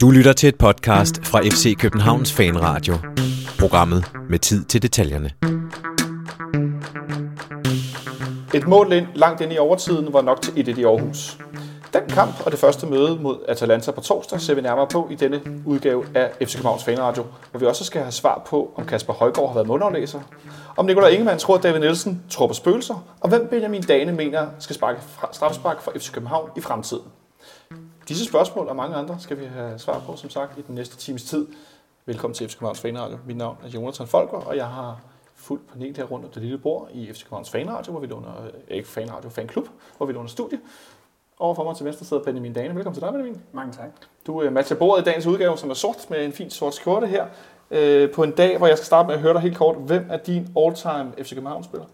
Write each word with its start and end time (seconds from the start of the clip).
Du 0.00 0.10
lytter 0.10 0.32
til 0.32 0.48
et 0.48 0.58
podcast 0.58 1.26
fra 1.26 1.40
FC 1.40 1.76
Københavns 1.78 2.32
Fanradio. 2.32 2.94
Programmet 3.58 4.04
med 4.30 4.38
tid 4.38 4.64
til 4.64 4.82
detaljerne. 4.82 5.30
Et 8.54 8.68
mål 8.68 8.92
ind, 8.92 9.06
langt 9.14 9.40
ind 9.40 9.52
i 9.52 9.58
overtiden 9.58 10.12
var 10.12 10.22
nok 10.22 10.42
til 10.42 10.50
1-1 10.50 10.80
i 10.80 10.84
Aarhus. 10.84 11.38
Den 11.92 12.02
kamp 12.08 12.46
og 12.46 12.50
det 12.50 12.60
første 12.60 12.86
møde 12.86 13.18
mod 13.20 13.36
Atalanta 13.48 13.90
på 13.90 14.00
torsdag 14.00 14.40
ser 14.40 14.54
vi 14.54 14.60
nærmere 14.60 14.86
på 14.92 15.08
i 15.10 15.14
denne 15.14 15.40
udgave 15.66 16.04
af 16.14 16.30
FC 16.46 16.54
Københavns 16.54 16.84
Fanradio, 16.84 17.24
hvor 17.50 17.60
vi 17.60 17.66
også 17.66 17.84
skal 17.84 18.00
have 18.00 18.12
svar 18.12 18.42
på, 18.46 18.70
om 18.76 18.86
Kasper 18.86 19.12
Højgaard 19.12 19.48
har 19.48 19.54
været 19.54 19.66
mundaflæser, 19.66 20.20
om 20.76 20.86
Nikolaj 20.86 21.08
Ingemann 21.08 21.38
tror, 21.38 21.56
at 21.56 21.62
David 21.62 21.80
Nielsen 21.80 22.22
tror 22.30 22.46
på 22.46 22.54
spøgelser, 22.54 23.04
og 23.20 23.28
hvem 23.28 23.48
Benjamin 23.50 23.82
Dane 23.82 24.12
mener 24.12 24.46
skal 24.58 24.76
sparke 24.76 25.00
straffespark 25.32 25.80
for 25.80 25.92
FC 25.96 26.12
København 26.12 26.50
i 26.56 26.60
fremtiden. 26.60 27.04
Disse 28.08 28.24
spørgsmål 28.24 28.68
og 28.68 28.76
mange 28.76 28.96
andre 28.96 29.20
skal 29.20 29.40
vi 29.40 29.44
have 29.44 29.78
svar 29.78 30.02
på, 30.06 30.16
som 30.16 30.30
sagt, 30.30 30.58
i 30.58 30.62
den 30.62 30.74
næste 30.74 30.96
times 30.96 31.24
tid. 31.24 31.46
Velkommen 32.06 32.34
til 32.34 32.48
FC 32.48 32.54
Københavns 32.54 32.80
Fanradio. 32.80 33.18
Mit 33.26 33.36
navn 33.36 33.56
er 33.64 33.68
Jonathan 33.68 34.06
Folker, 34.06 34.36
og 34.36 34.56
jeg 34.56 34.66
har 34.66 35.00
fuldt 35.34 35.72
panel 35.72 35.96
her 35.96 36.04
rundt 36.04 36.24
om 36.24 36.30
det 36.30 36.42
lille 36.42 36.58
bord 36.58 36.88
i 36.92 37.12
FC 37.12 37.22
Københavns 37.22 37.50
Fanradio, 37.50 37.92
hvor 37.92 38.00
vi 38.00 38.06
låner, 38.06 38.30
ikke 38.68 38.88
Fanradio, 38.88 39.30
Fanklub, 39.30 39.68
hvor 39.96 40.06
vi 40.06 40.12
låner 40.12 40.28
studie. 40.28 40.60
Overfor 41.38 41.64
mig 41.64 41.76
til 41.76 41.86
venstre 41.86 42.04
sidder 42.06 42.22
Benjamin 42.22 42.52
Dane. 42.52 42.74
Velkommen 42.74 42.94
til 42.94 43.02
dig, 43.02 43.12
Benjamin. 43.12 43.42
Mange 43.52 43.72
tak. 43.72 43.90
Du 44.26 44.46
uh, 44.46 44.52
matcher 44.52 44.76
bordet 44.76 45.02
i 45.02 45.04
dagens 45.04 45.26
udgave, 45.26 45.58
som 45.58 45.70
er 45.70 45.74
sort 45.74 46.10
med 46.10 46.24
en 46.24 46.32
fin 46.32 46.50
sort 46.50 46.74
skjorte 46.74 47.06
her. 47.06 47.26
Uh, 47.70 48.14
på 48.14 48.22
en 48.22 48.30
dag, 48.30 48.58
hvor 48.58 48.66
jeg 48.66 48.78
skal 48.78 48.86
starte 48.86 49.06
med 49.06 49.14
at 49.14 49.20
høre 49.20 49.34
dig 49.34 49.40
helt 49.40 49.56
kort. 49.56 49.76
Hvem 49.76 50.06
er 50.10 50.16
din 50.16 50.48
all-time 50.58 51.12
FC 51.24 51.34
København-spiller? 51.34 51.86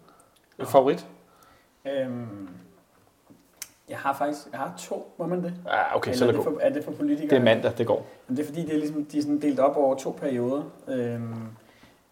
Ja. 0.58 0.64
Favorit? 0.64 1.06
Øhm, 1.86 2.48
jeg 3.88 3.98
har 3.98 4.12
faktisk 4.12 4.46
jeg 4.52 4.60
har 4.60 4.74
to, 4.78 5.14
må 5.18 5.26
man 5.26 5.42
det? 5.42 5.54
Ja, 5.66 5.96
okay, 5.96 6.10
Eller 6.10 6.18
så 6.18 6.24
er 6.24 6.28
er 6.28 6.32
det 6.32 6.38
det, 6.38 6.46
god. 6.46 6.54
for, 6.54 6.66
er 6.66 6.70
det 6.72 6.84
for 6.84 6.92
politikere? 6.92 7.30
Det 7.30 7.36
er 7.38 7.42
mandag, 7.54 7.72
det 7.78 7.86
går. 7.86 8.06
Men 8.28 8.36
det 8.36 8.42
er 8.42 8.46
fordi, 8.46 8.62
det 8.62 8.74
er 8.74 8.78
ligesom, 8.78 9.04
de 9.04 9.18
er 9.18 9.22
sådan 9.22 9.42
delt 9.42 9.60
op 9.60 9.76
over 9.76 9.94
to 9.94 10.10
perioder. 10.20 10.62
Øhm, 10.88 11.34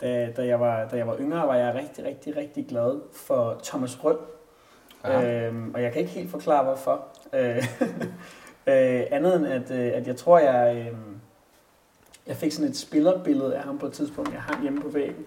da, 0.00 0.32
da, 0.36 0.46
jeg 0.46 0.60
var, 0.60 0.88
da 0.88 0.96
jeg 0.96 1.06
var 1.06 1.16
yngre, 1.20 1.46
var 1.46 1.56
jeg 1.56 1.74
rigtig, 1.74 2.04
rigtig, 2.04 2.36
rigtig 2.36 2.66
glad 2.66 3.00
for 3.12 3.60
Thomas 3.64 4.04
Rød. 4.04 4.16
Ja. 5.04 5.46
Øhm, 5.46 5.74
og 5.74 5.82
jeg 5.82 5.92
kan 5.92 6.00
ikke 6.00 6.12
helt 6.12 6.30
forklare, 6.30 6.64
hvorfor. 6.64 7.04
Øh, 7.32 7.56
øh, 8.66 9.02
andet 9.10 9.36
end, 9.36 9.46
at, 9.46 9.70
øh, 9.70 9.92
at 9.94 10.06
jeg 10.06 10.16
tror, 10.16 10.38
jeg, 10.38 10.76
øh, 10.76 10.98
jeg 12.26 12.36
fik 12.36 12.52
sådan 12.52 12.70
et 12.70 12.76
spillerbillede 12.76 13.56
af 13.56 13.62
ham 13.62 13.78
på 13.78 13.86
et 13.86 13.92
tidspunkt. 13.92 14.32
Jeg 14.32 14.40
hang 14.42 14.62
hjemme 14.62 14.80
på 14.80 14.88
væggen. 14.88 15.24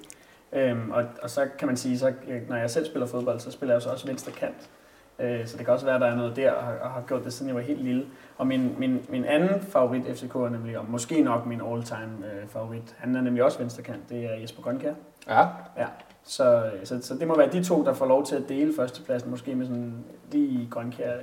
Øhm, 0.53 0.91
og, 0.91 1.03
og 1.21 1.29
så 1.29 1.47
kan 1.59 1.67
man 1.67 1.77
sige, 1.77 1.99
så, 1.99 2.13
øh, 2.27 2.49
når 2.49 2.55
jeg 2.55 2.69
selv 2.69 2.85
spiller 2.85 3.07
fodbold, 3.07 3.39
så 3.39 3.51
spiller 3.51 3.75
jeg 3.75 3.81
så 3.81 3.89
også 3.89 4.07
venstre 4.07 4.31
kant. 4.31 4.69
Øh, 5.19 5.47
så 5.47 5.57
det 5.57 5.65
kan 5.65 5.73
også 5.73 5.85
være, 5.85 5.95
at 5.95 6.01
der 6.01 6.07
er 6.07 6.15
noget 6.15 6.35
der, 6.35 6.51
og, 6.51 6.63
har- 6.63 6.77
og 6.81 6.89
har 6.89 7.01
gjort 7.07 7.23
det, 7.23 7.33
siden 7.33 7.47
jeg 7.49 7.55
var 7.55 7.61
helt 7.61 7.81
lille. 7.83 8.05
Og 8.37 8.47
min, 8.47 8.75
min, 8.79 9.05
min 9.09 9.25
anden 9.25 9.61
favorit 9.61 10.03
FCK 10.17 10.35
er 10.35 10.49
nemlig, 10.49 10.77
og 10.79 10.85
måske 10.89 11.21
nok 11.21 11.45
min 11.45 11.61
all-time 11.71 12.25
øh, 12.25 12.47
favorit, 12.49 12.95
han 12.97 13.15
er 13.15 13.21
nemlig 13.21 13.43
også 13.43 13.57
venstrekant, 13.59 14.09
det 14.09 14.25
er 14.25 14.35
Jesper 14.35 14.61
Grønkær. 14.61 14.93
Ja, 15.27 15.47
Ja, 15.77 15.85
så, 16.23 16.69
så, 16.83 16.99
så 17.01 17.15
det 17.15 17.27
må 17.27 17.37
være 17.37 17.51
de 17.51 17.63
to, 17.63 17.83
der 17.85 17.93
får 17.93 18.05
lov 18.05 18.25
til 18.25 18.35
at 18.35 18.49
dele 18.49 18.73
førstepladsen, 18.75 19.29
måske 19.31 19.55
med 19.55 19.65
sådan 19.65 20.05
lige 20.31 20.67
Grønkær 20.71 21.13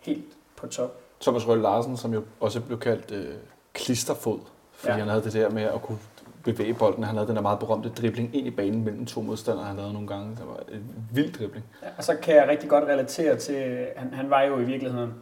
helt 0.00 0.24
på 0.56 0.66
top. 0.66 1.00
Thomas 1.20 1.48
Røhl 1.48 1.60
Larsen, 1.60 1.96
som 1.96 2.14
jo 2.14 2.22
også 2.40 2.60
blev 2.60 2.78
kaldt 2.78 3.10
øh, 3.10 3.34
klisterfod, 3.74 4.38
fordi. 4.72 4.92
Ja. 4.92 4.98
han 4.98 5.08
havde 5.08 5.22
det 5.24 5.32
der 5.32 5.50
med 5.50 5.62
at 5.62 5.82
kunne 5.82 5.98
bevæge 6.44 6.74
bolden. 6.74 7.04
Han 7.04 7.14
havde 7.16 7.28
den 7.28 7.36
der 7.36 7.42
meget 7.42 7.58
berømte 7.58 7.88
dribling 7.88 8.36
ind 8.36 8.46
i 8.46 8.50
banen 8.50 8.84
mellem 8.84 9.06
to 9.06 9.22
modstandere, 9.22 9.64
han 9.64 9.76
lavede 9.76 9.92
nogle 9.92 10.08
gange. 10.08 10.30
Det 10.30 10.44
var 10.46 10.74
en 10.76 10.84
vild 11.12 11.32
dribling. 11.32 11.64
Ja, 11.82 11.88
og 11.98 12.04
så 12.04 12.16
kan 12.22 12.36
jeg 12.36 12.48
rigtig 12.48 12.68
godt 12.70 12.84
relatere 12.84 13.36
til, 13.36 13.86
han, 13.96 14.14
han 14.14 14.30
var 14.30 14.42
jo 14.42 14.58
i 14.58 14.64
virkeligheden 14.64 15.14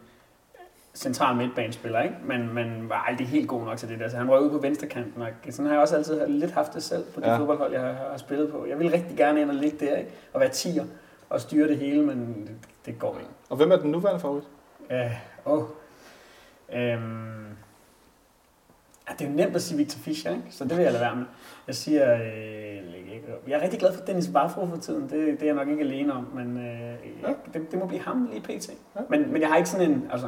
central 0.93 1.35
midtbanespiller, 1.35 2.01
ikke? 2.01 2.15
Men, 2.23 2.53
men 2.53 2.89
var 2.89 3.05
aldrig 3.09 3.27
helt 3.27 3.47
god 3.47 3.65
nok 3.65 3.77
til 3.77 3.89
det 3.89 3.99
der. 3.99 4.09
Så 4.09 4.17
han 4.17 4.29
røg 4.31 4.41
ud 4.41 4.49
på 4.49 4.57
venstrekanten, 4.57 5.21
og 5.21 5.27
sådan 5.49 5.65
har 5.65 5.73
jeg 5.73 5.81
også 5.81 5.95
altid 5.95 6.27
lidt 6.27 6.51
haft 6.51 6.73
det 6.73 6.83
selv 6.83 7.03
på 7.13 7.19
de 7.21 7.31
Ja. 7.31 7.37
fodboldhold, 7.37 7.71
jeg 7.73 7.81
har, 7.81 7.93
har 8.11 8.17
spillet 8.17 8.51
på. 8.51 8.65
Jeg 8.69 8.79
vil 8.79 8.91
rigtig 8.91 9.17
gerne 9.17 9.41
ind 9.41 9.49
og 9.49 9.55
ligge 9.55 9.85
der, 9.85 9.97
ikke? 9.97 10.11
Og 10.33 10.39
være 10.39 10.49
tier 10.49 10.85
og 11.29 11.41
styre 11.41 11.67
det 11.67 11.77
hele, 11.77 12.01
men 12.05 12.17
det, 12.47 12.55
det 12.85 12.99
går 12.99 13.17
ikke. 13.19 13.31
Og 13.49 13.57
hvem 13.57 13.71
er 13.71 13.75
den 13.75 13.91
nuværende 13.91 14.19
favorit? 14.19 14.43
Åh. 15.45 15.63
Øhm. 16.73 17.45
Ja, 19.11 19.15
det 19.19 19.25
er 19.27 19.29
jo 19.31 19.35
nemt 19.37 19.55
at 19.55 19.61
sige 19.61 19.77
Victor 19.77 19.99
Fischer, 19.99 20.31
ikke? 20.31 20.43
så 20.49 20.63
det 20.63 20.77
vil 20.77 20.83
jeg 20.83 20.91
lade 20.91 21.03
være 21.03 21.15
med. 21.15 21.25
Jeg 21.67 21.75
siger, 21.75 22.13
øh, 22.13 22.21
jeg 23.47 23.57
er 23.59 23.63
rigtig 23.63 23.79
glad 23.79 23.93
for 23.93 24.05
Dennis 24.05 24.27
Barfro 24.33 24.65
for 24.67 24.77
tiden. 24.77 25.01
Det, 25.03 25.11
det 25.11 25.41
er 25.41 25.45
jeg 25.45 25.55
nok 25.55 25.67
ikke 25.67 25.83
alene 25.83 26.13
om, 26.13 26.27
men 26.35 26.57
øh, 26.57 26.63
Ja. 27.23 27.27
det, 27.53 27.71
det 27.71 27.79
må 27.79 27.85
blive 27.85 28.01
ham 28.01 28.29
lige 28.31 28.41
pt. 28.41 28.69
Ja. 28.95 29.01
Men, 29.09 29.33
men 29.33 29.41
jeg 29.41 29.49
har 29.49 29.57
ikke 29.57 29.69
sådan 29.69 29.91
en, 29.91 30.03
altså, 30.11 30.27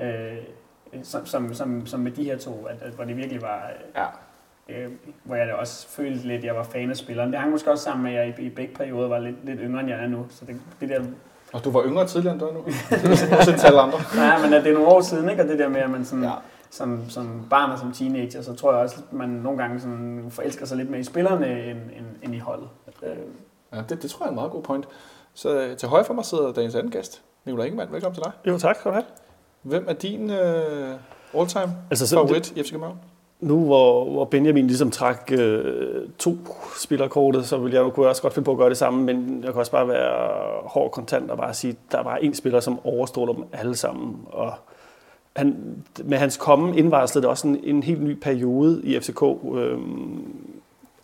øh, 0.00 0.36
som, 1.02 1.26
som, 1.26 1.54
som, 1.54 1.86
som 1.86 2.00
med 2.00 2.10
de 2.12 2.24
her 2.24 2.38
to, 2.38 2.66
at, 2.70 2.76
at, 2.82 2.92
hvor 2.92 3.04
det 3.04 3.16
virkelig 3.16 3.42
var, 3.42 3.70
Ja. 3.96 4.04
øh, 4.68 4.84
øh, 4.84 4.90
hvor 5.24 5.36
jeg 5.36 5.46
da 5.46 5.52
også 5.52 5.88
følte 5.88 6.26
lidt, 6.28 6.38
at 6.38 6.44
jeg 6.44 6.54
var 6.54 6.62
fan 6.62 6.90
af 6.90 6.96
spilleren. 6.96 7.30
Det 7.32 7.38
hang 7.40 7.50
måske 7.52 7.70
også 7.70 7.84
sammen 7.84 8.02
med, 8.04 8.12
at 8.12 8.26
jeg 8.28 8.38
i, 8.38 8.42
i 8.42 8.48
begge 8.48 8.74
perioder 8.74 9.08
var 9.08 9.18
lidt, 9.18 9.36
lidt 9.44 9.60
yngre, 9.62 9.80
end 9.80 9.88
jeg 9.88 10.04
er 10.04 10.08
nu. 10.08 10.26
Så 10.30 10.44
det, 10.44 10.60
det 10.80 10.88
der 10.88 11.00
Og 11.52 11.64
du 11.64 11.70
var 11.70 11.84
yngre 11.86 12.06
tidligere 12.06 12.32
end 12.32 12.40
du 12.40 12.46
er 12.46 12.52
nu. 12.52 12.60
Også 13.38 13.54
til 13.58 13.66
alle 13.66 13.80
andre. 13.80 13.98
Nej, 14.16 14.42
men 14.42 14.52
det 14.52 14.66
er 14.66 14.72
nogle 14.74 14.88
år 14.88 15.00
siden, 15.00 15.28
ikke? 15.30 15.42
Og 15.42 15.48
det 15.48 15.58
der 15.58 15.68
med, 15.68 15.80
at 15.80 15.90
man 15.90 16.04
sådan, 16.04 16.24
Ja. 16.24 16.30
Som, 16.70 17.10
som 17.10 17.46
barn 17.50 17.70
og 17.70 17.78
som 17.78 17.92
teenager, 17.92 18.42
så 18.42 18.54
tror 18.54 18.72
jeg 18.72 18.80
også, 18.80 18.96
at 19.08 19.12
man 19.12 19.28
nogle 19.28 19.58
gange 19.58 19.80
sådan 19.80 20.26
forelsker 20.30 20.66
sig 20.66 20.76
lidt 20.76 20.90
mere 20.90 21.00
i 21.00 21.04
spillerne, 21.04 21.64
end, 21.64 21.78
end, 21.78 22.06
end 22.22 22.34
i 22.34 22.38
holdet. 22.38 22.68
Øh, 23.02 23.16
ja 23.72 23.82
det, 23.88 24.02
det 24.02 24.10
tror 24.10 24.24
jeg 24.24 24.26
er 24.26 24.30
en 24.30 24.34
meget 24.34 24.50
god 24.50 24.62
point. 24.62 24.88
Så 25.34 25.60
øh, 25.60 25.76
til 25.76 25.88
højre 25.88 26.04
for 26.04 26.14
mig 26.14 26.24
sidder 26.24 26.52
dagens 26.52 26.74
anden 26.74 26.92
gæst, 26.92 27.22
Nikolaj 27.44 27.66
Ingemann. 27.66 27.92
Velkommen 27.92 28.14
til 28.14 28.24
dig. 28.24 28.32
Jo, 28.46 28.58
tak 28.58 28.76
skal 28.76 28.88
du 28.90 28.94
have. 28.94 29.04
Hvem 29.62 29.84
er 29.88 29.92
din 29.92 30.30
øh, 30.30 30.94
all-time 31.34 31.76
Altså, 31.90 32.06
så, 32.06 32.16
favorit 32.16 32.50
i 32.50 32.62
FC 32.62 32.70
København? 32.70 32.98
nu 33.40 33.64
hvor, 33.64 34.04
hvor 34.04 34.24
Benjamin 34.24 34.66
ligesom 34.66 34.90
trak 34.90 35.32
øh, 35.32 36.08
to 36.18 36.36
spillerkortet, 36.76 37.46
så 37.46 37.56
ville 37.56 37.76
jeg 37.76 37.84
nu 37.84 37.90
kunne 37.90 38.04
jeg 38.04 38.10
også 38.10 38.22
godt 38.22 38.34
finde 38.34 38.44
på 38.44 38.50
at 38.50 38.58
gøre 38.58 38.68
det 38.68 38.76
samme, 38.76 39.04
men 39.04 39.44
jeg 39.44 39.52
kan 39.52 39.60
også 39.60 39.72
bare 39.72 39.88
være 39.88 40.28
hård 40.64 40.90
kontant 40.90 41.30
og 41.30 41.36
bare 41.36 41.54
sige, 41.54 41.70
at 41.70 41.92
der 41.92 41.98
er 41.98 42.02
bare 42.02 42.24
en 42.24 42.34
spiller, 42.34 42.60
som 42.60 42.86
overstråler 42.86 43.32
dem 43.32 43.44
alle 43.52 43.76
sammen. 43.76 44.16
Og 44.26 44.52
han, 45.38 45.76
med 46.04 46.18
hans 46.18 46.36
komme 46.36 46.78
indvarslede 46.78 47.22
det 47.22 47.30
også 47.30 47.48
en, 47.48 47.60
en 47.64 47.82
helt 47.82 48.02
ny 48.02 48.12
periode 48.12 48.80
i 48.84 49.00
FCK. 49.00 49.22
Øhm, 49.54 50.34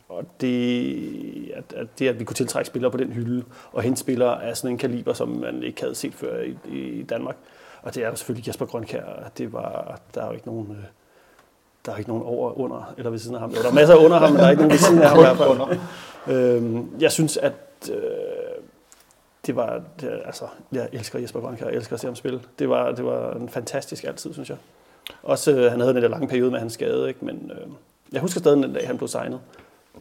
og 0.09 0.25
det 0.41 1.53
at, 1.55 1.65
at 1.77 1.87
det, 1.99 2.09
at 2.09 2.19
vi 2.19 2.25
kunne 2.25 2.35
tiltrække 2.35 2.67
spillere 2.67 2.91
på 2.91 2.97
den 2.97 3.13
hylde, 3.13 3.45
og 3.73 3.83
hente 3.83 4.01
spillere 4.01 4.45
af 4.45 4.57
sådan 4.57 4.71
en 4.71 4.79
kaliber, 4.79 5.13
som 5.13 5.29
man 5.29 5.63
ikke 5.63 5.81
havde 5.81 5.95
set 5.95 6.15
før 6.15 6.43
i, 6.43 6.57
i 6.79 7.03
Danmark. 7.03 7.37
Og 7.83 7.95
det 7.95 8.05
er 8.05 8.15
selvfølgelig 8.15 8.49
Jesper 8.49 8.67
Grønkær. 8.67 9.03
Det 9.39 9.53
var, 9.53 10.01
der 10.15 10.23
er 10.23 10.27
jo 10.27 10.33
ikke 10.33 10.47
nogen... 10.47 10.71
Øh, 10.71 10.85
der 11.87 11.93
er 11.93 11.97
ikke 11.97 12.11
nogen 12.11 12.25
over, 12.27 12.59
under 12.59 12.95
eller 12.99 13.11
ved 13.11 13.19
siden 13.19 13.35
af 13.35 13.41
ham. 13.41 13.51
Jo, 13.51 13.63
der 13.63 13.69
er 13.69 13.73
masser 13.73 13.95
under 13.95 14.19
ham, 14.19 14.31
men 14.31 14.39
der 14.39 14.47
er 14.47 14.51
ikke 14.51 14.63
nogen 14.63 14.73
ved 14.73 14.79
siden 14.79 15.03
af 15.03 15.09
ham. 15.09 15.19
i 15.19 15.23
hvert 15.23 15.37
fald. 15.37 15.79
Øhm, 16.37 16.91
jeg 17.01 17.13
synes, 17.13 17.37
at 17.37 17.53
øh, 17.91 17.97
det 19.47 19.57
var, 19.57 19.83
det, 20.01 20.23
altså, 20.25 20.45
jeg 20.73 20.89
elsker 20.93 21.19
Jesper 21.19 21.41
Grønkær, 21.41 21.67
jeg 21.67 21.77
elsker 21.77 21.95
at 21.95 22.01
se 22.01 22.07
ham 22.07 22.17
spille. 22.17 22.41
Det 22.59 22.69
var, 22.69 22.93
det 22.93 23.05
var 23.05 23.33
en 23.33 23.49
fantastisk 23.49 24.05
altid, 24.05 24.33
synes 24.33 24.49
jeg. 24.49 24.57
Også, 25.23 25.53
øh, 25.53 25.71
han 25.71 25.81
havde 25.81 25.95
den 25.95 26.03
der 26.03 26.09
lange 26.09 26.29
periode 26.29 26.51
med 26.51 26.59
hans 26.59 26.73
skade, 26.73 27.09
ikke? 27.09 27.25
men 27.25 27.51
øh, 27.55 27.67
jeg 28.13 28.21
husker 28.21 28.41
stadig 28.41 28.63
den 28.63 28.73
dag, 28.73 28.87
han 28.87 28.97
blev 28.97 29.09
signet. 29.09 29.41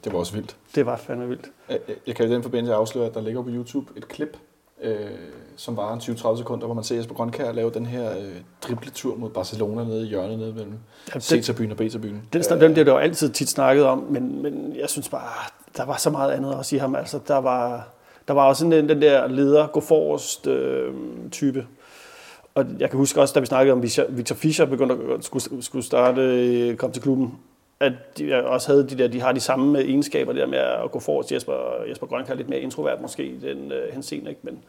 Det 0.04 0.14
var 0.14 0.20
også 0.20 0.34
vildt. 0.34 0.56
Det 0.76 0.86
var 0.86 0.96
fandme 0.96 1.28
vildt. 1.28 1.52
Jeg, 1.70 1.80
jeg 2.08 2.16
kan 2.16 2.30
i 2.30 2.34
den 2.34 2.44
forbindelse 2.44 2.74
afsløre, 2.74 3.06
at 3.06 3.14
der 3.14 3.22
ligger 3.22 3.42
på 3.42 3.50
YouTube 3.50 3.92
et 3.96 4.08
klip, 4.08 4.38
øh, 4.82 5.10
som 5.58 5.78
var 5.78 5.94
en 5.94 6.00
20-30 6.00 6.38
sekunder, 6.38 6.66
hvor 6.66 6.74
man 6.74 6.84
ser 6.84 6.96
Jesper 6.96 7.16
Grønkær 7.16 7.52
lave 7.52 7.72
den 7.72 7.86
her 7.86 8.18
øh, 8.18 8.36
dribletur 8.62 9.16
mod 9.16 9.30
Barcelona 9.30 9.84
nede 9.84 10.06
i 10.06 10.10
hjørnet 10.10 10.40
nede 10.40 10.54
mellem 10.54 10.74
Ja, 11.16 11.20
C-tribunen 11.20 11.72
og 11.72 11.78
B-tribunen. 11.78 12.30
Den, 12.34 12.42
den, 12.42 12.62
den 12.62 12.74
bliver 12.74 12.86
der 12.86 12.92
jo 12.92 12.98
altid 12.98 13.30
tit 13.30 13.50
snakket 13.50 13.86
om, 13.86 13.98
men, 14.10 14.42
men 14.42 14.76
jeg 14.76 14.90
synes 14.90 15.10
bare, 15.10 15.50
der 15.78 15.86
var 15.86 15.98
så 15.98 16.10
meget 16.10 16.32
andet 16.32 16.56
også 16.56 16.76
i 16.76 16.80
ham. 16.80 16.96
Altså, 16.96 17.20
der 17.28 17.38
var, 17.38 17.88
der 18.28 18.34
var 18.34 18.46
også 18.48 18.66
den, 18.66 18.90
den 18.90 19.02
der 19.02 19.28
leder, 19.28 19.68
gå 19.68 19.80
forrest 19.80 20.48
øh, 20.48 20.94
type. 21.32 21.68
Og 22.56 22.66
jeg 22.80 22.90
kan 22.90 22.98
huske 22.98 23.22
også, 23.22 23.34
da 23.34 23.40
vi 23.40 23.46
snakkede 23.46 23.74
om, 23.74 23.84
Victor- 23.84 24.34
Fischer 24.36 24.66
begyndte 24.66 24.96
at 25.14 25.24
skulle, 25.24 25.64
skulle 25.64 25.86
starte, 25.86 26.22
øh, 26.22 26.76
komme 26.78 26.94
til 26.94 27.02
klubben, 27.02 27.40
at 27.80 27.94
de 28.18 28.46
også 28.48 28.72
havde 28.72 28.90
de 28.90 28.98
der, 28.98 29.08
de 29.08 29.22
har 29.22 29.32
de 29.32 29.40
samme 29.40 29.80
egenskaber 29.82 30.34
der 30.34 30.46
med 30.48 30.58
at 30.58 30.92
gå 30.92 31.00
forrest. 31.00 31.32
Jesper, 31.32 31.84
Jesper 31.90 32.08
Grønk 32.08 32.30
er 32.30 32.34
lidt 32.34 32.50
mere 32.50 32.60
introvert 32.60 33.02
måske 33.02 33.26
i 33.26 33.38
den 33.40 33.72
øh, 33.72 33.94
henseende, 33.94 34.30
ikke? 34.30 34.42
men 34.44 34.60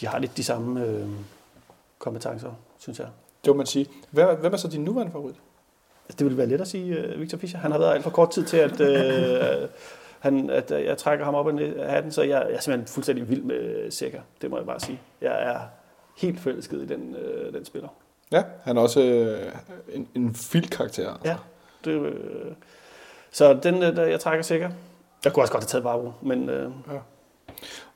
de 0.00 0.06
har 0.06 0.18
lidt 0.18 0.36
de 0.36 0.44
samme 0.44 0.86
øh, 0.86 1.06
kompetencer, 1.98 2.50
synes 2.78 2.98
jeg. 2.98 3.06
Det 3.44 3.50
må 3.52 3.56
man 3.56 3.66
sige. 3.66 3.86
Hvem, 4.10 4.28
er- 4.28 4.34
hvem 4.36 4.52
er 4.52 4.56
så 4.56 4.68
din 4.68 4.84
nuværende 4.84 5.12
favorit? 5.12 5.36
Altså, 6.06 6.16
det 6.18 6.24
ville 6.24 6.38
være 6.38 6.46
let 6.46 6.60
at 6.60 6.68
sige 6.68 7.14
Victor 7.16 7.38
Fischer. 7.38 7.58
Han 7.60 7.72
har 7.72 7.78
været 7.78 7.94
alt 7.94 8.02
for 8.02 8.10
kort 8.10 8.30
tid 8.30 8.44
til, 8.44 8.56
at, 8.56 8.80
uh, 8.80 9.68
han, 10.24 10.50
at 10.50 10.70
uh, 10.70 10.84
jeg 10.84 10.98
trækker 10.98 11.24
ham 11.24 11.34
op 11.34 11.48
af 11.48 11.90
hatten, 11.90 12.12
så 12.12 12.22
jeg, 12.22 12.28
jeg 12.28 12.56
er 12.56 12.60
simpelthen 12.60 12.86
fuldstændig 12.86 13.28
vild 13.28 13.42
med 13.42 13.90
Sækker. 13.90 14.20
Det 14.42 14.50
må 14.50 14.56
jeg 14.56 14.66
bare 14.66 14.80
sige. 14.80 15.00
Jeg 15.20 15.42
er 15.42 15.58
helt 16.16 16.40
forelsket 16.40 16.82
i 16.82 16.86
den, 16.86 17.16
uh, 17.16 17.54
den 17.54 17.64
spiller. 17.64 17.88
Ja, 18.32 18.42
han 18.62 18.76
er 18.76 18.80
også 18.80 19.02
øh, 19.02 19.52
en, 19.92 20.08
en 20.14 20.36
vild 20.52 20.68
karakter. 20.68 21.12
Altså. 21.12 21.28
Ja. 21.28 21.36
Det, 21.84 21.96
uh, 21.96 22.52
så 23.30 23.54
den, 23.62 23.74
uh, 23.74 23.96
der 23.96 24.04
jeg 24.04 24.20
trækker 24.20 24.42
Sækker. 24.42 24.70
Jeg 25.24 25.32
kunne 25.32 25.42
også 25.42 25.52
godt 25.52 25.64
have 25.64 25.68
taget 25.68 25.82
Barbro, 25.82 26.12
men 26.22 26.50
uh, 26.50 26.72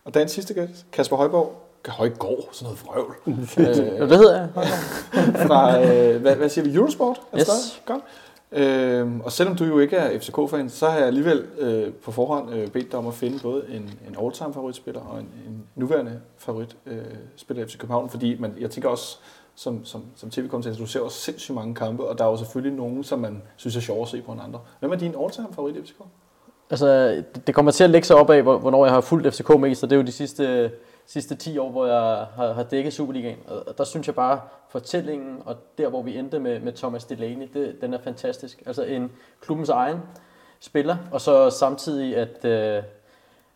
Og 0.05 0.15
dagens 0.15 0.33
sidste 0.33 0.55
gæst, 0.55 0.87
Kasper 0.93 1.17
Højborg. 1.17 1.65
Højgaard, 1.87 2.49
sådan 2.53 2.65
noget 2.65 2.85
vrøvl. 2.85 3.15
Jo, 4.01 4.07
det 4.09 4.19
hedder 4.19 4.41
jeg. 4.41 4.49
fra, 5.49 5.81
øh, 5.81 6.21
hvad, 6.21 6.37
hvad 6.37 6.49
siger 6.49 6.65
vi, 6.65 6.75
Eurosport? 6.75 7.21
Er 7.33 7.37
det 7.37 7.47
Yes. 7.47 7.83
Godt. 7.87 8.03
Øh, 8.53 9.21
og 9.25 9.33
selvom 9.33 9.57
du 9.57 9.65
jo 9.65 9.79
ikke 9.79 9.97
er 9.97 10.19
FCK-fan, 10.19 10.69
så 10.71 10.87
har 10.89 10.99
jeg 10.99 11.07
alligevel 11.07 11.47
øh, 11.59 11.93
på 11.93 12.13
forhånd 12.13 12.55
øh, 12.55 12.69
bedt 12.69 12.91
dig 12.93 12.99
om 12.99 13.07
at 13.07 13.15
finde 13.15 13.39
både 13.43 13.65
en, 13.69 13.91
en 14.09 14.17
all-time 14.25 14.55
favoritspiller 14.55 15.01
og 15.01 15.19
en, 15.21 15.29
en 15.47 15.65
nuværende 15.77 16.21
favoritspiller 16.39 17.03
øh, 17.09 17.17
spiller 17.37 17.65
i 17.65 17.67
FC 17.69 17.79
København, 17.79 18.11
fordi 18.11 18.37
man, 18.41 18.55
jeg 18.61 18.71
tænker 18.71 18.89
også, 18.89 19.19
som, 19.55 19.85
som, 19.85 20.03
som 20.17 20.31
tv-kommentator, 20.31 20.77
du 20.79 20.87
ser 20.87 21.01
også 21.01 21.19
sindssygt 21.19 21.55
mange 21.55 21.75
kampe, 21.75 22.05
og 22.05 22.19
der 22.19 22.25
er 22.25 22.29
jo 22.31 22.37
selvfølgelig 22.37 22.77
nogen, 22.79 23.05
som 23.05 23.19
man 23.19 23.43
synes 23.57 23.77
er 23.77 23.81
sjovere 23.81 24.03
at 24.03 24.09
se 24.09 24.23
på 24.23 24.33
end 24.33 24.41
andre. 24.45 24.61
Hvem 24.81 24.93
er 24.93 24.97
din 24.97 25.15
all-time 25.23 25.47
favorit 25.55 25.77
i 25.77 25.83
FCK? 25.83 25.97
Altså, 26.71 27.23
det- 27.47 27.55
kommer 27.55 27.73
til 27.73 27.85
at 27.85 27.91
lægge 27.91 28.07
sig 28.07 28.17
op 28.17 28.31
af, 28.31 28.43
hvor- 28.43 28.59
hvornår 28.59 28.85
jeg 28.85 28.95
har 28.95 29.01
fulgt 29.01 29.35
FCK 29.35 29.49
mest, 29.61 29.83
og 29.83 29.91
det 29.91 29.97
er 29.97 30.01
jo 30.01 30.07
de 30.07 30.13
sidste, 30.13 30.71
sidste 31.09 31.35
10 31.35 31.59
år, 31.59 31.71
hvor 31.71 31.87
jeg 31.87 32.27
har, 32.35 32.53
har 32.53 32.63
dækket 32.63 32.93
Superligaen. 32.93 33.39
Og 33.47 33.79
der 33.79 33.85
synes 33.85 34.07
jeg 34.07 34.15
bare, 34.15 34.41
fortællingen 34.69 35.43
og 35.45 35.57
der, 35.79 35.89
hvor 35.89 36.03
vi 36.03 36.17
endte 36.17 36.39
med, 36.39 36.61
med 36.61 36.73
Thomas 36.73 37.05
Delaney, 37.05 37.49
det, 37.55 37.77
den 37.81 37.95
er 37.95 37.99
fantastisk. 37.99 38.63
Altså 38.67 38.83
en 38.83 39.13
klubbens 39.41 39.69
egen 39.69 39.99
spiller, 40.61 40.97
og 41.13 41.21
så 41.21 41.51
samtidig, 41.51 42.17
at, 42.17 42.45
øh, 42.45 42.83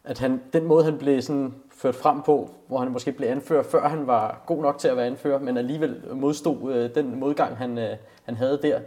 at 0.05 0.19
han, 0.19 0.43
den 0.53 0.65
måde, 0.65 0.85
han 0.85 0.99
blev 0.99 1.23
sådan 1.23 1.55
ført 1.71 1.95
frem 1.95 2.23
på, 2.23 2.51
hvor 2.69 2.79
han 2.79 2.91
måske 2.91 3.13
blev 3.13 3.29
anfører, 3.29 3.63
før 3.63 3.89
han 3.89 4.07
var 4.07 4.43
god 4.47 4.63
nok 4.63 4.79
til 4.79 4.89
at 4.89 4.97
være 4.97 5.07
anfører, 5.07 5.39
men 5.39 5.57
alligevel 5.57 6.03
modstod 6.13 6.73
øh, 6.75 6.95
den 6.95 7.21
modgang, 7.21 7.57
han, 7.57 7.79
øh, 7.79 7.97
han 8.25 8.37
havde 8.37 8.59
der 8.63 8.81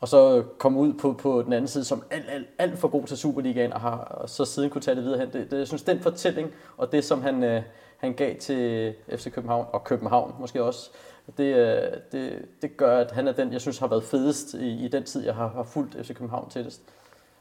og 0.00 0.08
så 0.08 0.44
kom 0.58 0.76
ud 0.76 0.92
på, 0.92 1.12
på 1.12 1.42
den 1.42 1.52
anden 1.52 1.68
side 1.68 1.84
som 1.84 2.02
alt, 2.10 2.24
alt, 2.30 2.46
alt 2.58 2.78
for 2.78 2.88
god 2.88 3.04
til 3.06 3.16
Superligaen, 3.16 3.72
og 3.72 3.80
har 3.80 3.96
og 3.96 4.28
så 4.28 4.44
siden 4.44 4.70
kunne 4.70 4.82
tage 4.82 4.94
det 4.94 5.04
videre 5.04 5.18
hen. 5.18 5.32
Det, 5.32 5.50
det, 5.50 5.58
jeg 5.58 5.66
synes, 5.66 5.82
den 5.82 6.00
fortælling, 6.00 6.50
og 6.76 6.92
det, 6.92 7.04
som 7.04 7.22
han, 7.22 7.44
øh, 7.44 7.62
han 8.00 8.12
gav 8.12 8.36
til 8.36 8.94
FC 9.16 9.32
København, 9.32 9.66
og 9.72 9.84
København 9.84 10.34
måske 10.38 10.62
også, 10.62 10.90
det, 11.38 11.56
øh, 11.56 11.82
det, 12.12 12.32
det 12.62 12.76
gør, 12.76 12.98
at 12.98 13.10
han 13.10 13.28
er 13.28 13.32
den, 13.32 13.52
jeg 13.52 13.60
synes 13.60 13.78
har 13.78 13.86
været 13.86 14.04
fedest 14.04 14.54
i, 14.54 14.84
i 14.84 14.88
den 14.88 15.04
tid, 15.04 15.24
jeg 15.24 15.34
har, 15.34 15.48
har 15.48 15.62
fulgt 15.62 16.06
FC 16.06 16.14
København 16.14 16.50
tættest. 16.50 16.82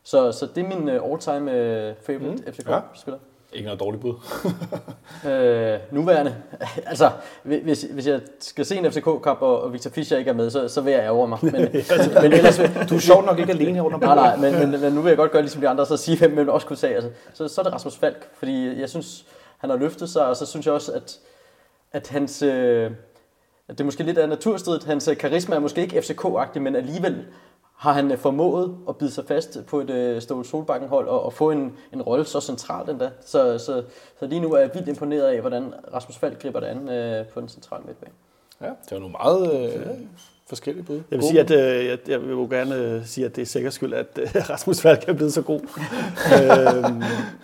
Så, 0.03 0.31
så 0.31 0.47
det 0.56 0.63
er 0.63 0.77
min 0.77 0.89
øh, 0.89 1.11
all-time 1.11 1.51
øh, 1.51 1.95
favorite 2.01 2.29
Mm, 2.29 2.44
mm, 2.45 2.53
FC 2.53 2.59
ja. 2.67 3.13
Ikke 3.53 3.65
noget 3.65 3.79
dårligt 3.79 4.01
bud. 4.01 4.13
Øh, 5.29 5.79
nuværende. 5.91 6.35
altså, 6.91 7.11
hvis, 7.44 7.81
hvis 7.91 8.07
jeg 8.07 8.21
skal 8.39 8.65
se 8.65 8.75
en 8.77 8.91
FCK-kamp, 8.91 9.41
og 9.41 9.63
og 9.63 9.73
Victor 9.73 9.89
Fischer 9.89 10.17
ikke 10.17 10.29
er 10.29 10.35
med, 10.35 10.50
så, 10.50 10.67
så 10.67 10.81
vil 10.81 10.91
jeg 10.94 11.01
ærge 11.01 11.27
mig. 11.27 11.39
Men, 11.41 11.53
men 12.23 12.33
ellers 12.33 12.57
Du 12.89 12.95
er 12.95 13.00
sjovt 13.00 13.25
nok 13.25 13.39
ikke 13.39 13.51
alene 13.51 13.73
her 13.73 13.81
under 13.81 13.97
Nej, 13.97 14.15
nej, 14.15 14.35
men, 14.35 14.71
men, 14.71 14.81
men 14.81 14.94
nu 14.94 15.01
vil 15.01 15.09
jeg 15.09 15.17
godt 15.17 15.31
gøre 15.31 15.41
ligesom 15.41 15.61
de 15.61 15.69
andre, 15.69 15.85
så 15.85 15.97
sige, 15.97 16.17
hvem 16.17 16.31
man 16.31 16.50
også 16.50 16.67
kunne 16.67 16.77
sige. 16.77 16.95
Altså, 16.95 17.09
så, 17.33 17.47
så 17.47 17.61
er 17.61 17.63
det 17.63 17.73
Rasmus 17.73 17.97
Falk, 17.97 18.27
fordi 18.33 18.79
jeg 18.79 18.89
synes, 18.89 19.25
han 19.59 19.69
har 19.69 19.77
løftet 19.77 20.09
sig, 20.09 20.25
og 20.25 20.35
så 20.35 20.45
synes 20.45 20.65
jeg 20.65 20.73
også, 20.73 20.91
at, 20.91 21.19
at 21.91 22.07
hans... 22.07 22.41
Øh, 22.41 22.91
at 23.67 23.77
det 23.77 23.83
er 23.83 23.85
måske 23.85 24.03
lidt 24.03 24.17
af 24.17 24.29
naturstridigt. 24.29 24.85
Hans 24.85 25.07
øh, 25.07 25.17
karisma 25.17 25.56
er 25.56 25.59
måske 25.59 25.81
ikke 25.81 26.00
FCK-agtig, 26.00 26.59
men 26.59 26.75
alligevel 26.75 27.25
har 27.75 27.94
han 27.94 28.11
øh, 28.11 28.17
formået 28.17 28.77
at 28.89 28.97
bide 28.97 29.11
sig 29.11 29.25
fast 29.25 29.57
på 29.67 29.79
et 29.79 29.89
øh, 29.89 30.21
Ståle 30.21 30.45
Solbakken-hold 30.45 31.07
og, 31.07 31.23
og 31.23 31.33
få 31.33 31.51
en, 31.51 31.77
en 31.94 32.01
rolle 32.01 32.25
så 32.25 32.41
centralt 32.41 32.89
endda. 32.89 33.11
Så, 33.25 33.57
så, 33.57 33.83
så 34.19 34.27
lige 34.27 34.41
nu 34.41 34.53
er 34.53 34.59
jeg 34.59 34.71
vildt 34.73 34.88
imponeret 34.88 35.23
af, 35.23 35.41
hvordan 35.41 35.73
Rasmus 35.94 36.17
Falk 36.17 36.41
griber 36.41 36.59
det 36.59 36.67
an 36.67 36.89
øh, 36.89 37.27
på 37.27 37.41
den 37.41 37.50
centrale 37.50 37.83
midtbane. 37.85 38.13
Ja, 38.61 38.65
det 38.65 38.91
var 38.91 39.00
nogle 39.00 39.11
meget 39.11 39.73
øh, 39.75 39.97
forskellige 40.50 40.84
bud. 40.86 41.01
Jeg 41.12 41.19
vil 41.19 41.28
sige, 41.28 41.40
at 41.40 41.51
øh, 41.51 41.86
jeg, 41.86 41.98
jeg 42.07 42.22
vil 42.22 42.30
jo 42.30 42.48
gerne 42.50 42.75
øh, 42.75 43.06
sige, 43.06 43.25
at 43.25 43.36
det 43.36 43.42
er 43.42 43.46
sikkert 43.46 43.74
skyld, 43.74 43.94
at 43.94 44.07
øh, 44.22 44.30
Rasmus 44.50 44.81
Falk 44.81 45.04
er 45.10 45.13
blevet 45.13 45.34
så 45.34 45.42
god. 45.42 45.60
øhm, 45.60 47.04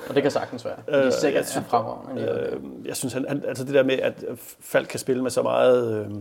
Og 0.10 0.16
det 0.16 0.22
kan 0.24 0.32
sagtens 0.32 0.66
være. 0.66 0.76
Det 0.86 0.96
er 0.96 1.06
Øh, 1.06 1.12
sikkert 1.12 1.58
øh, 1.58 1.66
fremragende. 1.66 2.22
Øh, 2.52 2.88
jeg 2.88 2.96
synes, 2.96 3.14
han, 3.14 3.26
han, 3.28 3.44
altså 3.48 3.64
det 3.64 3.74
der 3.74 3.84
med, 3.84 4.00
at 4.00 4.24
Falk 4.60 4.88
kan 4.88 5.00
spille 5.00 5.24
med 5.24 5.32
så 5.32 5.42
meget, 5.42 6.06
øh, 6.06 6.12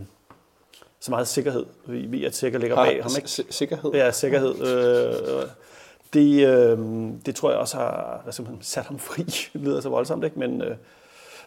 så 1.01 1.11
meget 1.11 1.29
sikkerhed, 1.29 1.65
vi, 1.87 1.99
vi 1.99 2.25
at 2.25 2.35
sikker 2.37 2.59
ligger 2.59 2.77
bag 2.77 3.03
ham, 3.03 3.13
ikke? 3.17 3.29
Sikkerhed. 3.51 3.91
Ja, 3.95 4.11
sikkerhed. 4.11 4.55
Øh, 4.61 5.43
det, 6.15 6.47
øh, 6.47 6.79
det 7.27 7.35
tror 7.35 7.51
jeg 7.51 7.59
også 7.59 7.77
har 7.77 8.21
hvad 8.25 8.47
man, 8.47 8.59
sat 8.61 8.85
ham 8.85 8.99
fri. 8.99 9.23
Det 9.23 9.61
lyder 9.67 9.81
så 9.81 9.89
voldsomt, 9.89 10.25
ikke? 10.25 10.39
Men 10.39 10.63
øh, 10.63 10.77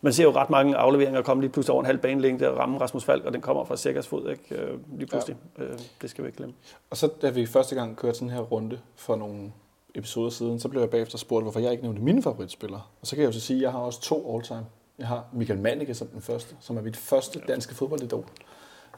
man 0.01 0.13
ser 0.13 0.23
jo 0.23 0.31
ret 0.31 0.49
mange 0.49 0.75
afleveringer 0.75 1.21
komme 1.21 1.43
lige 1.43 1.51
pludselig 1.51 1.73
over 1.73 1.81
en 1.81 1.85
halv 1.85 1.97
banelængde 1.97 2.49
og 2.51 2.57
ramme 2.57 2.77
Rasmus 2.77 3.03
Falk, 3.03 3.25
og 3.25 3.33
den 3.33 3.41
kommer 3.41 3.65
fra 3.65 3.77
Sikkers 3.77 4.07
fod, 4.07 4.29
ikke? 4.29 4.55
Øh, 4.55 4.79
lige 4.97 5.07
pludselig. 5.07 5.37
Ja. 5.57 5.63
Øh, 5.63 5.79
det 6.01 6.09
skal 6.09 6.23
vi 6.23 6.27
ikke 6.27 6.37
glemme. 6.37 6.55
Og 6.89 6.97
så 6.97 7.09
da 7.21 7.29
vi 7.29 7.45
første 7.45 7.75
gang 7.75 7.97
kørte 7.97 8.17
sådan 8.17 8.29
her 8.29 8.39
runde 8.39 8.79
for 8.95 9.15
nogle 9.15 9.51
episoder 9.95 10.29
siden, 10.29 10.59
så 10.59 10.69
blev 10.69 10.81
jeg 10.81 10.89
bagefter 10.89 11.17
spurgt, 11.17 11.43
hvorfor 11.43 11.59
jeg 11.59 11.71
ikke 11.71 11.83
nævnte 11.83 12.01
mine 12.01 12.23
favoritspillere. 12.23 12.81
Og 13.01 13.07
så 13.07 13.15
kan 13.15 13.21
jeg 13.21 13.27
jo 13.27 13.33
så 13.33 13.39
sige, 13.39 13.57
at 13.57 13.63
jeg 13.63 13.71
har 13.71 13.79
også 13.79 14.01
to 14.01 14.35
all-time. 14.35 14.65
Jeg 14.99 15.07
har 15.07 15.25
Michael 15.33 15.59
Mannicke 15.59 15.93
som 15.93 16.07
den 16.07 16.21
første, 16.21 16.55
som 16.59 16.77
er 16.77 16.81
mit 16.81 16.97
første 16.97 17.41
danske 17.47 17.75
fodboldidol. 17.75 18.25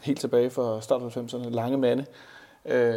Helt 0.01 0.19
tilbage 0.19 0.49
fra 0.49 0.81
start 0.81 1.01
af 1.01 1.17
90'erne, 1.17 1.49
lange 1.49 1.77
mande. 1.77 2.05
Øh, 2.65 2.93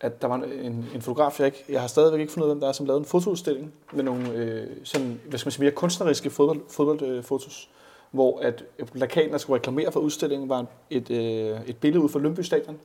at 0.00 0.22
der 0.22 0.28
var 0.28 0.34
en, 0.36 0.86
en 0.94 1.02
fotograf, 1.02 1.40
jeg, 1.40 1.46
ikke, 1.46 1.64
jeg 1.68 1.80
har 1.80 1.88
stadigvæk 1.88 2.20
ikke 2.20 2.32
fundet 2.32 2.46
ud 2.46 2.50
af, 2.50 2.54
hvem 2.54 2.60
der 2.60 2.68
er, 2.68 2.72
som 2.72 2.86
lavede 2.86 3.00
en 3.00 3.04
fotoudstilling 3.04 3.72
med 3.92 4.04
nogle 4.04 4.32
øh, 4.34 4.66
sådan, 4.84 5.20
hvad 5.28 5.38
skal 5.38 5.46
man 5.46 5.52
sige, 5.52 5.62
mere 5.62 5.70
kunstneriske 5.70 6.30
fodbold, 6.30 6.60
fodboldfotos, 6.68 7.68
hvor 8.10 8.40
at 8.40 8.64
plakaten, 8.92 9.32
der 9.32 9.38
skulle 9.38 9.58
reklamere 9.58 9.92
for 9.92 10.00
udstillingen, 10.00 10.48
var 10.48 10.66
et, 10.90 11.10
øh, 11.10 11.60
et 11.66 11.76
billede 11.76 12.04
ud 12.04 12.08
fra 12.08 12.18
Lønby 12.18 12.40
Stadion, 12.40 12.78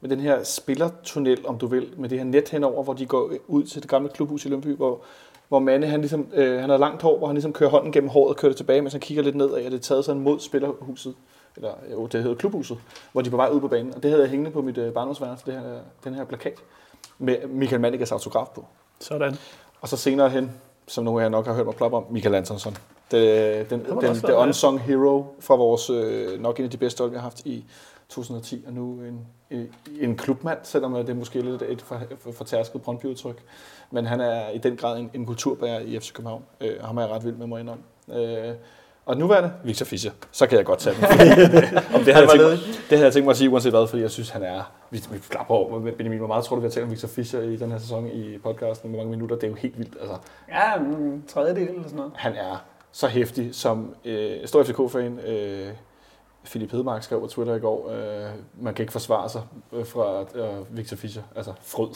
med 0.00 0.10
den 0.10 0.20
her 0.20 0.42
spillertunnel, 0.42 1.46
om 1.46 1.58
du 1.58 1.66
vil, 1.66 1.88
med 1.96 2.08
det 2.08 2.18
her 2.18 2.24
net 2.24 2.48
henover, 2.48 2.82
hvor 2.82 2.92
de 2.92 3.06
går 3.06 3.32
ud 3.48 3.62
til 3.62 3.82
det 3.82 3.90
gamle 3.90 4.08
klubhus 4.08 4.44
i 4.44 4.48
Lønby, 4.48 4.76
hvor, 4.76 5.00
hvor 5.48 5.58
Mande, 5.58 5.86
han, 5.86 6.00
ligesom, 6.00 6.26
øh, 6.34 6.60
han 6.60 6.70
har 6.70 6.76
langt 6.76 7.02
hår, 7.02 7.18
hvor 7.18 7.26
han 7.26 7.34
ligesom 7.34 7.52
kører 7.52 7.70
hånden 7.70 7.92
gennem 7.92 8.10
håret 8.10 8.28
og 8.28 8.36
kører 8.36 8.50
det 8.50 8.56
tilbage, 8.56 8.82
mens 8.82 8.92
han 8.92 9.00
kigger 9.00 9.22
lidt 9.22 9.36
nedad, 9.36 9.52
og 9.52 9.70
det 9.70 9.74
er 9.74 9.78
taget 9.78 10.04
sådan 10.04 10.22
mod 10.22 10.40
spillerhuset, 10.40 11.14
eller 11.56 11.72
jo, 11.92 12.06
det 12.06 12.22
hedder 12.22 12.36
klubhuset, 12.36 12.78
hvor 13.12 13.20
de 13.22 13.26
er 13.26 13.30
på 13.30 13.36
vej 13.36 13.48
ud 13.48 13.60
på 13.60 13.68
banen. 13.68 13.94
Og 13.94 14.02
det 14.02 14.10
havde 14.10 14.22
jeg 14.22 14.30
hængende 14.30 14.50
på 14.50 14.62
mit 14.62 14.78
øh, 14.78 14.92
barndomsværelse, 14.92 15.46
det 15.46 15.54
her, 15.54 15.78
den 16.04 16.14
her 16.14 16.24
plakat, 16.24 16.58
med 17.18 17.46
Michael 17.48 17.80
Mannikas 17.80 18.12
autograf 18.12 18.48
på. 18.54 18.66
Sådan. 19.00 19.36
Og 19.80 19.88
så 19.88 19.96
senere 19.96 20.28
hen, 20.30 20.52
som 20.86 21.04
nogle 21.04 21.20
af 21.20 21.24
jer 21.24 21.30
nok 21.30 21.46
har 21.46 21.54
hørt 21.54 21.66
mig 21.66 21.74
ploppe 21.74 21.96
om, 21.96 22.06
Michael 22.10 22.34
Antonsson. 22.34 22.76
Det, 23.10 23.70
den, 23.70 23.86
må 23.88 24.00
den, 24.00 24.10
den, 24.10 24.16
the 24.16 24.26
med. 24.26 24.36
unsung 24.36 24.80
hero 24.80 25.24
fra 25.40 25.54
vores, 25.54 25.90
øh, 25.90 26.40
nok 26.40 26.58
en 26.58 26.64
af 26.64 26.70
de 26.70 26.76
bedste 26.76 27.00
hold, 27.00 27.10
vi 27.10 27.16
har 27.16 27.22
haft 27.22 27.46
i 27.46 27.64
2010, 28.08 28.64
og 28.66 28.72
nu 28.72 28.92
en, 28.92 29.26
en, 29.50 29.74
en 30.00 30.16
klubmand, 30.16 30.58
selvom 30.62 30.92
det 30.94 31.08
er 31.08 31.14
måske 31.14 31.40
lidt 31.40 31.62
et 31.62 31.82
for, 31.82 32.02
for, 32.18 32.32
fortærsket 32.32 32.82
Brøndby-udtryk. 32.82 33.42
Men 33.90 34.06
han 34.06 34.20
er 34.20 34.50
i 34.50 34.58
den 34.58 34.76
grad 34.76 34.98
en, 34.98 35.10
en 35.14 35.26
kulturbærer 35.26 35.80
i 35.80 35.98
FC 35.98 36.12
København. 36.12 36.44
Øh, 36.60 36.80
ham 36.80 36.96
er 36.96 37.02
jeg 37.02 37.10
ret 37.10 37.24
vild 37.24 37.34
med 37.34 37.46
mig 37.46 37.60
indom. 37.60 37.78
Øh, 38.12 38.54
og 39.10 39.16
nuværende, 39.16 39.52
Victor 39.64 39.84
Fischer. 39.86 40.10
Så 40.32 40.46
kan 40.46 40.58
jeg 40.58 40.64
godt 40.66 40.78
tage 40.78 40.96
den. 40.96 41.04
Om 41.94 42.00
det, 42.04 42.14
havde 42.14 42.26
jeg 42.26 42.30
tænkt, 42.30 42.46
mig- 42.46 42.58
det 42.90 42.98
havde 42.98 43.04
jeg 43.04 43.12
tænkt 43.12 43.24
mig 43.24 43.30
at 43.30 43.36
sige, 43.36 43.50
uanset 43.50 43.72
hvad, 43.72 43.86
fordi 43.86 44.02
jeg 44.02 44.10
synes, 44.10 44.30
han 44.30 44.42
er... 44.42 44.72
Vi, 44.90 45.02
vi 45.12 45.18
klapper 45.30 45.54
over. 45.54 45.80
Benjamin, 45.90 46.18
hvor 46.18 46.26
meget 46.28 46.44
tror 46.44 46.56
du, 46.56 46.60
vi 46.62 46.66
har 46.66 46.70
talt 46.70 46.84
om 46.84 46.90
Victor 46.90 47.08
Fischer 47.08 47.40
i 47.40 47.56
den 47.56 47.70
her 47.72 47.78
sæson 47.78 48.06
i 48.06 48.38
podcasten? 48.38 48.90
Hvor 48.90 48.98
mange 48.98 49.10
minutter? 49.10 49.36
Det 49.36 49.44
er 49.44 49.48
jo 49.48 49.54
helt 49.54 49.78
vildt. 49.78 49.94
Altså, 50.00 50.16
Ja, 50.48 50.74
en 50.76 51.24
tredjedel 51.28 51.68
eller 51.68 51.82
sådan 51.82 51.96
noget. 51.96 52.12
han 52.16 52.32
er 52.32 52.64
så 52.92 53.06
hæftig 53.06 53.48
som 53.54 53.94
øh, 54.04 54.36
stor 54.46 54.62
FCK-fan. 54.62 55.18
Øh, 55.26 55.68
Philip 56.44 56.70
Hedemark 56.72 57.02
skrev 57.02 57.20
på 57.20 57.26
Twitter 57.26 57.54
i 57.54 57.58
går, 57.58 57.90
øh, 57.90 58.30
man 58.60 58.74
kan 58.74 58.82
ikke 58.82 58.92
forsvare 58.92 59.28
sig 59.28 59.42
øh, 59.72 59.86
fra 59.86 60.20
øh, 60.34 60.76
Victor 60.76 60.96
Fischer, 60.96 61.22
altså 61.36 61.52
frød. 61.62 61.88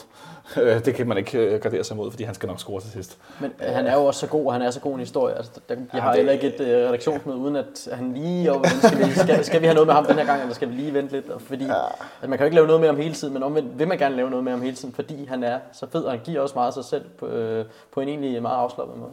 Øh, 0.62 0.84
det 0.84 0.94
kan 0.94 1.08
man 1.08 1.16
ikke 1.18 1.38
øh, 1.38 1.60
gardere 1.60 1.84
sig 1.84 1.94
imod, 1.94 2.10
fordi 2.10 2.24
han 2.24 2.34
skal 2.34 2.46
nok 2.46 2.58
score 2.60 2.80
til 2.80 2.90
sidst. 2.90 3.18
Men 3.40 3.52
øh, 3.68 3.74
han 3.74 3.86
er 3.86 3.94
jo 3.94 4.04
også 4.04 4.20
så 4.20 4.26
god, 4.26 4.46
og 4.46 4.52
han 4.52 4.62
er 4.62 4.70
så 4.70 4.80
god 4.80 4.92
en 4.94 4.98
historie. 5.00 5.34
Altså, 5.34 5.52
der, 5.68 5.74
Ja, 5.94 6.00
har 6.00 6.08
det- 6.08 6.16
heller 6.16 6.32
ikke 6.32 6.46
et 6.54 6.60
øh, 6.60 6.68
redaktionsmøde, 6.88 7.36
uden 7.38 7.56
at 7.56 7.88
han 7.92 8.14
lige... 8.14 8.52
Og, 8.52 8.64
skal, 8.66 8.98
vi, 9.06 9.12
skal, 9.12 9.44
skal 9.44 9.60
vi 9.60 9.66
have 9.66 9.74
noget 9.74 9.86
med 9.86 9.94
ham 9.94 10.06
den 10.06 10.14
her 10.16 10.24
gang, 10.24 10.40
eller 10.40 10.54
skal 10.54 10.68
vi 10.68 10.74
lige 10.74 10.94
vente 10.94 11.12
lidt? 11.12 11.26
Fordi 11.42 11.64
Ja. 11.64 11.74
altså, 11.84 12.28
man 12.28 12.30
kan 12.30 12.38
jo 12.40 12.44
ikke 12.44 12.54
lave 12.54 12.66
noget 12.66 12.80
med 12.80 12.88
ham 12.88 12.96
hele 12.96 13.14
tiden, 13.14 13.34
men 13.34 13.42
omvendt 13.42 13.78
vil 13.78 13.88
man 13.88 13.98
gerne 13.98 14.16
lave 14.16 14.30
noget 14.30 14.44
med 14.44 14.52
ham 14.52 14.62
hele 14.62 14.76
tiden, 14.76 14.94
fordi 14.94 15.24
han 15.26 15.44
er 15.44 15.58
så 15.72 15.86
fed, 15.92 16.02
og 16.04 16.10
han 16.10 16.20
giver 16.24 16.40
også 16.40 16.54
meget 16.54 16.66
af 16.68 16.72
sig 16.74 16.84
selv 16.84 17.04
på, 17.18 17.26
øh, 17.26 17.64
på 17.92 18.00
en 18.00 18.08
egentlig 18.08 18.42
meget 18.42 18.56
afslappet 18.56 18.96
måde. 18.98 19.10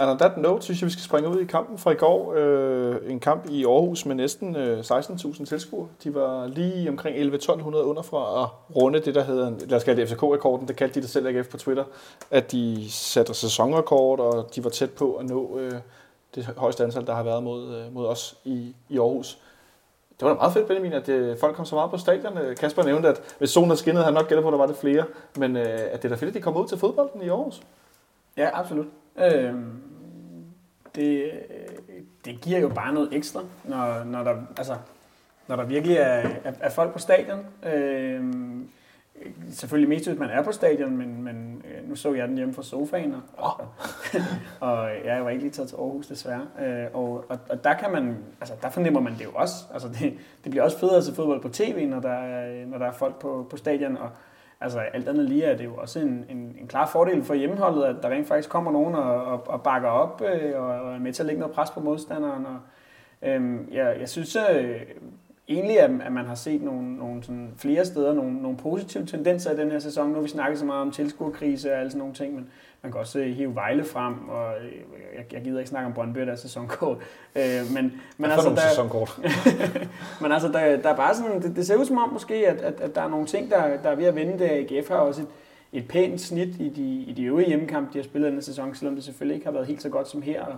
And 0.00 0.10
on 0.10 0.18
that 0.18 0.36
note, 0.38 0.64
synes 0.64 0.80
jeg, 0.80 0.86
vi 0.86 0.92
skal 0.92 1.02
springe 1.02 1.28
ud 1.28 1.40
i 1.40 1.44
kampen 1.44 1.78
fra 1.78 1.90
i 1.90 1.94
går. 1.94 2.34
Øh, 2.36 2.96
en 3.06 3.20
kamp 3.20 3.46
i 3.50 3.64
Aarhus 3.64 4.06
med 4.06 4.14
næsten 4.14 4.56
øh, 4.56 4.80
16.000 4.80 5.44
tilskuere. 5.44 5.88
De 6.04 6.14
var 6.14 6.46
lige 6.46 6.88
omkring 6.88 7.34
11-1200 7.34 7.76
under 7.76 8.02
fra 8.02 8.42
at 8.42 8.76
runde 8.76 9.00
det, 9.00 9.14
der 9.14 9.22
hedder, 9.22 9.52
lad 9.66 9.78
os 9.78 9.84
kalde 9.84 10.00
det 10.00 10.08
FCK-rekorden. 10.08 10.68
Det 10.68 10.76
kaldte 10.76 10.94
de 10.94 11.02
det 11.02 11.10
selv 11.10 11.26
AGF 11.26 11.48
på 11.48 11.56
Twitter. 11.56 11.84
At 12.30 12.52
de 12.52 12.90
satte 12.90 13.34
sæsonrekord, 13.34 14.20
og 14.20 14.54
de 14.54 14.64
var 14.64 14.70
tæt 14.70 14.90
på 14.90 15.14
at 15.14 15.26
nå 15.28 15.58
øh, 15.58 15.72
det 16.34 16.44
højeste 16.56 16.84
antal, 16.84 17.06
der 17.06 17.14
har 17.14 17.22
været 17.22 17.42
mod, 17.42 17.74
øh, 17.74 17.94
mod 17.94 18.06
os 18.06 18.36
i, 18.44 18.74
i 18.88 18.98
Aarhus. 18.98 19.38
Det 20.20 20.26
var 20.26 20.28
da 20.28 20.34
meget 20.34 20.52
fedt, 20.52 20.66
Benjamin, 20.66 20.92
at 20.92 21.08
øh, 21.08 21.38
folk 21.38 21.56
kom 21.56 21.64
så 21.64 21.74
meget 21.74 21.90
på 21.90 21.96
stadion. 21.96 22.38
Øh, 22.38 22.56
Kasper 22.56 22.82
nævnte, 22.82 23.08
at 23.08 23.20
hvis 23.38 23.50
solen 23.50 23.70
havde 23.70 23.78
skinnet, 23.78 23.96
havde 23.96 24.14
han 24.14 24.14
nok 24.14 24.28
gættet 24.28 24.42
på, 24.42 24.48
at 24.48 24.52
der 24.52 24.58
var 24.58 24.66
det 24.66 24.76
flere. 24.76 25.04
Men 25.36 25.56
øh, 25.56 25.80
at 25.92 26.02
det 26.02 26.04
er 26.04 26.08
da 26.08 26.14
fedt, 26.14 26.28
at 26.28 26.34
de 26.34 26.40
kom 26.40 26.56
ud 26.56 26.66
til 26.66 26.78
fodbolden 26.78 27.22
i 27.22 27.28
Aarhus. 27.28 27.62
Ja, 28.36 28.48
absolut. 28.52 28.86
Øhm, 29.18 29.82
det, 30.94 31.30
det 32.24 32.40
giver 32.40 32.58
jo 32.58 32.68
bare 32.68 32.94
noget 32.94 33.08
ekstra, 33.12 33.40
når, 33.64 34.04
når, 34.04 34.24
der, 34.24 34.36
altså, 34.56 34.76
når 35.46 35.56
der 35.56 35.64
virkelig 35.64 35.96
er, 35.96 36.28
er, 36.44 36.52
er 36.60 36.70
folk 36.70 36.92
på 36.92 36.98
stadion. 36.98 37.46
Øhm, 37.62 38.68
selvfølgelig 39.50 39.88
mest, 39.88 40.08
hvis 40.08 40.18
man 40.18 40.30
er 40.30 40.42
på 40.42 40.52
stadion, 40.52 40.96
men, 40.96 41.22
men 41.22 41.62
øh, 41.64 41.88
nu 41.88 41.96
så 41.96 42.14
jeg 42.14 42.28
den 42.28 42.36
hjemme 42.36 42.54
fra 42.54 42.62
sofaen, 42.62 43.14
og, 43.14 43.22
og, 43.46 43.60
og 44.60 44.88
ja, 45.04 45.14
jeg 45.14 45.24
var 45.24 45.30
ikke 45.30 45.42
lige 45.42 45.52
taget 45.52 45.68
til 45.68 45.76
Aarhus 45.76 46.06
desværre. 46.06 46.46
Øh, 46.60 46.86
og, 46.92 47.24
og, 47.28 47.38
og 47.48 47.64
der 47.64 47.74
kan 47.74 47.92
man, 47.92 48.16
altså 48.40 48.54
der 48.62 48.70
fornemmer 48.70 49.00
man 49.00 49.12
det 49.12 49.24
jo 49.24 49.30
også. 49.34 49.54
Altså 49.72 49.88
det, 49.88 50.18
det 50.44 50.50
bliver 50.50 50.64
også 50.64 50.78
federe 50.78 50.96
at 50.96 51.04
se 51.04 51.14
fodbold 51.14 51.42
på 51.42 51.48
tv, 51.48 51.86
når 51.86 52.00
der 52.00 52.12
er, 52.12 52.66
når 52.66 52.78
der 52.78 52.86
er 52.86 52.92
folk 52.92 53.18
på, 53.18 53.46
på 53.50 53.56
stadion, 53.56 53.96
og 53.96 54.10
altså 54.60 54.78
alt 54.78 55.08
andet 55.08 55.24
lige 55.24 55.44
er 55.44 55.56
det 55.56 55.64
jo 55.64 55.74
også 55.74 56.00
en, 56.00 56.24
en, 56.28 56.56
en 56.60 56.66
klar 56.68 56.86
fordel 56.86 57.24
for 57.24 57.34
hjemmeholdet, 57.34 57.84
at 57.84 57.96
der 58.02 58.08
rent 58.08 58.28
faktisk 58.28 58.48
kommer 58.48 58.72
nogen 58.72 58.94
og, 58.94 59.24
og, 59.24 59.48
og 59.48 59.62
bakker 59.62 59.88
op 59.88 60.22
øh, 60.22 60.62
og, 60.62 60.68
og 60.68 60.94
er 60.94 60.98
med 60.98 61.12
til 61.12 61.22
at 61.22 61.26
lægge 61.26 61.40
noget 61.40 61.54
pres 61.54 61.70
på 61.70 61.80
modstanderen. 61.80 62.46
Og, 62.46 62.58
øh, 63.22 63.58
jeg, 63.72 63.96
jeg 64.00 64.08
synes 64.08 64.36
øh, 64.36 64.80
egentlig, 65.48 65.80
at, 65.80 65.90
at 66.04 66.12
man 66.12 66.26
har 66.26 66.34
set 66.34 66.62
nogle, 66.62 66.96
nogle 66.96 67.22
sådan 67.22 67.52
flere 67.56 67.84
steder 67.84 68.14
nogle, 68.14 68.42
nogle 68.42 68.56
positive 68.56 69.06
tendenser 69.06 69.52
i 69.52 69.56
den 69.56 69.70
her 69.70 69.78
sæson. 69.78 70.08
Nu 70.08 70.14
har 70.14 70.22
vi 70.22 70.28
snakket 70.28 70.58
så 70.58 70.64
meget 70.64 70.82
om 70.82 70.90
tilskuerkrise 70.90 71.72
og 71.72 71.78
alle 71.78 71.90
sådan 71.90 71.98
nogle 71.98 72.14
ting, 72.14 72.34
men 72.34 72.48
man 72.82 72.92
kan 72.92 73.00
også 73.00 73.22
hive 73.22 73.54
Vejle 73.54 73.84
frem, 73.84 74.28
og 74.28 74.52
øh, 74.64 74.72
jeg, 75.16 75.32
jeg 75.32 75.42
gider 75.42 75.58
ikke 75.58 75.70
snakke 75.70 75.86
om 75.86 75.92
Brøndby, 75.92 76.20
der 76.20 76.32
er 76.32 76.36
sæsonkort. 76.36 76.98
Øh, 77.36 77.42
men, 77.74 78.00
men 78.16 78.30
altså, 78.30 78.50
der, 78.50 78.68
sæsonkort. 78.68 79.20
men 80.22 80.32
altså, 80.32 80.48
der, 80.48 80.76
der 80.76 80.88
er 80.88 80.96
bare 80.96 81.14
sådan, 81.14 81.42
det, 81.42 81.56
det 81.56 81.66
ser 81.66 81.76
ud 81.76 81.84
som 81.84 81.98
om 81.98 82.12
måske, 82.12 82.34
at, 82.34 82.56
at, 82.56 82.80
at 82.80 82.94
der 82.94 83.02
er 83.02 83.08
nogle 83.08 83.26
ting, 83.26 83.50
der, 83.50 83.76
der 83.82 83.90
er 83.90 83.94
ved 83.94 84.04
at 84.04 84.14
vende 84.14 84.38
der. 84.38 84.50
AGF 84.50 84.88
har 84.88 84.96
også 84.96 85.22
et, 85.22 85.28
et 85.72 85.88
pænt 85.88 86.20
snit 86.20 86.48
i 86.48 86.68
de, 86.68 87.10
i 87.10 87.12
de 87.12 87.24
øvrige 87.24 87.48
hjemmekampe, 87.48 87.92
de 87.92 87.98
har 87.98 88.04
spillet 88.04 88.30
denne 88.30 88.42
sæson, 88.42 88.74
selvom 88.74 88.94
det 88.94 89.04
selvfølgelig 89.04 89.34
ikke 89.34 89.46
har 89.46 89.52
været 89.52 89.66
helt 89.66 89.82
så 89.82 89.88
godt 89.88 90.08
som 90.08 90.22
her. 90.22 90.42
Og, 90.42 90.56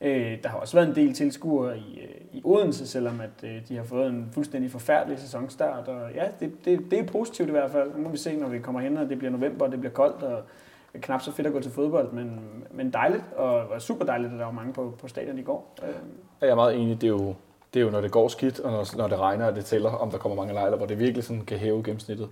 øh, 0.00 0.38
der 0.42 0.48
har 0.48 0.58
også 0.58 0.76
været 0.76 0.88
en 0.88 0.94
del 0.94 1.14
tilskuere 1.14 1.78
i, 1.78 2.00
i 2.32 2.40
Odense, 2.44 2.86
selvom 2.86 3.20
at 3.20 3.48
øh, 3.50 3.68
de 3.68 3.76
har 3.76 3.84
fået 3.84 4.06
en 4.06 4.28
fuldstændig 4.32 4.70
forfærdelig 4.70 5.18
sæsonstart. 5.18 5.88
Og 5.88 6.10
ja, 6.14 6.24
det, 6.40 6.64
det, 6.64 6.80
det 6.90 6.98
er 6.98 7.06
positivt 7.06 7.48
i 7.48 7.52
hvert 7.52 7.70
fald. 7.70 7.90
Nu 7.96 8.02
må 8.02 8.08
vi 8.08 8.18
se, 8.18 8.36
når 8.36 8.48
vi 8.48 8.58
kommer 8.58 8.80
hen, 8.80 8.96
og 8.96 9.08
det 9.08 9.18
bliver 9.18 9.32
november, 9.32 9.64
og 9.64 9.72
det 9.72 9.80
bliver 9.80 9.92
koldt, 9.92 10.22
og 10.22 10.42
knap 11.02 11.22
så 11.22 11.32
fedt 11.32 11.46
at 11.46 11.52
gå 11.52 11.60
til 11.60 11.72
fodbold, 11.72 12.12
men, 12.12 12.40
men 12.70 12.90
dejligt, 12.92 13.22
og 13.36 13.70
var 13.70 13.78
super 13.78 14.04
dejligt, 14.04 14.32
at 14.32 14.38
der 14.38 14.44
var 14.44 14.52
mange 14.52 14.72
på, 14.72 14.94
på 14.98 15.08
stadion 15.08 15.38
i 15.38 15.42
går. 15.42 15.74
Øh. 15.82 15.94
Jeg 16.40 16.48
er 16.48 16.54
meget 16.54 16.76
enig, 16.76 17.00
det 17.00 17.06
er 17.06 17.10
jo, 17.10 17.34
det 17.74 17.80
er 17.80 17.84
jo 17.84 17.90
når 17.90 18.00
det 18.00 18.10
går 18.10 18.28
skidt, 18.28 18.60
og 18.60 18.72
når, 18.72 18.96
når 18.96 19.08
det 19.08 19.18
regner, 19.18 19.46
og 19.46 19.56
det 19.56 19.64
tæller, 19.64 19.90
om 19.90 20.10
der 20.10 20.18
kommer 20.18 20.36
mange 20.36 20.54
lejler, 20.54 20.76
hvor 20.76 20.86
det 20.86 20.98
virkelig 20.98 21.24
sådan 21.24 21.44
kan 21.44 21.58
hæve 21.58 21.82
gennemsnittet. 21.82 22.28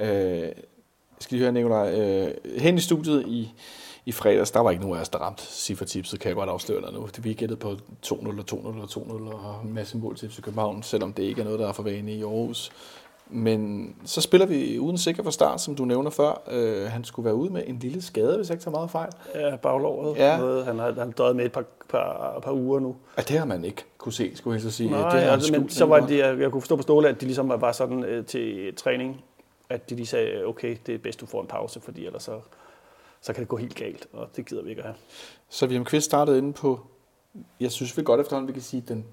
Øh, 0.00 0.48
skal 1.20 1.38
I 1.38 1.40
høre, 1.40 1.52
Nicolaj, 1.52 2.00
øh, 2.00 2.34
hen 2.58 2.74
i 2.74 2.80
studiet 2.80 3.26
i, 3.26 3.52
i 4.06 4.12
fredags, 4.12 4.50
der 4.50 4.60
var 4.60 4.70
ikke 4.70 4.82
nogen 4.82 4.96
af 4.96 5.00
os, 5.00 5.08
der 5.08 5.18
ramte 5.18 5.42
ciffertipset, 5.42 6.20
kan 6.20 6.28
jeg 6.28 6.36
godt 6.36 6.50
afsløre 6.50 6.80
dig 6.80 6.92
nu. 6.92 7.08
Det 7.16 7.24
vi 7.24 7.32
gættede 7.32 7.60
på 7.60 7.70
2-0 8.06 8.12
og 8.12 8.44
2-0 8.52 8.56
og 8.56 8.88
2-0 8.90 9.34
og 9.34 9.66
masse 9.66 9.98
mål 9.98 10.16
til 10.16 10.42
København, 10.42 10.82
selvom 10.82 11.12
det 11.12 11.22
ikke 11.22 11.40
er 11.40 11.44
noget, 11.44 11.58
der 11.58 11.68
er 11.68 11.72
for 11.72 11.82
vane 11.82 12.12
i 12.12 12.22
Aarhus. 12.22 12.70
Men 13.32 13.94
så 14.04 14.20
spiller 14.20 14.46
vi 14.46 14.78
uden 14.78 14.98
sikker 14.98 15.22
for 15.22 15.30
start, 15.30 15.60
som 15.60 15.74
du 15.74 15.84
nævner 15.84 16.10
før. 16.10 16.42
Øh, 16.50 16.90
han 16.90 17.04
skulle 17.04 17.24
være 17.24 17.34
ude 17.34 17.52
med 17.52 17.62
en 17.66 17.78
lille 17.78 18.02
skade, 18.02 18.36
hvis 18.36 18.48
jeg 18.48 18.54
ikke 18.54 18.64
tager 18.64 18.76
meget 18.76 18.90
fejl. 18.90 19.12
Ja, 19.34 19.56
baglåret. 19.56 20.16
Ja. 20.16 20.38
Noget, 20.38 20.64
han 20.64 20.78
har 20.78 20.92
han 20.92 21.10
døjet 21.10 21.36
med 21.36 21.44
et 21.44 21.52
par, 21.52 21.64
par, 21.88 22.40
par 22.42 22.52
uger 22.52 22.80
nu. 22.80 22.96
Ja, 23.16 23.22
det 23.22 23.38
har 23.38 23.44
man 23.44 23.64
ikke 23.64 23.84
kunne 23.98 24.12
se, 24.12 24.36
skulle 24.36 24.54
jeg 24.54 24.62
så 24.62 24.70
sige. 24.70 24.90
Nej, 24.90 25.10
det 25.10 25.22
har 25.22 25.32
altså, 25.32 25.52
men 25.52 25.68
så 25.68 25.84
var 25.84 26.06
det, 26.06 26.18
jeg, 26.18 26.40
jeg 26.40 26.50
kunne 26.50 26.62
forstå 26.62 26.76
på 26.76 26.82
Ståle, 26.82 27.08
at 27.08 27.20
de 27.20 27.26
ligesom 27.26 27.48
var 27.48 27.72
sådan 27.72 28.04
øh, 28.04 28.26
til 28.26 28.74
træning, 28.76 29.24
at 29.68 29.90
de 29.90 29.94
lige 29.94 30.06
sagde, 30.06 30.44
okay, 30.44 30.76
det 30.86 30.94
er 30.94 30.98
bedst, 30.98 31.20
du 31.20 31.26
får 31.26 31.40
en 31.40 31.46
pause, 31.46 31.80
fordi 31.80 32.06
ellers 32.06 32.22
så, 32.22 32.40
så 33.20 33.32
kan 33.32 33.40
det 33.40 33.48
gå 33.48 33.56
helt 33.56 33.74
galt, 33.74 34.06
og 34.12 34.28
det 34.36 34.46
gider 34.46 34.62
vi 34.62 34.70
ikke 34.70 34.82
at 34.82 34.86
have. 34.86 34.96
Så 35.48 35.66
vi 35.66 35.76
har 35.76 35.84
Kvist 35.84 36.06
startet 36.06 36.38
inde 36.38 36.52
på, 36.52 36.80
jeg 37.60 37.70
synes 37.70 37.96
vi 37.96 38.02
godt 38.02 38.20
efterhånden, 38.20 38.48
vi 38.48 38.52
kan 38.52 38.62
sige, 38.62 38.84
den 38.88 39.04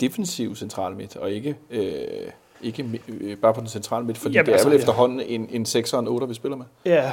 defensive 0.00 0.56
centrale 0.56 0.96
midt, 0.96 1.16
og 1.16 1.30
ikke... 1.30 1.56
Øh, 1.70 2.30
ikke 2.64 3.00
øh, 3.08 3.36
bare 3.36 3.54
på 3.54 3.60
den 3.60 3.68
centrale 3.68 4.06
midt, 4.06 4.18
fordi 4.18 4.34
Jamen, 4.34 4.46
det 4.46 4.52
er 4.52 4.56
altså, 4.56 4.68
vel 4.68 4.78
efterhånden 4.78 5.20
en, 5.20 5.48
en 5.50 5.62
6'er 5.62 5.96
og 5.96 6.00
en 6.00 6.22
8'er, 6.22 6.26
vi 6.26 6.34
spiller 6.34 6.56
med. 6.56 6.66
Ja. 6.84 7.12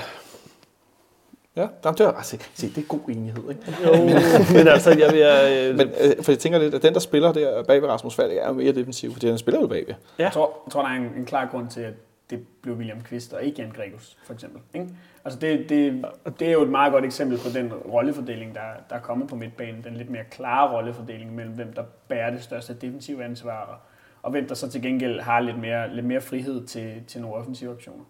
Ja, 1.55 1.67
det 1.83 1.99
er, 1.99 2.11
altså, 2.11 2.37
se, 2.53 2.69
det 2.69 2.77
er 2.77 2.87
god 2.87 2.99
enighed, 3.09 3.49
ikke? 3.49 3.61
Jo, 3.85 3.91
men 4.57 4.67
altså, 4.67 4.89
jeg 4.89 5.13
vil... 5.13 5.21
Øh, 5.21 5.75
men, 5.77 5.87
øh, 6.01 6.23
for 6.23 6.31
jeg 6.31 6.39
tænker 6.39 6.59
lidt, 6.59 6.73
at 6.73 6.83
den, 6.83 6.93
der 6.93 6.99
spiller 6.99 7.31
der 7.31 7.63
bag 7.63 7.81
ved 7.81 7.89
Rasmus 7.89 8.15
Falk, 8.15 8.33
er 8.33 8.47
jo 8.47 8.53
mere 8.53 8.71
defensiv, 8.71 9.13
fordi 9.13 9.27
han 9.27 9.37
spiller 9.37 9.61
jo 9.61 9.67
bagved. 9.67 9.93
Ja. 10.19 10.23
Jeg, 10.23 10.31
tror, 10.31 10.61
jeg 10.65 10.71
tror, 10.71 10.81
der 10.81 10.89
er 10.89 10.93
en, 10.93 11.11
en 11.17 11.25
klar 11.25 11.47
grund 11.51 11.69
til, 11.69 11.81
at 11.81 11.93
det 12.29 12.47
blev 12.61 12.75
William 12.75 13.01
Kvist 13.01 13.33
og 13.33 13.43
ikke 13.43 13.61
Jan 13.61 13.71
Gregus, 13.71 14.17
for 14.23 14.33
eksempel. 14.33 14.61
Ikke? 14.73 14.87
Altså 15.25 15.39
det, 15.39 15.69
det, 15.69 16.05
det 16.39 16.47
er 16.47 16.51
jo 16.51 16.61
et 16.61 16.69
meget 16.69 16.93
godt 16.93 17.05
eksempel 17.05 17.37
på 17.37 17.49
den 17.53 17.73
rollefordeling, 17.73 18.55
der, 18.55 18.61
der 18.89 18.95
er 18.95 18.99
kommet 18.99 19.27
på 19.27 19.35
midtbanen. 19.35 19.83
Den 19.83 19.93
lidt 19.93 20.09
mere 20.09 20.23
klare 20.31 20.71
rollefordeling 20.73 21.35
mellem, 21.35 21.53
hvem 21.53 21.73
der 21.73 21.83
bærer 22.07 22.31
det 22.31 22.43
største 22.43 22.73
defensive 22.73 23.23
ansvar, 23.23 23.65
og 23.65 23.75
og 24.23 24.31
hvem 24.31 24.47
der 24.47 24.55
så 24.55 24.69
til 24.69 24.81
gengæld 24.81 25.19
har 25.19 25.39
lidt 25.39 25.59
mere, 25.59 25.95
lidt 25.95 26.05
mere 26.05 26.21
frihed 26.21 26.65
til, 26.65 27.03
til 27.07 27.21
nogle 27.21 27.35
offensive 27.35 27.71
optioner. 27.71 28.03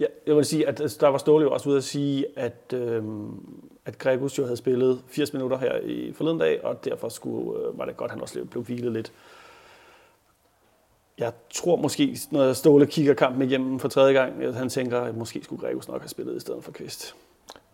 Ja, 0.00 0.06
jeg 0.26 0.36
vil 0.36 0.44
sige, 0.44 0.68
at 0.68 0.96
der 1.00 1.08
var 1.08 1.18
Ståle 1.18 1.44
jo 1.44 1.52
også 1.52 1.68
ude 1.68 1.76
at 1.76 1.84
sige, 1.84 2.26
at, 2.36 2.72
øh, 2.74 3.04
at 3.84 3.98
Gregus 3.98 4.38
jo 4.38 4.44
havde 4.44 4.56
spillet 4.56 5.02
80 5.08 5.32
minutter 5.32 5.58
her 5.58 5.76
i 5.76 6.12
forleden 6.12 6.38
dag, 6.38 6.64
og 6.64 6.84
derfor 6.84 7.08
skulle, 7.08 7.60
øh, 7.60 7.78
var 7.78 7.84
det 7.84 7.96
godt, 7.96 8.08
at 8.08 8.12
han 8.12 8.22
også 8.22 8.44
blev 8.50 8.64
hvilet 8.64 8.92
lidt. 8.92 9.12
Jeg 11.18 11.32
tror 11.50 11.76
måske, 11.76 12.18
når 12.30 12.52
Ståle 12.52 12.86
kigger 12.86 13.14
kampen 13.14 13.42
igennem 13.42 13.78
for 13.78 13.88
tredje 13.88 14.12
gang, 14.12 14.42
at 14.42 14.54
han 14.54 14.68
tænker, 14.68 15.00
at 15.00 15.16
måske 15.16 15.44
skulle 15.44 15.62
Gregus 15.62 15.88
nok 15.88 16.00
have 16.00 16.08
spillet 16.08 16.36
i 16.36 16.40
stedet 16.40 16.64
for 16.64 16.72
Kvist. 16.72 17.14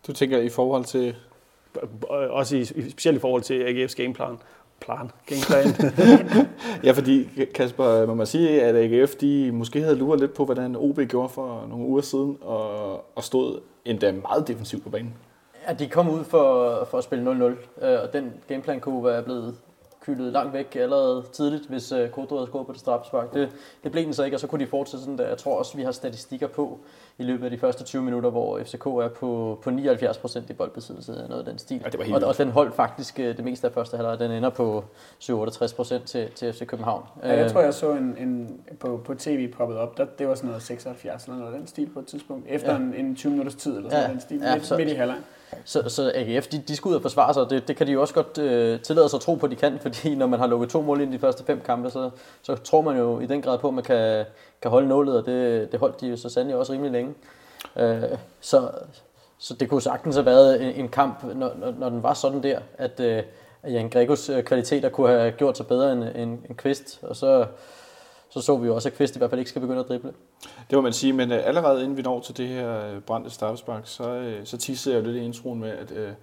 Du 0.07 0.13
tænker 0.13 0.39
i 0.39 0.49
forhold 0.49 0.85
til... 0.85 1.17
Også 2.09 2.57
i, 2.57 2.65
specielt 2.65 3.17
i 3.17 3.21
forhold 3.21 3.43
til 3.43 3.65
AGF's 3.65 3.97
gameplan 3.97 4.37
plan, 4.85 5.11
gameplan. 5.27 5.93
ja, 6.85 6.93
fordi 6.93 7.29
Kasper, 7.55 8.07
må 8.07 8.15
man 8.15 8.27
sige, 8.27 8.63
at 8.63 8.77
AGF 8.77 9.15
de 9.15 9.53
måske 9.53 9.83
havde 9.83 9.97
luret 9.97 10.21
lidt 10.21 10.35
på, 10.35 10.45
hvordan 10.45 10.77
OB 10.77 11.01
gjorde 11.09 11.29
for 11.29 11.67
nogle 11.69 11.87
uger 11.87 12.03
siden, 12.03 12.39
og, 12.41 12.95
og 13.17 13.25
stod 13.25 13.61
endda 13.85 14.13
meget 14.13 14.49
defensivt 14.49 14.83
på 14.83 14.91
banen. 14.91 15.15
Ja, 15.69 15.73
de 15.73 15.89
kom 15.89 16.11
ud 16.11 16.25
for, 16.25 16.79
for 16.91 16.99
at 16.99 17.05
spille 17.05 17.55
0-0, 17.81 17.85
øh, 17.87 18.01
og 18.03 18.13
den 18.13 18.33
gameplan 18.49 18.81
kunne 18.81 19.05
være 19.05 19.23
blevet 19.23 19.55
kyldet 20.05 20.33
langt 20.33 20.53
væk 20.53 20.77
allerede 20.77 21.25
tidligt, 21.33 21.67
hvis 21.69 21.93
uh, 21.93 22.09
Kodro 22.09 22.37
havde 22.37 22.47
scoret 22.47 22.67
på 22.67 22.73
det 22.73 22.81
straffespark. 22.81 23.35
Det, 23.35 23.49
det 23.85 23.93
blev 23.93 24.05
den 24.05 24.15
så 24.15 24.25
ikke, 24.25 24.37
og 24.37 24.41
så 24.41 24.47
kunne 24.47 24.65
de 24.65 24.71
fortsætte 24.71 25.05
sådan 25.05 25.19
der. 25.19 25.29
Jeg 25.29 25.39
tror 25.39 25.59
også, 25.59 25.77
vi 25.77 25.83
har 25.83 25.93
statistikker 25.93 26.47
på 26.47 26.79
i 27.19 27.23
løbet 27.23 27.45
af 27.45 27.51
de 27.51 27.59
første 27.59 27.85
20 27.85 28.03
minutter, 28.03 28.31
hvor 28.31 28.61
FCK 28.65 28.87
er 28.87 29.09
på, 29.09 29.59
på 29.63 29.71
79 29.71 30.19
procent 30.19 30.51
i 30.51 30.53
boldbesiddelse 30.53 31.23
af 31.23 31.29
noget 31.29 31.41
af 31.41 31.47
den 31.47 31.59
stil. 31.59 31.81
Ja, 31.85 31.89
det 31.91 31.99
var 31.99 32.05
helt 32.05 32.25
og, 32.25 32.29
og 32.29 32.39
den 32.39 32.51
holdt 32.51 32.75
faktisk 32.75 33.19
uh, 33.19 33.25
det 33.25 33.45
meste 33.45 33.67
af 33.67 33.73
første 33.73 33.97
halvleg. 33.97 34.19
Den 34.19 34.31
ender 34.31 34.51
på 34.51 34.85
67 35.19 35.75
procent 35.75 36.05
til, 36.05 36.31
til 36.31 36.53
FC 36.53 36.67
København. 36.67 37.05
Ja, 37.23 37.37
jeg 37.43 37.53
tror, 37.53 37.61
jeg 37.61 37.75
så 37.75 37.93
en, 37.93 38.17
en 38.19 38.61
på, 38.81 39.01
på 39.05 39.15
tv 39.15 39.53
poppet 39.53 39.79
op, 39.79 39.99
der, 39.99 40.05
det 40.19 40.29
var 40.29 40.35
sådan 40.35 40.49
noget 40.49 40.63
76 40.63 41.25
eller 41.25 41.39
noget 41.39 41.53
af 41.53 41.59
den 41.59 41.67
stil 41.67 41.91
på 41.95 42.01
et 42.01 42.07
tidspunkt, 42.07 42.47
efter 42.49 42.73
ja. 42.73 42.79
en, 42.79 42.95
en 42.95 43.17
20 43.17 43.31
minutters 43.31 43.55
tid 43.55 43.77
eller 43.77 43.91
sådan 43.91 44.07
ja. 44.07 44.13
den 44.13 44.21
stil, 44.21 44.41
ja, 44.45 44.55
midt, 44.55 44.67
så, 44.67 44.77
midt 44.77 44.89
i 44.89 44.93
halvleg. 44.93 45.19
Så, 45.65 45.89
så 45.89 46.13
AGF, 46.15 46.47
de, 46.47 46.59
de 46.69 46.77
skal 46.77 46.89
ud 46.89 46.95
og 46.95 47.03
forsvare 47.03 47.35
sig, 47.35 47.43
og 47.43 47.51
det, 47.51 47.69
det 47.69 47.77
kan 47.77 47.87
de 47.87 47.93
jo 47.93 48.01
også 48.01 48.15
godt 48.15 48.39
øh, 48.39 48.81
tillade 48.81 49.09
sig 49.09 49.17
at 49.17 49.21
tro 49.21 49.35
på, 49.35 49.47
at 49.47 49.51
de 49.51 49.57
kan, 49.57 49.79
fordi 49.83 50.15
når 50.15 50.27
man 50.27 50.41
har 50.41 50.47
lukket 50.47 50.71
to 50.71 50.83
mål 50.83 51.01
ind 51.01 51.11
i 51.13 51.17
de 51.17 51.21
første 51.21 51.45
fem 51.45 51.61
kampe, 51.61 51.91
så, 51.91 52.11
så 52.43 52.55
tror 52.55 52.81
man 52.81 52.97
jo 52.97 53.21
i 53.21 53.27
den 53.27 53.43
grad 53.43 53.59
på, 53.59 53.69
at 53.69 53.75
man 53.75 53.85
kan, 53.85 54.25
kan 54.63 54.71
holde 54.71 54.89
nålet, 54.89 55.17
og 55.17 55.27
det, 55.27 55.73
det 55.73 55.81
holdt 55.81 56.01
de 56.01 56.09
jo 56.09 56.17
så 56.17 56.29
sandelig 56.29 56.57
også 56.57 56.73
rimelig 56.73 56.93
længe. 56.93 57.15
Øh, 57.77 58.03
så, 58.41 58.71
så 59.39 59.55
det 59.55 59.69
kunne 59.69 59.83
sagtens 59.83 60.17
have 60.17 60.27
været 60.27 60.63
en, 60.63 60.75
en 60.75 60.89
kamp, 60.89 61.25
når, 61.25 61.53
når, 61.59 61.75
når 61.79 61.89
den 61.89 62.03
var 62.03 62.15
sådan 62.15 62.43
der, 62.43 62.59
at, 62.79 63.01
øh, 63.01 63.23
at 63.63 63.73
Jan 63.73 63.91
Gregos 63.91 64.29
øh, 64.29 64.43
kvaliteter 64.43 64.89
kunne 64.89 65.09
have 65.09 65.33
gjort 65.33 65.57
sig 65.57 65.67
bedre 65.67 65.93
end, 65.93 66.05
end, 66.05 66.39
end 66.49 66.57
Kvist, 66.57 66.99
og 67.03 67.17
så 67.17 67.47
så 68.33 68.41
så 68.41 68.57
vi 68.57 68.67
jo 68.67 68.75
også, 68.75 68.89
at 68.89 68.95
Kvist 68.95 69.17
i 69.17 69.19
hvert 69.19 69.31
fald 69.31 69.39
ikke 69.39 69.49
skal 69.49 69.61
begynde 69.61 69.81
at 69.81 69.89
drible. 69.89 70.13
Det 70.71 70.77
må 70.77 70.81
man 70.81 70.93
sige, 70.93 71.13
men 71.13 71.33
uh, 71.33 71.39
allerede 71.43 71.83
inden 71.83 71.97
vi 71.97 72.03
når 72.03 72.21
til 72.21 72.37
det 72.37 72.49
her 72.49 72.97
uh, 72.97 73.03
brændte 73.03 73.31
straffespark, 73.31 73.83
så, 73.85 74.37
uh, 74.41 74.47
så 74.47 74.57
tissede 74.57 74.95
jeg 74.95 75.05
jo 75.05 75.11
lidt 75.11 75.23
i 75.23 75.25
introen 75.25 75.61
med, 75.61 75.71
at, 75.71 75.91
uh, 75.91 76.15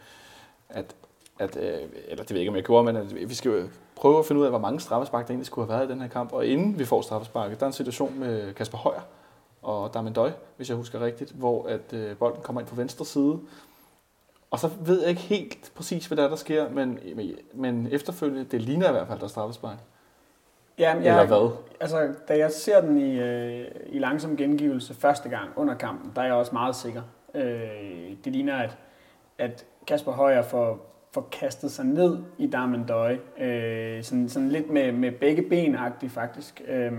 at, 0.70 0.96
at 1.40 1.58
øh, 1.58 1.90
eller 2.08 2.24
det 2.24 2.30
ved 2.30 2.38
jeg 2.38 2.40
ikke, 2.40 2.50
om 2.50 2.56
jeg 2.56 2.64
gjorde, 2.64 2.86
men 2.86 2.96
at 2.96 3.30
vi 3.30 3.34
skal 3.34 3.52
jo 3.52 3.70
prøve 3.96 4.20
at 4.20 4.26
finde 4.26 4.40
ud 4.40 4.46
af, 4.46 4.52
hvor 4.52 4.60
mange 4.60 4.80
straffespark 4.80 5.28
der 5.28 5.32
egentlig 5.32 5.48
skulle 5.48 5.68
have 5.68 5.80
været 5.80 5.90
i 5.90 5.92
den 5.92 6.02
her 6.02 6.08
kamp. 6.08 6.34
Og 6.34 6.46
inden 6.46 6.80
vi 6.80 6.86
får 6.86 7.02
straffesparket, 7.02 7.60
der 7.60 7.66
er 7.66 7.68
en 7.68 7.74
situation 7.74 8.20
med 8.20 8.54
Kasper 8.54 8.78
Højer 8.78 9.02
og 9.62 9.94
Damendøj, 9.94 10.32
hvis 10.58 10.70
jeg 10.70 10.78
husker 10.78 11.02
rigtigt, 11.02 11.32
hvor 11.32 11.68
at 11.68 11.94
øh, 11.94 12.18
bolden 12.18 12.42
kommer 12.42 12.62
ind 12.62 12.70
på 12.70 12.76
venstre 12.76 13.06
side. 13.06 13.40
Og 14.52 14.60
så 14.60 14.70
ved 14.86 15.02
jeg 15.02 15.10
ikke 15.10 15.22
helt 15.22 15.72
præcis, 15.76 16.06
hvad 16.06 16.18
der, 16.18 16.24
er, 16.24 16.30
der 16.30 16.36
sker, 16.36 16.70
men, 16.70 17.00
men 17.54 17.88
efterfølgende, 17.92 18.44
det 18.44 18.62
ligner 18.62 18.90
i 18.90 18.92
hvert 18.92 19.08
fald, 19.08 19.20
der 19.20 19.26
er 19.26 19.30
straffespark. 19.30 19.78
Jamen, 20.80 21.04
jeg, 21.04 21.12
Eller 21.12 21.28
hvad? 21.28 21.52
Altså, 21.80 22.14
da 22.28 22.38
jeg 22.38 22.52
ser 22.52 22.82
den 22.82 22.98
i, 22.98 23.20
øh, 23.20 23.66
i 23.86 24.00
langsom 24.00 24.38
gengivelse 24.38 24.94
første 24.94 25.30
gang 25.30 25.50
under 25.56 25.74
kampen, 25.74 26.12
der 26.16 26.22
er 26.22 26.26
jeg 26.26 26.34
også 26.34 26.52
meget 26.54 26.76
sikker. 26.76 27.02
Øh, 27.36 28.16
det 28.26 28.34
ligner, 28.34 28.56
at, 28.56 28.78
at 29.38 29.66
Kasper 29.88 30.12
Højer 30.12 30.42
får, 30.42 30.96
får 31.14 31.28
kastet 31.32 31.72
sig 31.72 31.86
ned 31.86 32.18
i 32.38 32.48
Darmendøj. 32.48 33.18
Øh, 33.40 34.04
sådan, 34.04 34.30
sådan 34.30 34.50
lidt 34.50 34.70
med, 34.70 34.92
med 34.92 35.12
begge 35.12 35.42
ben 35.42 35.78
faktisk. 36.10 36.62
Øh, 36.68 36.92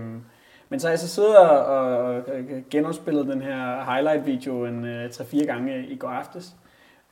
men 0.69 0.79
så 0.79 0.87
har 0.87 0.91
jeg 0.91 0.99
så 0.99 1.07
siddet 1.07 1.37
og, 1.37 1.65
og 1.97 2.23
genopspillet 2.69 3.27
den 3.27 3.41
her 3.41 3.83
highlight-video 3.83 4.65
en 4.65 4.85
øh, 4.85 5.09
3-4 5.09 5.45
gange 5.45 5.85
i 5.87 5.95
går 5.95 6.07
aftes. 6.07 6.55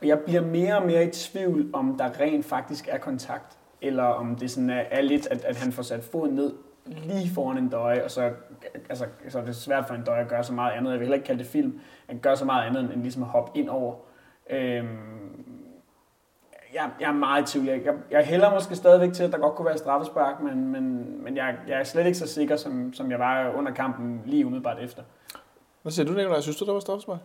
Og 0.02 0.08
jeg 0.08 0.20
bliver 0.20 0.42
mere 0.42 0.78
og 0.78 0.86
mere 0.86 1.04
i 1.04 1.12
tvivl, 1.12 1.70
om 1.74 1.98
der 1.98 2.20
rent 2.20 2.46
faktisk 2.46 2.88
er 2.92 2.98
kontakt 2.98 3.59
eller 3.82 4.04
om 4.04 4.36
det 4.36 4.52
sådan 4.52 4.70
er, 4.70 4.84
er 4.92 5.02
lidt, 5.02 5.28
at, 5.28 5.46
at 5.46 5.58
han 5.58 5.72
får 5.72 5.84
sat 5.84 6.04
foden 6.04 6.36
ned 6.36 6.54
lige 6.86 7.34
foran 7.34 7.58
en 7.58 7.70
døje, 7.70 8.04
og 8.04 8.12
så, 8.12 8.32
altså, 8.90 9.06
så 9.30 9.40
er 9.40 9.46
det 9.46 9.56
svært 9.56 9.88
for 9.88 9.96
en 9.96 10.04
døje 10.04 10.22
at 10.22 10.28
gøre 10.28 10.44
så 10.44 10.54
meget 10.54 10.72
andet. 10.72 10.92
Jeg 10.92 11.00
vil 11.00 11.06
heller 11.06 11.16
ikke 11.16 11.28
kalde 11.28 11.44
det 11.44 11.52
film, 11.52 11.80
at 12.08 12.22
gøre 12.22 12.38
så 12.38 12.46
meget 12.46 12.68
andet 12.68 12.94
end 12.94 13.02
ligesom 13.02 13.24
at 13.24 13.30
hoppe 13.30 13.60
ind 13.60 13.70
over. 13.70 13.96
Øhm, 14.50 15.46
jeg, 16.74 16.90
jeg 17.00 17.08
er 17.08 17.14
meget 17.14 17.42
i 17.42 17.52
tvivl. 17.52 17.68
Jeg, 17.68 17.86
jeg, 17.86 17.94
jeg 18.12 18.26
hælder 18.26 18.54
måske 18.54 18.76
stadigvæk 18.76 19.14
til, 19.14 19.24
at 19.24 19.32
der 19.32 19.38
godt 19.38 19.56
kunne 19.56 19.66
være 19.66 19.78
straffespark, 19.78 20.40
men, 20.42 20.72
men, 20.72 21.16
men 21.24 21.38
jeg, 21.38 21.56
jeg 21.68 21.80
er 21.80 21.84
slet 21.84 22.06
ikke 22.06 22.18
så 22.18 22.28
sikker, 22.28 22.56
som, 22.56 22.94
som 22.94 23.12
jeg 23.12 23.20
var 23.20 23.54
under 23.58 23.72
kampen 23.72 24.22
lige 24.26 24.46
umiddelbart 24.46 24.80
efter. 24.80 25.04
Hvad 25.82 25.92
siger 25.92 26.06
du, 26.06 26.14
Nicolaj? 26.14 26.42
Synes 26.42 26.58
du, 26.58 26.66
der 26.66 26.74
var 26.74 26.80
straffespark? 26.80 27.20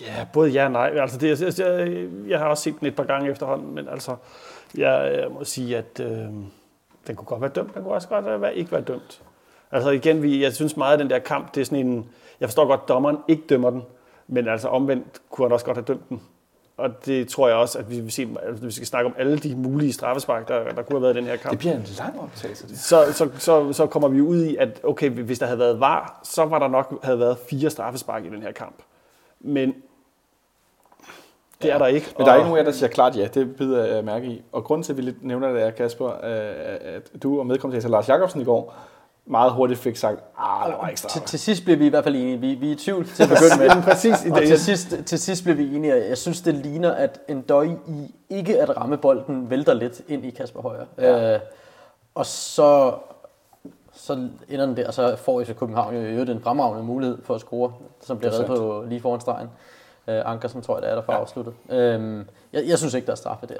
Ja, 0.00 0.26
både 0.32 0.50
ja 0.50 0.64
og 0.64 0.70
nej. 0.70 0.92
Altså, 0.96 1.18
det, 1.18 1.40
jeg, 1.40 1.58
jeg, 1.58 2.08
jeg 2.28 2.38
har 2.38 2.46
også 2.46 2.62
set 2.62 2.80
den 2.80 2.86
et 2.86 2.96
par 2.96 3.04
gange 3.04 3.30
efterhånden, 3.30 3.74
men 3.74 3.88
altså, 3.88 4.16
jeg, 4.76 5.18
jeg 5.20 5.30
må 5.30 5.44
sige, 5.44 5.76
at 5.76 6.00
øh, 6.00 6.08
den 7.06 7.16
kunne 7.16 7.26
godt 7.26 7.40
være 7.40 7.50
dømt. 7.50 7.74
Den 7.74 7.82
kunne 7.82 7.94
også 7.94 8.08
godt 8.08 8.40
være, 8.40 8.56
ikke 8.56 8.72
være 8.72 8.80
dømt. 8.80 9.22
Altså 9.72 9.90
igen, 9.90 10.22
vi, 10.22 10.42
jeg 10.42 10.52
synes 10.52 10.76
meget, 10.76 10.92
at 10.92 10.98
den 10.98 11.10
der 11.10 11.18
kamp, 11.18 11.54
det 11.54 11.60
er 11.60 11.64
sådan 11.64 11.86
en... 11.86 12.06
Jeg 12.40 12.48
forstår 12.48 12.66
godt, 12.66 12.80
at 12.82 12.88
dommeren 12.88 13.16
ikke 13.28 13.42
dømmer 13.48 13.70
den, 13.70 13.82
men 14.28 14.48
altså 14.48 14.68
omvendt 14.68 15.20
kunne 15.30 15.44
han 15.44 15.52
også 15.52 15.66
godt 15.66 15.76
have 15.76 15.84
dømt 15.84 16.08
den. 16.08 16.22
Og 16.76 17.06
det 17.06 17.28
tror 17.28 17.48
jeg 17.48 17.56
også, 17.56 17.78
at 17.78 17.90
vi 17.90 18.00
vil 18.00 18.12
se, 18.12 18.28
altså, 18.42 18.62
hvis 18.62 18.66
vi 18.66 18.70
skal 18.72 18.86
snakke 18.86 19.06
om 19.10 19.14
alle 19.18 19.38
de 19.38 19.56
mulige 19.56 19.92
straffespark, 19.92 20.48
der, 20.48 20.64
der 20.64 20.82
kunne 20.82 20.98
have 20.98 21.02
været 21.02 21.14
i 21.14 21.18
den 21.18 21.26
her 21.26 21.36
kamp. 21.36 21.50
Det 21.50 21.58
bliver 21.58 21.74
en 21.74 21.86
lang 21.98 22.20
optagelse, 22.20 22.68
det. 22.68 22.78
Så, 22.78 23.12
så, 23.12 23.30
så, 23.38 23.72
så 23.72 23.86
kommer 23.86 24.08
vi 24.08 24.20
ud 24.20 24.44
i, 24.44 24.56
at 24.56 24.80
okay, 24.82 25.10
hvis 25.10 25.38
der 25.38 25.46
havde 25.46 25.58
været 25.58 25.80
var, 25.80 26.20
så 26.24 26.44
var 26.44 26.58
der 26.58 26.68
nok 26.68 27.04
havde 27.04 27.18
været 27.18 27.38
fire 27.50 27.70
straffespark 27.70 28.24
i 28.24 28.28
den 28.28 28.42
her 28.42 28.52
kamp. 28.52 28.74
Men 29.40 29.74
det 31.62 31.72
er 31.72 31.78
der 31.78 31.86
ikke. 31.86 32.14
Men 32.18 32.26
der 32.26 32.32
er 32.32 32.36
ikke 32.36 32.48
nogen 32.48 32.58
af 32.58 32.62
jer, 32.62 32.70
der 32.70 32.76
siger 32.76 32.90
klart 32.90 33.16
ja. 33.16 33.26
Det 33.34 33.56
bider 33.56 33.84
jeg 33.84 34.04
mærke 34.04 34.26
i. 34.26 34.42
Og 34.52 34.64
grunden 34.64 34.82
til, 34.82 34.92
at 34.92 34.96
vi 34.96 35.02
lidt 35.02 35.24
nævner 35.24 35.52
det 35.52 35.62
er, 35.62 35.70
Kasper, 35.70 36.08
at 36.08 37.22
du 37.22 37.38
og 37.38 37.46
medkommentator 37.46 37.88
Lars 37.88 38.08
Jakobsen 38.08 38.40
i 38.40 38.44
går 38.44 38.74
meget 39.30 39.52
hurtigt 39.52 39.80
fik 39.80 39.96
sagt, 39.96 40.20
ah, 40.38 40.70
der 40.70 40.76
var 40.76 40.88
ikke 40.88 41.00
til, 41.00 41.22
til 41.22 41.38
sidst 41.38 41.64
blev 41.64 41.78
vi 41.78 41.86
i 41.86 41.88
hvert 41.88 42.04
fald 42.04 42.16
enige. 42.16 42.38
Vi, 42.38 42.54
vi 42.54 42.68
er 42.68 42.72
i 42.72 42.76
tvivl 42.76 43.06
til 43.06 43.22
at 43.22 43.28
begynde 43.28 43.58
med. 43.58 43.82
Præcis. 43.82 44.26
Og 44.30 44.38
til 44.38 44.60
sidst, 44.60 44.94
til 45.06 45.18
sidst 45.18 45.44
blev 45.44 45.58
vi 45.58 45.76
enige. 45.76 45.94
Jeg 45.94 46.18
synes, 46.18 46.40
det 46.40 46.54
ligner, 46.54 46.92
at 46.92 47.20
en 47.28 47.42
døj 47.42 47.68
i 47.88 48.14
ikke 48.30 48.60
at 48.60 48.76
ramme 48.76 48.96
bolden 48.96 49.50
vælter 49.50 49.74
lidt 49.74 50.02
ind 50.08 50.24
i 50.24 50.30
Kasper 50.30 50.60
Højer. 50.60 50.84
Ja. 50.98 51.34
Øh, 51.34 51.40
og 52.14 52.26
så, 52.26 52.94
så 53.92 54.28
ender 54.48 54.66
den 54.66 54.76
der, 54.76 54.86
og 54.86 54.94
så 54.94 55.16
får 55.16 55.44
FC 55.44 55.56
København 55.56 55.94
jo 55.94 56.00
øvrigt 56.00 56.30
en 56.30 56.40
fremragende 56.40 56.84
mulighed 56.84 57.18
for 57.24 57.34
at 57.34 57.40
score, 57.40 57.72
som 58.00 58.18
bliver 58.18 58.32
reddet 58.32 58.46
på 58.46 58.84
lige 58.88 59.00
foran 59.00 59.20
stregen. 59.20 59.48
Øh, 60.10 60.22
Ankersen 60.32 60.62
tror 60.62 60.76
jeg, 60.76 60.82
det 60.82 60.90
er 60.90 60.94
der 60.94 61.02
for 61.02 61.12
ja. 61.12 61.18
afsluttet. 61.18 61.54
Øh, 61.70 62.24
jeg, 62.52 62.62
jeg 62.66 62.78
synes 62.78 62.94
ikke, 62.94 63.06
der 63.06 63.12
er 63.12 63.16
straffe 63.16 63.46
der. 63.46 63.54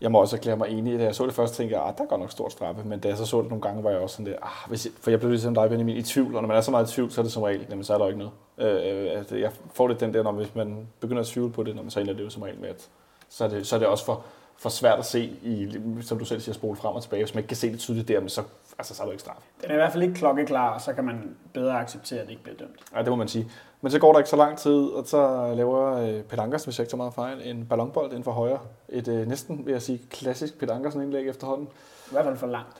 Jeg 0.00 0.12
må 0.12 0.20
også 0.20 0.36
erklære 0.36 0.56
mig 0.56 0.68
enig. 0.68 0.98
Da 0.98 1.04
jeg 1.04 1.14
så 1.14 1.26
det 1.26 1.34
først, 1.34 1.54
tænkte 1.54 1.76
jeg, 1.76 1.82
at 1.82 1.88
ah, 1.88 1.96
der 1.98 2.04
er 2.04 2.08
godt 2.08 2.20
nok 2.20 2.30
stort 2.30 2.52
straffe. 2.52 2.82
Men 2.84 3.00
da 3.00 3.08
jeg 3.08 3.16
så 3.16 3.26
så 3.26 3.40
det 3.40 3.48
nogle 3.48 3.62
gange, 3.62 3.84
var 3.84 3.90
jeg 3.90 3.98
også 3.98 4.16
sådan 4.16 4.32
der, 4.32 4.38
ah, 4.42 4.68
hvis 4.68 4.86
jeg, 4.86 4.92
for 5.00 5.10
jeg 5.10 5.20
blev 5.20 5.30
ligesom 5.30 5.54
dig, 5.54 5.68
Benjamin, 5.68 5.96
i 5.96 6.02
tvivl. 6.02 6.36
Og 6.36 6.42
når 6.42 6.48
man 6.48 6.56
er 6.56 6.60
så 6.60 6.70
meget 6.70 6.90
i 6.90 6.94
tvivl, 6.94 7.10
så 7.10 7.20
er 7.20 7.22
det 7.22 7.32
som 7.32 7.42
regel, 7.42 7.66
jamen, 7.70 7.84
så 7.84 7.94
er 7.94 7.98
der 7.98 8.06
ikke 8.06 8.18
noget. 8.18 8.32
Øh, 8.58 9.18
altså, 9.18 9.36
jeg 9.36 9.50
får 9.72 9.88
det 9.88 10.00
den 10.00 10.14
der, 10.14 10.22
når 10.22 10.32
hvis 10.32 10.54
man 10.54 10.88
begynder 11.00 11.20
at 11.20 11.26
tvivle 11.26 11.52
på 11.52 11.62
det, 11.62 11.76
når 11.76 11.82
man 11.82 11.90
så 11.90 12.00
ender 12.00 12.12
det 12.12 12.24
jo 12.24 12.30
som 12.30 12.42
regel 12.42 12.60
med, 12.60 12.68
at 12.68 12.88
så 13.28 13.44
er 13.44 13.48
det, 13.48 13.66
så 13.66 13.76
er 13.76 13.78
det 13.78 13.88
også 13.88 14.04
for, 14.04 14.24
for 14.58 14.68
svært 14.68 14.98
at 14.98 15.04
se, 15.04 15.20
i, 15.42 15.78
som 16.00 16.18
du 16.18 16.24
selv 16.24 16.40
siger, 16.40 16.54
spole 16.54 16.76
frem 16.76 16.94
og 16.94 17.02
tilbage. 17.02 17.22
Hvis 17.22 17.34
man 17.34 17.38
ikke 17.38 17.48
kan 17.48 17.56
se 17.56 17.72
det 17.72 17.78
tydeligt 17.78 18.08
der, 18.08 18.20
men 18.20 18.28
så, 18.28 18.42
altså, 18.78 18.94
så 18.94 19.02
er 19.02 19.06
der 19.06 19.12
ikke 19.12 19.22
straf. 19.22 19.34
Den 19.62 19.70
er 19.70 19.74
i 19.74 19.76
hvert 19.76 19.92
fald 19.92 20.02
ikke 20.02 20.14
klokkeklar, 20.14 20.74
og 20.74 20.80
så 20.80 20.92
kan 20.92 21.04
man 21.04 21.36
bedre 21.52 21.80
acceptere, 21.80 22.20
at 22.20 22.26
det 22.26 22.30
ikke 22.30 22.42
bliver 22.42 22.56
dømt. 22.56 22.80
Ja, 22.94 22.98
det 22.98 23.08
må 23.08 23.16
man 23.16 23.28
sige. 23.28 23.50
Men 23.80 23.92
så 23.92 23.98
går 23.98 24.12
der 24.12 24.18
ikke 24.18 24.30
så 24.30 24.36
lang 24.36 24.58
tid, 24.58 24.84
og 24.84 25.06
så 25.06 25.52
laver 25.56 25.96
øh, 25.96 26.22
Peter 26.22 26.42
Ankersen, 26.42 26.66
hvis 26.66 26.78
jeg 26.78 26.82
ikke 26.82 26.90
så 26.90 26.96
meget 26.96 27.14
fejl, 27.14 27.40
en 27.44 27.66
ballonbold 27.66 28.10
inden 28.10 28.24
for 28.24 28.32
højre. 28.32 28.58
Et 28.88 29.08
øh, 29.08 29.28
næsten, 29.28 29.66
vil 29.66 29.72
jeg 29.72 29.82
sige, 29.82 30.00
klassisk 30.10 30.62
Ankersen 30.70 31.02
indlæg 31.02 31.28
efterhånden. 31.28 31.68
I 32.06 32.10
hvert 32.10 32.24
fald 32.24 32.36
for 32.36 32.46
langt. 32.46 32.76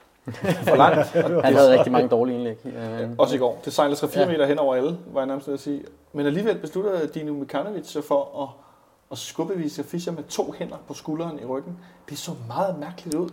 for 0.69 0.77
langt. 0.77 1.07
Han 1.45 1.55
havde 1.55 1.79
rigtig 1.79 1.93
mange 1.93 2.09
dårlige 2.09 2.37
indlæg. 2.37 2.57
Ja, 2.65 3.09
også 3.19 3.35
i 3.35 3.39
går. 3.39 3.61
Det 3.65 3.73
sejlede 3.73 3.97
3-4 3.97 4.21
ja. 4.21 4.27
meter 4.27 4.47
hen 4.47 4.59
over 4.59 4.75
alle, 4.75 4.99
var 5.13 5.21
jeg 5.21 5.27
nærmest 5.27 5.49
at 5.49 5.61
sige. 5.61 5.85
Men 6.13 6.27
alligevel 6.27 6.59
beslutter 6.59 7.07
Dino 7.07 7.33
Mikanovic 7.33 7.87
sig 7.87 8.05
for 8.05 8.43
at, 8.43 8.49
at 9.13 9.19
skubbe 9.19 9.55
Visa 9.55 9.83
Fischer 9.83 10.13
med 10.13 10.23
to 10.23 10.55
hænder 10.59 10.77
på 10.89 10.95
skulderen 10.95 11.39
i 11.41 11.45
ryggen. 11.45 11.79
Det 12.09 12.19
så 12.19 12.31
meget 12.49 12.79
mærkeligt 12.79 13.17
ud. 13.17 13.31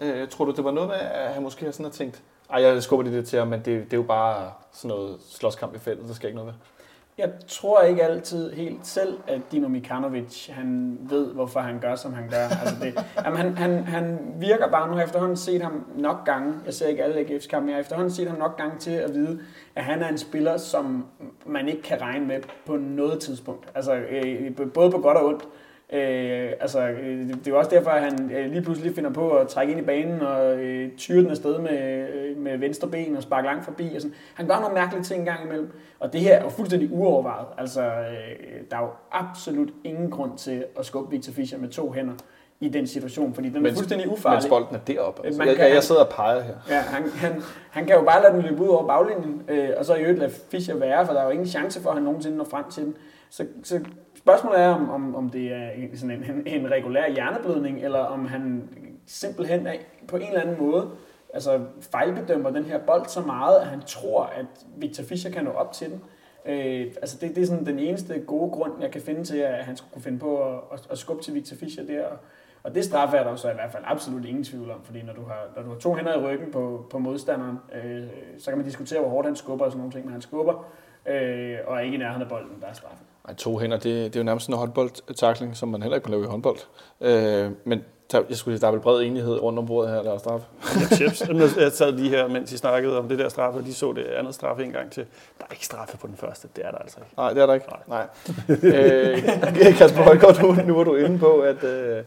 Øh, 0.00 0.28
tror 0.28 0.44
du, 0.44 0.50
det 0.50 0.64
var 0.64 0.70
noget 0.70 0.88
med, 0.88 0.96
at 0.96 1.32
han 1.34 1.42
måske 1.42 1.64
har 1.64 1.72
sådan 1.72 1.92
tænkt, 1.92 2.22
ej, 2.50 2.62
jeg 2.62 2.82
skubber 2.82 3.10
det 3.10 3.26
til 3.26 3.38
ham, 3.38 3.48
men 3.48 3.58
det, 3.58 3.66
det 3.66 3.92
er 3.92 3.96
jo 3.96 4.02
bare 4.02 4.50
sådan 4.72 4.96
noget 4.96 5.16
slåskamp 5.30 5.74
i 5.74 5.78
feltet, 5.78 6.08
der 6.08 6.14
skal 6.14 6.28
ikke 6.28 6.36
noget 6.36 6.46
ved. 6.46 6.54
Jeg 7.18 7.30
tror 7.48 7.82
ikke 7.82 8.02
altid 8.02 8.52
helt 8.52 8.86
selv, 8.86 9.18
at 9.26 9.40
Dino 9.52 9.68
Mikanovic, 9.68 10.48
han 10.48 10.98
ved, 11.00 11.26
hvorfor 11.26 11.60
han 11.60 11.78
gør, 11.80 11.94
som 11.94 12.12
han 12.12 12.28
gør. 12.28 12.48
Altså 12.60 12.76
det, 12.82 13.04
jamen 13.24 13.38
han, 13.38 13.56
han, 13.56 13.84
han 13.84 14.18
virker 14.40 14.70
bare, 14.70 14.86
nu 14.86 14.92
har 14.92 15.00
jeg 15.00 15.06
efterhånden 15.06 15.36
set 15.36 15.62
ham 15.62 15.86
nok 15.96 16.24
gange, 16.24 16.54
jeg 16.66 16.74
ser 16.74 16.86
ikke 16.86 17.04
alle 17.04 17.20
AGF's 17.20 17.48
kampe, 17.48 17.64
men 17.64 17.68
jeg 17.68 17.76
har 17.76 17.80
efterhånden 17.80 18.10
set 18.12 18.28
ham 18.28 18.38
nok 18.38 18.56
gange 18.56 18.78
til 18.78 18.90
at 18.90 19.14
vide, 19.14 19.40
at 19.74 19.84
han 19.84 20.02
er 20.02 20.08
en 20.08 20.18
spiller, 20.18 20.56
som 20.56 21.06
man 21.46 21.68
ikke 21.68 21.82
kan 21.82 22.00
regne 22.00 22.26
med 22.26 22.40
på 22.66 22.76
noget 22.76 23.20
tidspunkt. 23.20 23.68
Altså 23.74 23.94
øh, 23.94 24.56
både 24.74 24.90
på 24.90 24.98
godt 24.98 25.16
og 25.16 25.26
ondt. 25.26 25.42
Øh, 25.92 26.52
altså, 26.60 26.88
øh, 26.88 27.28
det 27.28 27.46
er 27.46 27.50
jo 27.50 27.58
også 27.58 27.70
derfor, 27.70 27.90
at 27.90 28.02
han 28.02 28.30
øh, 28.32 28.50
lige 28.50 28.62
pludselig 28.62 28.94
finder 28.94 29.10
på 29.10 29.30
at 29.30 29.48
trække 29.48 29.70
ind 29.70 29.80
i 29.80 29.84
banen 29.84 30.20
og 30.20 30.56
øh, 30.56 30.96
tyre 30.96 31.20
den 31.22 31.30
afsted 31.30 31.58
med, 31.58 32.08
øh, 32.14 32.36
med 32.36 32.58
venstre 32.58 32.88
ben 32.88 33.16
og 33.16 33.22
sparke 33.22 33.46
langt 33.46 33.64
forbi. 33.64 33.94
Og 33.94 34.02
sådan. 34.02 34.14
Han 34.34 34.46
gør 34.46 34.60
nogle 34.60 34.74
mærkelige 34.74 35.02
ting 35.02 35.20
engang 35.20 35.44
imellem. 35.44 35.72
Og 36.02 36.12
det 36.12 36.20
her 36.20 36.36
er 36.36 36.42
jo 36.42 36.48
fuldstændig 36.48 36.92
uovervejet. 36.92 37.46
Altså, 37.58 37.82
øh, 37.82 38.60
der 38.70 38.76
er 38.76 38.80
jo 38.80 38.88
absolut 39.12 39.68
ingen 39.84 40.10
grund 40.10 40.38
til 40.38 40.64
at 40.78 40.86
skubbe 40.86 41.10
Victor 41.10 41.32
Fischer 41.32 41.58
med 41.58 41.68
to 41.68 41.92
hænder 41.92 42.12
i 42.60 42.68
den 42.68 42.86
situation, 42.86 43.34
fordi 43.34 43.48
den 43.48 43.62
mens, 43.62 43.72
er 43.72 43.76
fuldstændig 43.76 44.10
ufarlig. 44.10 44.36
Mens 44.36 44.48
bolden 44.48 44.74
er 44.74 44.78
deroppe. 44.78 45.26
Altså. 45.26 45.42
Jeg, 45.42 45.58
jeg, 45.58 45.70
jeg 45.74 45.82
sidder 45.82 46.04
og 46.04 46.08
peger 46.08 46.40
her. 46.40 46.54
Ja, 46.70 46.80
han, 46.80 47.10
han, 47.10 47.42
han 47.70 47.86
kan 47.86 47.96
jo 47.96 48.02
bare 48.02 48.22
lade 48.22 48.32
den 48.32 48.42
løbe 48.42 48.62
ud 48.62 48.68
over 48.68 48.86
baglinjen, 48.86 49.42
øh, 49.48 49.70
og 49.76 49.84
så 49.84 49.94
i 49.94 50.00
øvrigt 50.00 50.18
lade 50.18 50.32
Fischer 50.50 50.74
være, 50.74 51.06
for 51.06 51.12
der 51.12 51.20
er 51.20 51.24
jo 51.24 51.30
ingen 51.30 51.46
chance 51.46 51.82
for, 51.82 51.90
at 51.90 51.96
han 51.96 52.04
nogensinde 52.04 52.36
når 52.36 52.44
frem 52.44 52.64
til 52.70 52.84
den. 52.84 52.96
Så, 53.30 53.46
så 53.62 53.80
Spørgsmålet 54.14 54.60
er, 54.60 54.68
om, 54.68 54.90
om, 54.90 55.14
om 55.14 55.30
det 55.30 55.52
er 55.52 55.68
sådan 55.94 56.10
en, 56.10 56.24
en, 56.46 56.62
en 56.62 56.70
regulær 56.70 57.10
hjerneblødning, 57.10 57.84
eller 57.84 57.98
om 57.98 58.26
han 58.26 58.68
simpelthen 59.06 59.66
er, 59.66 59.72
på 60.08 60.16
en 60.16 60.26
eller 60.26 60.40
anden 60.40 60.56
måde 60.58 60.90
altså 61.32 61.60
fejlbedømmer 61.80 62.50
den 62.50 62.64
her 62.64 62.78
bold 62.78 63.06
så 63.06 63.20
meget, 63.20 63.58
at 63.58 63.66
han 63.66 63.80
tror, 63.80 64.24
at 64.24 64.46
Victor 64.76 65.04
Fischer 65.04 65.30
kan 65.30 65.44
nå 65.44 65.50
op 65.50 65.72
til 65.72 65.90
den. 65.90 66.02
Øh, 66.46 66.86
altså 66.96 67.18
det, 67.20 67.34
det 67.36 67.42
er 67.42 67.46
sådan 67.46 67.66
den 67.66 67.78
eneste 67.78 68.20
gode 68.20 68.50
grund, 68.50 68.72
jeg 68.80 68.90
kan 68.90 69.00
finde 69.00 69.24
til, 69.24 69.36
at 69.36 69.64
han 69.64 69.76
skulle 69.76 69.92
kunne 69.92 70.02
finde 70.02 70.18
på 70.18 70.48
at, 70.48 70.60
at, 70.72 70.86
at 70.90 70.98
skubbe 70.98 71.22
til 71.22 71.34
Victor 71.34 71.56
Fischer 71.56 71.84
der. 71.84 72.06
Og 72.62 72.74
det 72.74 72.84
straf 72.84 73.14
er 73.14 73.24
der 73.24 73.36
så 73.36 73.50
i 73.50 73.54
hvert 73.54 73.72
fald 73.72 73.82
absolut 73.86 74.24
ingen 74.24 74.44
tvivl 74.44 74.70
om, 74.70 74.82
fordi 74.84 75.02
når 75.02 75.12
du 75.12 75.24
har, 75.24 75.48
når 75.56 75.62
du 75.62 75.68
har 75.68 75.78
to 75.78 75.94
hænder 75.94 76.18
i 76.18 76.24
ryggen 76.24 76.52
på, 76.52 76.86
på 76.90 76.98
modstanderen, 76.98 77.58
øh, 77.74 78.06
så 78.38 78.50
kan 78.50 78.58
man 78.58 78.66
diskutere, 78.66 79.00
hvor 79.00 79.08
hårdt 79.08 79.26
han 79.26 79.36
skubber 79.36 79.64
og 79.64 79.70
sådan 79.70 79.78
nogle 79.78 79.92
ting, 79.92 80.04
men 80.04 80.12
han 80.12 80.22
skubber, 80.22 80.72
øh, 81.06 81.58
og 81.66 81.76
er 81.76 81.80
ikke 81.80 81.94
i 81.94 81.98
nærheden 81.98 82.22
af 82.22 82.28
bolden, 82.28 82.60
der 82.60 82.66
er 82.66 82.72
straffen. 82.72 83.06
Ej, 83.28 83.34
to 83.34 83.58
hænder, 83.58 83.76
det, 83.76 83.84
det 83.84 84.16
er 84.16 84.20
jo 84.20 84.24
nærmest 84.24 84.48
en 84.48 84.54
håndboldtakling, 84.54 85.56
som 85.56 85.68
man 85.68 85.82
heller 85.82 85.96
ikke 85.96 86.04
kan 86.04 86.10
lave 86.10 86.24
i 86.24 86.26
håndbold. 86.26 86.58
Øh, 87.00 87.50
men 87.64 87.84
der, 88.12 88.22
jeg 88.28 88.36
skulle 88.36 88.56
sige, 88.56 88.60
der 88.60 88.66
er 88.66 88.70
vel 88.72 88.80
bred 88.80 89.02
enighed 89.02 89.42
rundt 89.42 89.58
om 89.58 89.66
bordet 89.66 89.90
her, 89.94 90.02
der 90.02 90.14
er 90.14 90.18
straffe. 90.18 90.46
Ja, 90.80 90.96
chips. 90.96 91.22
Jeg 91.58 91.72
sad 91.72 91.92
lige 91.92 92.10
her, 92.10 92.28
mens 92.28 92.52
I 92.52 92.56
snakkede 92.56 92.98
om 92.98 93.08
det 93.08 93.18
der 93.18 93.28
straffe, 93.28 93.60
og 93.60 93.66
de 93.66 93.74
så 93.74 93.92
det 93.92 94.04
andet 94.04 94.34
straffe 94.34 94.64
en 94.64 94.72
gang 94.72 94.90
til. 94.92 95.04
Der 95.38 95.44
er 95.48 95.52
ikke 95.52 95.64
straffe 95.64 95.98
på 95.98 96.06
den 96.06 96.16
første, 96.16 96.48
det 96.56 96.66
er 96.66 96.70
der 96.70 96.78
altså 96.78 96.98
ikke. 97.00 97.14
Nej, 97.16 97.32
det 97.32 97.42
er 97.42 97.46
der 97.46 97.54
ikke. 97.54 97.66
Nej. 97.88 98.06
Nej. 98.48 98.62
øh, 99.68 99.76
Kasper 99.78 100.02
Højgaard, 100.02 100.42
nu, 100.42 100.52
nu 100.66 100.74
var 100.76 100.84
du 100.84 100.94
inde 100.94 101.18
på, 101.18 101.40
at, 101.40 101.64
øh, 101.64 102.02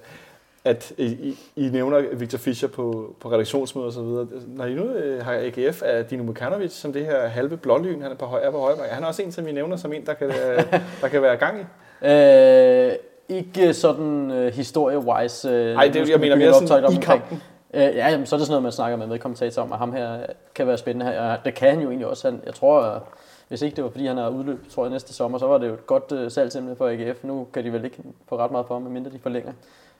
at 0.65 0.93
I, 0.97 1.37
I 1.55 1.69
nævner 1.69 2.01
Victor 2.15 2.37
Fischer 2.37 2.69
på, 2.69 3.15
på 3.19 3.31
redaktionsmøder 3.31 3.87
og 3.87 3.93
så 3.93 4.01
videre. 4.01 4.27
Når 4.47 4.65
I 4.65 4.73
nu 4.73 4.83
øh, 4.83 5.25
har 5.25 5.33
AGF 5.33 5.83
af 5.83 6.05
Dino 6.05 6.23
Mukanovic 6.23 6.71
som 6.71 6.93
det 6.93 7.05
her 7.05 7.27
halve 7.27 7.57
blålyn, 7.57 8.01
han 8.01 8.11
er 8.11 8.15
på, 8.15 8.25
højre 8.25 8.51
på 8.51 8.59
højre, 8.59 8.77
han 8.89 9.03
er 9.03 9.07
også 9.07 9.21
en, 9.21 9.31
som 9.31 9.47
I 9.47 9.51
nævner 9.51 9.75
som 9.75 9.93
en, 9.93 10.05
der 10.05 10.13
kan, 10.13 10.27
øh, 10.27 10.63
der 11.01 11.07
kan 11.07 11.21
være 11.21 11.35
gang 11.37 11.59
i? 11.59 11.63
Øh, 12.07 12.91
ikke 13.29 13.73
sådan 13.73 14.31
uh, 14.31 14.47
historie-wise. 14.47 15.47
Nej, 15.47 15.87
uh, 15.87 15.93
det 15.93 16.01
er 16.01 16.09
jeg 16.09 16.19
mener 16.19 16.35
mere 16.35 16.67
sådan 16.67 16.93
i 16.93 16.95
kampen. 16.95 17.41
Uh, 17.73 17.79
ja, 17.79 18.09
jamen, 18.09 18.25
så 18.25 18.35
er 18.35 18.37
det 18.37 18.47
sådan 18.47 18.51
noget, 18.51 18.63
man 18.63 18.71
snakker 18.71 18.97
med 18.97 19.07
medkommentator 19.07 19.61
om, 19.61 19.71
at 19.71 19.77
ham 19.77 19.93
her 19.93 20.19
kan 20.55 20.67
være 20.67 20.77
spændende 20.77 21.05
her. 21.05 21.29
Ja, 21.29 21.35
det 21.45 21.53
kan 21.53 21.69
han 21.69 21.79
jo 21.79 21.87
egentlig 21.87 22.07
også. 22.07 22.29
Han, 22.29 22.41
jeg 22.45 22.53
tror, 22.53 23.03
hvis 23.47 23.61
ikke 23.61 23.75
det 23.75 23.83
var, 23.83 23.89
fordi 23.89 24.05
han 24.05 24.17
har 24.17 24.29
udløb, 24.29 24.69
tror 24.69 24.83
jeg, 24.83 24.91
næste 24.91 25.13
sommer, 25.13 25.37
så 25.37 25.47
var 25.47 25.57
det 25.57 25.67
jo 25.67 25.73
et 25.73 25.87
godt 25.87 26.11
uh, 26.11 26.31
salgsemne 26.31 26.75
for 26.75 26.87
AGF. 26.87 27.23
Nu 27.23 27.47
kan 27.53 27.63
de 27.63 27.73
vel 27.73 27.85
ikke 27.85 27.97
få 28.29 28.37
ret 28.37 28.51
meget 28.51 28.67
for 28.67 28.75
ham, 28.75 28.81
medmindre 28.81 29.11
de 29.11 29.19
forlænger. 29.19 29.51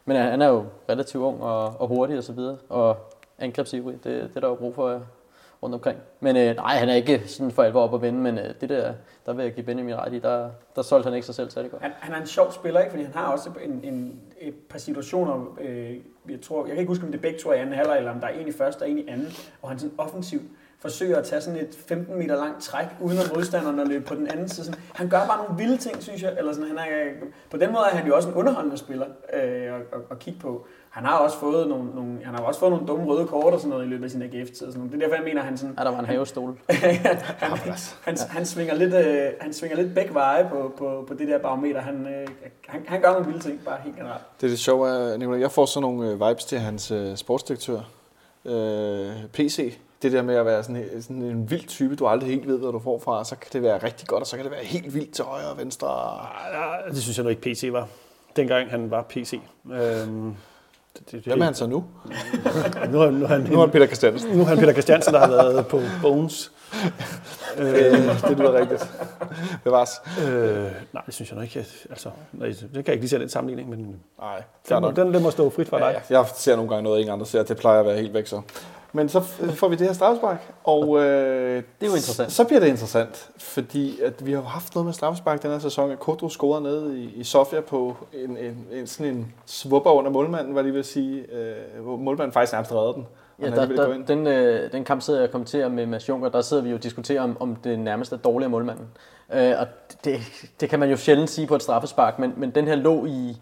Men 0.06 0.18
han 0.18 0.42
er 0.42 0.48
jo 0.48 0.66
relativt 0.90 1.24
ung 1.24 1.42
og, 1.42 1.82
og 1.82 1.88
hurtig 1.88 2.18
og 2.18 2.24
så 2.24 2.34
videre, 2.34 2.58
og 2.70 2.98
angrebsivrig. 3.40 4.04
Det, 4.04 4.04
det 4.04 4.36
er 4.36 4.40
der 4.40 4.48
jo 4.48 4.56
brug 4.56 4.76
for 4.76 4.88
øh, 4.88 5.02
rundt 5.64 5.76
omkring. 5.76 6.00
Men 6.20 6.38
øh, 6.38 6.56
nej, 6.56 6.76
han 6.76 6.90
er 6.90 6.94
ikke 6.94 7.28
sådan 7.28 7.52
for 7.52 7.64
alvor 7.64 7.82
op 7.82 7.94
at 7.94 8.02
vinde, 8.02 8.20
men 8.20 8.38
øh, 8.38 8.54
det 8.62 8.70
der, 8.70 8.94
der 9.26 9.34
vil 9.34 9.44
jeg 9.44 9.54
give 9.54 9.66
Benjamin 9.66 9.96
ret 9.96 10.14
i, 10.14 10.20
der, 10.20 10.50
der 10.76 10.82
solgte 10.82 11.08
han 11.08 11.14
ikke 11.14 11.26
sig 11.26 11.36
selv 11.36 11.50
særlig 11.50 11.72
godt. 11.72 11.82
Han, 11.82 11.92
han 12.00 12.14
er 12.14 12.22
en 12.22 12.28
sjov 12.28 12.52
spiller, 12.52 12.80
ikke? 12.80 12.92
fordi 12.92 13.04
han 13.04 13.14
har 13.14 13.32
også 13.32 13.50
en, 13.64 13.80
en, 13.84 14.22
et 14.40 14.56
par 14.70 14.80
situationer, 14.80 15.58
øh, 15.62 15.98
jeg 16.30 16.42
tror, 16.42 16.66
jeg 16.66 16.70
kan 16.70 16.80
ikke 16.80 16.90
huske, 16.90 17.06
om 17.06 17.12
det 17.12 17.18
er 17.18 17.22
begge 17.22 17.40
to 17.40 17.52
i 17.52 17.58
anden 17.58 17.76
halvleg, 17.76 17.98
eller 17.98 18.12
om 18.12 18.20
der 18.20 18.28
er 18.28 18.32
en 18.32 18.48
i 18.48 18.52
første 18.52 18.84
og 18.84 18.90
en 18.90 18.98
i 18.98 19.08
anden, 19.08 19.28
og 19.62 19.70
han 19.70 19.80
sådan 19.80 19.96
offensivt 19.98 20.44
forsøger 20.86 21.18
at 21.18 21.26
tage 21.26 21.42
sådan 21.42 21.60
et 21.60 21.78
15 21.88 22.20
meter 22.20 22.36
langt 22.36 22.62
træk, 22.62 22.86
uden 23.02 23.18
at 23.18 23.32
modstanderen 23.36 23.80
at 23.80 23.88
løbe 23.88 24.06
på 24.06 24.16
den 24.16 24.28
anden 24.28 24.50
side. 24.50 24.66
Sådan, 24.66 24.82
han 24.94 25.10
gør 25.10 25.26
bare 25.28 25.38
nogle 25.38 25.64
vilde 25.64 25.78
ting, 25.78 26.04
synes 26.04 26.24
jeg. 26.24 26.36
Eller 26.38 26.54
sådan, 26.54 26.70
han 26.70 26.78
er, 26.78 27.26
på 27.52 27.58
den 27.58 27.72
måde 27.72 27.84
er 27.92 27.96
han 27.96 28.08
jo 28.08 28.16
også 28.16 28.30
en 28.30 28.36
underholdende 28.36 28.78
spiller 28.78 29.06
øh, 29.34 29.42
at, 29.42 29.82
at, 29.94 30.02
at 30.12 30.20
kigge 30.20 30.40
på. 30.40 30.66
han 30.90 31.06
har 31.06 31.18
også 31.18 31.38
fået 31.38 31.68
nogle, 31.68 31.90
nogle, 31.96 32.12
han 32.24 32.36
har 32.36 32.42
også 32.42 32.60
fået 32.60 32.72
nogle 32.72 32.88
dumme 32.88 33.06
røde 33.06 33.28
kort 33.28 33.54
og 33.54 33.60
sådan 33.60 33.70
noget 33.70 33.86
i 33.86 33.88
løbet 33.88 34.04
af 34.04 34.12
sin 34.12 34.22
AGF-tid. 34.22 34.54
sådan 34.56 34.74
noget. 34.78 34.92
Det 34.92 34.98
er 34.98 35.02
derfor, 35.02 35.16
jeg 35.16 35.24
mener, 35.24 35.42
han 35.42 35.58
sådan... 35.58 35.76
Ja, 35.78 35.84
der 35.84 35.92
var 35.92 36.00
en 36.00 36.06
havestol. 36.06 36.58
han, 36.70 37.58
han, 38.06 38.18
han, 38.30 38.46
svinger 38.46 38.76
lidt, 38.76 38.94
øh, 38.94 39.28
han 39.42 39.54
svinger 39.54 39.78
lidt 39.78 39.96
begge 39.96 40.14
veje 40.14 40.50
på, 40.50 40.74
på, 40.78 41.06
på 41.08 41.14
det 41.14 41.28
der 41.28 41.38
barometer. 41.38 41.82
Han, 41.82 42.08
øh, 42.08 42.28
han, 42.68 42.84
han 42.88 43.02
gør 43.02 43.12
nogle 43.12 43.26
vilde 43.26 43.40
ting, 43.40 43.60
bare 43.66 43.78
helt 43.84 43.96
generelt. 43.96 44.22
Det 44.42 44.48
er 44.48 44.52
det 44.52 44.60
sjove, 44.60 44.90
at 44.90 45.20
Nicolai, 45.20 45.42
jeg 45.42 45.52
får 45.52 45.66
sådan 45.66 45.82
nogle 45.82 46.12
øh, 46.12 46.30
vibes 46.30 46.46
til 46.46 46.60
hans 46.60 46.92
øh, 46.92 47.16
sportsdirektør. 47.16 47.80
Øh, 48.46 49.12
PC. 49.34 49.78
Det 50.06 50.14
der 50.14 50.22
med 50.22 50.36
at 50.36 50.46
være 50.46 50.64
sådan, 50.64 50.76
en- 50.76 51.02
sådan 51.02 51.22
en 51.22 51.50
vild 51.52 51.68
type, 51.68 51.96
du 51.96 52.08
aldrig 52.08 52.30
helt 52.30 52.48
ved, 52.48 52.58
hvad 52.60 52.72
du 52.72 52.80
får 52.80 53.00
fra. 53.00 53.24
Så 53.26 53.36
kan 53.36 53.50
det 53.54 53.62
være 53.64 53.78
rigtig 53.84 54.08
godt, 54.08 54.22
og 54.22 54.28
så 54.28 54.36
kan 54.36 54.46
det 54.46 54.52
være 54.52 54.64
helt 54.64 54.94
vildt 54.94 55.14
til 55.14 55.26
højre 55.26 55.48
og 55.48 55.58
venstre. 55.58 55.88
Ja, 56.54 56.90
det 56.92 57.02
synes 57.04 57.18
jeg 57.18 57.24
nu 57.24 57.30
ikke 57.30 57.42
PC 57.42 57.70
var. 57.72 57.88
Dengang 58.36 58.70
han 58.70 58.92
var 58.92 59.02
PC. 59.10 59.40
Øhm, 59.74 60.36
det, 60.94 61.12
det, 61.12 61.12
det, 61.12 61.24
Hvem 61.24 61.42
er 61.42 61.46
han 61.46 61.54
så 61.54 61.68
nu? 61.68 61.84
Nu 62.92 63.02
er, 63.02 63.12
nu 63.12 63.24
er 63.24 63.28
han, 63.28 63.42
Nu 63.42 63.56
er 63.56 63.60
han 63.60 63.70
Peter 63.70 63.86
Christiansen. 63.86 64.32
nu 64.38 64.42
er 64.42 64.46
han 64.46 64.58
Peter 64.58 64.72
Christiansen, 64.74 65.14
der 65.14 65.20
har 65.20 65.28
været 65.28 65.68
på 65.68 65.82
Bones. 66.02 66.52
Øh, 67.58 67.68
det 68.30 68.38
lyder 68.40 68.54
rigtigt. 68.54 68.92
Bevares. 69.64 69.90
Øh, 70.28 70.72
nej, 70.94 71.04
det 71.06 71.14
synes 71.14 71.30
jeg 71.32 71.36
nok 71.36 71.44
ikke. 71.44 71.66
Altså, 71.90 72.10
nej, 72.32 72.48
det 72.48 72.60
kan 72.62 72.74
jeg 72.74 72.88
ikke 72.94 73.02
lige 73.02 73.10
se 73.10 73.20
den 73.20 73.30
sammenligning, 73.30 73.70
men 73.70 73.80
Nej, 74.20 74.44
den, 74.70 74.82
nok. 74.82 74.96
den, 74.96 75.14
den 75.14 75.24
må 75.24 75.32
stå 75.32 75.50
frit 75.50 75.68
for 75.70 75.78
dig. 75.78 76.02
Ja, 76.10 76.20
jeg 76.20 76.28
ser 76.36 76.56
nogle 76.56 76.70
gange 76.70 76.84
noget, 76.84 77.00
ingen 77.00 77.14
andre 77.14 77.26
ser. 77.26 77.44
Det 77.44 77.58
plejer 77.58 77.80
at 77.80 77.86
være 77.86 77.98
helt 77.98 78.14
væk 78.14 78.28
så. 78.28 78.42
Men 78.96 79.10
så 79.10 79.20
får 79.56 79.68
vi 79.68 79.76
det 79.76 79.88
her 79.88 79.94
straffespark, 79.94 80.54
og 80.64 81.04
øh, 81.04 81.56
Det 81.56 81.86
er 81.86 81.86
jo 81.86 81.96
interessant. 81.96 82.32
Så 82.32 82.44
bliver 82.44 82.60
det 82.60 82.68
interessant, 82.68 83.30
fordi 83.38 84.02
at 84.02 84.26
vi 84.26 84.34
har 84.34 84.42
haft 84.42 84.76
noget 84.76 84.86
med 84.86 84.94
straffespark 84.94 85.44
den 85.44 85.52
her 85.52 85.60
sæson. 85.60 85.92
At 85.92 86.00
Kodro 86.00 86.30
scorede 86.30 86.64
nede 86.64 87.00
i, 87.00 87.14
i 87.16 87.24
Sofia 87.24 87.62
på 87.62 87.96
en, 88.14 88.38
en, 88.38 88.68
en, 88.72 88.88
sådan 88.88 89.16
en 89.16 89.34
svupper 89.46 89.92
under 89.92 90.12
målmanden, 90.12 90.56
var 90.56 90.62
jeg 90.62 90.72
lige 90.72 90.80
at 90.80 90.86
sige, 90.86 91.26
øh, 91.32 91.84
hvor 91.84 91.98
målmanden 91.98 92.34
faktisk 92.34 92.54
nærmest 92.54 92.72
redde 92.72 92.94
den. 92.94 93.08
Ja, 93.42 93.50
der, 93.50 93.66
der, 93.66 93.94
ind. 93.94 94.06
den, 94.06 94.28
øh, 94.28 94.72
den 94.72 94.84
kamp 94.84 95.02
sidder 95.02 95.20
jeg 95.20 95.28
og 95.28 95.32
kommenterer 95.32 95.70
med 95.70 95.86
Mads 95.86 96.10
Juncker, 96.10 96.30
der 96.30 96.42
sidder 96.42 96.64
vi 96.64 96.70
jo 96.70 96.76
og 96.76 96.84
diskuterer, 96.84 97.22
om, 97.22 97.38
om 97.40 97.56
det 97.56 97.80
nærmest 97.80 98.14
er 98.14 98.18
dårligere 98.18 98.50
målmanden. 98.50 98.88
Øh, 99.34 99.54
og 99.60 99.68
det, 100.04 100.20
det 100.60 100.70
kan 100.70 100.80
man 100.80 100.90
jo 100.90 100.98
sjældent 100.98 101.30
sige 101.30 101.48
på 101.48 101.56
et 101.56 101.64
straffespark, 101.64 102.20
men, 102.20 102.34
men 102.38 102.52
den 102.52 102.68
her 102.68 102.76
lå 102.76 103.06
i 103.06 103.38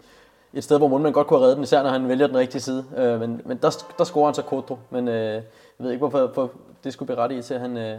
et 0.53 0.63
sted, 0.63 0.77
hvor 0.77 0.87
målmanden 0.87 1.13
godt 1.13 1.27
kunne 1.27 1.37
have 1.37 1.43
reddet 1.43 1.55
den, 1.55 1.63
især 1.63 1.83
når 1.83 1.89
han 1.89 2.07
vælger 2.09 2.27
den 2.27 2.37
rigtige 2.37 2.61
side. 2.61 2.85
Øh, 2.97 3.19
men 3.19 3.41
men 3.45 3.57
der, 3.57 3.83
der 3.97 4.03
scorer 4.03 4.25
han 4.25 4.33
så 4.33 4.41
Kodro, 4.41 4.77
men 4.89 5.07
øh, 5.07 5.33
jeg 5.33 5.43
ved 5.79 5.91
ikke, 5.91 5.99
hvorfor, 5.99 6.31
for 6.33 6.51
det 6.83 6.93
skulle 6.93 7.15
berettige 7.15 7.41
til, 7.41 7.53
at 7.53 7.59
han, 7.59 7.77
øh, 7.77 7.97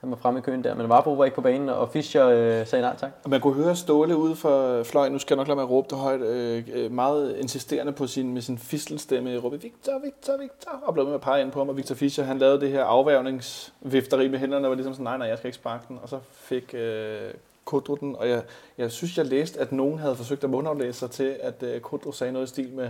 han 0.00 0.10
var 0.10 0.16
fremme 0.16 0.38
i 0.38 0.42
køen 0.42 0.64
der. 0.64 0.74
Men 0.74 0.88
Varbro 0.88 1.12
var 1.12 1.24
ikke 1.24 1.34
på 1.34 1.40
banen, 1.40 1.68
og 1.68 1.88
Fischer 1.88 2.26
øh, 2.28 2.66
sagde 2.66 2.82
nej 2.82 2.96
tak. 2.96 3.10
Og 3.24 3.30
man 3.30 3.40
kunne 3.40 3.54
høre 3.54 3.76
Ståle 3.76 4.16
ude 4.16 4.36
for 4.36 4.82
fløjen, 4.82 5.12
nu 5.12 5.18
skal 5.18 5.34
jeg 5.34 5.36
nok 5.36 5.48
lade 5.48 5.56
mig 5.56 5.70
råbe 5.70 5.86
det 5.90 5.98
højt, 5.98 6.20
øh, 6.20 6.64
øh, 6.72 6.92
meget 6.92 7.36
insisterende 7.36 7.92
på 7.92 8.06
sin, 8.06 8.34
med 8.34 8.42
sin 8.42 8.58
fistelstemme, 8.58 9.38
råbe 9.38 9.60
Victor, 9.60 9.92
Victor, 10.04 10.36
Victor, 10.40 10.70
og 10.82 10.94
blev 10.94 11.06
med 11.06 11.14
at 11.14 11.20
pege 11.20 11.42
ind 11.42 11.52
på 11.52 11.58
ham, 11.58 11.68
og 11.68 11.76
Victor 11.76 11.94
Fischer, 11.94 12.24
han 12.24 12.38
lavede 12.38 12.60
det 12.60 12.70
her 12.70 12.84
afværgningsvifteri 12.84 14.28
med 14.28 14.38
hænderne, 14.38 14.66
og 14.66 14.70
var 14.70 14.76
ligesom 14.76 14.94
sådan, 14.94 15.04
nej, 15.04 15.16
nej, 15.18 15.26
jeg 15.26 15.38
skal 15.38 15.48
ikke 15.48 15.56
sparke 15.56 15.84
den, 15.88 15.98
og 16.02 16.08
så 16.08 16.18
fik 16.32 16.74
øh, 16.74 17.30
Kodro 17.64 17.94
den, 17.94 18.16
og 18.18 18.28
jeg, 18.28 18.42
jeg 18.78 18.90
synes, 18.90 19.18
jeg 19.18 19.26
læste, 19.26 19.60
at 19.60 19.72
nogen 19.72 19.98
havde 19.98 20.16
forsøgt 20.16 20.44
at 20.44 20.50
mundaflæse 20.50 20.98
sig 20.98 21.10
til, 21.10 21.36
at 21.40 21.62
øh, 21.62 21.80
Kodro 21.80 22.12
sagde 22.12 22.32
noget 22.32 22.46
i 22.46 22.48
stil 22.48 22.68
med, 22.74 22.88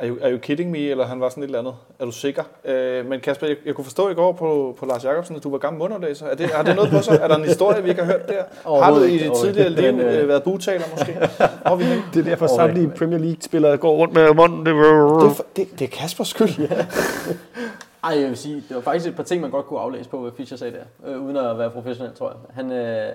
are 0.00 0.08
you, 0.08 0.16
are 0.22 0.32
you 0.32 0.38
kidding 0.38 0.70
me? 0.70 0.78
Eller 0.78 1.06
han 1.06 1.20
var 1.20 1.28
sådan 1.28 1.42
et 1.42 1.46
eller 1.46 1.58
andet. 1.58 1.74
Er 1.98 2.04
du 2.04 2.12
sikker? 2.12 2.42
Øh, 2.64 3.06
men 3.06 3.20
Kasper, 3.20 3.46
jeg, 3.46 3.56
jeg 3.66 3.74
kunne 3.74 3.84
forstå 3.84 4.08
i 4.08 4.14
går 4.14 4.32
på, 4.32 4.76
på 4.78 4.86
Lars 4.86 5.04
Jacobsen, 5.04 5.36
at 5.36 5.42
du 5.42 5.50
var 5.50 5.58
gammel 5.58 5.78
mundaflæser. 5.78 6.26
Er 6.26 6.34
det, 6.34 6.46
har 6.46 6.62
det 6.62 6.76
noget 6.76 6.90
på 6.90 7.02
sig? 7.02 7.18
Er 7.22 7.28
der 7.28 7.36
en 7.36 7.44
historie, 7.44 7.82
vi 7.82 7.88
ikke 7.88 8.02
har 8.02 8.12
hørt 8.12 8.28
der? 8.28 8.42
Har 8.82 8.94
du 8.94 9.02
i 9.02 9.12
dit 9.12 9.28
overhovedet 9.28 9.54
tidligere 9.54 9.70
liv 9.70 9.92
Men, 9.92 10.00
øh, 10.00 10.22
øh, 10.22 10.28
været 10.28 10.42
bugtaler 10.42 10.84
måske? 10.90 11.12
Hvor 11.66 11.76
vi? 11.76 11.84
Det 12.14 12.20
er 12.20 12.24
derfor 12.24 12.46
samtlige. 12.46 12.92
Premier 12.98 13.18
League-spillere 13.18 13.76
går 13.76 13.96
rundt 13.96 14.14
med 14.14 14.34
munden. 14.34 14.66
Det 14.66 14.74
Det 14.74 14.82
er, 14.82 15.42
det, 15.56 15.78
det 15.78 15.84
er 15.84 15.88
Kaspers 15.98 16.28
skyld. 16.28 16.48
Ej, 18.04 18.20
jeg 18.20 18.28
vil 18.28 18.36
sige, 18.36 18.64
det 18.68 18.76
var 18.76 18.80
faktisk 18.80 19.08
et 19.08 19.16
par 19.16 19.22
ting, 19.22 19.40
man 19.42 19.50
godt 19.50 19.66
kunne 19.66 19.80
aflæse 19.80 20.08
på, 20.10 20.18
hvad 20.18 20.32
Fischer 20.36 20.56
sagde 20.56 20.72
der, 20.76 21.10
øh, 21.10 21.24
uden 21.24 21.36
at 21.36 21.58
være 21.58 21.70
professionel, 21.70 22.14
tror 22.14 22.28
jeg. 22.28 22.54
Han, 22.54 22.72
øh, 22.72 23.12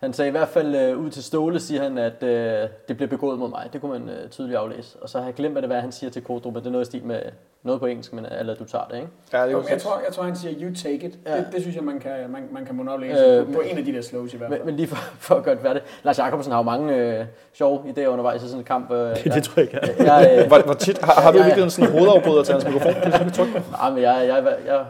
han 0.00 0.12
sagde 0.12 0.28
i 0.28 0.30
hvert 0.30 0.48
fald 0.48 0.74
øh, 0.74 0.98
ud 0.98 1.10
til 1.10 1.24
Ståle, 1.24 1.60
siger 1.60 1.82
han, 1.82 1.98
at 1.98 2.22
øh, 2.22 2.68
det 2.88 2.96
blev 2.96 3.08
begået 3.08 3.38
mod 3.38 3.48
mig. 3.48 3.68
Det 3.72 3.80
kunne 3.80 3.98
man 3.98 4.08
øh, 4.08 4.28
tydeligt 4.30 4.58
aflæse. 4.58 4.96
Og 5.02 5.08
så 5.08 5.18
har 5.18 5.24
jeg 5.24 5.34
glemt, 5.34 5.54
hvad 5.54 5.62
det 5.62 5.72
er, 5.72 5.80
han 5.80 5.92
siger 5.92 6.10
til 6.10 6.22
Kodrup, 6.22 6.54
men 6.54 6.62
det 6.62 6.66
er 6.66 6.72
noget 6.72 6.84
i 6.86 6.88
stil 6.90 7.04
med 7.04 7.20
noget 7.62 7.80
på 7.80 7.86
engelsk, 7.86 8.12
men 8.12 8.26
eller 8.40 8.54
du 8.54 8.64
tager 8.64 8.84
det, 8.90 8.96
ikke? 8.96 9.08
Ja, 9.32 9.46
det 9.46 9.52
er 9.54 9.62
jeg, 9.70 9.80
tror, 9.80 10.00
jeg 10.06 10.12
tror, 10.14 10.22
han 10.22 10.36
siger, 10.36 10.54
you 10.60 10.74
take 10.74 11.06
it. 11.06 11.18
Ja. 11.26 11.36
Det, 11.36 11.46
det 11.52 11.60
synes 11.62 11.76
jeg, 11.76 11.84
man 11.84 11.98
kan, 12.00 12.10
man, 12.30 12.48
man 12.52 12.64
kan 12.66 12.74
mundaflæse 12.76 13.20
Øh, 13.24 13.38
øh, 13.40 13.46
på, 13.46 13.52
på 13.52 13.58
men- 13.60 13.70
en 13.70 13.78
af 13.78 13.84
de 13.84 13.92
der 13.92 14.02
slows 14.02 14.34
i 14.34 14.36
hvert 14.36 14.50
fald. 14.50 14.60
Men, 14.60 14.66
men 14.66 14.76
lige 14.76 14.86
for, 14.88 14.96
for 15.18 15.34
at 15.34 15.44
gøre 15.44 15.54
det 15.54 15.62
færdigt. 15.62 15.84
Lars 16.02 16.18
Jakobsen 16.18 16.52
har 16.52 16.58
jo 16.58 16.62
mange 16.62 16.96
øh, 16.96 17.24
sjove 17.52 17.80
idéer 17.88 18.06
undervejs 18.06 18.42
i 18.42 18.46
sådan 18.46 18.58
en 18.60 18.64
kamp. 18.64 18.90
Øh, 18.90 19.16
det, 19.24 19.34
det 19.34 19.42
tror 19.44 19.60
jeg 19.60 19.74
ikke. 19.74 19.78
jeg, 19.98 20.06
jeg, 20.06 20.38
øh, 20.42 20.46
Hvor, 20.48 20.58
hvor 20.64 20.74
tit, 20.74 20.98
har, 20.98 21.20
har 21.20 21.32
du 21.32 21.38
Ja, 21.38 21.42
ja. 21.44 21.48
virkelig 21.48 21.72
sådan 21.72 21.90
en 21.94 21.98
hovedafbryder 21.98 22.42
til 22.42 22.52
hans 22.52 22.64
mikrofon? 22.64 22.94
Det 23.04 23.14
er 23.14 23.44
på. 23.54 23.60
nej, 23.72 23.90
men 23.90 24.02
jeg, 24.02 24.24
jeg, 24.28 24.44
jeg, 24.44 24.56
jeg 24.66 24.84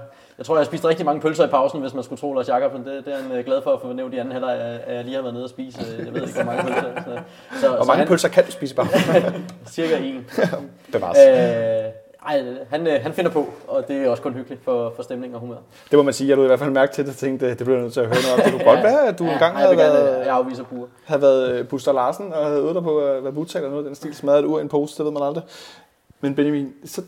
tror, 0.46 0.54
jeg 0.56 0.60
har 0.60 0.64
spist 0.64 0.84
rigtig 0.84 1.06
mange 1.06 1.20
pølser 1.20 1.44
i 1.46 1.48
pausen, 1.48 1.80
hvis 1.80 1.94
man 1.94 2.04
skulle 2.04 2.20
tro 2.20 2.32
Lars 2.34 2.48
Jakobsen. 2.48 2.84
Det, 2.84 3.04
det 3.04 3.14
er 3.14 3.22
han 3.22 3.32
øh, 3.32 3.44
glad 3.44 3.62
for 3.62 3.70
at 3.70 3.80
få 3.80 3.92
nævnt 3.92 4.14
i 4.14 4.16
anden 4.18 4.32
halvleg, 4.32 4.52
at 4.86 4.96
jeg 4.96 5.04
lige 5.04 5.14
har 5.14 5.22
været 5.22 5.34
nede 5.34 5.44
og 5.44 5.50
spise. 5.50 5.78
øh, 5.98 6.06
Jeg 6.06 6.14
ved 6.14 6.22
ikke, 6.22 6.34
hvor 6.34 6.44
mange 6.44 6.62
pølser. 6.62 6.82
Så, 7.04 7.60
så, 7.60 7.68
Hvor 7.68 7.76
så 7.82 7.84
mange 7.86 7.98
han, 7.98 8.08
pølser 8.08 8.28
kan 8.28 8.44
du 8.44 8.50
spise 8.50 8.74
bare? 8.74 8.88
Cirka 9.70 9.96
en. 9.96 10.26
Bevares. 10.92 11.18
Øh, 11.18 11.92
ej, 12.26 12.44
han, 12.70 12.86
øh, 12.86 13.02
han 13.02 13.12
finder 13.12 13.30
på, 13.30 13.48
og 13.68 13.88
det 13.88 13.96
er 13.96 14.08
også 14.10 14.22
kun 14.22 14.32
hyggeligt 14.34 14.64
for, 14.64 14.92
for 14.96 15.02
stemning 15.02 15.34
og 15.34 15.40
humør. 15.40 15.56
Det 15.90 15.96
må 15.96 16.02
man 16.02 16.14
sige. 16.14 16.28
Jeg 16.28 16.36
lå 16.36 16.42
i 16.42 16.46
hvert 16.46 16.58
fald 16.58 16.70
mærke 16.70 16.92
til 16.92 17.04
det, 17.04 17.10
og 17.12 17.16
tænkte, 17.16 17.48
det 17.48 17.56
bliver 17.58 17.72
jeg 17.72 17.82
nødt 17.82 17.92
til 17.92 18.00
at 18.00 18.06
høre 18.06 18.16
noget 18.22 18.34
om. 18.34 18.40
Det 18.42 18.52
kunne 18.52 18.74
godt 18.74 18.82
være, 18.84 19.06
at 19.08 19.18
du 19.18 19.24
engang 19.24 19.42
Ej, 19.54 19.60
jeg 19.60 19.68
havde 19.68 19.76
vil 19.76 19.84
gerne- 19.84 19.94
været, 19.94 20.26
Jeg 20.26 20.34
afviser 20.34 20.64
pure. 20.64 20.86
havde 21.04 21.22
været 21.22 21.68
Buster 21.68 21.92
Larsen 21.92 22.32
og 22.32 22.44
havde 22.46 22.58
øvet 22.60 22.74
dig 22.74 22.82
på 22.82 22.98
at 22.98 23.24
være 23.24 23.32
butaler 23.32 23.60
eller 23.64 23.70
noget 23.70 23.84
af 23.84 23.88
den 23.88 23.94
stil, 23.94 24.14
smadret 24.14 24.38
et 24.38 24.44
ur 24.44 24.58
i 24.58 24.62
en 24.62 24.68
pose, 24.68 24.96
det 24.98 25.04
ved 25.04 25.12
man 25.12 25.22
aldrig. 25.22 25.42
Men 26.20 26.34
Benjamin, 26.34 26.72
så 26.84 27.02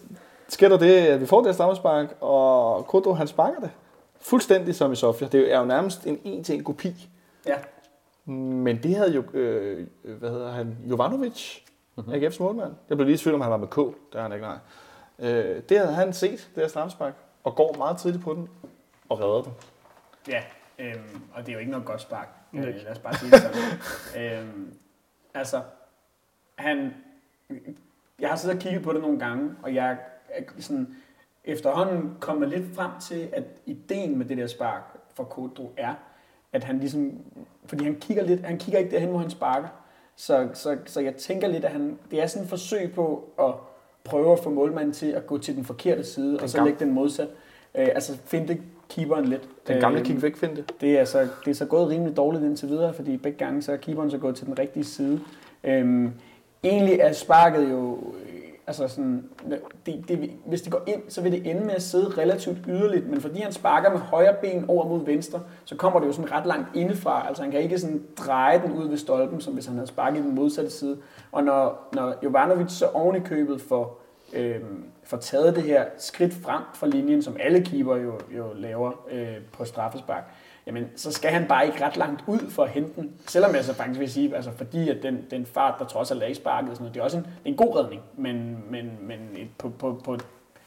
sker 0.53 0.69
der 0.69 0.77
det, 0.77 1.07
at 1.07 1.21
vi 1.21 1.27
får 1.27 1.39
det 1.39 1.47
her 1.47 1.53
strammespark, 1.53 2.17
og 2.21 2.87
Kodro 2.87 3.13
han 3.13 3.27
sparker 3.27 3.61
det. 3.61 3.71
Fuldstændig 4.21 4.75
som 4.75 4.93
i 4.93 4.97
Sofia. 4.97 5.29
Det 5.29 5.53
er 5.53 5.59
jo 5.59 5.65
nærmest 5.65 6.07
en 6.07 6.21
en-til-en 6.25 6.65
kopi. 6.65 7.09
Ja. 7.47 7.55
Men 8.25 8.83
det 8.83 8.97
havde 8.97 9.15
jo, 9.15 9.23
øh, 9.33 9.87
hvad 10.03 10.31
hedder 10.31 10.53
han, 10.53 10.77
Jovanovic, 10.85 11.59
mm-hmm. 11.97 12.15
AGF's 12.15 12.43
målmand. 12.43 12.75
Jeg 12.89 12.97
blev 12.97 13.07
lige 13.07 13.15
i 13.15 13.19
tvivl 13.19 13.35
om, 13.35 13.41
han 13.41 13.51
var 13.51 13.57
med 13.57 13.69
K. 13.69 13.77
Det 13.77 13.95
har 14.15 14.23
han 14.23 14.33
ikke, 14.33 14.47
nej. 14.47 14.59
Øh, 15.19 15.63
det 15.69 15.79
havde 15.79 15.93
han 15.93 16.13
set, 16.13 16.51
det 16.55 16.63
her 16.63 16.69
strammespark, 16.69 17.15
og 17.45 17.57
går 17.57 17.75
meget 17.79 17.97
tidligt 17.97 18.25
på 18.25 18.35
den, 18.35 18.49
og 19.09 19.21
redder 19.21 19.43
den. 19.43 19.53
Ja, 20.29 20.43
øhm, 20.79 21.23
og 21.35 21.41
det 21.41 21.49
er 21.49 21.53
jo 21.53 21.59
ikke 21.59 21.71
noget 21.71 21.87
godt 21.87 22.01
spark. 22.01 22.29
Øh, 22.53 22.63
lad 22.63 22.91
os 22.91 22.99
bare 22.99 23.15
sige 23.15 23.31
det 23.31 23.41
sådan. 23.41 24.39
øhm, 24.39 24.75
altså, 25.35 25.63
han... 26.55 26.95
Jeg 28.21 28.29
har 28.29 28.37
siddet 28.37 28.57
og 28.57 28.63
kigget 28.63 28.83
på 28.83 28.93
det 28.93 29.01
nogle 29.01 29.19
gange, 29.19 29.55
og 29.63 29.75
jeg 29.75 29.91
er 29.91 29.97
sådan, 30.59 30.89
efterhånden 31.45 32.11
kommet 32.21 32.49
lidt 32.49 32.75
frem 32.75 32.91
til, 33.01 33.29
at 33.33 33.45
ideen 33.67 34.19
med 34.19 34.27
det 34.27 34.39
der 34.39 34.47
spark 34.47 34.83
for 35.15 35.25
Kodro 35.25 35.73
er, 35.77 35.95
at 36.53 36.65
han 36.65 36.79
ligesom... 36.79 37.13
Fordi 37.67 37.85
han 37.85 37.97
kigger 38.01 38.23
lidt... 38.25 38.41
Han 38.41 38.59
kigger 38.59 38.79
ikke 38.79 38.91
derhen, 38.91 39.09
hvor 39.09 39.19
han 39.19 39.31
sparker. 39.31 39.69
Så, 40.17 40.49
så, 40.55 40.77
så 40.87 41.01
jeg 41.01 41.15
tænker 41.15 41.49
lidt, 41.49 41.65
at 41.65 41.71
han, 41.71 41.99
det 42.11 42.23
er 42.23 42.27
sådan 42.27 42.43
et 42.43 42.49
forsøg 42.49 42.93
på 42.95 43.29
at 43.41 43.55
prøve 44.05 44.33
at 44.33 44.39
få 44.39 44.51
målmanden 44.51 44.93
til 44.93 45.07
at 45.07 45.27
gå 45.27 45.39
til 45.39 45.57
den 45.57 45.65
forkerte 45.65 46.05
side, 46.05 46.39
og 46.41 46.51
så 46.51 46.59
gamle- 46.59 46.65
lægge 46.65 46.85
den 46.85 46.95
modsat. 46.95 47.29
Øh, 47.75 47.89
altså 47.95 48.19
finde 48.25 48.61
keeperen 48.89 49.25
lidt. 49.25 49.49
Den 49.69 49.81
gamle 49.81 49.99
Øhm, 49.99 50.07
kig 50.07 50.23
væk 50.23 50.37
finte. 50.37 50.65
det 50.81 50.99
er, 50.99 51.05
så, 51.05 51.29
det 51.45 51.51
er 51.51 51.55
så 51.55 51.67
gået 51.67 51.89
rimelig 51.89 52.17
dårligt 52.17 52.45
indtil 52.45 52.69
videre, 52.69 52.95
fordi 52.95 53.17
begge 53.17 53.39
gange 53.39 53.63
så 53.63 53.73
er 53.73 53.77
keeperen 53.77 54.11
så 54.11 54.19
gået 54.19 54.37
til 54.37 54.47
den 54.47 54.59
rigtige 54.59 54.85
side. 54.85 55.21
Øhm, 55.65 56.13
egentlig 56.65 56.99
er 57.01 57.13
sparket 57.13 57.71
jo, 57.71 57.99
øh, 58.23 58.42
altså 58.67 58.89
sådan, 58.89 59.25
det, 59.87 60.09
det, 60.09 60.31
hvis 60.47 60.63
det 60.63 60.73
går 60.73 60.83
ind, 60.87 61.03
så 61.09 61.23
vil 61.23 61.33
det 61.33 61.51
ende 61.51 61.65
med 61.65 61.75
at 61.75 61.83
sidde 61.83 62.09
relativt 62.19 62.59
yderligt, 62.69 63.09
men 63.09 63.21
fordi 63.21 63.41
han 63.41 63.53
sparker 63.53 63.91
med 63.91 63.99
højre 63.99 64.35
ben 64.43 64.65
over 64.69 64.89
mod 64.89 65.05
venstre, 65.05 65.41
så 65.65 65.77
kommer 65.77 66.01
det 66.01 66.07
jo 66.07 66.13
sådan 66.13 66.33
ret 66.33 66.47
langt 66.47 66.77
indefra, 66.77 67.29
altså 67.29 67.43
han 67.43 67.53
kan 67.53 67.61
ikke 67.61 67.79
sådan 67.79 68.03
dreje 68.17 68.63
den 68.63 68.73
ud 68.73 68.89
ved 68.89 68.97
stolpen, 68.97 69.41
som 69.41 69.55
hvis 69.55 69.67
han 69.67 69.75
havde 69.75 69.87
sparket 69.87 70.25
den 70.25 70.35
modsatte 70.35 70.71
side. 70.71 70.99
Og 71.33 71.45
når, 71.45 71.89
når 71.93 72.15
Jovanovic 72.25 72.71
så 72.71 72.87
oven 72.87 73.17
i 73.17 73.21
købet 73.21 73.61
får, 73.61 74.03
øh, 74.33 74.61
får 75.05 75.17
taget 75.17 75.57
det 75.57 75.63
her 75.63 75.85
skridt 75.99 76.35
frem 76.35 76.63
fra 76.75 76.87
linjen, 76.87 77.23
som 77.23 77.37
alle 77.41 77.65
keeper 77.65 77.97
jo, 77.97 78.13
jo 78.37 78.45
laver 78.55 78.93
øh, 79.11 79.37
på 79.53 79.65
straffespark, 79.65 80.25
jamen 80.67 80.89
så 80.97 81.13
skal 81.13 81.31
han 81.31 81.47
bare 81.49 81.67
ikke 81.67 81.85
ret 81.85 81.97
langt 81.97 82.25
ud 82.27 82.51
for 82.51 82.63
at 82.65 82.71
hente 82.71 83.01
den. 83.01 83.13
Selvom 83.27 83.55
jeg 83.55 83.65
så 83.65 83.75
faktisk 83.75 84.01
vil 84.01 84.11
sige, 84.13 84.37
altså 84.37 84.51
fordi 84.57 84.89
at 84.89 84.97
den, 85.03 85.25
den 85.31 85.47
fart, 85.47 85.75
der 85.79 85.85
trods 85.85 86.11
alt 86.11 86.23
er 86.23 86.27
i 86.27 86.35
sparket, 86.35 86.71
og 86.71 86.77
sådan 86.77 86.83
noget, 86.85 86.95
det 86.95 87.01
er 87.01 87.05
også 87.05 87.17
en, 87.17 87.23
det 87.23 87.31
er 87.45 87.49
en 87.49 87.57
god 87.57 87.77
redning, 87.77 88.03
men, 88.17 88.65
men, 88.71 88.99
men 89.01 89.19
et, 89.37 89.49
på, 89.59 89.69
på, 89.69 90.01
på, 90.05 90.17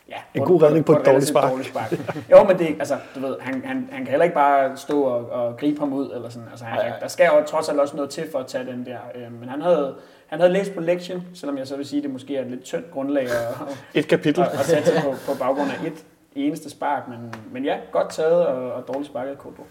ja, 0.09 0.15
En 0.33 0.45
god 0.45 0.61
redning 0.63 0.85
på 0.85 0.91
et 0.91 0.95
dårligt 0.95 1.07
relativt 1.09 1.29
spark. 1.29 1.51
dårligt 1.51 1.69
spark. 1.69 1.91
jo, 2.31 2.43
men 2.43 2.59
det, 2.59 2.67
altså, 2.79 2.97
du 3.15 3.19
ved, 3.19 3.35
han, 3.39 3.61
han, 3.65 3.89
han 3.91 4.01
kan 4.03 4.07
heller 4.07 4.23
ikke 4.23 4.35
bare 4.35 4.77
stå 4.77 5.01
og, 5.03 5.29
og 5.29 5.57
gribe 5.57 5.79
ham 5.79 5.93
ud, 5.93 6.11
eller 6.15 6.29
sådan. 6.29 6.47
Altså, 6.51 6.65
han, 6.65 6.79
Ej, 6.79 6.87
ej. 6.87 6.99
der 6.99 7.07
skal 7.07 7.25
jo 7.25 7.45
trods 7.47 7.69
alt 7.69 7.79
også 7.79 7.95
noget 7.95 8.11
til 8.11 8.31
for 8.31 8.39
at 8.39 8.47
tage 8.47 8.65
den 8.65 8.85
der. 8.85 8.97
Øh, 9.15 9.39
men 9.39 9.49
han 9.49 9.61
havde, 9.61 9.95
han 10.27 10.39
havde 10.39 10.53
læst 10.53 10.73
på 10.73 10.81
lektien, 10.81 11.23
selvom 11.33 11.57
jeg 11.57 11.67
så 11.67 11.75
vil 11.75 11.85
sige, 11.85 11.97
at 11.99 12.03
det 12.03 12.11
måske 12.11 12.37
er 12.37 12.41
et 12.41 12.47
lidt 12.51 12.63
tyndt 12.63 12.91
grundlag 12.91 13.23
at, 13.23 13.77
Et 13.93 14.07
kapitel. 14.07 14.41
at, 14.43 14.47
at 14.47 14.59
satse 14.65 14.91
på, 15.03 15.15
på 15.31 15.37
baggrund 15.39 15.69
af 15.71 15.87
et 15.87 16.05
eneste 16.35 16.69
spark. 16.69 17.07
Men, 17.07 17.33
men 17.51 17.65
ja, 17.65 17.77
godt 17.91 18.09
taget 18.09 18.45
og, 18.45 18.71
og 18.73 18.87
dårligt 18.87 19.07
sparket 19.07 19.31
af 19.31 19.37
Kodro. 19.37 19.63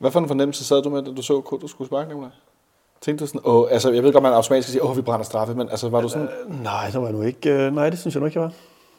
Hvad 0.00 0.10
for 0.10 0.20
en 0.20 0.28
fornemmelse 0.28 0.64
sad 0.64 0.82
du 0.82 0.90
med, 0.90 1.02
da 1.02 1.10
du 1.10 1.22
så, 1.22 1.42
at 1.52 1.60
du 1.62 1.68
skulle 1.68 1.88
sparke, 1.88 2.08
Nicolaj? 2.08 2.30
Tænkte 3.00 3.24
du 3.24 3.26
sådan, 3.26 3.40
åh, 3.44 3.66
altså 3.70 3.92
jeg 3.92 4.02
ved 4.02 4.12
godt, 4.12 4.22
man 4.22 4.32
automatisk 4.32 4.68
siger, 4.68 4.84
åh, 4.84 4.96
vi 4.96 5.02
brænder 5.02 5.24
straffe, 5.24 5.54
men 5.54 5.68
altså 5.68 5.88
var 5.88 6.00
du 6.00 6.08
sådan, 6.08 6.28
Øh, 6.46 6.62
nej, 6.62 6.90
der 6.92 6.98
var 6.98 7.10
nu 7.10 7.22
ikke... 7.22 7.50
Øh, 7.50 7.74
nej, 7.74 7.90
det 7.90 7.98
synes 7.98 8.14
jeg 8.14 8.20
nu 8.20 8.26
ikke, 8.26 8.40
jeg 8.40 8.44
var. 8.44 8.52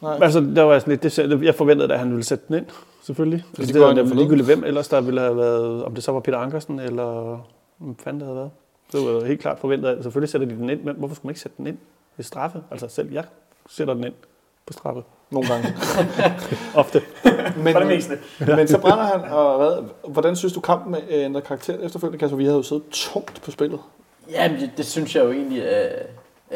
Nej. 0.08 0.18
Altså, 0.22 0.40
der 0.40 0.62
var 0.62 0.78
sådan 0.78 0.90
lidt, 0.90 1.02
det, 1.02 1.42
jeg 1.44 1.54
forventede, 1.54 1.92
at 1.92 1.98
han 1.98 2.10
ville 2.10 2.24
sætte 2.24 2.44
den 2.48 2.56
ind, 2.56 2.66
selvfølgelig. 3.02 3.44
Altså, 3.48 3.62
det 3.62 3.74
det, 3.74 3.96
det 3.96 4.10
var 4.10 4.14
ligegyldigt, 4.14 4.46
hvem 4.46 4.64
ellers 4.64 4.88
der 4.88 5.00
ville 5.00 5.20
have 5.20 5.36
været, 5.36 5.84
om 5.84 5.94
det 5.94 6.04
så 6.04 6.12
var 6.12 6.20
Peter 6.20 6.38
Ankersen, 6.38 6.80
eller 6.80 7.38
hvem 7.78 7.96
fanden 7.96 8.20
det 8.20 8.26
havde 8.26 8.36
været. 8.36 8.50
Det 8.92 9.00
var 9.00 9.24
helt 9.24 9.40
klart 9.40 9.58
forventet, 9.58 9.88
at 9.88 10.02
selvfølgelig 10.02 10.30
sætter 10.30 10.48
de 10.48 10.54
den 10.54 10.70
ind, 10.70 10.82
men 10.82 10.96
hvorfor 10.98 11.14
skulle 11.14 11.28
man 11.28 11.30
ikke 11.30 11.40
sætte 11.40 11.56
den 11.58 11.66
ind 11.66 11.78
ved 12.16 12.24
straffe? 12.24 12.62
Altså 12.70 12.88
selv 12.88 13.12
jeg 13.12 13.24
sætter 13.68 13.94
den 13.94 14.04
ind 14.04 14.14
på 14.66 14.72
straffe. 14.72 15.02
nogle 15.30 15.48
gange. 15.48 15.68
Ofte. 16.74 17.02
Men, 17.56 17.72
For 17.72 17.78
det 17.80 17.88
meste. 17.88 18.18
men 18.56 18.68
så 18.68 18.78
brænder 18.78 19.04
han, 19.04 19.20
og 19.32 19.56
hvad, 19.58 19.72
hvordan 20.12 20.36
synes 20.36 20.52
du 20.52 20.60
kampen 20.60 20.94
øh, 20.94 21.24
ændrer 21.24 21.40
karakter 21.40 21.78
efterfølgende, 21.78 22.18
Kasper? 22.18 22.36
Vi 22.36 22.44
havde 22.44 22.56
jo 22.56 22.62
siddet 22.62 22.84
tungt 22.90 23.42
på 23.42 23.50
spillet. 23.50 23.80
Ja, 24.30 24.50
det, 24.60 24.70
det 24.76 24.86
synes 24.86 25.16
jeg 25.16 25.24
jo 25.24 25.32
egentlig, 25.32 25.68
at 25.68 26.06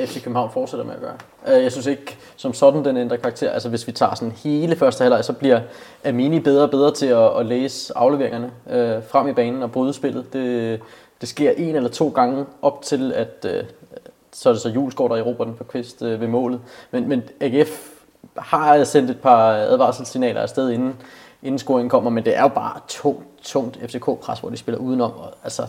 FC 0.08 0.22
København 0.22 0.50
fortsætter 0.52 0.84
med 0.86 0.94
at 0.94 1.00
gøre. 1.00 1.16
Øh, 1.56 1.62
Jeg 1.62 1.72
synes 1.72 1.86
ikke, 1.86 2.16
som 2.36 2.54
sådan, 2.54 2.84
den 2.84 2.96
ændrer 2.96 3.16
karakter. 3.16 3.50
Altså 3.50 3.68
hvis 3.68 3.86
vi 3.86 3.92
tager 3.92 4.14
sådan 4.14 4.32
hele 4.32 4.76
første 4.76 5.02
halvleg, 5.02 5.24
så 5.24 5.32
bliver 5.32 5.60
Amini 6.04 6.40
bedre 6.40 6.62
og 6.62 6.70
bedre 6.70 6.94
til 6.94 7.06
at, 7.06 7.38
at 7.40 7.46
læse 7.46 7.92
afleveringerne 7.96 8.50
øh, 8.70 9.02
frem 9.08 9.28
i 9.28 9.32
banen 9.32 9.62
og 9.62 9.72
bryde 9.72 9.92
spillet. 9.92 10.32
Det, 10.32 10.80
det 11.20 11.28
sker 11.28 11.50
en 11.50 11.76
eller 11.76 11.90
to 11.90 12.08
gange 12.08 12.44
op 12.62 12.82
til, 12.82 13.12
at 13.12 13.46
øh, 13.48 13.64
så 14.32 14.48
er 14.48 14.52
det 14.52 14.62
så 14.62 14.68
Julesgaard, 14.68 15.10
der 15.10 15.16
erobrer 15.16 15.44
den 15.44 15.54
på 15.54 15.64
kvist 15.64 16.02
øh, 16.02 16.20
ved 16.20 16.28
målet. 16.28 16.60
Men, 16.90 17.08
men 17.08 17.22
AGF 17.40 17.88
har 18.36 18.84
sendt 18.84 19.10
et 19.10 19.20
par 19.20 19.52
advarselssignaler 19.52 20.40
afsted 20.40 20.70
inden, 20.70 20.96
inden 21.42 21.58
scoringen 21.58 21.90
kommer, 21.90 22.10
men 22.10 22.24
det 22.24 22.36
er 22.36 22.42
jo 22.42 22.48
bare 22.48 22.80
tungt, 22.88 23.24
tungt 23.42 23.78
FCK-pres, 23.90 24.40
hvor 24.40 24.50
de 24.50 24.56
spiller 24.56 24.78
udenom. 24.78 25.12
Og, 25.12 25.32
altså, 25.44 25.62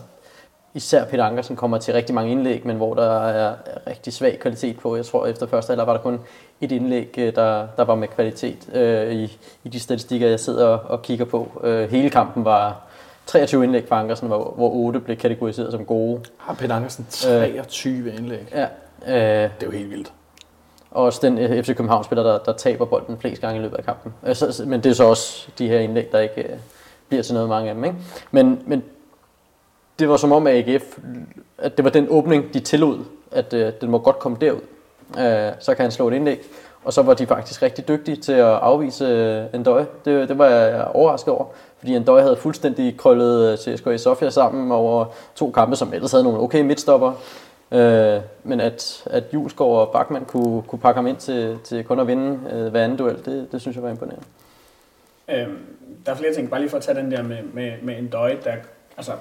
især 0.74 1.04
Peter 1.04 1.24
Ankersen 1.24 1.56
kommer 1.56 1.78
til 1.78 1.94
rigtig 1.94 2.14
mange 2.14 2.32
indlæg, 2.32 2.66
men 2.66 2.76
hvor 2.76 2.94
der 2.94 3.28
er 3.28 3.54
rigtig 3.86 4.12
svag 4.12 4.38
kvalitet 4.40 4.78
på. 4.78 4.96
Jeg 4.96 5.06
tror, 5.06 5.26
efter 5.26 5.46
første 5.46 5.70
halvleg 5.70 5.86
var 5.86 5.92
der 5.92 6.00
kun 6.00 6.20
et 6.60 6.72
indlæg, 6.72 7.14
øh, 7.18 7.34
der, 7.34 7.66
der 7.76 7.84
var 7.84 7.94
med 7.94 8.08
kvalitet 8.08 8.68
øh, 8.74 9.12
i, 9.12 9.38
i 9.64 9.68
de 9.68 9.80
statistikker, 9.80 10.28
jeg 10.28 10.40
sidder 10.40 10.66
og, 10.66 10.90
og 10.90 11.02
kigger 11.02 11.24
på. 11.24 11.60
Øh, 11.64 11.90
hele 11.90 12.10
kampen 12.10 12.44
var 12.44 12.80
23 13.26 13.64
indlæg 13.64 13.84
for 13.88 13.94
Ankersen, 13.94 14.28
hvor, 14.28 14.52
hvor 14.56 14.70
8 14.70 15.00
blev 15.00 15.16
kategoriseret 15.16 15.72
som 15.72 15.84
gode. 15.84 16.20
Har 16.36 16.54
Peter 16.54 16.74
Ankersen 16.74 17.06
23 17.10 18.14
indlæg. 18.14 18.54
Ja, 18.54 18.66
øh, 19.06 19.50
Det 19.60 19.62
er 19.62 19.66
jo 19.66 19.70
helt 19.70 19.90
vildt 19.90 20.12
og 20.90 21.04
også 21.04 21.20
den 21.22 21.38
øh, 21.38 21.62
FC 21.64 21.66
København-spiller, 21.76 22.22
der, 22.22 22.38
der 22.38 22.52
taber 22.52 22.84
bolden 22.84 23.18
flest 23.20 23.40
gange 23.40 23.58
i 23.58 23.62
løbet 23.62 23.76
af 23.76 23.84
kampen. 23.84 24.14
Øh, 24.26 24.34
så- 24.34 24.62
Men 24.66 24.80
det 24.82 24.90
er 24.90 24.94
så 24.94 25.04
også 25.04 25.48
de 25.58 25.68
her 25.68 25.78
indlæg, 25.78 26.12
der 26.12 26.18
ikke 26.18 26.42
øh, 26.42 26.58
bliver 27.08 27.22
til 27.22 27.34
noget 27.34 27.48
mange 27.48 27.68
af 27.68 27.74
dem. 27.74 27.84
Ikke? 27.84 27.96
Men, 28.30 28.62
men 28.66 28.82
det 29.98 30.08
var 30.08 30.16
som 30.16 30.32
om, 30.32 30.46
at 30.46 30.54
AGF, 30.68 30.98
at 31.58 31.76
det 31.76 31.84
var 31.84 31.90
den 31.90 32.06
åbning, 32.10 32.54
de 32.54 32.60
tillod, 32.60 32.98
at 33.32 33.52
øh, 33.54 33.72
den 33.80 33.90
må 33.90 33.98
godt 33.98 34.18
komme 34.18 34.38
derud. 34.40 34.60
Øh, 35.18 35.52
så 35.60 35.74
kan 35.74 35.82
han 35.82 35.90
slå 35.90 36.08
et 36.08 36.14
indlæg. 36.14 36.40
Og 36.84 36.92
så 36.92 37.02
var 37.02 37.14
de 37.14 37.26
faktisk 37.26 37.62
rigtig 37.62 37.88
dygtige 37.88 38.16
til 38.16 38.32
at 38.32 38.44
afvise 38.46 39.04
øh, 39.04 39.44
Endøje. 39.54 39.86
Det, 40.04 40.28
det 40.28 40.38
var 40.38 40.46
jeg 40.46 40.84
overrasket 40.94 41.34
over, 41.34 41.44
fordi 41.78 41.94
Endøje 41.96 42.22
havde 42.22 42.36
fuldstændig 42.36 42.96
krøllet 42.96 43.52
øh, 43.52 43.58
CSKA 43.76 43.96
Sofia 43.96 44.30
sammen 44.30 44.72
over 44.72 45.04
to 45.36 45.50
kampe, 45.50 45.76
som 45.76 45.92
ellers 45.94 46.10
havde 46.10 46.24
nogle 46.24 46.40
okay 46.40 46.60
midtstopper. 46.62 47.12
Øh, 47.72 48.20
men 48.44 48.60
at, 48.60 49.02
at 49.06 49.24
Julesgaard 49.34 49.70
og 49.70 49.92
Bachmann 49.92 50.24
kunne, 50.24 50.62
kunne 50.62 50.78
pakke 50.78 50.98
ham 50.98 51.06
ind 51.06 51.16
til, 51.16 51.58
til 51.64 51.84
kun 51.84 52.00
at 52.00 52.06
vinde 52.06 52.40
øh, 52.52 52.66
hver 52.66 52.84
anden 52.84 52.98
duel, 52.98 53.24
det, 53.24 53.48
det 53.52 53.60
synes 53.60 53.74
jeg 53.74 53.82
var 53.82 53.90
imponerende. 53.90 54.26
Øhm, 55.28 55.58
der 56.06 56.12
er 56.12 56.16
flere 56.16 56.34
ting, 56.34 56.50
bare 56.50 56.60
lige 56.60 56.70
for 56.70 56.76
at 56.76 56.82
tage 56.82 56.98
den 56.98 57.10
der 57.10 57.22
med, 57.22 57.38
med, 57.52 57.72
med 57.82 57.98
en 57.98 58.08
døje, 58.08 58.38
der, 58.44 58.54
altså, 58.96 59.12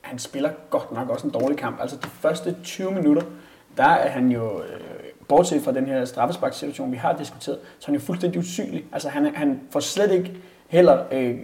han 0.00 0.18
spiller 0.18 0.50
godt 0.70 0.92
nok 0.92 1.10
også 1.10 1.26
en 1.26 1.32
dårlig 1.32 1.58
kamp. 1.58 1.80
Altså 1.80 1.96
de 1.96 2.08
første 2.08 2.56
20 2.64 2.90
minutter, 2.90 3.22
der 3.76 3.84
er 3.84 4.08
han 4.08 4.28
jo, 4.28 4.62
øh, 4.62 4.80
bortset 5.28 5.62
fra 5.62 5.72
den 5.72 5.86
her 5.86 6.04
straffesparkssituation, 6.04 6.92
vi 6.92 6.96
har 6.96 7.16
diskuteret, 7.16 7.58
så 7.78 7.84
er 7.84 7.86
han 7.86 7.94
jo 7.94 8.00
fuldstændig 8.00 8.38
usynlig. 8.38 8.84
Altså 8.92 9.08
han, 9.08 9.34
han 9.34 9.60
får 9.70 9.80
slet 9.80 10.12
ikke 10.12 10.32
heller 10.68 11.04
øh, 11.12 11.34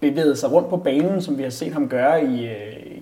bevæget 0.00 0.38
sig 0.38 0.52
rundt 0.52 0.68
på 0.68 0.76
banen, 0.76 1.22
som 1.22 1.38
vi 1.38 1.42
har 1.42 1.50
set 1.50 1.72
ham 1.72 1.88
gøre 1.88 2.24
i, 2.24 2.46
øh, 2.46 2.97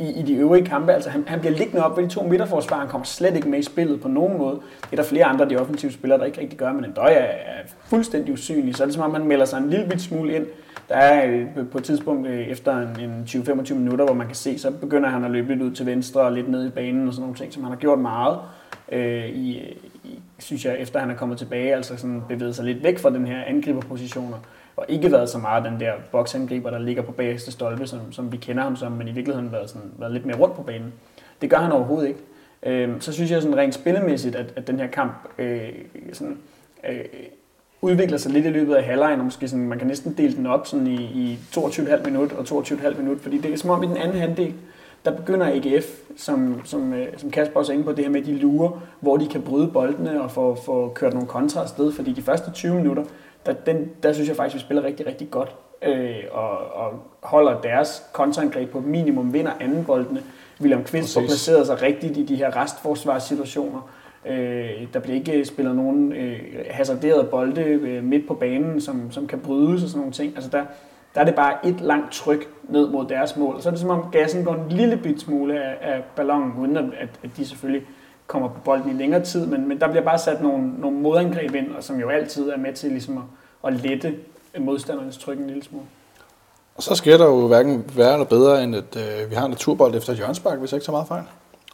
i, 0.00 0.20
i 0.20 0.22
de 0.22 0.34
øvrige 0.34 0.66
kampe. 0.66 0.92
Altså 0.92 1.10
han, 1.10 1.24
han 1.26 1.40
bliver 1.40 1.56
liggende 1.56 1.84
op 1.84 1.96
ved 1.96 2.04
de 2.04 2.08
to 2.08 2.22
midterforsvar, 2.22 2.78
han 2.78 2.88
kommer 2.88 3.04
slet 3.04 3.36
ikke 3.36 3.48
med 3.48 3.58
i 3.58 3.62
spillet 3.62 4.00
på 4.00 4.08
nogen 4.08 4.38
måde. 4.38 4.54
Det 4.82 4.92
er 4.92 4.96
der 4.96 5.02
flere 5.02 5.24
andre 5.24 5.42
af 5.42 5.48
de 5.48 5.56
offensive 5.56 5.92
spillere, 5.92 6.18
der 6.18 6.24
ikke 6.24 6.40
rigtig 6.40 6.58
gør, 6.58 6.72
men 6.72 6.84
en 6.84 6.92
døj 6.92 7.12
er, 7.12 7.24
er 7.24 7.62
fuldstændig 7.84 8.32
usynlig. 8.32 8.76
Så 8.76 8.82
er 8.82 8.86
det 8.86 8.94
som 8.94 9.02
om, 9.02 9.14
han 9.14 9.24
melder 9.24 9.44
sig 9.44 9.58
en 9.58 9.70
lille 9.70 9.88
bit 9.88 10.00
smule 10.00 10.34
ind. 10.36 10.46
Der 10.88 10.94
er 10.94 11.30
øh, 11.30 11.68
på 11.72 11.78
et 11.78 11.84
tidspunkt 11.84 12.28
øh, 12.28 12.40
efter 12.40 12.76
en, 12.78 13.00
en 13.00 13.24
20-25 13.28 13.74
minutter, 13.74 14.04
hvor 14.04 14.14
man 14.14 14.26
kan 14.26 14.36
se, 14.36 14.58
så 14.58 14.70
begynder 14.70 15.08
han 15.08 15.24
at 15.24 15.30
løbe 15.30 15.48
lidt 15.48 15.62
ud 15.62 15.70
til 15.70 15.86
venstre 15.86 16.20
og 16.20 16.32
lidt 16.32 16.48
ned 16.48 16.66
i 16.66 16.70
banen 16.70 17.08
og 17.08 17.14
sådan 17.14 17.22
nogle 17.22 17.36
ting, 17.36 17.52
som 17.52 17.62
han 17.62 17.72
har 17.72 17.78
gjort 17.78 17.98
meget. 17.98 18.38
Øh, 18.92 19.26
i, 19.26 19.76
i, 20.04 20.20
synes 20.38 20.64
jeg, 20.64 20.76
efter 20.78 21.00
han 21.00 21.10
er 21.10 21.14
kommet 21.14 21.38
tilbage, 21.38 21.74
altså 21.74 21.96
sådan 21.96 22.22
bevæget 22.28 22.56
sig 22.56 22.64
lidt 22.64 22.84
væk 22.84 22.98
fra 22.98 23.10
den 23.10 23.26
her 23.26 23.44
angriberpositioner, 23.46 24.36
og 24.80 24.86
ikke 24.88 25.12
været 25.12 25.28
så 25.28 25.38
meget 25.38 25.64
den 25.64 25.80
der 25.80 25.92
boksangriber, 26.12 26.70
der 26.70 26.78
ligger 26.78 27.02
på 27.02 27.12
bagerste 27.12 27.52
stolpe, 27.52 27.86
som, 27.86 28.12
som 28.12 28.32
vi 28.32 28.36
kender 28.36 28.62
ham 28.62 28.76
som, 28.76 28.92
men 28.92 29.08
i 29.08 29.12
virkeligheden 29.12 29.52
været, 29.52 29.70
sådan, 29.70 29.90
været 29.98 30.12
lidt 30.12 30.26
mere 30.26 30.36
rundt 30.36 30.56
på 30.56 30.62
banen. 30.62 30.92
Det 31.40 31.50
gør 31.50 31.56
han 31.56 31.72
overhovedet 31.72 32.08
ikke. 32.08 32.20
Øh, 32.62 33.00
så 33.00 33.12
synes 33.12 33.30
jeg 33.30 33.42
sådan 33.42 33.56
rent 33.56 33.74
spillemæssigt, 33.74 34.36
at, 34.36 34.52
at 34.56 34.66
den 34.66 34.78
her 34.78 34.86
kamp 34.86 35.12
øh, 35.38 35.68
sådan, 36.12 36.38
øh, 36.88 37.04
udvikler 37.82 38.18
sig 38.18 38.32
lidt 38.32 38.46
i 38.46 38.48
løbet 38.48 38.74
af 38.74 38.84
halvlejen, 38.84 39.18
og 39.18 39.24
måske 39.24 39.48
sådan, 39.48 39.68
man 39.68 39.78
kan 39.78 39.86
næsten 39.86 40.14
dele 40.18 40.36
den 40.36 40.46
op 40.46 40.66
sådan 40.66 40.86
i, 40.86 41.02
i 41.02 41.38
22,5 41.56 42.04
minut 42.04 42.32
og 42.32 42.44
22,5 42.44 43.02
minut, 43.02 43.20
fordi 43.20 43.38
det 43.38 43.52
er 43.52 43.56
som 43.56 43.70
om 43.70 43.82
i 43.82 43.86
den 43.86 43.96
anden 43.96 44.18
halvdel, 44.18 44.54
der 45.04 45.16
begynder 45.16 45.46
AGF, 45.46 45.86
som, 46.16 46.60
som, 46.64 46.92
øh, 46.92 47.06
som 47.16 47.30
Kasper 47.30 47.60
også 47.60 47.72
er 47.72 47.74
inde 47.74 47.84
på, 47.84 47.92
det 47.92 48.04
her 48.04 48.10
med 48.10 48.22
de 48.22 48.38
lurer, 48.38 48.80
hvor 49.00 49.16
de 49.16 49.26
kan 49.26 49.42
bryde 49.42 49.68
boldene 49.68 50.22
og 50.22 50.30
få, 50.30 50.54
få 50.64 50.92
kørt 50.94 51.12
nogle 51.12 51.28
kontra 51.28 51.62
afsted, 51.62 51.92
fordi 51.92 52.12
de 52.12 52.22
første 52.22 52.50
20 52.50 52.74
minutter, 52.74 53.04
der, 53.46 53.52
den, 53.52 53.90
der 54.02 54.12
synes 54.12 54.28
jeg 54.28 54.36
faktisk, 54.36 54.54
vi 54.54 54.60
spiller 54.60 54.84
rigtig, 54.84 55.06
rigtig 55.06 55.30
godt, 55.30 55.54
øh, 55.82 56.16
og, 56.30 56.58
og 56.74 57.02
holder 57.22 57.60
deres 57.60 58.02
kontraangreb 58.12 58.70
på 58.70 58.80
minimum, 58.80 59.32
vinder 59.32 59.52
anden 59.60 59.84
boldene. 59.84 60.22
William 60.60 60.84
Kvist 60.84 61.14
får 61.14 61.20
placeret 61.20 61.66
sig 61.66 61.82
rigtigt 61.82 62.16
i 62.16 62.22
de 62.22 62.36
her 62.36 62.56
restforsvarssituationer. 62.56 63.90
Øh, 64.26 64.70
der 64.92 65.00
bliver 65.00 65.16
ikke 65.16 65.44
spillet 65.44 65.76
nogen 65.76 66.12
øh, 66.12 66.38
hasarderede 66.70 67.24
bolde 67.24 67.62
øh, 67.62 68.04
midt 68.04 68.26
på 68.26 68.34
banen, 68.34 68.80
som, 68.80 69.12
som 69.12 69.26
kan 69.26 69.38
brydes 69.40 69.82
og 69.82 69.88
sådan 69.88 69.98
nogle 69.98 70.12
ting. 70.12 70.32
Altså 70.34 70.50
der, 70.50 70.64
der 71.14 71.20
er 71.20 71.24
det 71.24 71.34
bare 71.34 71.66
et 71.66 71.80
langt 71.80 72.12
tryk 72.12 72.48
ned 72.68 72.88
mod 72.88 73.06
deres 73.06 73.36
mål. 73.36 73.54
Og 73.54 73.62
så 73.62 73.68
er 73.68 73.70
det 73.70 73.80
som 73.80 73.90
om 73.90 74.04
gassen 74.12 74.44
går 74.44 74.54
en 74.54 74.68
lille 74.68 74.96
bit 74.96 75.20
smule 75.20 75.62
af, 75.62 75.94
af 75.94 76.02
ballonen, 76.16 76.52
uden 76.58 76.76
at, 76.76 76.84
at, 76.84 77.08
at 77.24 77.30
de 77.36 77.46
selvfølgelig 77.46 77.86
kommer 78.30 78.48
på 78.48 78.60
bolden 78.64 78.90
i 78.90 79.02
længere 79.02 79.24
tid. 79.24 79.46
Men, 79.46 79.68
men 79.68 79.80
der 79.80 79.88
bliver 79.88 80.04
bare 80.04 80.18
sat 80.18 80.42
nogle, 80.42 80.80
nogle 80.80 80.96
modangreb 80.98 81.54
ind, 81.54 81.72
og 81.72 81.84
som 81.84 82.00
jo 82.00 82.08
altid 82.08 82.48
er 82.50 82.56
med 82.56 82.72
til 82.72 82.90
ligesom 82.90 83.18
at, 83.18 83.24
at 83.72 83.80
lette 83.80 84.14
modstandernes 84.58 85.18
tryk 85.18 85.38
en 85.38 85.46
lille 85.46 85.64
smule. 85.64 85.84
Og 86.76 86.82
så 86.82 86.94
sker 86.94 87.16
der 87.16 87.24
jo 87.24 87.46
hverken 87.46 87.84
værre 87.96 88.12
eller 88.12 88.26
bedre, 88.26 88.64
end 88.64 88.76
at 88.76 88.96
øh, 88.96 89.30
vi 89.30 89.34
har 89.34 89.44
en 89.44 89.50
naturbold 89.50 89.94
efter 89.94 90.12
et 90.12 90.18
hvis 90.58 90.72
jeg 90.72 90.76
ikke 90.76 90.84
så 90.84 90.92
meget 90.92 91.08
fejl. 91.08 91.24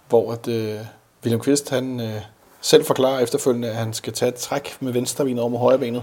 Hvor 0.08 0.32
at, 0.32 0.48
øh, 0.48 0.78
William 1.22 1.40
Kvist, 1.40 1.70
han 1.70 2.00
øh, 2.00 2.20
selv 2.60 2.84
forklarer 2.84 3.20
efterfølgende, 3.20 3.68
at 3.68 3.74
han 3.74 3.92
skal 3.92 4.12
tage 4.12 4.28
et 4.28 4.34
træk 4.34 4.76
med 4.80 4.92
venstre 4.92 5.24
ben 5.24 5.38
over 5.38 5.48
med 5.48 5.58
højrebenet. 5.58 6.02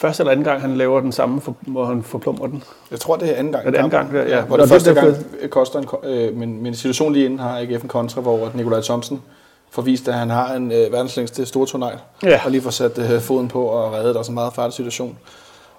Første 0.00 0.20
eller 0.22 0.30
anden 0.32 0.44
gang, 0.44 0.60
han 0.60 0.76
laver 0.76 1.00
den 1.00 1.12
samme, 1.12 1.40
for, 1.40 1.54
hvor 1.60 1.84
han 1.84 2.02
forplumrer 2.02 2.46
den. 2.46 2.62
Jeg 2.90 3.00
tror, 3.00 3.16
det 3.16 3.30
er 3.30 3.34
anden 3.34 3.52
gang. 3.52 3.66
Er 3.66 3.70
det 3.70 3.78
anden 3.78 3.90
gang? 3.90 4.12
Ja, 4.12 4.36
ja. 4.36 4.40
Hvor 4.42 4.56
Nå, 4.56 4.62
det 4.62 4.70
det- 4.70 4.82
første 4.82 4.94
det- 4.94 5.26
gang 5.40 5.50
koster 5.50 5.78
en, 5.78 5.86
øh, 6.10 6.36
men, 6.36 6.62
men 6.62 6.74
situationen 6.74 7.12
lige 7.12 7.24
inden 7.24 7.38
har 7.38 7.58
AGF 7.60 7.82
en 7.82 7.88
kontra, 7.88 8.20
hvor 8.20 8.50
Nikolaj 8.54 8.80
Thomsen 8.80 9.22
får 9.70 9.82
vist, 9.82 10.08
at 10.08 10.14
han 10.14 10.30
har 10.30 10.54
en 10.54 10.72
øh, 10.72 10.92
verdens 10.92 11.16
længste 11.16 11.46
storturnejl, 11.46 11.98
Ja. 12.22 12.40
og 12.44 12.50
lige 12.50 12.60
får 12.62 12.70
sat 12.70 12.98
øh, 12.98 13.20
foden 13.20 13.48
på 13.48 13.62
og 13.64 13.92
reddet 13.92 14.16
også 14.16 14.30
en 14.32 14.34
meget 14.34 14.52
farlig 14.52 14.72
situation. 14.74 15.18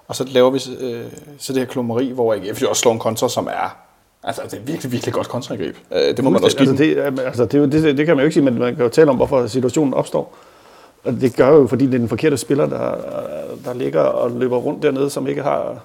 Og 0.08 0.16
så 0.16 0.24
laver 0.28 0.50
vi 0.50 0.60
øh, 0.80 1.00
så 1.38 1.52
det 1.52 1.60
her 1.60 1.66
klummeri, 1.66 2.10
hvor 2.10 2.34
AGF 2.34 2.62
jo 2.62 2.68
også 2.68 2.80
slår 2.80 2.92
en 2.92 2.98
kontra, 2.98 3.28
som 3.28 3.46
er 3.46 3.76
Altså, 4.24 4.42
det 4.44 4.52
er 4.54 4.62
virkelig, 4.64 4.92
virkelig 4.92 5.14
godt 5.14 5.28
kontraangreb. 5.28 5.76
Øh, 5.92 6.16
det 6.16 6.24
må 6.24 6.30
man 6.30 6.44
også 6.44 6.56
give 6.56 6.68
altså, 6.68 6.84
det, 6.84 7.20
altså, 7.26 7.44
det, 7.44 7.72
det, 7.72 7.96
det 7.98 8.06
kan 8.06 8.16
man 8.16 8.22
jo 8.22 8.24
ikke 8.26 8.34
sige, 8.34 8.44
men 8.44 8.58
man 8.58 8.74
kan 8.76 8.84
jo 8.84 8.88
tale 8.90 9.10
om, 9.10 9.16
hvorfor 9.16 9.46
situationen 9.46 9.94
opstår. 9.94 10.34
Og 11.04 11.12
det 11.12 11.36
gør 11.36 11.48
jo, 11.48 11.66
fordi 11.66 11.86
det 11.86 11.94
er 11.94 11.98
den 11.98 12.08
forkerte 12.08 12.36
spiller, 12.36 12.66
der, 12.66 12.94
der 13.64 13.74
ligger 13.74 14.00
og 14.00 14.30
løber 14.30 14.56
rundt 14.56 14.82
dernede, 14.82 15.10
som 15.10 15.26
ikke 15.26 15.42
har 15.42 15.80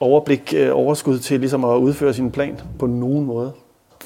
overblik, 0.00 0.54
øh, 0.56 0.70
overskud 0.72 1.18
til 1.18 1.40
ligesom 1.40 1.64
at 1.64 1.76
udføre 1.76 2.14
sin 2.14 2.30
plan 2.30 2.60
på 2.78 2.86
nogen 2.86 3.24
måde. 3.24 3.52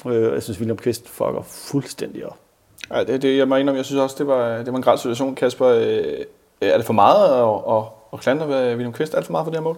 Øh, 0.05 0.33
Jeg 0.33 0.43
synes, 0.43 0.59
William 0.59 0.77
Kvist 0.77 1.09
fucker 1.09 1.41
fuldstændig 1.47 2.25
op. 2.25 2.37
Ja, 2.91 3.03
det, 3.03 3.21
det, 3.21 3.37
jeg 3.37 3.47
må 3.47 3.55
indrømme, 3.55 3.77
jeg 3.77 3.85
synes 3.85 4.01
også, 4.01 4.15
det 4.19 4.27
var, 4.27 4.57
det 4.57 4.67
var 4.71 4.77
en 4.77 4.83
grad 4.83 4.97
situation. 4.97 5.35
Kasper, 5.35 5.67
øh, 5.67 6.03
er 6.61 6.77
det 6.77 6.85
for 6.85 6.93
meget 6.93 7.25
at, 7.25 7.75
at, 7.77 7.83
at 8.13 8.19
klandre 8.19 8.69
William 8.69 8.93
Kvist 8.93 9.15
alt 9.15 9.25
for 9.25 9.31
meget 9.31 9.45
for 9.45 9.51
det 9.51 9.59
her 9.59 9.63
mål? 9.63 9.77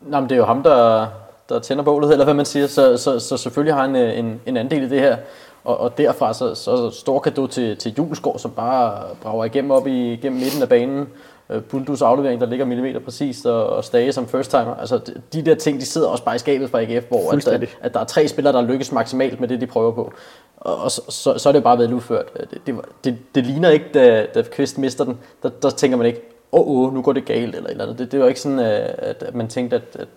Nå, 0.00 0.20
men 0.20 0.28
det 0.28 0.34
er 0.34 0.38
jo 0.38 0.44
ham, 0.44 0.62
der, 0.62 1.06
der 1.48 1.58
tænder 1.58 1.84
bålet, 1.84 2.12
eller 2.12 2.24
hvad 2.24 2.34
man 2.34 2.46
siger, 2.46 2.66
så, 2.66 2.96
så, 2.96 3.18
så 3.18 3.36
selvfølgelig 3.36 3.74
har 3.74 3.82
han 3.82 3.96
øh, 3.96 4.18
en, 4.18 4.40
en 4.46 4.56
andel 4.56 4.82
i 4.82 4.88
det 4.88 5.00
her. 5.00 5.16
Og, 5.64 5.80
og 5.80 5.98
derfra 5.98 6.34
så, 6.34 6.54
så 6.54 6.90
stor 6.90 7.18
kado 7.18 7.46
til, 7.46 7.76
til 7.76 7.94
Julesgaard, 7.98 8.38
som 8.38 8.50
bare 8.50 9.02
brager 9.22 9.44
igennem 9.44 9.70
op 9.70 9.86
i, 9.86 10.12
igennem 10.12 10.40
midten 10.40 10.62
af 10.62 10.68
banen, 10.68 11.08
øh, 11.50 11.62
Bundus 11.62 12.02
aflevering, 12.02 12.40
der 12.40 12.46
ligger 12.46 12.66
millimeter 12.66 13.00
præcist, 13.00 13.46
og, 13.46 13.66
og 13.66 13.84
Stage 13.84 14.12
som 14.12 14.28
first 14.28 14.50
timer. 14.50 14.74
Altså 14.74 14.98
de- 14.98 15.22
de 15.32 15.42
der 15.42 15.54
ting, 15.54 15.80
de 15.80 15.86
sidder 15.86 16.08
også 16.08 16.24
bare 16.24 16.34
i 16.34 16.38
skabet 16.38 16.70
fra 16.70 16.80
AGF, 16.82 17.04
hvor 17.08 17.18
at, 17.30 17.34
at, 17.62 17.68
at 17.80 17.94
der 17.94 18.00
er 18.00 18.04
tre 18.04 18.28
spillere, 18.28 18.52
der 18.54 18.62
lykkes 18.62 18.92
maksimalt 18.92 19.40
med 19.40 19.48
det, 19.48 19.60
de 19.60 19.66
prøver 19.66 19.92
på. 19.92 20.12
Og, 20.56 20.76
og 20.76 20.90
så, 20.90 21.02
så, 21.08 21.38
så 21.38 21.48
er 21.48 21.52
det 21.52 21.62
bare 21.62 21.78
været 21.78 21.92
udført. 21.92 22.26
Det, 22.50 22.58
det, 22.66 22.76
var- 22.76 22.88
det, 23.04 23.18
det 23.34 23.46
ligner 23.46 23.68
ikke, 23.70 23.86
da, 23.94 24.26
da 24.34 24.42
Kvist 24.42 24.78
mister 24.78 25.04
den, 25.04 25.18
der, 25.42 25.48
der 25.48 25.70
tænker 25.70 25.96
man 25.96 26.06
ikke, 26.06 26.20
åh, 26.52 26.60
oh, 26.60 26.86
oh, 26.86 26.94
nu 26.94 27.02
går 27.02 27.12
det 27.12 27.24
galt, 27.24 27.54
eller 27.56 27.70
eller 27.70 27.84
andet. 27.84 27.98
Det, 27.98 28.12
det 28.12 28.20
var 28.20 28.26
ikke 28.28 28.40
sådan, 28.40 28.58
øh, 28.58 28.88
at, 28.98 29.22
at 29.22 29.34
man 29.34 29.48
tænkte, 29.48 29.76
at, 29.76 29.82
at 29.98 30.08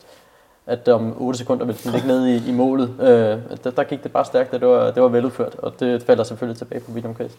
at 0.68 0.88
om 0.88 1.22
8 1.22 1.40
sekunder 1.40 1.66
ville 1.66 1.80
den 1.84 1.92
ligge 1.92 2.08
nede 2.08 2.36
i, 2.36 2.50
i 2.50 2.52
målet. 2.52 2.90
Øh, 3.00 3.58
der, 3.64 3.72
der 3.72 3.84
gik 3.84 4.04
det 4.04 4.12
bare 4.12 4.26
stærkt, 4.26 4.54
og 4.54 4.60
det 4.60 4.68
var, 4.68 4.92
det 4.92 5.04
var 5.04 5.10
veludført, 5.10 5.56
og 5.56 5.80
det 5.80 6.04
falder 6.04 6.24
selvfølgelig 6.24 6.58
tilbage 6.58 6.82
på 6.82 6.92
William 6.92 7.16
Kvist. 7.16 7.38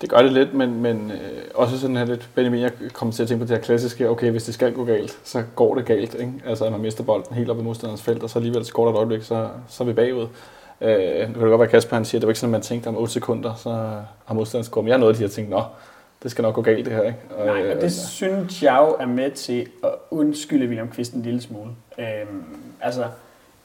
Det 0.00 0.10
gør 0.10 0.22
det 0.22 0.32
lidt, 0.32 0.54
men, 0.54 0.82
men 0.82 1.10
øh, 1.10 1.42
også 1.54 1.78
sådan 1.78 1.96
her 1.96 2.04
lidt, 2.04 2.28
Benjamin, 2.34 2.60
jeg 2.60 2.72
kommer 2.92 3.12
til 3.12 3.22
at 3.22 3.28
tænke 3.28 3.44
på 3.44 3.48
det 3.48 3.56
her 3.56 3.64
klassiske, 3.64 4.10
okay, 4.10 4.30
hvis 4.30 4.44
det 4.44 4.54
skal 4.54 4.72
gå 4.72 4.84
galt, 4.84 5.18
så 5.24 5.42
går 5.54 5.74
det 5.74 5.84
galt, 5.84 6.14
ikke? 6.14 6.32
Altså, 6.46 6.64
at 6.64 6.72
man 6.72 6.80
mister 6.80 7.04
bolden 7.04 7.34
helt 7.34 7.50
op 7.50 7.58
i 7.58 7.62
modstanderens 7.62 8.02
felt, 8.02 8.22
og 8.22 8.30
så 8.30 8.38
alligevel 8.38 8.64
så 8.64 8.72
går 8.72 8.84
der 8.84 8.92
et 8.92 8.96
øjeblik, 8.96 9.22
så, 9.22 9.48
så 9.68 9.84
er 9.84 9.86
vi 9.86 9.92
bagud. 9.92 10.26
Øh, 10.80 11.28
nu 11.28 11.32
kan 11.32 11.34
det 11.34 11.34
godt 11.34 11.50
være, 11.50 11.62
at 11.62 11.70
Kasper 11.70 11.96
han 11.96 12.04
siger, 12.04 12.18
at 12.18 12.22
det 12.22 12.26
var 12.26 12.30
ikke 12.30 12.40
sådan, 12.40 12.54
at 12.54 12.58
man 12.58 12.62
tænkte 12.62 12.88
om 12.88 12.96
8 12.96 13.12
sekunder, 13.12 13.54
så 13.54 13.70
har 14.24 14.34
modstanderen 14.34 14.64
scoret. 14.64 14.84
Men 14.84 14.90
jeg 14.90 14.98
nåede 14.98 15.18
noget, 15.18 15.36
de 15.36 15.42
har 15.42 15.50
nå, 15.50 15.62
det 16.22 16.30
skal 16.30 16.42
nok 16.42 16.54
gå 16.54 16.62
galt 16.62 16.84
det 16.84 16.92
her, 16.94 17.02
ikke? 17.02 17.18
Og, 17.36 17.46
Nej, 17.46 17.62
øh, 17.62 17.76
og 17.76 17.82
det 17.82 17.92
synes 17.92 18.62
jeg 18.62 18.76
jo 18.80 18.96
er 19.00 19.06
med 19.06 19.30
til 19.30 19.66
at 19.84 19.90
undskylde 20.10 20.66
William 20.66 20.88
Kvist 20.88 21.12
en 21.12 21.22
lille 21.22 21.40
smule. 21.42 21.70
Øhm, 21.98 22.44
altså, 22.80 23.04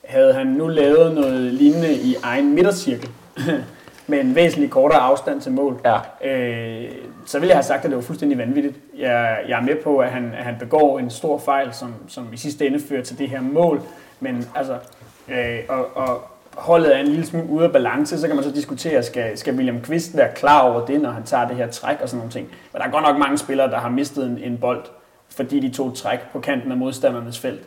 havde 0.06 0.34
han 0.34 0.48
nu 0.48 0.68
lavet 0.68 1.16
noget 1.16 1.54
lignende 1.54 1.94
i 1.94 2.16
egen 2.24 2.56
midtercirkel, 2.56 3.10
med 4.08 4.20
en 4.20 4.36
væsentlig 4.36 4.70
kortere 4.70 5.00
afstand 5.00 5.42
til 5.42 5.52
mål, 5.52 5.82
Ja. 5.86 5.98
øh, 6.30 6.92
så 7.26 7.40
ville 7.40 7.50
jeg 7.50 7.58
have 7.58 7.64
sagt, 7.64 7.84
at 7.86 7.90
det 7.90 7.96
var 7.96 8.02
fuldstændig 8.04 8.38
vanvittigt. 8.38 8.76
Jeg, 8.98 9.40
jeg 9.48 9.58
er 9.60 9.64
med 9.64 9.76
på, 9.84 9.98
at 9.98 10.10
han, 10.10 10.26
at 10.38 10.44
han 10.44 10.56
begår 10.60 11.00
en 11.00 11.10
stor 11.10 11.38
fejl, 11.40 11.74
som, 11.74 11.94
som 12.08 12.28
i 12.34 12.38
sidste 12.38 12.68
ende 12.68 12.80
fører 12.80 13.04
til 13.04 13.18
det 13.18 13.30
her 13.30 13.42
mål, 13.42 13.82
men 14.20 14.48
altså, 14.56 14.78
øh, 15.30 15.60
og, 15.70 15.88
og 15.96 16.24
holdet 16.58 16.96
er 16.96 17.00
en 17.00 17.08
lille 17.08 17.26
smule 17.26 17.50
ude 17.50 17.66
af 17.66 17.72
balance, 17.72 18.20
så 18.20 18.28
kan 18.28 18.36
man 18.36 18.46
så 18.46 18.52
diskutere, 18.52 19.04
skal, 19.04 19.38
skal 19.38 19.56
William 19.56 19.82
Kvist 19.82 20.18
være 20.18 20.34
klar 20.36 20.62
over 20.62 20.86
det, 20.86 21.02
når 21.02 21.10
han 21.12 21.24
tager 21.24 21.48
det 21.48 21.56
her 21.56 21.68
træk 21.68 21.98
og 22.02 22.10
sådan 22.10 22.18
nogle 22.18 22.32
ting. 22.32 22.48
Men 22.74 22.82
der 22.82 22.88
er 22.88 22.92
godt 22.92 23.04
nok 23.04 23.18
mange 23.18 23.38
spillere, 23.38 23.72
der 23.72 23.80
har 23.80 23.90
mistet 23.90 24.26
en, 24.26 24.38
en 24.38 24.58
bold, 24.58 24.86
fordi 25.30 25.60
de 25.60 25.70
tog 25.70 25.96
træk 25.96 26.20
på 26.32 26.40
kanten 26.40 26.72
af 26.72 26.78
modstandernes 26.78 27.40
felt. 27.40 27.62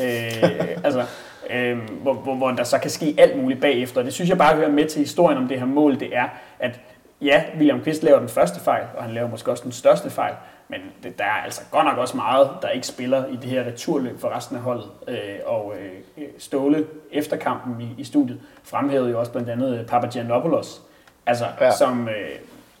Øh, 0.00 0.78
altså, 0.84 1.04
øh, 1.50 1.78
hvor, 2.02 2.12
hvor, 2.12 2.34
hvor 2.34 2.50
der 2.50 2.64
så 2.64 2.78
kan 2.78 2.90
ske 2.90 3.14
alt 3.18 3.42
muligt 3.42 3.60
bagefter. 3.60 4.02
Det 4.02 4.12
synes 4.12 4.30
jeg 4.30 4.38
bare 4.38 4.56
hører 4.56 4.70
med 4.70 4.86
til 4.86 4.98
historien 4.98 5.38
om 5.38 5.48
det 5.48 5.58
her 5.58 5.66
mål, 5.66 6.00
det 6.00 6.16
er, 6.16 6.28
at 6.58 6.80
ja, 7.20 7.42
William 7.56 7.80
Kvist 7.80 8.02
laver 8.02 8.18
den 8.18 8.28
første 8.28 8.60
fejl, 8.60 8.84
og 8.96 9.04
han 9.04 9.14
laver 9.14 9.28
måske 9.28 9.50
også 9.50 9.64
den 9.64 9.72
største 9.72 10.10
fejl, 10.10 10.34
men 10.68 10.80
det, 11.02 11.18
der 11.18 11.24
er 11.24 11.42
altså 11.44 11.60
godt 11.70 11.84
nok 11.84 11.98
også 11.98 12.16
meget, 12.16 12.50
der 12.62 12.68
ikke 12.68 12.86
spiller 12.86 13.26
i 13.26 13.36
det 13.36 13.44
her 13.50 13.64
returløb 13.64 14.20
for 14.20 14.36
resten 14.36 14.56
af 14.56 14.62
holdet. 14.62 14.86
Øh, 15.08 15.16
og 15.46 15.74
øh, 15.80 16.24
Ståle 16.38 16.86
efter 17.12 17.36
kampen 17.36 17.80
i, 17.80 17.94
i 18.00 18.04
studiet 18.04 18.40
fremhævede 18.64 19.10
jo 19.10 19.20
også 19.20 19.32
blandt 19.32 19.48
andet 19.50 19.86
Papagiannopoulos, 19.86 20.82
altså, 21.26 21.44
Ja. 21.60 21.70
som, 21.70 22.08
øh, 22.08 22.14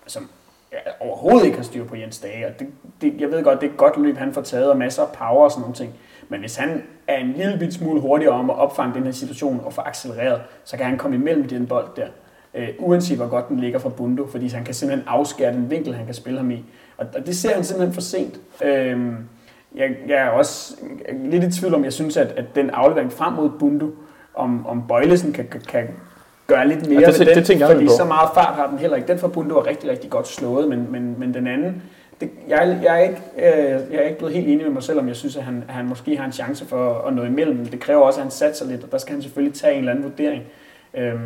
som 0.06 0.30
ja, 0.72 0.78
overhovedet 1.00 1.44
ikke 1.44 1.56
har 1.56 1.64
styr 1.64 1.84
på 1.84 1.96
Jens 1.96 2.18
Dage. 2.18 2.46
Og 2.46 2.52
det, 2.60 2.68
det, 3.00 3.20
jeg 3.20 3.30
ved 3.30 3.44
godt, 3.44 3.60
det 3.60 3.66
er 3.66 3.70
et 3.70 3.76
godt 3.76 3.96
løb, 3.96 4.16
han 4.16 4.32
får 4.34 4.42
taget, 4.42 4.70
og 4.70 4.76
masser 4.76 5.02
af 5.02 5.08
power 5.12 5.44
og 5.44 5.50
sådan 5.50 5.60
nogle 5.60 5.74
ting. 5.74 5.94
Men 6.28 6.40
hvis 6.40 6.56
han 6.56 6.84
er 7.08 7.16
en 7.18 7.32
lille 7.32 7.72
smule 7.72 8.00
hurtigere 8.00 8.34
om 8.34 8.50
at 8.50 8.56
opfange 8.56 8.94
den 8.94 9.04
her 9.04 9.12
situation 9.12 9.62
og 9.64 9.72
få 9.72 9.80
accelereret, 9.80 10.42
så 10.64 10.76
kan 10.76 10.86
han 10.86 10.98
komme 10.98 11.16
imellem 11.16 11.48
den 11.48 11.66
bold 11.66 11.88
der. 11.96 12.06
Øh, 12.56 12.68
uanset 12.78 13.16
hvor 13.16 13.26
godt 13.28 13.48
den 13.48 13.60
ligger 13.60 13.78
fra 13.78 13.88
Bundo, 13.88 14.26
fordi 14.26 14.48
han 14.48 14.64
kan 14.64 14.74
simpelthen 14.74 15.08
afskære 15.08 15.52
den 15.52 15.70
vinkel, 15.70 15.94
han 15.94 16.04
kan 16.06 16.14
spille 16.14 16.38
ham 16.38 16.50
i. 16.50 16.64
Og, 16.96 17.06
og 17.18 17.26
det 17.26 17.36
ser 17.36 17.54
han 17.54 17.64
simpelthen 17.64 17.94
for 17.94 18.00
sent. 18.00 18.40
Øh, 18.64 19.00
jeg, 19.74 19.90
jeg 20.08 20.16
er 20.18 20.28
også 20.28 20.74
lidt 21.24 21.44
i 21.44 21.60
tvivl 21.60 21.74
om, 21.74 21.84
jeg 21.84 21.92
synes, 21.92 22.16
at, 22.16 22.26
at 22.36 22.44
den 22.54 22.70
aflevering 22.70 23.12
frem 23.12 23.32
mod 23.32 23.50
Bundo, 23.58 23.90
om, 24.34 24.66
om 24.66 24.82
Bøjlesen 24.88 25.32
kan, 25.32 25.46
kan, 25.50 25.60
kan 25.60 25.88
gøre 26.46 26.68
lidt 26.68 26.88
mere 26.88 27.00
Ja, 27.00 27.06
det- 27.06 27.18
ved 27.20 27.26
det 27.26 27.36
den, 27.36 27.44
tænker 27.44 27.66
jeg 27.66 27.76
fordi 27.76 27.88
så 27.88 28.04
meget 28.04 28.28
fart 28.34 28.54
har 28.54 28.66
den 28.70 28.78
heller 28.78 28.96
ikke. 28.96 29.08
Den 29.08 29.18
fra 29.18 29.28
Bundo 29.28 29.54
er 29.56 29.66
rigtig, 29.66 29.90
rigtig 29.90 30.10
godt 30.10 30.28
slået, 30.28 30.68
men, 30.68 30.92
men, 30.92 31.14
men 31.18 31.34
den 31.34 31.46
anden, 31.46 31.82
det, 32.20 32.30
jeg, 32.48 32.78
jeg, 32.84 32.94
er 32.94 33.02
ikke, 33.02 33.20
øh, 33.36 33.92
jeg 33.92 33.98
er 33.98 34.02
ikke 34.02 34.18
blevet 34.18 34.34
helt 34.34 34.48
enig 34.48 34.64
med 34.64 34.72
mig 34.72 34.82
selv, 34.82 34.98
om 34.98 35.08
jeg 35.08 35.16
synes, 35.16 35.36
at 35.36 35.42
han, 35.42 35.64
han 35.68 35.86
måske 35.88 36.16
har 36.16 36.24
en 36.24 36.32
chance 36.32 36.66
for 36.66 36.94
at 37.08 37.14
nå 37.14 37.24
imellem. 37.24 37.66
Det 37.66 37.80
kræver 37.80 38.00
også, 38.02 38.18
at 38.20 38.24
han 38.24 38.30
satser 38.30 38.66
lidt, 38.66 38.84
og 38.84 38.92
der 38.92 38.98
skal 38.98 39.12
han 39.12 39.22
selvfølgelig 39.22 39.54
tage 39.54 39.72
en 39.72 39.78
eller 39.78 39.90
anden 39.92 40.04
vurdering. 40.04 40.42
Øhm, 40.94 41.20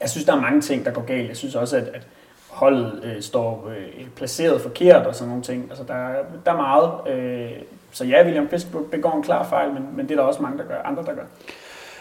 jeg 0.00 0.10
synes, 0.10 0.24
der 0.24 0.32
er 0.32 0.40
mange 0.40 0.60
ting, 0.60 0.84
der 0.84 0.90
går 0.90 1.02
galt. 1.02 1.28
Jeg 1.28 1.36
synes 1.36 1.54
også, 1.54 1.76
at, 1.76 1.82
at 1.82 2.06
holdet 2.48 3.00
øh, 3.04 3.22
står 3.22 3.70
øh, 3.70 4.06
placeret 4.16 4.60
forkert 4.60 5.06
og 5.06 5.14
sådan 5.14 5.28
nogle 5.28 5.42
ting. 5.42 5.66
Altså, 5.70 5.84
der, 5.84 6.08
der 6.44 6.52
er 6.52 6.56
meget. 6.56 7.18
Øh, 7.18 7.50
så 7.92 8.04
ja, 8.04 8.24
William 8.24 8.48
Fisk 8.48 8.66
begår 8.90 9.16
en 9.16 9.22
klar 9.22 9.48
fejl, 9.48 9.72
men, 9.72 9.82
men 9.96 10.08
det 10.08 10.12
er 10.12 10.16
der 10.16 10.22
også 10.22 10.42
mange, 10.42 10.58
der 10.58 10.64
gør, 10.64 10.82
andre, 10.84 11.02
der 11.02 11.14
gør. 11.14 11.22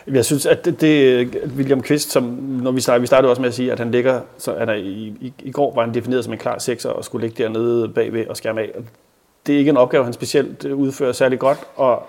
Jeg 0.07 0.25
synes, 0.25 0.45
at 0.45 0.65
det, 0.65 0.81
det 0.81 1.51
William 1.57 1.81
Kvist, 1.81 2.11
som 2.11 2.23
når 2.63 2.71
vi 2.71 2.81
startede, 2.81 3.01
vi 3.01 3.07
startede 3.07 3.29
også 3.29 3.41
med 3.41 3.49
at 3.49 3.55
sige, 3.55 3.71
at 3.71 3.79
han 3.79 3.91
ligger, 3.91 4.21
så 4.37 4.55
han 4.59 4.69
er 4.69 4.73
i, 4.73 5.15
i, 5.21 5.33
i 5.39 5.51
går 5.51 5.75
var 5.75 5.81
han 5.85 5.93
defineret 5.93 6.23
som 6.23 6.33
en 6.33 6.39
klar 6.39 6.59
sekser 6.59 6.89
og 6.89 7.05
skulle 7.05 7.27
ligge 7.27 7.43
dernede 7.43 7.89
bagved 7.89 8.27
og 8.27 8.37
skærme 8.37 8.61
af. 8.61 8.69
Det 9.47 9.55
er 9.55 9.59
ikke 9.59 9.69
en 9.69 9.77
opgave, 9.77 10.03
han 10.03 10.13
specielt 10.13 10.65
øh, 10.65 10.75
udfører 10.75 11.11
særlig 11.11 11.39
godt, 11.39 11.59
og 11.75 12.07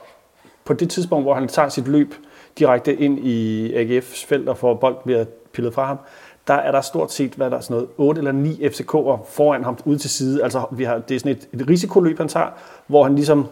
på 0.64 0.74
det 0.74 0.90
tidspunkt, 0.90 1.24
hvor 1.24 1.35
han 1.35 1.48
tager 1.48 1.68
sit 1.68 1.88
løb 1.88 2.14
direkte 2.59 2.96
ind 2.96 3.18
i 3.18 3.72
AGF's 3.74 4.26
felt 4.26 4.48
og 4.48 4.59
får 4.59 4.74
bolden 4.74 5.00
bliver 5.05 5.24
pillet 5.52 5.74
fra 5.74 5.84
ham, 5.84 5.98
der 6.46 6.54
er 6.54 6.72
der 6.72 6.80
stort 6.80 7.12
set, 7.12 7.32
hvad 7.32 7.46
er 7.46 7.50
der 7.50 7.60
sådan 7.60 7.74
noget, 7.74 7.88
8 7.96 8.18
eller 8.18 8.32
9 8.32 8.66
FCK'er 8.66 9.18
foran 9.28 9.64
ham 9.64 9.78
ud 9.84 9.98
til 9.98 10.10
side. 10.10 10.42
Altså, 10.42 10.64
vi 10.70 10.84
har, 10.84 10.98
det 10.98 11.14
er 11.14 11.18
sådan 11.18 11.32
et, 11.32 11.48
et 11.60 11.68
risikoløb, 11.68 12.18
han 12.18 12.28
tager, 12.28 12.46
hvor 12.86 13.04
han 13.04 13.14
ligesom, 13.14 13.46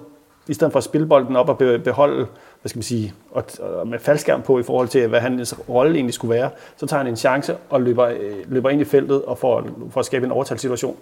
i 0.49 0.55
stedet 0.55 0.73
for 0.73 0.79
at 0.79 0.85
spille 0.85 1.07
bolden 1.07 1.37
op 1.37 1.49
og 1.49 1.59
beholde, 1.59 2.27
hvad 2.61 2.69
skal 2.69 2.79
man 2.79 2.83
sige, 2.83 3.15
og, 3.31 3.45
og 3.61 3.89
med 3.89 3.99
faldskærm 3.99 4.43
på 4.43 4.59
i 4.59 4.63
forhold 4.63 4.89
til, 4.89 5.09
hvad 5.09 5.21
hans 5.21 5.55
rolle 5.69 5.95
egentlig 5.95 6.15
skulle 6.15 6.35
være, 6.35 6.51
så 6.77 6.87
tager 6.87 7.03
han 7.03 7.07
en 7.07 7.17
chance 7.17 7.57
og 7.71 7.83
løber, 7.83 8.07
øh, 8.07 8.37
løber 8.47 8.71
ind 8.71 8.81
i 8.81 8.85
feltet 8.85 9.23
og 9.23 9.39
får, 9.39 9.67
for 9.91 10.01
at 10.01 10.07
skabe 10.07 10.27
en 10.27 10.33
overtalssituation. 10.33 10.97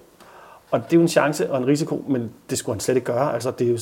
Og 0.71 0.81
det 0.85 0.93
er 0.93 0.97
jo 0.97 1.03
en 1.03 1.09
chance 1.09 1.51
og 1.51 1.59
en 1.59 1.67
risiko, 1.67 2.05
men 2.09 2.31
det 2.51 2.59
skulle 2.59 2.75
han 2.75 2.81
slet 2.81 2.95
ikke 2.95 3.07
gøre. 3.13 3.35
Altså, 3.35 3.51
det, 3.51 3.67
er 3.67 3.71
jo, 3.71 3.79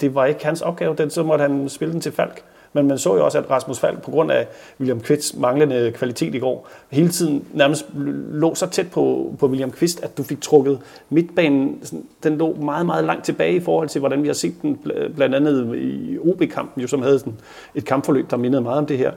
det 0.00 0.14
var 0.14 0.24
ikke 0.24 0.44
hans 0.44 0.62
opgave, 0.62 0.94
den, 0.94 1.10
så 1.10 1.22
måtte 1.22 1.42
han 1.42 1.68
spille 1.68 1.92
den 1.92 2.00
til 2.00 2.12
Falk. 2.12 2.42
Men 2.76 2.88
man 2.88 2.98
så 2.98 3.16
jo 3.16 3.24
også, 3.24 3.38
at 3.38 3.50
Rasmus 3.50 3.78
Falk, 3.78 4.02
på 4.02 4.10
grund 4.10 4.30
af 4.32 4.46
William 4.80 5.00
Kvists 5.00 5.36
manglende 5.36 5.92
kvalitet 5.94 6.34
i 6.34 6.38
går, 6.38 6.68
hele 6.90 7.08
tiden 7.08 7.44
nærmest 7.52 7.86
lå 8.30 8.54
så 8.54 8.66
tæt 8.66 8.90
på, 8.90 9.34
på 9.38 9.46
William 9.46 9.70
Kvist, 9.70 10.02
at 10.02 10.18
du 10.18 10.22
fik 10.22 10.40
trukket 10.40 10.78
midtbanen. 11.10 11.82
Den 12.22 12.38
lå 12.38 12.54
meget, 12.54 12.86
meget 12.86 13.04
langt 13.04 13.24
tilbage 13.24 13.54
i 13.54 13.60
forhold 13.60 13.88
til, 13.88 13.98
hvordan 13.98 14.22
vi 14.22 14.26
har 14.26 14.34
set 14.34 14.54
den 14.62 14.78
blandt 15.16 15.34
andet 15.34 15.76
i 15.76 16.18
OB-kampen, 16.18 16.82
jo, 16.82 16.88
som 16.88 17.02
havde 17.02 17.18
sådan 17.18 17.38
et 17.74 17.84
kampforløb, 17.84 18.30
der 18.30 18.36
mindede 18.36 18.62
meget 18.62 18.78
om 18.78 18.86
det 18.86 18.98
her. 18.98 19.12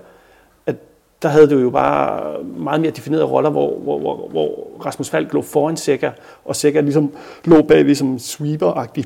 At 0.65 0.75
der 1.21 1.29
havde 1.29 1.49
du 1.49 1.59
jo 1.59 1.69
bare 1.69 2.43
meget 2.43 2.81
mere 2.81 2.91
definerede 2.91 3.25
roller, 3.25 3.49
hvor, 3.49 3.79
hvor, 3.79 3.99
hvor, 3.99 4.27
hvor 4.27 4.67
Rasmus 4.85 5.09
Falk 5.09 5.33
lå 5.33 5.41
foran 5.41 5.77
Sækker, 5.77 6.11
og 6.45 6.55
Sækker 6.55 6.81
ligesom 6.81 7.11
lå 7.45 7.61
bagved 7.61 7.95
som 7.95 8.17
sweeper-agtig 8.19 9.03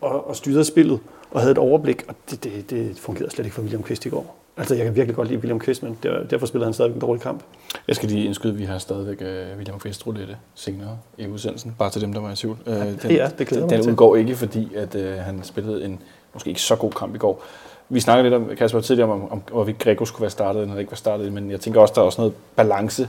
og, 0.00 0.28
og 0.28 0.36
styrede 0.36 0.64
spillet 0.64 1.00
og 1.30 1.40
havde 1.40 1.52
et 1.52 1.58
overblik, 1.58 2.04
og 2.08 2.14
det, 2.30 2.44
det, 2.44 2.70
det 2.70 2.98
fungerede 2.98 3.30
slet 3.30 3.44
ikke 3.44 3.54
for 3.54 3.62
William 3.62 3.82
Kvist 3.82 4.06
i 4.06 4.08
går. 4.08 4.36
Altså, 4.56 4.74
jeg 4.74 4.84
kan 4.84 4.96
virkelig 4.96 5.16
godt 5.16 5.28
lide 5.28 5.38
William 5.38 5.58
Kvist, 5.58 5.82
men 5.82 5.98
der, 6.02 6.24
derfor 6.24 6.46
spillede 6.46 6.66
han 6.66 6.74
stadig 6.74 6.94
en 6.94 7.00
dårlig 7.00 7.22
kamp. 7.22 7.42
Jeg 7.88 7.96
skal 7.96 8.08
lige 8.08 8.24
indskyde, 8.24 8.52
at 8.52 8.58
vi 8.58 8.64
har 8.64 8.78
stadigvæk 8.78 9.20
uh, 9.20 9.56
William 9.56 9.78
Kvist 9.78 10.06
roulette 10.06 10.36
senere 10.54 10.98
i 11.18 11.26
udsendelsen. 11.26 11.74
Bare 11.78 11.90
til 11.90 12.00
dem, 12.00 12.12
der 12.12 12.20
var 12.20 12.32
i 12.32 12.36
tvivl. 12.36 12.58
Uh, 12.66 12.72
den, 12.72 13.10
ja, 13.10 13.30
det 13.38 13.46
glæder 13.46 13.66
mig 13.66 13.78
Den 13.78 13.90
udgår 13.90 14.16
ikke, 14.16 14.36
fordi 14.36 14.74
at, 14.74 14.94
uh, 14.94 15.02
han 15.02 15.42
spillede 15.42 15.84
en 15.84 16.02
måske 16.34 16.48
ikke 16.48 16.62
så 16.62 16.76
god 16.76 16.90
kamp 16.90 17.14
i 17.14 17.18
går. 17.18 17.44
Vi 17.92 18.00
snakkede 18.00 18.30
lidt 18.30 18.34
om, 18.34 18.56
Kasper, 18.56 18.80
tidligere 18.80 19.10
om, 19.12 19.32
om 19.32 19.42
hvorvidt 19.50 19.78
Greco 19.78 20.04
skulle 20.04 20.22
være 20.22 20.30
startet, 20.30 20.62
eller 20.62 20.78
ikke 20.78 20.90
var 20.90 20.96
startet, 20.96 21.32
men 21.32 21.50
jeg 21.50 21.60
tænker 21.60 21.80
også, 21.80 21.94
der 21.94 22.00
er 22.00 22.04
også 22.04 22.20
noget 22.20 22.34
balance 22.56 23.08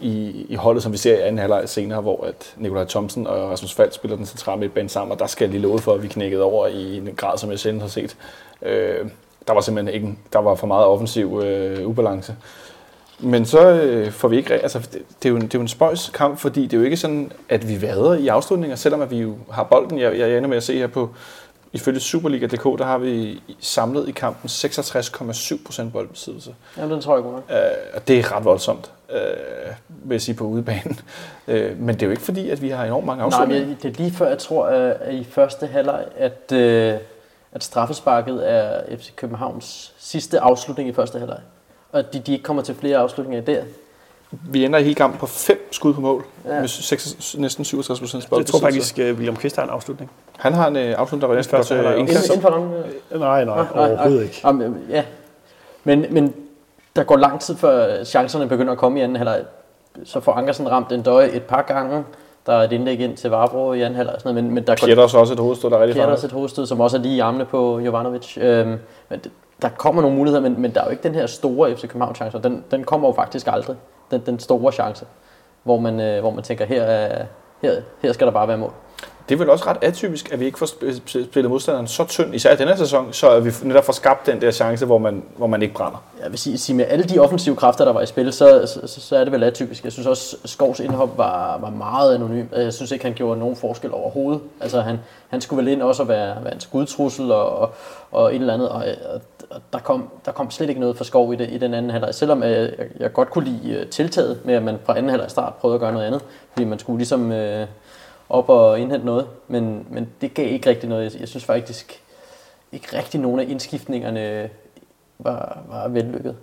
i, 0.00 0.46
i 0.48 0.54
holdet, 0.54 0.82
som 0.82 0.92
vi 0.92 0.96
ser 0.96 1.18
i 1.18 1.20
anden 1.20 1.38
halvleg 1.38 1.68
senere, 1.68 2.00
hvor 2.00 2.24
at 2.24 2.54
Nikolaj 2.56 2.84
Thomsen 2.84 3.26
og 3.26 3.50
Rasmus 3.50 3.74
Falk 3.74 3.94
spiller 3.94 4.16
den 4.16 4.26
centrale 4.26 4.60
midtbane 4.60 4.88
sammen, 4.88 5.12
og 5.12 5.18
der 5.18 5.26
skal 5.26 5.44
jeg 5.44 5.50
lige 5.50 5.62
love 5.62 5.78
for, 5.78 5.94
at 5.94 6.02
vi 6.02 6.08
knækkede 6.08 6.42
over 6.42 6.66
i 6.66 6.96
en 6.96 7.08
grad, 7.16 7.38
som 7.38 7.50
jeg 7.50 7.58
sjældent 7.58 7.82
har 7.82 7.88
set. 7.88 8.16
Øh, 8.62 9.08
der 9.46 9.52
var 9.54 9.60
simpelthen 9.60 9.94
ikke, 9.94 10.18
der 10.32 10.38
var 10.38 10.54
for 10.54 10.66
meget 10.66 10.86
offensiv 10.86 11.40
øh, 11.44 11.86
ubalance. 11.86 12.36
Men 13.20 13.44
så 13.44 13.70
øh, 13.70 14.10
får 14.10 14.28
vi 14.28 14.36
ikke... 14.36 14.54
Altså, 14.54 14.78
det, 14.78 14.92
det, 15.22 15.28
er 15.28 15.30
jo 15.30 15.36
en, 15.36 15.42
det 15.42 15.54
er 15.54 15.58
jo 15.58 15.62
en 15.62 15.68
spøjs 15.68 16.10
kamp, 16.14 16.38
fordi 16.38 16.62
det 16.62 16.72
er 16.72 16.78
jo 16.78 16.84
ikke 16.84 16.96
sådan, 16.96 17.32
at 17.48 17.68
vi 17.68 17.82
vader 17.82 18.14
i 18.14 18.28
afslutninger, 18.28 18.76
selvom 18.76 19.00
at 19.00 19.10
vi 19.10 19.16
jo 19.18 19.36
har 19.50 19.62
bolden. 19.62 19.98
Jeg, 19.98 20.18
jeg 20.18 20.36
ender 20.36 20.48
med 20.48 20.56
at 20.56 20.62
se 20.62 20.78
her 20.78 20.86
på, 20.86 21.10
ifølge 21.72 22.00
Superliga.dk, 22.00 22.64
der 22.78 22.84
har 22.84 22.98
vi 22.98 23.42
samlet 23.60 24.08
i 24.08 24.12
kampen 24.12 24.48
66,7% 24.48 25.90
boldbesiddelse. 25.90 26.54
Jamen, 26.76 26.90
den 26.90 27.00
tror 27.00 27.14
jeg 27.14 27.22
god 27.22 27.32
nok. 27.32 27.44
Øh, 27.50 27.56
og 27.94 28.08
det 28.08 28.18
er 28.18 28.36
ret 28.36 28.44
voldsomt, 28.44 28.90
øh, 29.10 29.18
vil 29.88 30.14
jeg 30.14 30.22
sige, 30.22 30.34
på 30.34 30.44
udebanen. 30.44 31.00
Øh, 31.50 31.78
men 31.80 31.94
det 31.94 32.02
er 32.02 32.06
jo 32.06 32.10
ikke 32.10 32.22
fordi, 32.22 32.50
at 32.50 32.62
vi 32.62 32.68
har 32.68 32.84
enormt 32.84 33.06
mange 33.06 33.18
Nej, 33.18 33.26
men 33.26 33.34
afslutninger. 33.34 33.76
det 33.82 33.88
er 33.88 34.02
lige 34.02 34.12
før, 34.12 34.28
jeg 34.28 34.38
tror, 34.38 34.66
at 34.66 34.96
at 35.00 35.14
i 35.14 35.24
første 35.24 35.66
halvleg, 35.66 36.04
at, 36.16 36.52
øh, 36.52 36.94
at 37.52 37.64
straffesparket 37.64 38.50
er 38.52 38.96
FC 38.98 39.14
Københavns 39.16 39.94
sidste 39.98 40.40
afslutning 40.40 40.88
i 40.88 40.92
første 40.92 41.18
halvleg. 41.18 41.38
Og 41.92 41.98
at 41.98 42.12
de, 42.12 42.18
de 42.18 42.32
ikke 42.32 42.44
kommer 42.44 42.62
til 42.62 42.74
flere 42.74 42.98
afslutninger 42.98 43.44
der. 43.44 43.62
Vi 44.30 44.64
ender 44.64 44.78
i 44.78 44.82
hele 44.82 44.94
kampen 44.94 45.18
på 45.18 45.26
fem 45.26 45.68
skud 45.72 45.94
på 45.94 46.00
mål, 46.00 46.24
ja. 46.44 46.60
Med 46.60 46.68
6, 46.68 47.36
næsten 47.38 47.64
67 47.64 48.00
procent 48.00 48.26
Jeg 48.36 48.46
tror 48.46 48.60
faktisk, 48.60 48.98
at 48.98 49.14
William 49.14 49.36
Kvist 49.36 49.56
har 49.56 49.62
en 49.62 49.70
afslutning. 49.70 50.10
Han 50.38 50.52
har 50.52 50.68
en 50.68 50.76
øh, 50.76 50.94
afslutning, 50.98 51.20
der 51.22 51.28
var 51.28 51.34
næsten 51.34 51.56
første 51.56 51.74
godt 51.74 51.86
øh, 51.86 51.92
Inden, 51.92 52.08
indkast. 52.08 52.26
inden 52.26 52.42
for 52.42 52.48
rammen? 52.48 52.72
øh. 53.10 53.20
Nej, 53.20 53.44
nej, 53.44 53.66
overhovedet 53.74 54.22
ikke. 54.22 54.40
Jamen, 54.44 54.62
øh, 54.62 54.90
ja. 54.90 55.04
Men, 55.84 56.06
men 56.10 56.34
der 56.96 57.04
går 57.04 57.16
lang 57.16 57.40
tid 57.40 57.56
før 57.56 58.04
chancerne 58.04 58.48
begynder 58.48 58.72
at 58.72 58.78
komme 58.78 58.98
i 58.98 59.02
anden 59.02 59.16
halvleg. 59.16 59.40
Så 60.04 60.20
får 60.20 60.32
Ankersen 60.32 60.70
ramt 60.70 60.92
en 60.92 61.02
døje 61.02 61.28
et 61.28 61.42
par 61.42 61.62
gange. 61.62 62.04
Der 62.46 62.52
er 62.52 62.62
et 62.62 62.72
indlæg 62.72 63.00
ind 63.00 63.16
til 63.16 63.30
Varbro 63.30 63.72
i 63.72 63.80
anden 63.80 63.96
halvleg. 63.96 64.14
og 64.14 64.20
Sådan 64.20 64.34
noget, 64.34 64.44
men, 64.44 64.54
men 64.54 64.66
der 64.66 64.76
går 64.76 64.86
Pjetter 64.86 65.02
også 65.02 65.32
et 65.32 65.38
hovedstød, 65.38 65.70
der 65.70 65.78
er 65.78 65.82
rigtig 65.82 66.06
også 66.06 66.26
et 66.26 66.32
hovedstød, 66.32 66.66
som 66.66 66.80
også 66.80 66.96
er 66.96 67.00
lige 67.00 67.16
i 67.16 67.20
armene 67.20 67.44
på 67.44 67.78
Jovanovic. 67.78 68.36
Øhm, 68.36 68.78
men 69.08 69.20
det, 69.24 69.30
der 69.62 69.68
kommer 69.68 70.02
nogle 70.02 70.16
muligheder, 70.16 70.42
men, 70.42 70.60
men 70.60 70.74
der 70.74 70.80
er 70.80 70.84
jo 70.84 70.90
ikke 70.90 71.02
den 71.02 71.14
her 71.14 71.26
store 71.26 71.76
FC 71.76 71.80
København 71.80 72.14
chance, 72.14 72.36
og 72.36 72.44
den, 72.44 72.64
den 72.70 72.84
kommer 72.84 73.08
jo 73.08 73.14
faktisk 73.14 73.46
aldrig. 73.46 73.76
Den, 74.10 74.22
den 74.26 74.38
store 74.38 74.72
chance, 74.72 75.04
hvor 75.62 75.78
man, 75.80 76.00
øh, 76.00 76.20
hvor 76.20 76.30
man 76.30 76.44
tænker, 76.44 76.64
her, 76.64 76.82
er, 76.82 77.24
her, 77.62 77.72
her 78.02 78.12
skal 78.12 78.26
der 78.26 78.32
bare 78.32 78.48
være 78.48 78.58
mål. 78.58 78.72
Det 79.28 79.34
er 79.34 79.38
vel 79.38 79.50
også 79.50 79.64
ret 79.66 79.76
atypisk, 79.82 80.32
at 80.32 80.40
vi 80.40 80.44
ikke 80.44 80.58
får 80.58 80.66
sp- 80.66 80.84
sp- 80.86 81.24
spillet 81.24 81.50
modstanderen 81.50 81.86
så 81.86 82.04
tynd, 82.04 82.34
især 82.34 82.52
i 82.52 82.56
denne 82.56 82.76
sæson, 82.76 83.12
så 83.12 83.30
at 83.30 83.44
vi 83.44 83.50
netop 83.62 83.84
får 83.84 83.92
skabt 83.92 84.26
den 84.26 84.40
der 84.40 84.50
chance, 84.50 84.86
hvor 84.86 84.98
man, 84.98 85.22
hvor 85.36 85.46
man 85.46 85.62
ikke 85.62 85.74
brænder. 85.74 86.02
Jeg 86.22 86.30
vil 86.30 86.38
sige, 86.38 86.58
sige 86.58 86.76
med 86.76 86.84
alle 86.88 87.04
de 87.04 87.18
offensive 87.18 87.56
kræfter, 87.56 87.84
der 87.84 87.92
var 87.92 88.00
i 88.00 88.06
spil, 88.06 88.32
så, 88.32 88.66
så, 88.86 89.00
så 89.00 89.16
er 89.16 89.24
det 89.24 89.32
vel 89.32 89.42
atypisk. 89.44 89.84
Jeg 89.84 89.92
synes 89.92 90.06
også, 90.06 90.36
Skovs 90.44 90.80
indhop 90.80 91.18
var, 91.18 91.58
var 91.58 91.70
meget 91.70 92.14
anonym. 92.14 92.46
Jeg 92.56 92.72
synes 92.72 92.92
ikke, 92.92 93.04
han 93.04 93.14
gjorde 93.14 93.40
nogen 93.40 93.56
forskel 93.56 93.92
overhovedet. 93.92 94.40
Altså, 94.60 94.80
han, 94.80 94.98
han 95.28 95.40
skulle 95.40 95.64
vel 95.64 95.72
ind 95.72 95.82
også 95.82 96.02
at 96.02 96.08
være, 96.08 96.44
være 96.44 96.54
en 96.54 96.60
skudtrussel 96.60 97.32
og, 97.32 97.58
og, 97.58 97.70
og 98.12 98.34
et 98.34 98.40
eller 98.40 98.54
andet, 98.54 98.68
og, 98.68 98.84
og 99.14 99.20
og 99.50 99.60
der, 99.72 99.78
kom, 99.78 100.10
der 100.24 100.32
kom 100.32 100.50
slet 100.50 100.68
ikke 100.68 100.80
noget 100.80 100.96
for 100.96 101.04
Skov 101.04 101.32
i, 101.32 101.36
det, 101.36 101.50
i 101.50 101.58
den 101.58 101.74
anden 101.74 101.90
halvleg. 101.90 102.14
Selvom 102.14 102.42
øh, 102.42 102.50
jeg, 102.50 102.86
jeg 102.98 103.12
godt 103.12 103.30
kunne 103.30 103.44
lide 103.44 103.74
øh, 103.74 103.86
tiltaget 103.86 104.40
med, 104.44 104.54
at 104.54 104.62
man 104.62 104.78
fra 104.84 104.96
anden 104.96 105.10
halvleg 105.10 105.30
start 105.30 105.54
prøvede 105.54 105.74
at 105.74 105.80
gøre 105.80 105.92
noget 105.92 106.06
andet, 106.06 106.24
fordi 106.52 106.64
man 106.64 106.78
skulle 106.78 106.96
ligesom 106.96 107.32
øh, 107.32 107.66
op 108.28 108.48
og 108.48 108.80
indhente 108.80 109.06
noget, 109.06 109.26
men, 109.48 109.86
men 109.90 110.08
det 110.20 110.34
gav 110.34 110.52
ikke 110.52 110.70
rigtig 110.70 110.88
noget. 110.88 111.12
Jeg, 111.12 111.20
jeg 111.20 111.28
synes 111.28 111.44
faktisk 111.44 112.02
ikke 112.72 112.96
rigtig 112.96 113.20
nogen 113.20 113.40
af 113.40 113.44
indskiftningerne 113.48 114.50
var, 115.18 115.62
var 115.68 115.88
vellykket. 115.88 116.36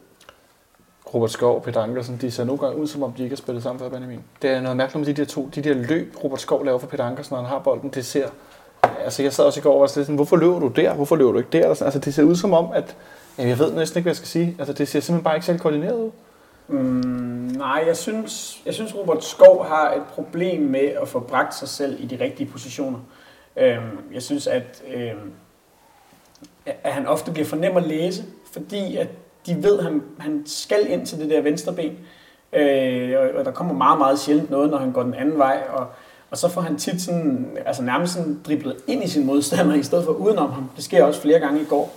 Robert 1.14 1.32
Skov 1.32 1.56
og 1.56 1.64
Peter 1.64 1.82
Ankersen, 1.82 2.18
de 2.22 2.32
ser 2.32 2.44
nogle 2.44 2.62
gange 2.62 2.78
ud, 2.78 2.88
som 2.88 3.04
om 3.04 3.14
de 3.14 3.24
ikke 3.24 3.36
har 3.36 3.38
spillet 3.38 3.64
sammen 3.64 3.80
før, 3.80 3.90
Benjamin. 3.90 4.24
Det 4.42 4.50
er 4.50 4.62
noget 4.62 4.78
mærkeligt 4.78 5.08
med 5.08 5.16
de 5.16 5.22
der 5.22 5.28
to, 5.28 5.50
de 5.56 5.62
der 5.62 5.74
løb, 5.74 6.16
Robert 6.24 6.42
Skov 6.42 6.66
laver 6.66 6.80
for 6.80 6.88
Peter 6.88 7.04
Ankersen, 7.04 7.34
når 7.36 7.42
han 7.42 7.50
har 7.50 7.60
bolden, 7.60 7.90
det 7.90 8.06
ser... 8.06 8.30
Altså, 9.04 9.24
jeg 9.24 9.34
sad 9.34 9.46
også 9.46 9.60
i 9.60 9.64
går 9.64 9.74
og 9.74 9.82
var 9.82 9.88
sådan, 9.88 10.16
hvorfor 10.16 10.36
løber 10.36 10.60
du 10.60 10.68
der? 10.68 10.94
Hvorfor 10.94 11.16
løber 11.16 11.32
du 11.32 11.38
ikke 11.38 11.50
der? 11.52 11.70
Altså, 11.70 12.00
det 12.00 12.14
ser 12.14 12.24
ud 12.24 12.36
som 12.36 12.54
om, 12.54 12.72
at... 12.74 12.96
Jamen, 13.38 13.50
jeg 13.50 13.60
ved 13.60 13.74
næsten 13.74 13.98
ikke, 13.98 14.06
hvad 14.06 14.12
jeg 14.12 14.16
skal 14.16 14.28
sige. 14.28 14.56
Altså, 14.60 14.74
det 14.74 14.88
ser 14.88 15.00
simpelthen 15.00 15.24
bare 15.24 15.36
ikke 15.36 15.46
selv 15.46 15.60
koordineret 15.60 15.96
ud. 15.96 16.12
Mm, 16.68 16.78
nej, 17.58 17.84
jeg 17.88 17.98
synes, 17.98 18.62
jeg 18.66 18.74
synes, 18.74 18.96
Robert 18.96 19.24
Skov 19.24 19.66
har 19.66 19.94
et 19.94 20.04
problem 20.14 20.62
med 20.62 20.92
at 21.02 21.08
få 21.08 21.20
bragt 21.20 21.56
sig 21.56 21.68
selv 21.68 22.04
i 22.04 22.06
de 22.06 22.24
rigtige 22.24 22.50
positioner. 22.52 23.00
Øhm, 23.58 24.00
jeg 24.14 24.22
synes, 24.22 24.48
at, 24.48 24.84
øhm, 24.96 25.32
at 26.66 26.94
han 26.94 27.08
ofte 27.08 27.32
bliver 27.32 27.46
for 27.46 27.56
nem 27.56 27.78
at 27.78 27.88
læse, 27.88 28.24
fordi 28.52 28.98
at 28.98 29.08
de 29.46 29.64
ved, 29.64 29.78
at 29.78 29.84
han, 29.84 30.04
han 30.20 30.44
skal 30.46 30.92
ind 30.92 31.06
til 31.06 31.20
det 31.20 31.30
der 31.30 31.42
venstre 31.42 31.74
ben. 31.74 31.98
Øh, 32.54 33.20
og, 33.20 33.40
og 33.40 33.46
der 33.46 33.52
kommer 33.52 33.74
meget, 33.74 33.98
meget 33.98 34.20
sjældent 34.20 34.50
noget, 34.50 34.70
når 34.70 34.78
han 34.78 34.92
går 34.92 35.04
den 35.04 35.14
anden 35.14 35.38
vej. 35.38 35.64
Og, 35.70 35.88
og 36.32 36.38
så 36.38 36.50
får 36.50 36.62
han 36.62 36.78
tit 36.78 37.02
sådan, 37.02 37.48
altså 37.66 37.84
nærmest 37.84 38.14
sådan 38.14 38.40
driblet 38.46 38.76
ind 38.88 39.04
i 39.04 39.08
sin 39.08 39.26
modstander, 39.26 39.76
i 39.76 39.84
stedet 39.84 40.06
for 40.06 40.12
udenom 40.12 40.52
ham. 40.52 40.70
Det 40.76 40.84
sker 40.84 41.04
også 41.04 41.22
flere 41.22 41.40
gange 41.40 41.62
i 41.62 41.66
går. 41.66 41.94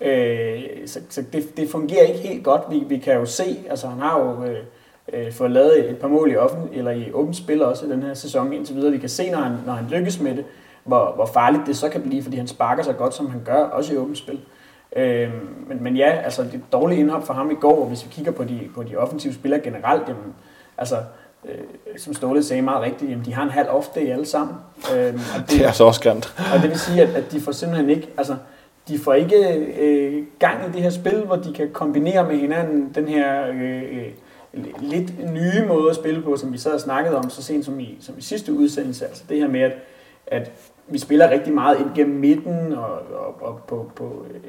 Øh, 0.00 0.60
så 0.86 1.00
så 1.08 1.24
det, 1.32 1.56
det 1.56 1.70
fungerer 1.70 2.02
ikke 2.02 2.28
helt 2.28 2.44
godt. 2.44 2.62
Vi, 2.70 2.84
vi 2.88 2.98
kan 2.98 3.14
jo 3.14 3.26
se, 3.26 3.58
altså 3.70 3.86
han 3.86 3.98
har 3.98 4.20
jo 4.20 4.44
øh, 4.44 4.58
øh, 5.12 5.32
fået 5.32 5.50
lavet 5.50 5.90
et 5.90 5.98
par 5.98 6.08
mål 6.08 6.32
i, 6.32 6.36
offen, 6.36 6.68
eller 6.72 6.90
i 6.90 7.12
åbent 7.12 7.36
spil 7.36 7.62
også 7.62 7.86
i 7.86 7.90
den 7.90 8.02
her 8.02 8.14
sæson 8.14 8.52
indtil 8.52 8.76
videre. 8.76 8.92
Vi 8.92 8.98
kan 8.98 9.08
se, 9.08 9.30
når 9.30 9.38
han, 9.38 9.52
når 9.66 9.72
han 9.72 9.86
lykkes 9.90 10.20
med 10.20 10.36
det, 10.36 10.44
hvor, 10.84 11.12
hvor 11.14 11.26
farligt 11.26 11.62
det 11.66 11.76
så 11.76 11.88
kan 11.88 12.02
blive, 12.02 12.22
fordi 12.22 12.36
han 12.36 12.46
sparker 12.46 12.82
så 12.82 12.92
godt, 12.92 13.14
som 13.14 13.30
han 13.30 13.40
gør, 13.44 13.64
også 13.64 13.94
i 13.94 13.96
åbent 13.96 14.18
spil. 14.18 14.40
Øh, 14.96 15.30
men, 15.68 15.82
men 15.82 15.96
ja, 15.96 16.10
altså 16.24 16.42
det 16.42 16.60
dårlige 16.72 17.00
indhop 17.00 17.26
for 17.26 17.34
ham 17.34 17.50
i 17.50 17.54
går, 17.54 17.80
og 17.80 17.86
hvis 17.86 18.04
vi 18.04 18.10
kigger 18.10 18.32
på 18.32 18.44
de, 18.44 18.60
på 18.74 18.82
de 18.82 18.96
offensive 18.96 19.34
spillere 19.34 19.60
generelt, 19.60 20.08
jamen, 20.08 20.34
altså 20.78 20.96
øh, 21.48 21.98
som 21.98 22.14
Ståle 22.14 22.42
sagde 22.42 22.62
meget 22.62 22.82
rigtigt, 22.82 23.10
jamen, 23.10 23.24
de 23.24 23.34
har 23.34 23.42
en 23.42 23.50
halv 23.50 23.68
off 23.70 23.86
day 23.86 24.08
alle 24.08 24.26
sammen. 24.26 24.56
Øh, 24.96 25.14
og 25.14 25.42
Det 25.50 25.62
er 25.62 25.66
altså 25.66 25.84
også 25.84 26.00
grimt. 26.00 26.34
og 26.54 26.62
det 26.62 26.70
vil 26.70 26.78
sige, 26.78 27.02
at, 27.02 27.08
at 27.08 27.32
de 27.32 27.40
får 27.40 27.52
simpelthen 27.52 27.90
ikke, 27.90 28.08
altså, 28.16 28.36
de 28.88 28.98
får 28.98 29.14
ikke 29.14 29.36
øh, 29.80 30.24
gang 30.38 30.68
i 30.68 30.72
det 30.72 30.82
her 30.82 30.90
spil, 30.90 31.24
hvor 31.24 31.36
de 31.36 31.52
kan 31.52 31.70
kombinere 31.72 32.26
med 32.26 32.36
hinanden 32.36 32.92
den 32.94 33.08
her 33.08 33.46
øh, 33.46 33.82
øh, 33.82 34.12
lidt 34.80 35.32
nye 35.32 35.66
måde 35.68 35.90
at 35.90 35.96
spille 35.96 36.22
på, 36.22 36.36
som 36.36 36.52
vi 36.52 36.58
sad 36.58 36.72
og 36.72 36.80
snakkede 36.80 37.16
om 37.16 37.30
så 37.30 37.42
sent 37.42 37.64
som 37.64 37.80
i, 37.80 37.98
som 38.00 38.14
i 38.18 38.22
sidste 38.22 38.52
udsendelse. 38.52 39.06
Altså 39.06 39.24
det 39.28 39.38
her 39.38 39.48
med, 39.48 39.60
at, 39.60 39.72
at 40.26 40.50
vi 40.88 40.98
spiller 40.98 41.30
rigtig 41.30 41.54
meget 41.54 41.80
ind 41.80 41.88
gennem 41.94 42.20
midten 42.20 42.72
og, 42.72 42.90
og, 43.14 43.42
og 43.42 43.60
på, 43.68 43.90
på 43.96 44.26
øh, 44.30 44.40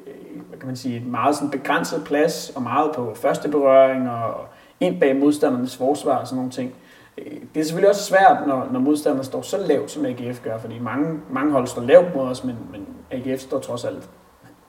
hvad 0.50 0.60
kan 0.60 0.68
man 0.68 0.76
sige, 0.76 0.98
et 0.98 1.06
meget 1.06 1.36
sådan 1.36 1.50
begrænset 1.50 2.04
plads 2.06 2.52
og 2.56 2.62
meget 2.62 2.92
på 2.96 3.14
første 3.16 3.50
berøring 3.50 4.10
og 4.10 4.46
ind 4.80 5.00
bag 5.00 5.16
modstandernes 5.16 5.78
forsvar 5.78 6.16
og 6.18 6.28
sådan 6.28 6.36
nogle 6.36 6.52
ting. 6.52 6.74
Øh, 7.18 7.26
Det 7.54 7.60
er 7.60 7.64
selvfølgelig 7.64 7.90
også 7.90 8.04
svært, 8.04 8.38
når, 8.48 8.68
når 8.72 8.80
modstanderne 8.80 9.24
står 9.24 9.42
så 9.42 9.58
lavt, 9.68 9.92
som 9.92 10.06
AGF 10.06 10.42
gør, 10.44 10.58
fordi 10.58 10.80
mange, 10.80 11.20
mange 11.30 11.52
hold 11.52 11.68
står 11.68 11.82
lavt 11.82 12.16
mod 12.16 12.24
os, 12.24 12.44
men, 12.44 12.56
men 12.72 12.88
AGF 13.12 13.40
står 13.42 13.60
trods 13.60 13.86
alt 13.86 14.10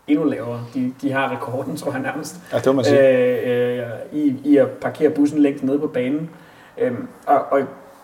endnu 0.07 0.25
lavere. 0.25 0.61
De, 0.75 0.95
de 1.03 1.13
har 1.13 1.31
rekorden, 1.33 1.77
tror 1.81 1.93
jeg 1.93 2.01
nærmest, 2.01 2.37
Ja, 2.53 2.57
det 2.59 2.67
må 2.67 2.73
man 2.73 2.85
sige. 2.85 3.19
øh, 3.19 3.79
øh, 3.79 3.85
i, 4.13 4.37
i 4.45 4.57
at 4.57 4.69
parkere 4.69 5.11
bussen 5.11 5.39
længst 5.39 5.65
nede 5.65 5.79
på 5.79 5.87
banen. 5.87 6.31
Øhm, 6.79 7.09
og, 7.27 7.39
og 7.51 7.61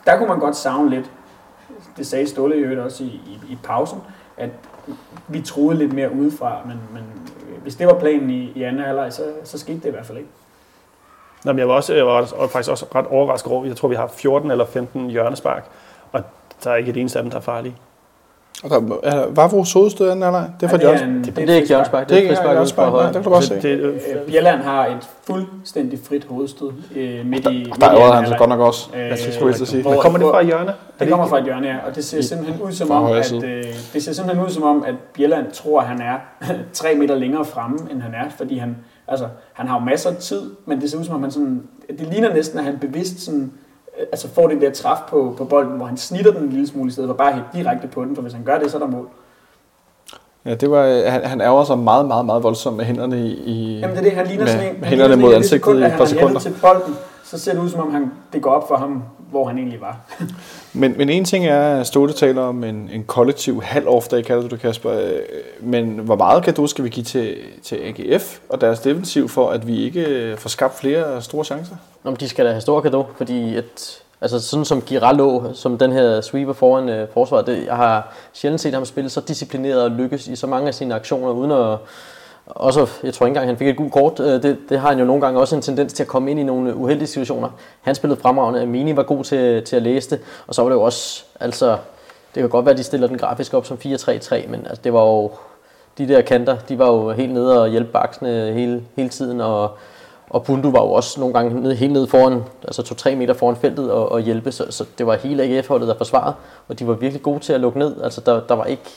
der 0.06 0.16
kunne 0.18 0.28
man 0.28 0.38
godt 0.38 0.56
savne 0.56 0.90
lidt, 0.90 1.10
det 1.96 2.06
sagde 2.06 2.26
Ståle 2.26 2.56
i 2.56 2.60
øvrigt 2.60 2.80
også 2.80 3.04
i, 3.04 3.06
i, 3.06 3.38
i 3.52 3.58
pausen, 3.64 3.98
at 4.36 4.50
vi 5.28 5.40
troede 5.40 5.78
lidt 5.78 5.92
mere 5.92 6.12
udefra, 6.12 6.58
men, 6.66 6.78
men 6.92 7.02
øh, 7.50 7.62
hvis 7.62 7.76
det 7.76 7.86
var 7.86 7.98
planen 7.98 8.30
i, 8.30 8.52
i 8.54 8.62
anden 8.62 8.82
halvleg, 8.82 9.12
så, 9.12 9.22
så 9.44 9.58
skete 9.58 9.78
det 9.78 9.86
i 9.86 9.90
hvert 9.90 10.06
fald 10.06 10.18
ikke. 10.18 10.30
Nå, 11.44 11.52
men 11.52 11.58
jeg 11.58 11.68
var, 11.68 11.74
også, 11.74 11.94
jeg 11.94 12.06
var 12.06 12.26
faktisk 12.52 12.70
også 12.70 12.86
ret 12.94 13.06
overrasket 13.06 13.52
over, 13.52 13.64
jeg 13.64 13.76
tror, 13.76 13.88
vi 13.88 13.94
har 13.94 14.10
14 14.16 14.50
eller 14.50 14.64
15 14.66 15.10
hjørnespark, 15.10 15.64
og 16.12 16.22
der 16.64 16.70
er 16.70 16.76
ikke 16.76 16.90
et 16.90 16.96
eneste 16.96 17.18
af 17.18 17.22
dem, 17.22 17.30
der 17.30 17.38
er 17.38 17.42
farlige. 17.42 17.74
Og 18.64 18.70
der 18.70 18.76
er 19.02 19.26
Vavros 19.30 19.72
hovedstød 19.72 20.06
i 20.06 20.10
anden 20.10 20.22
halvleg. 20.22 20.50
Det 20.60 20.66
er 20.66 20.70
for 20.70 20.76
Ja, 20.76 20.82
Jørgensen. 20.84 21.08
en- 21.10 21.24
Det, 21.24 21.36
det 21.36 21.50
er 21.50 21.54
ikke 21.54 21.68
Jørgens 21.70 21.88
Bak, 21.88 22.08
Det 22.08 22.14
er 22.14 22.18
ikke 22.20 22.28
frispark 22.28 22.58
ude 22.60 22.66
fra 22.74 22.82
nej, 22.82 22.90
højre. 22.90 23.06
det 23.06 23.12
kan 23.14 23.22
du 23.22 23.30
godt 23.30 23.44
se. 23.44 23.54
det, 23.54 23.62
det, 23.62 23.80
Øh, 23.82 24.26
Bjelland 24.26 24.60
har 24.60 24.86
et 24.86 25.08
fuldstændig 25.26 25.98
frit 26.08 26.24
hovedstød 26.24 26.70
øh, 26.96 27.26
midt 27.26 27.26
i 27.26 27.26
midt 27.26 27.46
Der 27.46 27.50
i 27.50 27.94
er 27.96 28.00
han 28.00 28.00
så 28.00 28.12
halvleg. 28.14 28.38
godt 28.38 28.48
nok 28.50 28.60
også. 28.60 28.90
Øh, 28.94 29.00
Jeg 29.08 29.18
skal 29.18 29.32
skulle 29.34 29.54
jeg 29.58 29.66
sige. 29.68 29.82
hvor- 29.82 30.00
kommer 30.02 30.18
det 30.18 30.28
fra 30.30 30.42
hjørne? 30.42 30.72
Det 31.00 31.08
kommer 31.08 31.26
fra 31.26 31.38
et 31.38 31.44
hjørne, 31.44 31.66
ja, 31.68 31.76
og 31.88 31.94
det 31.96 32.04
ser 32.04 32.22
simpelthen 32.22 32.62
ud 32.62 32.72
som 32.72 32.90
om, 32.90 33.06
at, 33.06 33.32
øh, 33.44 33.64
det 33.92 34.02
ser 34.02 34.12
simpelthen 34.12 34.44
ud 34.46 34.50
som 34.50 34.62
om, 34.62 34.84
at 34.86 34.94
Bjelland 35.14 35.52
tror, 35.52 35.80
at 35.80 35.86
han 35.86 36.00
er 36.00 36.14
tre 36.72 36.94
meter 36.94 37.14
længere 37.14 37.44
fremme, 37.44 37.78
end 37.90 38.02
han 38.02 38.14
er, 38.14 38.30
fordi 38.38 38.58
han, 38.58 38.76
altså, 39.10 39.28
han 39.52 39.68
har 39.68 39.78
jo 39.78 39.84
masser 39.84 40.10
af 40.10 40.16
tid, 40.16 40.42
men 40.66 40.80
det 40.80 40.90
ser 40.90 40.98
ud 40.98 41.04
som 41.04 41.14
om, 41.14 41.22
han 41.22 41.30
sådan, 41.30 41.62
det 41.88 42.06
ligner 42.12 42.34
næsten, 42.34 42.58
at 42.58 42.64
han 42.64 42.78
bevidst 42.78 43.20
sådan, 43.20 43.52
øh, 44.00 44.06
altså 44.12 44.28
får 44.28 44.48
den 44.48 44.60
der 44.60 44.70
træf 44.70 44.98
på, 45.08 45.34
på 45.38 45.44
bolden, 45.44 45.76
hvor 45.76 45.86
han 45.86 45.96
snitter 45.96 46.32
den 46.32 46.42
en 46.42 46.50
lille 46.50 46.66
smule 46.66 46.88
i 46.88 46.92
stedet 46.92 47.08
for 47.08 47.14
bare 47.14 47.32
helt 47.32 47.46
direkte 47.52 47.88
på 47.88 48.04
den, 48.04 48.14
for 48.14 48.22
hvis 48.22 48.32
han 48.32 48.44
gør 48.44 48.58
det, 48.58 48.70
så 48.70 48.76
er 48.76 48.80
der 48.80 48.88
mål. 48.88 49.08
Ja, 50.44 50.54
det 50.54 50.70
var, 50.70 51.10
han, 51.10 51.24
han 51.24 51.40
ærger 51.40 51.64
sig 51.64 51.78
meget, 51.78 52.06
meget, 52.06 52.26
meget 52.26 52.42
voldsomt 52.42 52.76
med 52.76 52.84
hænderne 52.84 53.26
i... 53.26 53.32
i 53.32 53.78
Jamen 53.78 53.96
det 53.96 53.98
er 53.98 54.02
det, 54.02 54.12
han 54.12 54.26
ligner 54.26 54.44
med 54.44 54.52
sådan 54.52 54.68
en, 54.68 54.84
han 54.84 54.84
hænderne 54.84 55.16
mod 55.16 55.34
ansigtet 55.34 55.80
i 55.80 55.84
et 55.84 55.90
par 55.90 55.96
han 55.96 56.06
sekunder. 56.06 56.40
til 56.40 56.54
bolden, 56.62 56.94
så 57.24 57.38
ser 57.38 57.52
det 57.52 57.60
ud 57.60 57.68
som 57.68 57.80
om, 57.80 57.92
han, 57.92 58.12
det 58.32 58.42
går 58.42 58.50
op 58.50 58.68
for 58.68 58.76
ham, 58.76 59.02
hvor 59.30 59.46
han 59.46 59.58
egentlig 59.58 59.80
var. 59.80 60.00
Men, 60.72 60.94
men 60.98 61.08
en 61.08 61.24
ting 61.24 61.46
er, 61.46 61.80
at 61.80 61.86
Ståle 61.86 62.12
taler 62.12 62.42
om 62.42 62.64
en, 62.64 62.90
en 62.92 63.04
kollektiv 63.04 63.62
halv 63.62 63.88
day, 64.10 64.22
kalder 64.22 64.42
du 64.42 64.48
det, 64.48 64.60
Kasper. 64.60 64.92
Øh, 64.92 65.20
Men 65.60 65.98
hvor 65.98 66.16
meget 66.16 66.44
gave 66.44 66.66
skal 66.66 66.84
vi 66.84 66.88
give 66.88 67.04
til, 67.04 67.36
til 67.62 67.76
AGF 67.76 68.38
og 68.48 68.60
deres 68.60 68.80
defensiv, 68.80 69.28
for 69.28 69.50
at 69.50 69.66
vi 69.66 69.84
ikke 69.84 70.04
øh, 70.04 70.36
får 70.38 70.48
skabt 70.48 70.78
flere 70.78 71.22
store 71.22 71.44
chancer? 71.44 71.76
Nå, 72.04 72.10
men 72.10 72.20
de 72.20 72.28
skal 72.28 72.44
da 72.44 72.50
have 72.50 72.60
stor 72.60 72.80
gave, 72.80 73.04
fordi 73.16 73.56
et, 73.56 74.02
altså 74.20 74.40
sådan 74.40 74.64
som 74.64 74.82
Girallo, 74.82 75.52
som 75.54 75.78
den 75.78 75.92
her 75.92 76.20
sweeper 76.20 76.52
foran 76.52 76.88
øh, 76.88 77.08
forsvaret, 77.14 77.46
det, 77.46 77.66
jeg 77.66 77.76
har 77.76 78.14
sjældent 78.32 78.60
set 78.60 78.74
ham 78.74 78.84
spille 78.84 79.10
så 79.10 79.20
disciplineret 79.20 79.82
og 79.82 79.90
lykkes 79.90 80.28
i 80.28 80.36
så 80.36 80.46
mange 80.46 80.68
af 80.68 80.74
sine 80.74 80.94
aktioner, 80.94 81.32
uden 81.32 81.50
at 81.50 81.78
også, 82.54 82.86
jeg 83.02 83.14
tror 83.14 83.26
ikke 83.26 83.30
engang, 83.30 83.46
han 83.46 83.56
fik 83.56 83.68
et 83.68 83.76
gult 83.76 83.92
kort. 83.92 84.20
Øh, 84.20 84.42
det, 84.42 84.58
det 84.68 84.80
har 84.80 84.88
han 84.88 84.98
jo 84.98 85.04
nogle 85.04 85.22
gange 85.22 85.40
også 85.40 85.56
en 85.56 85.62
tendens 85.62 85.92
til 85.92 86.02
at 86.02 86.06
komme 86.06 86.30
ind 86.30 86.40
i 86.40 86.42
nogle 86.42 86.76
uheldige 86.76 87.08
situationer. 87.08 87.48
Han 87.80 87.94
spillede 87.94 88.20
fremragende, 88.20 88.66
Mini 88.66 88.96
var 88.96 89.02
god 89.02 89.24
til, 89.24 89.64
til 89.64 89.76
at 89.76 89.82
læse 89.82 90.10
det, 90.10 90.20
og 90.46 90.54
så 90.54 90.62
var 90.62 90.68
det 90.68 90.76
jo 90.76 90.82
også, 90.82 91.24
altså, 91.40 91.76
det 92.34 92.40
kan 92.40 92.48
godt 92.48 92.64
være, 92.64 92.72
at 92.72 92.78
de 92.78 92.82
stiller 92.82 93.06
den 93.06 93.18
grafisk 93.18 93.54
op 93.54 93.66
som 93.66 93.78
4-3-3, 93.84 94.48
men 94.48 94.66
altså, 94.66 94.80
det 94.84 94.92
var 94.92 95.04
jo, 95.04 95.30
de 95.98 96.08
der 96.08 96.20
kanter, 96.20 96.56
de 96.68 96.78
var 96.78 96.86
jo 96.86 97.10
helt 97.10 97.32
nede 97.32 97.62
og 97.62 97.68
hjælpe 97.68 97.92
baksene 97.92 98.52
hele, 98.52 98.82
hele 98.96 99.08
tiden, 99.08 99.40
og, 99.40 99.70
og 100.30 100.44
Pundu 100.44 100.70
var 100.70 100.82
jo 100.82 100.90
også 100.92 101.20
nogle 101.20 101.34
gange 101.34 101.60
nede, 101.60 101.74
helt 101.74 101.92
nede 101.92 102.06
foran, 102.06 102.42
altså 102.62 102.82
2-3 103.08 103.14
meter 103.14 103.34
foran 103.34 103.56
feltet 103.56 103.90
og, 103.90 104.12
og 104.12 104.20
hjælpe, 104.20 104.52
så, 104.52 104.66
så 104.70 104.84
det 104.98 105.06
var 105.06 105.16
hele 105.16 105.42
AGF-holdet, 105.42 105.88
der 105.88 105.94
forsvarede, 105.96 106.34
og 106.68 106.78
de 106.78 106.86
var 106.86 106.94
virkelig 106.94 107.22
gode 107.22 107.40
til 107.40 107.52
at 107.52 107.60
lukke 107.60 107.78
ned. 107.78 108.02
Altså 108.02 108.20
der, 108.26 108.40
der 108.48 108.54
var 108.54 108.64
ikke 108.64 108.90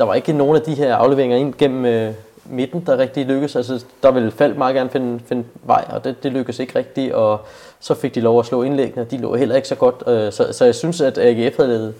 der 0.00 0.06
var 0.06 0.14
ikke 0.14 0.32
nogen 0.32 0.56
af 0.56 0.62
de 0.62 0.74
her 0.74 0.94
afleveringer 0.94 1.36
ind 1.36 1.54
gennem, 1.58 1.84
øh, 1.84 2.12
midten, 2.44 2.82
der 2.86 2.98
rigtig 2.98 3.26
lykkedes. 3.26 3.56
Altså, 3.56 3.84
der 4.02 4.10
ville 4.10 4.30
Falk 4.30 4.56
meget 4.56 4.74
gerne 4.74 4.90
finde, 4.90 5.20
finde 5.26 5.44
vej, 5.62 5.84
og 5.90 6.04
det, 6.04 6.22
det 6.22 6.32
lykkedes 6.32 6.58
ikke 6.58 6.78
rigtigt, 6.78 7.12
og 7.12 7.40
så 7.80 7.94
fik 7.94 8.14
de 8.14 8.20
lov 8.20 8.38
at 8.38 8.46
slå 8.46 8.62
indlæggene, 8.62 9.02
og 9.02 9.10
de 9.10 9.16
lå 9.18 9.34
heller 9.34 9.56
ikke 9.56 9.68
så 9.68 9.74
godt. 9.74 10.02
Øh, 10.06 10.32
så, 10.32 10.52
så 10.52 10.64
jeg 10.64 10.74
synes, 10.74 11.00
at 11.00 11.18
AGF 11.18 11.56
havde, 11.56 11.94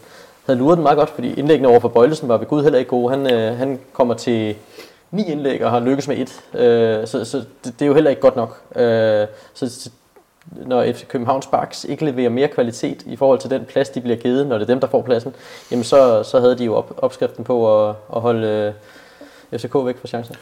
havde 0.46 0.59
luret 0.59 0.76
den 0.76 0.82
meget 0.82 0.98
godt, 0.98 1.11
fordi 1.11 1.34
indlæggene 1.34 1.68
over 1.68 1.80
for 1.80 1.88
Bøjlesen 1.88 2.28
var 2.28 2.36
ved 2.36 2.46
Gud 2.46 2.62
heller 2.62 2.78
ikke 2.78 2.88
gode. 2.88 3.11
Han, 3.11 3.32
øh, 3.32 3.59
han 3.59 3.78
kommer 3.92 4.14
til 4.14 4.55
ni 5.11 5.24
indlæg 5.24 5.64
og 5.64 5.70
har 5.70 5.80
lykkes 5.80 6.09
med 6.09 6.16
et, 6.16 6.61
øh, 6.61 7.07
så, 7.07 7.24
så 7.24 7.36
det, 7.64 7.74
det 7.78 7.82
er 7.82 7.86
jo 7.86 7.94
heller 7.94 8.11
ikke 8.11 8.22
godt 8.22 8.36
nok. 8.36 8.61
Øh, 8.76 9.26
så 9.55 9.90
når 10.66 10.92
FC 10.92 11.07
Københavns 11.07 11.46
Baks 11.46 11.84
ikke 11.84 12.05
leverer 12.05 12.30
mere 12.30 12.48
kvalitet 12.48 13.03
i 13.07 13.16
forhold 13.16 13.38
til 13.38 13.51
den 13.51 13.64
plads, 13.64 13.88
de 13.88 14.01
bliver 14.01 14.16
givet, 14.16 14.46
når 14.46 14.59
det 14.59 14.62
er 14.62 14.72
dem, 14.72 14.80
der 14.80 14.86
får 14.86 15.03
pladsen, 15.03 15.34
jamen 15.70 15.84
så, 15.84 16.22
så 16.22 16.40
havde 16.40 16.59
de 16.59 16.64
jo 16.64 16.74
op, 16.74 16.94
opskriften 16.96 17.44
på 17.44 17.88
at, 17.88 17.94
at 18.14 18.20
holde 18.20 18.74
øh, 19.53 19.59
FCK 19.61 19.74
væk 19.74 19.98
fra 19.98 20.09
chancen. 20.09 20.36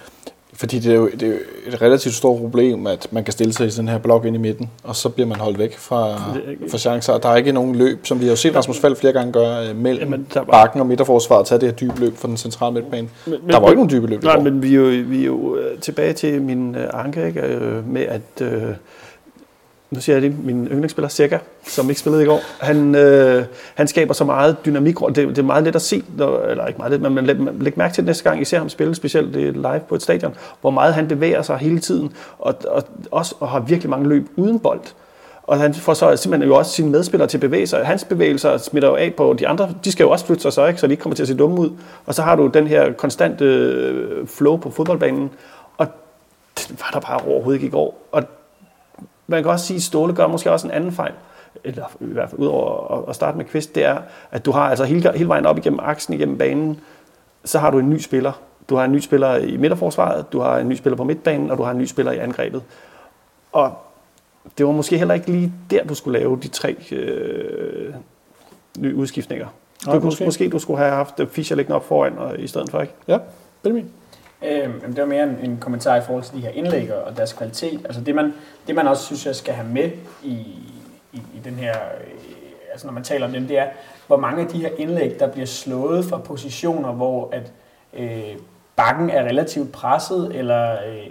Fordi 0.53 0.79
det 0.79 0.93
er, 0.93 0.97
jo, 0.97 1.09
det 1.09 1.23
er 1.23 1.27
jo 1.27 1.37
et 1.67 1.83
relativt 1.83 2.15
stort 2.15 2.41
problem, 2.41 2.87
at 2.87 3.09
man 3.11 3.25
kan 3.25 3.33
stille 3.33 3.53
sig 3.53 3.67
i 3.67 3.71
sådan 3.71 3.89
her 3.89 3.99
blok 3.99 4.25
ind 4.25 4.37
i 4.37 4.39
midten, 4.39 4.71
og 4.85 4.97
så 4.97 5.09
bliver 5.09 5.27
man 5.27 5.41
holdt 5.41 5.59
væk 5.59 5.79
fra, 5.79 6.15
fra 6.71 6.79
chancer. 6.79 7.13
Og 7.13 7.23
der 7.23 7.29
er 7.29 7.37
ikke 7.37 7.53
nogen 7.53 7.75
løb, 7.75 8.07
som 8.07 8.21
vi 8.21 8.25
har 8.25 8.31
jo 8.31 8.37
set 8.37 8.55
Rasmus 8.55 8.79
Fald 8.79 8.97
flere 8.97 9.13
gange 9.13 9.33
gøre, 9.33 9.69
øh, 9.69 9.77
mellem 9.77 10.03
Jamen, 10.03 10.27
der 10.35 10.41
var... 10.41 10.47
bakken 10.47 10.81
og 10.81 10.87
midterforsvaret, 10.87 11.47
tage 11.47 11.61
det 11.61 11.69
her 11.69 11.77
dybe 11.77 12.01
løb 12.01 12.17
fra 12.17 12.29
den 12.29 12.37
centrale 12.37 12.75
midtbane. 12.75 13.09
Men, 13.27 13.35
men, 13.43 13.51
der 13.51 13.61
var 13.61 13.69
ikke 13.69 13.77
nogen 13.77 13.91
dybe 13.91 14.07
løb. 14.07 14.23
Nej, 14.23 14.41
men 14.41 14.63
vi 14.63 14.75
er, 14.75 14.81
jo, 14.81 15.05
vi 15.07 15.21
er 15.21 15.27
jo 15.27 15.57
øh, 15.57 15.79
tilbage 15.79 16.13
til 16.13 16.43
min 16.43 16.77
anke 16.95 17.27
ikke, 17.27 17.43
med, 17.87 18.03
at... 18.03 18.41
Uh, 18.41 18.75
nu 19.91 20.01
siger 20.01 20.16
jeg 20.16 20.22
det, 20.22 20.45
min 20.45 20.66
yndlingsspiller, 20.66 21.09
Seca, 21.09 21.39
som 21.62 21.89
ikke 21.89 22.01
spillede 22.01 22.22
i 22.22 22.26
går, 22.26 22.41
han, 22.61 22.95
øh, 22.95 23.45
han 23.74 23.89
skaber 23.89 24.14
så 24.14 24.24
meget 24.24 24.57
dynamik. 24.66 24.97
Det, 24.99 25.16
det 25.16 25.39
er 25.39 25.43
meget 25.43 25.64
let 25.64 25.76
at 25.76 25.82
se, 25.82 26.03
når, 26.16 26.41
eller 26.41 26.66
ikke 26.66 26.78
meget 26.78 26.93
let, 26.93 27.01
men 27.01 27.14
man 27.14 27.26
lægger 27.26 27.72
mærke 27.76 27.95
til 27.95 28.03
det 28.03 28.07
næste 28.07 28.24
gang, 28.24 28.41
I 28.41 28.45
ser 28.45 28.59
ham 28.59 28.68
spille, 28.68 28.95
specielt 28.95 29.36
live 29.36 29.80
på 29.89 29.95
et 29.95 30.03
stadion, 30.03 30.34
hvor 30.61 30.70
meget 30.70 30.95
han 30.95 31.09
bevæger 31.09 31.43
sig 31.43 31.57
hele 31.57 31.78
tiden, 31.78 32.12
og, 32.39 32.55
og 32.68 32.82
også 33.11 33.34
og 33.41 33.49
har 33.49 33.61
virkelig 33.61 33.91
mange 33.91 34.09
løb 34.09 34.28
uden 34.36 34.59
bold. 34.59 34.80
Og 35.43 35.59
han 35.59 35.74
får 35.74 35.95
så 35.95 36.16
simpelthen 36.16 36.51
jo 36.51 36.57
også 36.57 36.72
sine 36.72 36.91
medspillere 36.91 37.28
til 37.28 37.36
at 37.36 37.41
bevæge 37.41 37.66
sig. 37.66 37.86
Hans 37.86 38.05
bevægelser 38.05 38.57
smitter 38.57 38.89
jo 38.89 38.97
af 38.97 39.14
på 39.16 39.36
de 39.39 39.49
andre. 39.49 39.70
De 39.84 39.93
skal 39.93 40.05
jo 40.05 40.11
også 40.11 40.26
flytte 40.26 40.43
sig 40.43 40.53
så, 40.53 40.66
ikke? 40.66 40.80
så 40.80 40.86
de 40.86 40.93
ikke 40.93 41.03
kommer 41.03 41.16
til 41.16 41.22
at 41.22 41.28
se 41.28 41.36
dumme 41.36 41.61
ud. 41.61 41.70
Og 42.07 42.14
så 42.14 42.22
har 42.22 42.36
du 42.36 42.47
den 42.47 42.66
her 42.66 42.93
konstante 42.93 43.45
øh, 43.45 44.26
flow 44.26 44.57
på 44.57 44.70
fodboldbanen. 44.70 45.30
Og 45.78 45.86
det 46.59 46.80
var 46.80 46.91
der 46.93 47.01
bare 47.01 47.20
overhovedet 47.26 47.57
ikke 47.57 47.66
i 47.66 47.70
går. 47.70 48.09
Og 48.12 48.22
man 49.29 49.43
kan 49.43 49.53
også 49.53 49.66
sige, 49.66 49.76
at 49.76 49.83
Ståle 49.83 50.14
gør 50.14 50.26
måske 50.26 50.53
også 50.53 50.66
en 50.66 50.72
anden 50.72 50.93
fejl, 50.93 51.12
eller 51.64 51.85
i 52.01 52.05
hvert 52.05 52.31
fald 52.31 52.41
udover 52.41 53.09
at 53.09 53.14
starte 53.14 53.37
med 53.37 53.45
Kvist, 53.45 53.74
det 53.74 53.85
er, 53.85 53.99
at 54.31 54.45
du 54.45 54.51
har 54.51 54.61
altså 54.61 54.85
hele, 54.85 55.12
hele 55.12 55.29
vejen 55.29 55.47
op 55.47 55.59
igennem 55.59 55.81
aksen, 55.83 56.14
igennem 56.14 56.39
banen, 56.39 56.81
så 57.45 57.59
har 57.59 57.70
du 57.70 57.79
en 57.79 57.91
ny 57.91 57.99
spiller. 57.99 58.33
Du 58.68 58.76
har 58.76 58.85
en 58.85 58.93
ny 58.93 59.01
spiller 59.01 59.37
i 59.37 59.57
midterforsvaret, 59.57 60.33
du 60.33 60.41
har 60.41 60.59
en 60.59 60.68
ny 60.68 60.74
spiller 60.74 60.97
på 60.97 61.05
midtbanen, 61.05 61.51
og 61.51 61.59
du 61.59 61.62
har 61.62 61.70
en 61.70 61.79
ny 61.79 61.85
spiller 61.85 62.12
i 62.12 62.18
angrebet. 62.18 62.62
Og 63.53 63.72
det 64.59 64.66
var 64.66 64.72
måske 64.72 64.99
heller 64.99 65.14
ikke 65.14 65.31
lige 65.31 65.53
der, 65.70 65.85
du 65.85 65.95
skulle 65.95 66.18
lave 66.18 66.39
de 66.43 66.49
tre 66.49 66.76
øh, 66.93 67.95
nye 68.79 68.95
udskiftninger. 68.95 69.47
Du, 69.87 69.93
ja, 69.93 69.99
måske. 69.99 70.24
måske 70.24 70.49
du 70.49 70.59
skulle 70.59 70.79
have 70.79 70.91
haft 70.91 71.20
Fischer 71.31 71.57
liggende 71.57 71.76
op 71.76 71.85
foran 71.85 72.18
og, 72.18 72.41
i 72.41 72.47
stedet 72.47 72.70
for, 72.70 72.81
ikke? 72.81 72.95
Ja, 73.09 73.18
Benjamin. 73.62 73.91
Øhm, 74.43 74.80
det 74.80 74.99
var 74.99 75.07
mere 75.07 75.22
en, 75.22 75.39
en 75.43 75.59
kommentar 75.61 75.97
i 75.97 76.01
forhold 76.01 76.24
til 76.24 76.34
de 76.34 76.41
her 76.41 76.51
indlæg 76.51 76.95
og 76.95 77.16
deres 77.16 77.32
kvalitet. 77.32 77.80
Altså 77.84 78.01
det 78.01 78.14
man, 78.14 78.34
det 78.66 78.74
man 78.74 78.89
også 78.89 79.05
synes, 79.05 79.26
jeg 79.26 79.36
skal 79.36 79.55
have 79.55 79.68
med 79.68 79.91
i, 80.22 80.34
i, 81.12 81.22
i 81.34 81.41
den 81.45 81.55
her, 81.55 81.72
øh, 81.72 82.14
altså 82.72 82.86
når 82.86 82.95
man 82.95 83.03
taler 83.03 83.26
om 83.26 83.32
dem, 83.32 83.47
det 83.47 83.59
er, 83.59 83.66
hvor 84.07 84.16
mange 84.16 84.43
af 84.43 84.49
de 84.49 84.59
her 84.59 84.70
indlæg, 84.78 85.20
der 85.20 85.26
bliver 85.26 85.47
slået 85.47 86.05
fra 86.05 86.18
positioner, 86.18 86.93
hvor 86.93 87.28
at 87.32 87.53
øh, 87.95 88.36
bakken 88.76 89.11
er 89.11 89.22
relativt 89.24 89.72
presset, 89.72 90.36
eller 90.36 90.72
øh, 90.72 91.07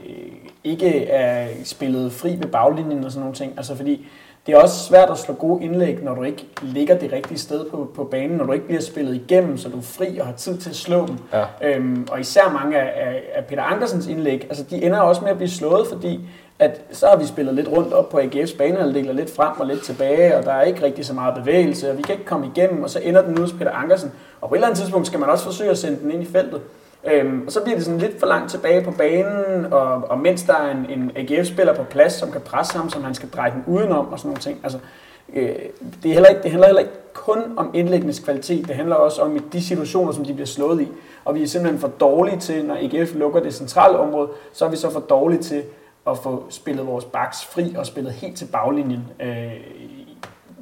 ikke 0.63 1.07
er 1.07 1.47
spillet 1.63 2.11
fri 2.11 2.31
ved 2.31 2.47
baglinjen 2.47 3.03
og 3.03 3.11
sådan 3.11 3.21
nogle 3.21 3.35
ting. 3.35 3.53
Altså 3.57 3.75
fordi 3.75 4.07
det 4.47 4.53
er 4.53 4.57
også 4.57 4.83
svært 4.83 5.09
at 5.09 5.17
slå 5.17 5.33
gode 5.33 5.63
indlæg, 5.63 6.03
når 6.03 6.15
du 6.15 6.23
ikke 6.23 6.45
ligger 6.61 6.97
det 6.97 7.13
rigtige 7.13 7.37
sted 7.37 7.65
på, 7.69 7.91
på 7.95 8.03
banen, 8.03 8.37
når 8.37 8.45
du 8.45 8.51
ikke 8.51 8.65
bliver 8.65 8.81
spillet 8.81 9.15
igennem, 9.15 9.57
så 9.57 9.69
du 9.69 9.77
er 9.77 9.81
fri 9.81 10.17
og 10.17 10.25
har 10.25 10.33
tid 10.33 10.57
til 10.57 10.69
at 10.69 10.75
slå 10.75 11.07
dem. 11.07 11.17
Ja. 11.33 11.43
Øhm, 11.61 12.07
og 12.11 12.19
især 12.19 12.51
mange 12.53 12.79
af, 12.79 13.07
af, 13.07 13.23
af 13.35 13.45
Peter 13.45 13.63
Ankersens 13.63 14.07
indlæg, 14.07 14.45
altså 14.49 14.63
de 14.63 14.83
ender 14.83 14.99
også 14.99 15.21
med 15.21 15.29
at 15.29 15.37
blive 15.37 15.49
slået, 15.49 15.87
fordi 15.87 16.19
at 16.59 16.81
så 16.91 17.07
har 17.07 17.15
vi 17.15 17.25
spillet 17.25 17.55
lidt 17.55 17.67
rundt 17.67 17.93
op 17.93 18.09
på 18.09 18.19
AGF's 18.19 18.57
banehalvdel, 18.57 19.15
lidt 19.15 19.35
frem 19.35 19.59
og 19.59 19.67
lidt 19.67 19.83
tilbage, 19.83 20.37
og 20.37 20.43
der 20.43 20.51
er 20.51 20.61
ikke 20.61 20.83
rigtig 20.83 21.05
så 21.05 21.13
meget 21.13 21.35
bevægelse, 21.35 21.91
og 21.91 21.97
vi 21.97 22.01
kan 22.01 22.13
ikke 22.13 22.25
komme 22.25 22.51
igennem, 22.55 22.83
og 22.83 22.89
så 22.89 22.99
ender 22.99 23.21
den 23.21 23.31
ude 23.31 23.41
hos 23.41 23.53
Peter 23.53 23.71
Ankersen. 23.71 24.11
Og 24.41 24.49
på 24.49 24.55
et 24.55 24.57
eller 24.57 24.67
andet 24.67 24.79
tidspunkt 24.79 25.07
skal 25.07 25.19
man 25.19 25.29
også 25.29 25.43
forsøge 25.43 25.69
at 25.69 25.77
sende 25.77 25.99
den 25.99 26.11
ind 26.11 26.23
i 26.23 26.25
feltet. 26.25 26.61
Øhm, 27.03 27.43
og 27.45 27.51
så 27.51 27.63
bliver 27.63 27.75
det 27.75 27.85
sådan 27.85 27.99
lidt 27.99 28.19
for 28.19 28.27
langt 28.27 28.51
tilbage 28.51 28.83
på 28.83 28.91
banen, 28.91 29.73
og, 29.73 29.89
og 30.09 30.19
mens 30.19 30.43
der 30.43 30.53
er 30.53 30.71
en, 30.71 30.85
en 30.89 31.11
AGF-spiller 31.15 31.73
på 31.73 31.83
plads, 31.83 32.13
som 32.13 32.31
kan 32.31 32.41
presse 32.41 32.77
ham, 32.77 32.89
som 32.89 33.03
han 33.03 33.15
skal 33.15 33.29
dreje 33.29 33.51
den 33.51 33.63
udenom 33.67 34.07
og 34.07 34.19
sådan 34.19 34.29
nogle 34.29 34.41
ting. 34.41 34.59
Altså, 34.63 34.79
øh, 35.33 35.55
det, 36.03 36.09
er 36.09 36.13
heller 36.13 36.29
ikke, 36.29 36.43
det 36.43 36.51
handler 36.51 36.67
heller 36.67 36.81
ikke 36.81 36.93
kun 37.13 37.57
om 37.57 37.71
indlæggenes 37.73 38.19
kvalitet, 38.19 38.67
det 38.67 38.75
handler 38.75 38.95
også 38.95 39.21
om 39.21 39.39
de 39.39 39.63
situationer, 39.63 40.11
som 40.11 40.25
de 40.25 40.33
bliver 40.33 40.47
slået 40.47 40.81
i. 40.81 40.87
Og 41.25 41.35
vi 41.35 41.43
er 41.43 41.47
simpelthen 41.47 41.79
for 41.79 41.87
dårlige 41.87 42.39
til, 42.39 42.65
når 42.65 42.75
AGF 42.75 43.15
lukker 43.15 43.39
det 43.39 43.53
centrale 43.53 43.97
område, 43.97 44.29
så 44.53 44.65
er 44.65 44.69
vi 44.69 44.75
så 44.75 44.89
for 44.89 44.99
dårlige 44.99 45.41
til 45.41 45.63
at 46.07 46.17
få 46.17 46.45
spillet 46.49 46.87
vores 46.87 47.05
backs 47.05 47.45
fri 47.45 47.75
og 47.77 47.85
spillet 47.85 48.13
helt 48.13 48.37
til 48.37 48.45
baglinjen, 48.45 49.07
øh, 49.19 49.51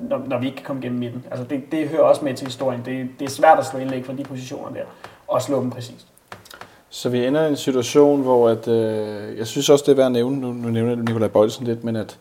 når, 0.10 0.22
når 0.28 0.40
vi 0.40 0.46
ikke 0.46 0.56
kan 0.56 0.66
komme 0.66 0.82
gennem 0.82 1.00
midten. 1.00 1.26
Altså 1.32 1.46
det, 1.46 1.64
det 1.72 1.90
hører 1.90 2.02
også 2.02 2.26
med 2.26 2.34
til 2.34 2.48
historien. 2.48 2.82
Det, 2.86 3.10
det 3.20 3.26
er 3.26 3.30
svært 3.30 3.60
at 3.60 3.66
slå 3.66 3.80
indlæg 3.80 4.06
fra 4.06 4.14
de 4.14 4.24
positioner 4.24 4.70
der, 4.70 4.86
og 5.28 5.42
slå 5.42 5.62
dem 5.62 5.70
præcist. 5.70 6.08
Så 6.96 7.10
vi 7.10 7.26
ender 7.26 7.46
i 7.46 7.50
en 7.50 7.56
situation, 7.56 8.22
hvor 8.22 8.50
at, 8.50 8.68
øh, 8.68 9.38
jeg 9.38 9.48
synes 9.48 9.70
også, 9.70 9.84
det 9.86 9.92
er 9.92 9.96
værd 9.96 10.06
at 10.06 10.12
nævne, 10.12 10.42
nu, 10.42 10.54
nu 10.54 10.70
nævner 10.70 10.92
jeg 10.92 11.00
Nikolaj 11.00 11.28
Bøjlesen 11.28 11.66
lidt, 11.66 11.84
men 11.84 11.96
at, 11.96 12.18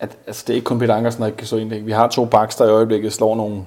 at 0.00 0.16
altså, 0.26 0.44
det 0.46 0.52
er 0.52 0.54
ikke 0.54 0.64
kun 0.64 0.78
Peter 0.78 0.94
Ankersen, 0.94 1.20
der 1.20 1.26
ikke 1.26 1.36
kan 1.36 1.46
slå 1.46 1.58
indlæg. 1.58 1.86
Vi 1.86 1.92
har 1.92 2.08
to 2.08 2.24
backs, 2.24 2.56
der 2.56 2.64
i 2.64 2.70
øjeblikket 2.70 3.12
slår 3.12 3.36
nogle 3.36 3.64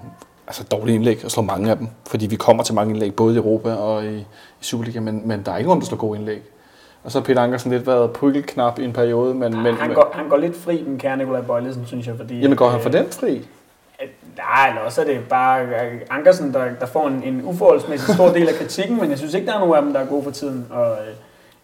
altså, 0.47 0.63
dårlige 0.63 0.95
indlæg, 0.95 1.25
og 1.25 1.31
slår 1.31 1.43
mange 1.43 1.71
af 1.71 1.77
dem, 1.77 1.88
fordi 2.07 2.27
vi 2.27 2.36
kommer 2.36 2.63
til 2.63 2.75
mange 2.75 2.93
indlæg, 2.93 3.15
både 3.15 3.36
i 3.36 3.38
Europa 3.38 3.73
og 3.73 4.05
i, 4.05 4.17
i 4.17 4.25
Superliga, 4.61 4.99
men, 4.99 5.21
men 5.25 5.43
der 5.45 5.51
er 5.51 5.57
ikke 5.57 5.67
nogen, 5.67 5.81
der 5.81 5.88
slår 5.88 5.97
gode 5.97 6.19
indlæg. 6.19 6.41
Og 7.03 7.11
så 7.11 7.19
har 7.19 7.25
Peter 7.25 7.41
Ankersen 7.41 7.71
lidt 7.71 7.88
været 7.88 8.11
prygelknap 8.11 8.79
i 8.79 8.84
en 8.84 8.93
periode, 8.93 9.34
men... 9.34 9.63
men 9.63 9.75
han, 9.75 9.93
går, 9.93 10.11
han 10.13 10.29
går 10.29 10.38
lidt 10.38 10.55
fri, 10.55 10.84
den 10.84 10.97
kære 10.97 11.17
Nikolaj 11.17 11.41
Bøjlesen, 11.41 11.86
synes 11.86 12.07
jeg, 12.07 12.15
fordi... 12.17 12.39
Jamen 12.39 12.57
går 12.57 12.69
han 12.69 12.81
for 12.81 12.89
øh, 12.89 12.93
den 12.93 13.05
fri? 13.09 13.41
Nej, 14.38 14.69
eller 14.69 14.81
også 14.81 15.01
er 15.01 15.05
det 15.05 15.27
bare 15.29 15.61
øh, 15.61 16.01
Ankersen, 16.09 16.53
der, 16.53 16.65
der 16.79 16.86
får 16.86 17.07
en, 17.07 17.23
en 17.23 17.41
uforholdsmæssig 17.45 18.13
stor 18.15 18.29
del 18.29 18.49
af 18.49 18.55
kritikken, 18.55 18.99
men 18.99 19.09
jeg 19.09 19.17
synes 19.17 19.34
ikke, 19.34 19.47
der 19.47 19.53
er 19.53 19.59
nogen 19.59 19.75
af 19.75 19.81
dem, 19.81 19.93
der 19.93 19.99
er 19.99 20.05
gode 20.05 20.23
for 20.23 20.31
tiden. 20.31 20.67
Og, 20.69 20.97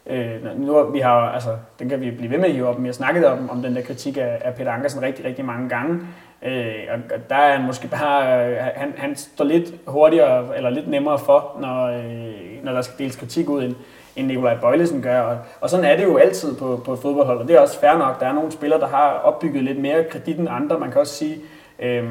øh, 0.08 0.36
øh 0.36 0.60
nu, 0.60 0.84
vi 0.84 1.00
har, 1.00 1.32
altså, 1.32 1.50
den 1.80 1.90
kan 1.90 2.02
vi 2.02 2.12
blive 2.12 2.32
ved 2.32 2.38
med 2.38 2.46
at 2.46 2.54
hive 2.54 2.68
op, 2.68 2.78
men 2.78 2.86
jeg 2.86 2.96
snakket 2.96 3.26
om, 3.26 3.50
om 3.50 3.62
den 3.62 3.76
der 3.76 3.82
kritik 3.82 4.18
af, 4.18 4.42
af 4.42 4.56
Peter 4.56 4.72
Ankersen 4.72 5.02
rigtig, 5.02 5.26
rigtig 5.26 5.46
mange 5.46 5.70
gange. 5.70 6.00
Øh, 6.46 6.74
og 6.94 7.30
der 7.30 7.36
er 7.36 7.58
han 7.58 7.66
måske 7.66 7.88
bare, 7.88 8.50
øh, 8.50 8.58
han, 8.76 8.94
han 8.98 9.16
står 9.16 9.46
lidt 9.46 9.74
hurtigere, 9.88 10.58
eller 10.58 10.70
lidt 10.70 10.88
nemmere 10.88 11.20
for, 11.20 11.58
når, 11.62 11.86
øh, 11.86 12.64
når 12.64 12.74
der 12.74 12.82
skal 12.82 12.98
deles 12.98 13.16
kritik 13.16 13.50
ud, 13.50 13.64
end, 13.64 13.76
end 14.16 14.28
Nikolaj 14.28 14.58
Bøjlesen 14.58 15.02
gør. 15.02 15.22
Og, 15.22 15.38
og 15.62 15.70
sådan 15.70 15.86
er 15.86 15.98
det 15.98 16.04
jo 16.04 16.18
altid 16.18 16.56
på, 16.56 16.82
på 16.86 16.94
et 16.94 17.00
fodboldhold, 17.00 17.40
og 17.40 17.48
det 17.48 17.56
er 17.56 17.60
også 17.60 17.80
fair 17.80 17.98
nok. 17.98 18.20
Der 18.20 18.28
er 18.28 18.34
nogle 18.34 18.52
spillere, 18.52 18.80
der 18.80 18.88
har 18.88 19.10
opbygget 19.10 19.64
lidt 19.64 19.80
mere 19.80 20.04
kredit 20.04 20.40
end 20.40 20.48
andre. 20.52 20.80
Man 20.80 20.92
kan 20.92 21.02
også 21.02 21.14
sige, 21.14 21.38
Øh, 21.80 22.04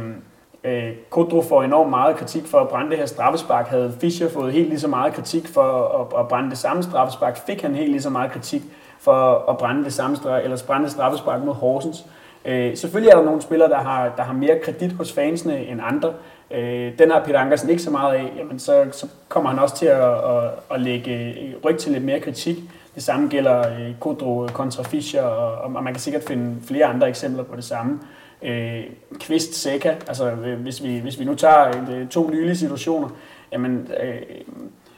Øh, 0.69 0.93
Kodro 1.11 1.43
får 1.43 1.63
enormt 1.63 1.91
meget 1.91 2.17
kritik 2.17 2.47
for 2.47 2.59
at 2.59 2.69
brænde 2.69 2.91
det 2.91 2.99
her 2.99 3.07
straffespark. 3.07 3.69
Havde 3.69 3.95
Fischer 4.01 4.29
fået 4.29 4.53
helt 4.53 4.69
lige 4.69 4.81
så 4.81 4.89
meget 4.89 5.13
kritik 5.15 5.49
for 5.49 5.63
at, 6.01 6.21
at 6.21 6.29
brænde 6.29 6.51
det 6.51 6.59
samme 6.59 6.83
straffespark, 6.83 7.47
fik 7.47 7.63
han 7.63 7.75
helt 7.75 7.91
lige 7.91 8.03
så 8.03 8.11
meget 8.11 8.31
kritik 8.31 8.63
for 9.01 9.51
at 9.51 9.59
brænde 9.59 9.85
det 9.85 9.93
samme 9.93 10.17
straf, 10.17 10.45
eller 10.45 10.63
brænde 10.67 10.91
straffespark 10.91 11.45
mod 11.45 11.55
Horsens. 11.55 12.05
Øh, 12.45 12.77
selvfølgelig 12.77 13.11
er 13.11 13.17
der 13.17 13.25
nogle 13.25 13.43
spillere, 13.43 13.69
der 13.69 13.79
har, 13.79 14.13
der 14.17 14.23
har 14.23 14.33
mere 14.33 14.59
kredit 14.63 14.93
hos 14.93 15.13
fansene 15.13 15.67
end 15.67 15.81
andre. 15.85 16.13
Øh, 16.51 16.99
den 16.99 17.11
har 17.11 17.25
Peter 17.25 17.39
Ankersen 17.39 17.71
ikke 17.71 17.83
så 17.83 17.91
meget 17.91 18.15
af. 18.15 18.33
Jamen, 18.37 18.59
så, 18.59 18.85
så 18.93 19.07
kommer 19.29 19.51
han 19.51 19.59
også 19.59 19.77
til 19.77 19.87
at, 19.87 20.13
at, 20.13 20.51
at 20.71 20.81
lægge 20.81 21.15
øh, 21.15 21.55
ryg 21.65 21.79
til 21.79 21.93
lidt 21.93 22.05
mere 22.05 22.21
kritik. 22.21 22.57
Det 22.95 23.03
samme 23.03 23.29
gælder 23.29 23.59
øh, 23.61 23.91
Kodro 24.01 24.47
kontra 24.53 24.83
Fischer, 24.83 25.23
og, 25.23 25.75
og 25.75 25.83
man 25.83 25.93
kan 25.93 26.01
sikkert 26.01 26.23
finde 26.23 26.57
flere 26.67 26.85
andre 26.85 27.09
eksempler 27.09 27.43
på 27.43 27.57
det 27.57 27.65
samme 27.65 28.01
øh, 28.43 28.85
Kvist 29.21 29.55
Seca, 29.55 29.97
altså 30.09 30.31
øh, 30.31 30.61
hvis 30.61 30.83
vi, 30.83 30.99
hvis 30.99 31.19
vi 31.19 31.25
nu 31.25 31.35
tager 31.35 31.69
øh, 31.69 32.03
et, 32.03 32.09
to 32.09 32.31
nylige 32.31 32.57
situationer, 32.57 33.09
jamen, 33.53 33.91
øh, 34.03 34.23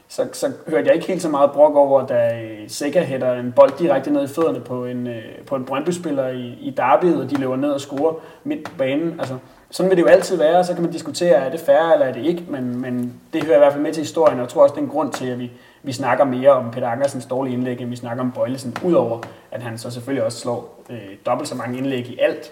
så, 0.07 0.27
så 0.33 0.51
hørte 0.67 0.87
jeg 0.87 0.95
ikke 0.95 1.07
helt 1.07 1.21
så 1.21 1.29
meget 1.29 1.51
brok 1.51 1.75
over, 1.75 2.05
da 2.05 2.41
øh, 2.43 2.59
Seca 2.67 3.01
hætter 3.01 3.33
en 3.33 3.51
bold 3.51 3.71
direkte 3.79 4.11
ned 4.11 4.23
i 4.23 4.27
fødderne 4.27 4.59
på 4.59 4.85
en, 4.85 5.07
øh, 5.07 5.23
på 5.45 5.55
en 5.55 5.65
Brøndby-spiller 5.65 6.27
i, 6.27 6.57
i 6.61 6.73
derbyet, 6.77 7.23
og 7.23 7.29
de 7.29 7.35
løber 7.35 7.55
ned 7.55 7.71
og 7.71 7.81
scorer 7.81 8.13
midt 8.43 8.63
på 8.63 8.71
banen. 8.77 9.19
Altså, 9.19 9.37
sådan 9.69 9.89
vil 9.89 9.97
det 9.97 10.03
jo 10.03 10.07
altid 10.07 10.37
være, 10.37 10.63
så 10.63 10.73
kan 10.73 10.81
man 10.83 10.91
diskutere, 10.91 11.35
er 11.35 11.51
det 11.51 11.59
færre 11.59 11.93
eller 11.93 12.05
er 12.05 12.13
det 12.13 12.25
ikke, 12.25 12.45
men, 12.49 12.81
men 12.81 13.13
det 13.33 13.43
hører 13.43 13.55
i 13.55 13.59
hvert 13.59 13.73
fald 13.73 13.83
med 13.83 13.93
til 13.93 14.01
historien, 14.01 14.37
og 14.37 14.41
jeg 14.41 14.49
tror 14.49 14.63
også, 14.63 14.75
det 14.75 14.81
er 14.81 14.85
en 14.85 14.91
grund 14.91 15.11
til, 15.13 15.25
at 15.25 15.39
vi, 15.39 15.51
vi 15.83 15.91
snakker 15.91 16.25
mere 16.25 16.51
om 16.51 16.71
Peter 16.71 16.87
Ankersens 16.87 17.25
dårlige 17.25 17.53
indlæg, 17.53 17.81
end 17.81 17.89
vi 17.89 17.95
snakker 17.95 18.23
om 18.23 18.31
Bøjlesen, 18.31 18.75
udover 18.83 19.21
at 19.51 19.61
han 19.61 19.77
så 19.77 19.91
selvfølgelig 19.91 20.23
også 20.23 20.39
slår 20.39 20.83
øh, 20.89 20.97
dobbelt 21.25 21.49
så 21.49 21.55
mange 21.55 21.77
indlæg 21.77 22.07
i 22.07 22.19
alt, 22.19 22.51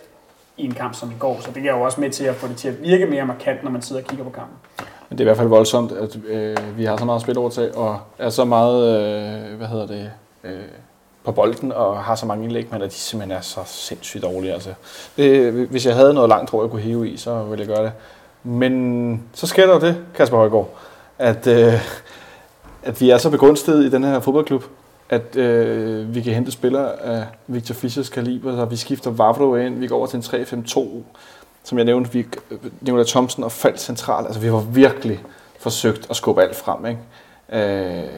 i 0.59 0.65
en 0.65 0.73
kamp 0.73 0.95
som 0.95 1.11
i 1.11 1.15
går. 1.19 1.39
Så 1.41 1.51
det 1.51 1.65
er 1.65 1.77
jo 1.77 1.81
også 1.81 2.01
med 2.01 2.09
til 2.09 2.23
at 2.23 2.35
få 2.35 2.47
det 2.47 2.55
til 2.55 2.67
at 2.67 2.81
virke 2.81 3.05
mere 3.05 3.25
markant, 3.25 3.63
når 3.63 3.71
man 3.71 3.81
sidder 3.81 4.01
og 4.01 4.07
kigger 4.07 4.25
på 4.25 4.31
kampen. 4.31 4.57
Men 5.09 5.17
det 5.17 5.23
er 5.23 5.25
i 5.25 5.29
hvert 5.29 5.37
fald 5.37 5.47
voldsomt, 5.47 5.91
at 5.91 6.19
øh, 6.27 6.77
vi 6.77 6.85
har 6.85 6.97
så 6.97 7.05
meget 7.05 7.21
spilovertag, 7.21 7.63
til, 7.63 7.75
og 7.75 7.99
er 8.17 8.29
så 8.29 8.45
meget, 8.45 8.83
øh, 8.83 9.57
hvad 9.57 9.67
hedder 9.67 9.87
det, 9.87 10.11
øh, 10.43 10.59
på 11.23 11.31
bolden 11.31 11.71
og 11.71 12.03
har 12.03 12.15
så 12.15 12.25
mange 12.25 12.43
indlæg, 12.43 12.67
men 12.71 12.81
at 12.81 12.89
de 12.89 12.95
simpelthen 12.95 13.37
er 13.37 13.41
så 13.41 13.59
sindssygt 13.65 14.23
dårlige. 14.23 14.53
Altså. 14.53 14.69
Det, 15.17 15.53
hvis 15.53 15.85
jeg 15.85 15.95
havde 15.95 16.13
noget 16.13 16.29
langt, 16.29 16.49
tror 16.49 16.63
jeg 16.63 16.71
kunne 16.71 16.81
hive 16.81 17.09
i, 17.09 17.17
så 17.17 17.43
ville 17.43 17.59
jeg 17.59 17.75
gøre 17.75 17.85
det. 17.85 17.91
Men 18.43 19.23
så 19.33 19.47
sker 19.47 19.65
der 19.65 19.73
jo 19.73 19.79
det, 19.79 19.97
Kasper 20.15 20.37
Højgaard, 20.37 20.69
at, 21.19 21.47
øh, 21.47 21.73
at 22.83 23.01
vi 23.01 23.09
er 23.09 23.17
så 23.17 23.29
begunstiget 23.29 23.85
i 23.85 23.89
den 23.89 24.03
her 24.03 24.19
fodboldklub, 24.19 24.63
at 25.09 25.35
øh, 25.35 26.15
vi 26.15 26.21
kan 26.21 26.33
hente 26.33 26.51
spillere 26.51 27.01
af 27.01 27.25
Victor 27.47 27.75
Fischers 27.75 28.09
kaliber, 28.09 28.55
så 28.55 28.65
vi 28.65 28.75
skifter 28.75 29.11
Vavro 29.11 29.55
ind, 29.55 29.79
vi 29.79 29.87
går 29.87 29.97
over 29.97 30.07
til 30.07 30.17
en 30.17 30.63
3-5-2, 30.67 30.87
som 31.63 31.77
jeg 31.77 31.85
nævnte, 31.85 32.11
vi 32.11 32.25
øh, 32.51 32.57
Nicolai 32.81 33.05
Thomsen 33.05 33.43
og 33.43 33.51
faldt 33.51 33.81
centralt. 33.81 34.27
Altså 34.27 34.41
vi 34.41 34.47
har 34.47 34.65
virkelig 34.71 35.19
forsøgt 35.59 36.07
at 36.09 36.15
skubbe 36.15 36.43
alt 36.43 36.55
frem. 36.55 36.85
Ikke? 36.85 36.99
Øh, 37.51 38.09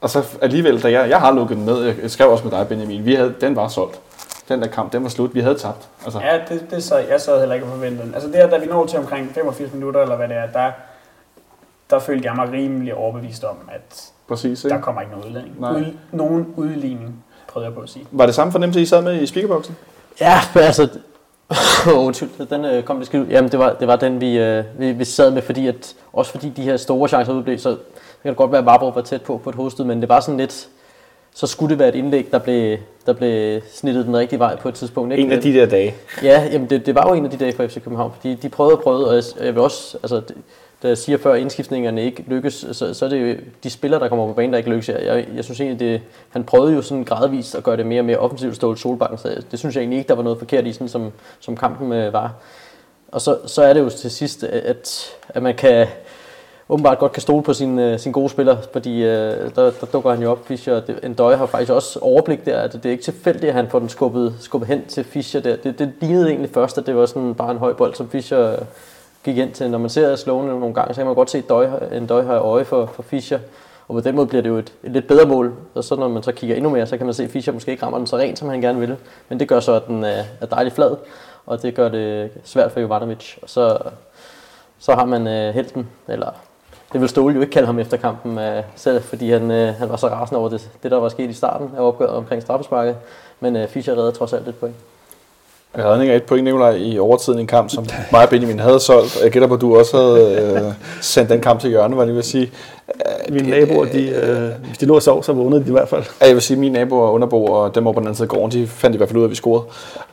og 0.00 0.10
så 0.10 0.24
alligevel, 0.40 0.82
da 0.82 0.90
jeg, 0.90 1.08
jeg 1.08 1.20
har 1.20 1.32
lukket 1.32 1.56
den 1.56 1.64
ned, 1.64 1.82
jeg 2.02 2.10
skrev 2.10 2.30
også 2.30 2.44
med 2.44 2.52
dig, 2.52 2.68
Benjamin, 2.68 3.04
vi 3.04 3.14
havde, 3.14 3.34
den 3.40 3.56
var 3.56 3.68
solgt. 3.68 4.00
Den 4.48 4.62
der 4.62 4.68
kamp, 4.68 4.92
den 4.92 5.02
var 5.02 5.08
slut. 5.08 5.34
Vi 5.34 5.40
havde 5.40 5.58
tabt. 5.58 5.88
Altså. 6.04 6.20
Ja, 6.20 6.40
det, 6.48 6.66
det 6.70 6.84
så, 6.84 6.98
jeg 6.98 7.20
sad 7.20 7.38
heller 7.38 7.54
ikke 7.54 7.66
og 7.66 7.72
forventede. 7.72 8.14
Altså 8.14 8.28
det 8.28 8.50
da 8.50 8.58
vi 8.58 8.66
når 8.66 8.86
til 8.86 8.98
omkring 8.98 9.30
85 9.34 9.72
minutter, 9.72 10.02
eller 10.02 10.16
hvad 10.16 10.28
det 10.28 10.36
er, 10.36 10.46
der, 10.46 10.70
der 11.90 11.98
følte 11.98 12.28
jeg 12.28 12.36
mig 12.36 12.52
rimelig 12.52 12.94
overbevist 12.94 13.44
om, 13.44 13.56
at 13.68 14.12
Præcis, 14.32 14.64
ikke? 14.64 14.74
der 14.74 14.80
kommer 14.80 15.00
ikke 15.00 15.12
noget 15.12 15.26
udligning. 15.26 15.56
Ud, 15.60 15.96
nogen 16.12 16.54
udligning, 16.56 17.24
prøvede 17.48 17.66
jeg 17.66 17.74
på 17.74 17.80
at 17.80 17.88
sige. 17.88 18.06
Var 18.10 18.26
det 18.26 18.34
samme 18.34 18.52
fornemmelse, 18.52 18.80
I 18.80 18.86
sad 18.86 19.02
med 19.02 19.22
i 19.22 19.26
speakerboksen? 19.26 19.76
Ja, 20.20 20.40
altså... 20.60 20.88
Undskyld, 22.06 22.46
den 22.46 22.64
øh, 22.64 22.82
kom 22.82 22.98
det 22.98 23.06
skidt 23.06 23.30
Jamen, 23.30 23.50
det 23.50 23.58
var, 23.58 23.72
det 23.80 23.88
var 23.88 23.96
den, 23.96 24.20
vi, 24.20 24.38
øh, 24.38 24.64
vi, 24.78 24.92
vi 24.92 25.04
sad 25.04 25.30
med, 25.30 25.42
fordi 25.42 25.66
at, 25.66 25.94
også 26.12 26.30
fordi 26.30 26.48
de 26.48 26.62
her 26.62 26.76
store 26.76 27.08
chancer 27.08 27.32
udblev, 27.32 27.58
så 27.58 27.70
det 27.70 27.78
kan 28.22 28.34
godt 28.34 28.52
være, 28.52 28.58
at 28.58 28.66
Varbro 28.66 28.88
var 28.88 29.00
tæt 29.00 29.22
på 29.22 29.38
på 29.38 29.50
et 29.50 29.56
hovedstød, 29.56 29.84
men 29.84 30.00
det 30.00 30.08
var 30.08 30.20
sådan 30.20 30.38
lidt, 30.38 30.68
så 31.34 31.46
skulle 31.46 31.70
det 31.70 31.78
være 31.78 31.88
et 31.88 31.94
indlæg, 31.94 32.28
der 32.30 32.38
blev, 32.38 32.78
der 33.06 33.12
blev 33.12 33.60
snittet 33.72 34.06
den 34.06 34.16
rigtige 34.16 34.38
vej 34.38 34.56
på 34.56 34.68
et 34.68 34.74
tidspunkt. 34.74 35.12
Ikke? 35.12 35.24
En 35.24 35.32
af 35.32 35.40
de 35.40 35.52
der 35.52 35.66
dage. 35.66 35.94
Ja, 36.22 36.48
jamen 36.52 36.70
det, 36.70 36.86
det 36.86 36.94
var 36.94 37.08
jo 37.08 37.14
en 37.14 37.24
af 37.24 37.30
de 37.30 37.36
dage 37.36 37.52
for 37.52 37.66
FC 37.66 37.74
København, 37.74 38.12
fordi 38.16 38.34
de 38.34 38.48
prøvede 38.48 38.76
og 38.76 38.82
prøvede, 38.82 39.08
og 39.08 39.22
jeg 39.44 39.54
vil 39.54 39.62
også, 39.62 39.98
altså, 40.02 40.22
da 40.82 40.88
jeg 40.88 40.98
siger 40.98 41.18
før, 41.18 41.32
at 41.32 41.40
indskiftningerne 41.40 42.02
ikke 42.04 42.24
lykkes, 42.26 42.66
så, 42.72 42.94
så 42.94 43.04
er 43.04 43.08
det 43.08 43.30
jo 43.30 43.36
de 43.64 43.70
spillere, 43.70 44.00
der 44.00 44.08
kommer 44.08 44.26
på 44.26 44.32
banen, 44.32 44.52
der 44.52 44.58
ikke 44.58 44.70
lykkes. 44.70 44.88
Jeg, 44.88 45.04
jeg, 45.04 45.26
jeg 45.34 45.44
synes 45.44 45.60
egentlig, 45.60 45.80
det, 45.80 46.00
han 46.30 46.44
prøvede 46.44 46.74
jo 46.74 46.82
sådan 46.82 47.04
gradvist 47.04 47.54
at 47.54 47.62
gøre 47.62 47.76
det 47.76 47.86
mere 47.86 48.00
og 48.00 48.04
mere 48.04 48.18
offensivt 48.18 48.56
stålet 48.56 48.78
Solbakken, 48.78 49.18
så 49.18 49.42
det 49.50 49.58
synes 49.58 49.74
jeg 49.74 49.80
egentlig 49.80 49.98
ikke, 49.98 50.08
der 50.08 50.14
var 50.14 50.22
noget 50.22 50.38
forkert 50.38 50.66
i, 50.66 50.72
sådan 50.72 50.88
som, 50.88 51.12
som 51.40 51.56
kampen 51.56 51.92
øh, 51.92 52.12
var. 52.12 52.34
Og 53.12 53.20
så, 53.20 53.38
så 53.46 53.62
er 53.62 53.72
det 53.72 53.80
jo 53.80 53.90
til 53.90 54.10
sidst, 54.10 54.44
at, 54.44 55.10
at 55.28 55.42
man 55.42 55.54
kan, 55.54 55.86
åbenbart 56.68 56.98
godt 56.98 57.12
kan 57.12 57.22
stole 57.22 57.42
på 57.42 57.52
sin, 57.52 57.78
øh, 57.78 57.98
sin 57.98 58.12
gode 58.12 58.28
spiller, 58.28 58.56
fordi 58.72 59.02
øh, 59.02 59.54
der, 59.56 59.70
der 59.80 59.86
dukker 59.92 60.10
han 60.10 60.22
jo 60.22 60.30
op. 60.30 60.46
Fischer, 60.46 60.80
det, 60.80 61.18
døje 61.18 61.36
har 61.36 61.46
faktisk 61.46 61.72
også 61.72 61.98
overblik 61.98 62.44
der, 62.44 62.60
at 62.60 62.72
det 62.72 62.86
er 62.86 62.90
ikke 62.90 63.04
tilfældigt, 63.04 63.44
at 63.44 63.54
han 63.54 63.68
får 63.70 63.78
den 63.78 63.88
skubbet, 63.88 64.34
skubbet 64.40 64.68
hen 64.68 64.86
til 64.86 65.04
Fischer 65.04 65.40
der. 65.40 65.56
Det, 65.56 65.78
det 65.78 65.92
lignede 66.00 66.28
egentlig 66.28 66.50
først, 66.50 66.78
at 66.78 66.86
det 66.86 66.96
var 66.96 67.06
sådan 67.06 67.34
bare 67.34 67.50
en 67.50 67.58
høj 67.58 67.72
bold, 67.72 67.94
som 67.94 68.08
Fischer 68.08 68.56
gik 69.24 69.38
ind 69.38 69.52
til. 69.52 69.70
Når 69.70 69.78
man 69.78 69.90
ser 69.90 70.16
slående 70.16 70.60
nogle 70.60 70.74
gange, 70.74 70.94
så 70.94 70.98
kan 70.98 71.06
man 71.06 71.14
godt 71.14 71.30
se 71.30 71.40
døj, 71.40 71.68
en 71.92 72.06
døje 72.06 72.24
har 72.24 72.38
øje 72.38 72.64
for, 72.64 72.86
for 72.86 73.02
Fischer. 73.02 73.38
Og 73.88 73.94
på 73.94 74.00
den 74.00 74.16
måde 74.16 74.26
bliver 74.26 74.42
det 74.42 74.48
jo 74.50 74.56
et, 74.56 74.72
et 74.84 74.90
lidt 74.92 75.08
bedre 75.08 75.26
mål. 75.26 75.54
Og 75.74 75.84
så 75.84 75.96
når 75.96 76.08
man 76.08 76.22
så 76.22 76.32
kigger 76.32 76.56
endnu 76.56 76.70
mere, 76.70 76.86
så 76.86 76.96
kan 76.96 77.06
man 77.06 77.14
se, 77.14 77.24
at 77.24 77.30
Fischer 77.30 77.52
måske 77.52 77.70
ikke 77.70 77.82
rammer 77.82 77.98
den 77.98 78.06
så 78.06 78.16
rent, 78.16 78.38
som 78.38 78.48
han 78.48 78.60
gerne 78.60 78.78
ville. 78.78 78.96
Men 79.28 79.40
det 79.40 79.48
gør 79.48 79.60
så, 79.60 79.72
at 79.72 79.86
den 79.86 80.04
er, 80.04 80.22
er 80.40 80.46
dejligt 80.46 80.74
flad, 80.74 80.96
og 81.46 81.62
det 81.62 81.74
gør 81.74 81.88
det 81.88 82.30
svært 82.44 82.72
for 82.72 82.80
Jovanovic. 82.80 83.36
Og 83.42 83.50
så, 83.50 83.78
så 84.78 84.94
har 84.94 85.04
man 85.04 85.26
øh, 85.26 85.54
helten, 85.54 85.88
eller 86.08 86.30
det 86.92 87.00
vil 87.00 87.08
Ståle 87.08 87.34
jo 87.34 87.40
ikke 87.40 87.52
kalde 87.52 87.66
ham 87.66 87.78
efter 87.78 87.96
kampen 87.96 88.38
øh, 88.38 88.62
selv, 88.76 89.02
fordi 89.02 89.30
han, 89.30 89.50
øh, 89.50 89.74
han 89.74 89.88
var 89.88 89.96
så 89.96 90.08
rasende 90.08 90.38
over 90.40 90.48
det, 90.48 90.70
det, 90.82 90.90
der 90.90 90.96
var 90.96 91.08
sket 91.08 91.30
i 91.30 91.32
starten 91.32 91.70
af 91.76 91.80
opgøret 91.80 92.14
omkring 92.14 92.42
straffesparket. 92.42 92.96
Men 93.40 93.56
øh, 93.56 93.68
Fischer 93.68 93.94
redder 93.94 94.10
trods 94.10 94.32
alt 94.32 94.48
et 94.48 94.56
point. 94.56 94.74
Redning 95.78 96.10
af 96.10 96.16
et 96.16 96.22
point, 96.22 96.44
Nicolaj, 96.44 96.74
i 96.74 96.98
overtiden 96.98 97.38
i 97.38 97.40
en 97.40 97.46
kamp, 97.46 97.70
som 97.70 97.86
mig 98.12 98.22
og 98.22 98.28
Benjamin 98.28 98.58
havde 98.58 98.80
solgt. 98.80 99.22
Jeg 99.22 99.30
gætter 99.30 99.48
på, 99.48 99.54
at 99.54 99.60
du 99.60 99.76
også 99.78 99.96
havde 99.96 100.42
øh, 100.42 100.72
sendt 101.00 101.30
den 101.30 101.40
kamp 101.40 101.60
til 101.60 101.70
hjørne, 101.70 101.94
hvad 101.94 102.06
jeg 102.06 102.14
vil 102.14 102.22
sige. 102.22 102.52
Mine 103.28 103.50
naboer, 103.50 103.84
de, 103.84 104.08
øh, 104.08 104.66
hvis 104.66 104.78
de 104.78 104.86
lå 104.86 104.94
og 104.94 105.02
sov, 105.02 105.22
så 105.22 105.32
vågnede 105.32 105.64
de 105.64 105.68
i 105.68 105.72
hvert 105.72 105.88
fald. 105.88 106.04
Ja, 106.20 106.26
jeg 106.26 106.34
vil 106.34 106.42
sige, 106.42 106.54
at 106.54 106.60
mine 106.60 106.72
naboer 106.72 107.06
og 107.06 107.12
underbo 107.12 107.44
og 107.44 107.74
dem 107.74 107.86
over 107.86 107.94
på 107.94 108.00
den 108.00 108.06
anden 108.06 108.16
side 108.16 108.24
af 108.24 108.28
gården, 108.28 108.60
de 108.60 108.66
fandt 108.66 108.94
i 108.94 108.96
hvert 108.96 109.08
fald 109.08 109.16
ud 109.16 109.22
af, 109.22 109.26
at 109.26 109.30
vi 109.30 109.34
scorede. 109.34 109.64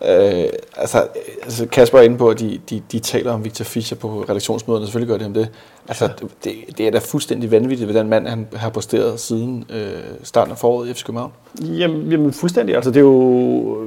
Øh, 0.06 0.50
altså, 0.78 1.08
altså, 1.44 1.66
Kasper 1.66 1.98
er 2.00 2.04
inde 2.04 2.18
på, 2.18 2.30
at 2.30 2.40
de, 2.40 2.60
de, 2.70 2.82
de 2.92 3.00
taler 3.00 3.32
om 3.32 3.44
Victor 3.46 3.66
Fischer 3.66 3.98
på 3.98 4.26
redaktionsmøderne, 4.30 4.86
selvfølgelig 4.86 5.12
gør 5.14 5.18
de 5.18 5.26
om 5.26 5.34
det. 5.34 5.50
Altså, 5.88 6.10
det, 6.44 6.54
det 6.78 6.88
er 6.88 6.92
da 6.92 6.98
fuldstændig 6.98 7.52
vanvittigt, 7.52 7.92
hvad 7.92 8.02
den 8.02 8.10
mand 8.10 8.28
han 8.28 8.48
har 8.56 8.70
posteret 8.70 9.20
siden 9.20 9.66
øh, 9.74 9.92
starten 10.24 10.52
af 10.52 10.58
foråret 10.58 10.90
i 10.90 10.94
FC 10.94 11.04
København. 11.04 11.32
Jamen, 11.62 12.12
jamen 12.12 12.34
fuldstændig. 12.34 12.76
Altså, 12.76 12.92
det 12.92 12.98
er 12.98 13.02
jo 13.02 13.78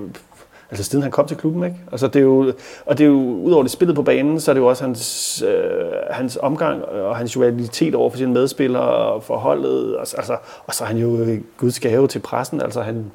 altså 0.72 0.84
siden 0.84 1.02
han 1.02 1.10
kom 1.10 1.26
til 1.26 1.36
klubben, 1.36 1.64
ikke? 1.64 1.76
Altså 1.92 2.06
det 2.06 2.16
er 2.16 2.24
jo, 2.24 2.52
og 2.86 2.98
det 2.98 3.04
er 3.04 3.08
jo, 3.08 3.40
udover 3.42 3.62
det 3.62 3.72
spillet 3.72 3.96
på 3.96 4.02
banen, 4.02 4.40
så 4.40 4.50
er 4.50 4.52
det 4.52 4.60
jo 4.60 4.66
også 4.66 4.84
hans, 4.84 5.42
øh, 5.42 5.92
hans 6.10 6.38
omgang 6.42 6.84
og 6.84 7.16
hans 7.16 7.36
jovialitet 7.36 7.94
over 7.94 8.10
for 8.10 8.16
sine 8.16 8.32
medspillere 8.32 8.82
og 8.82 9.22
forholdet, 9.22 9.96
altså, 9.98 10.16
altså, 10.16 10.36
og 10.66 10.74
så 10.74 10.84
er 10.84 10.88
han 10.88 10.96
jo 10.96 11.16
øh, 11.16 11.40
Guds 11.56 11.80
gave 11.80 12.08
til 12.08 12.18
pressen, 12.18 12.60
altså 12.60 12.80
han, 12.80 13.12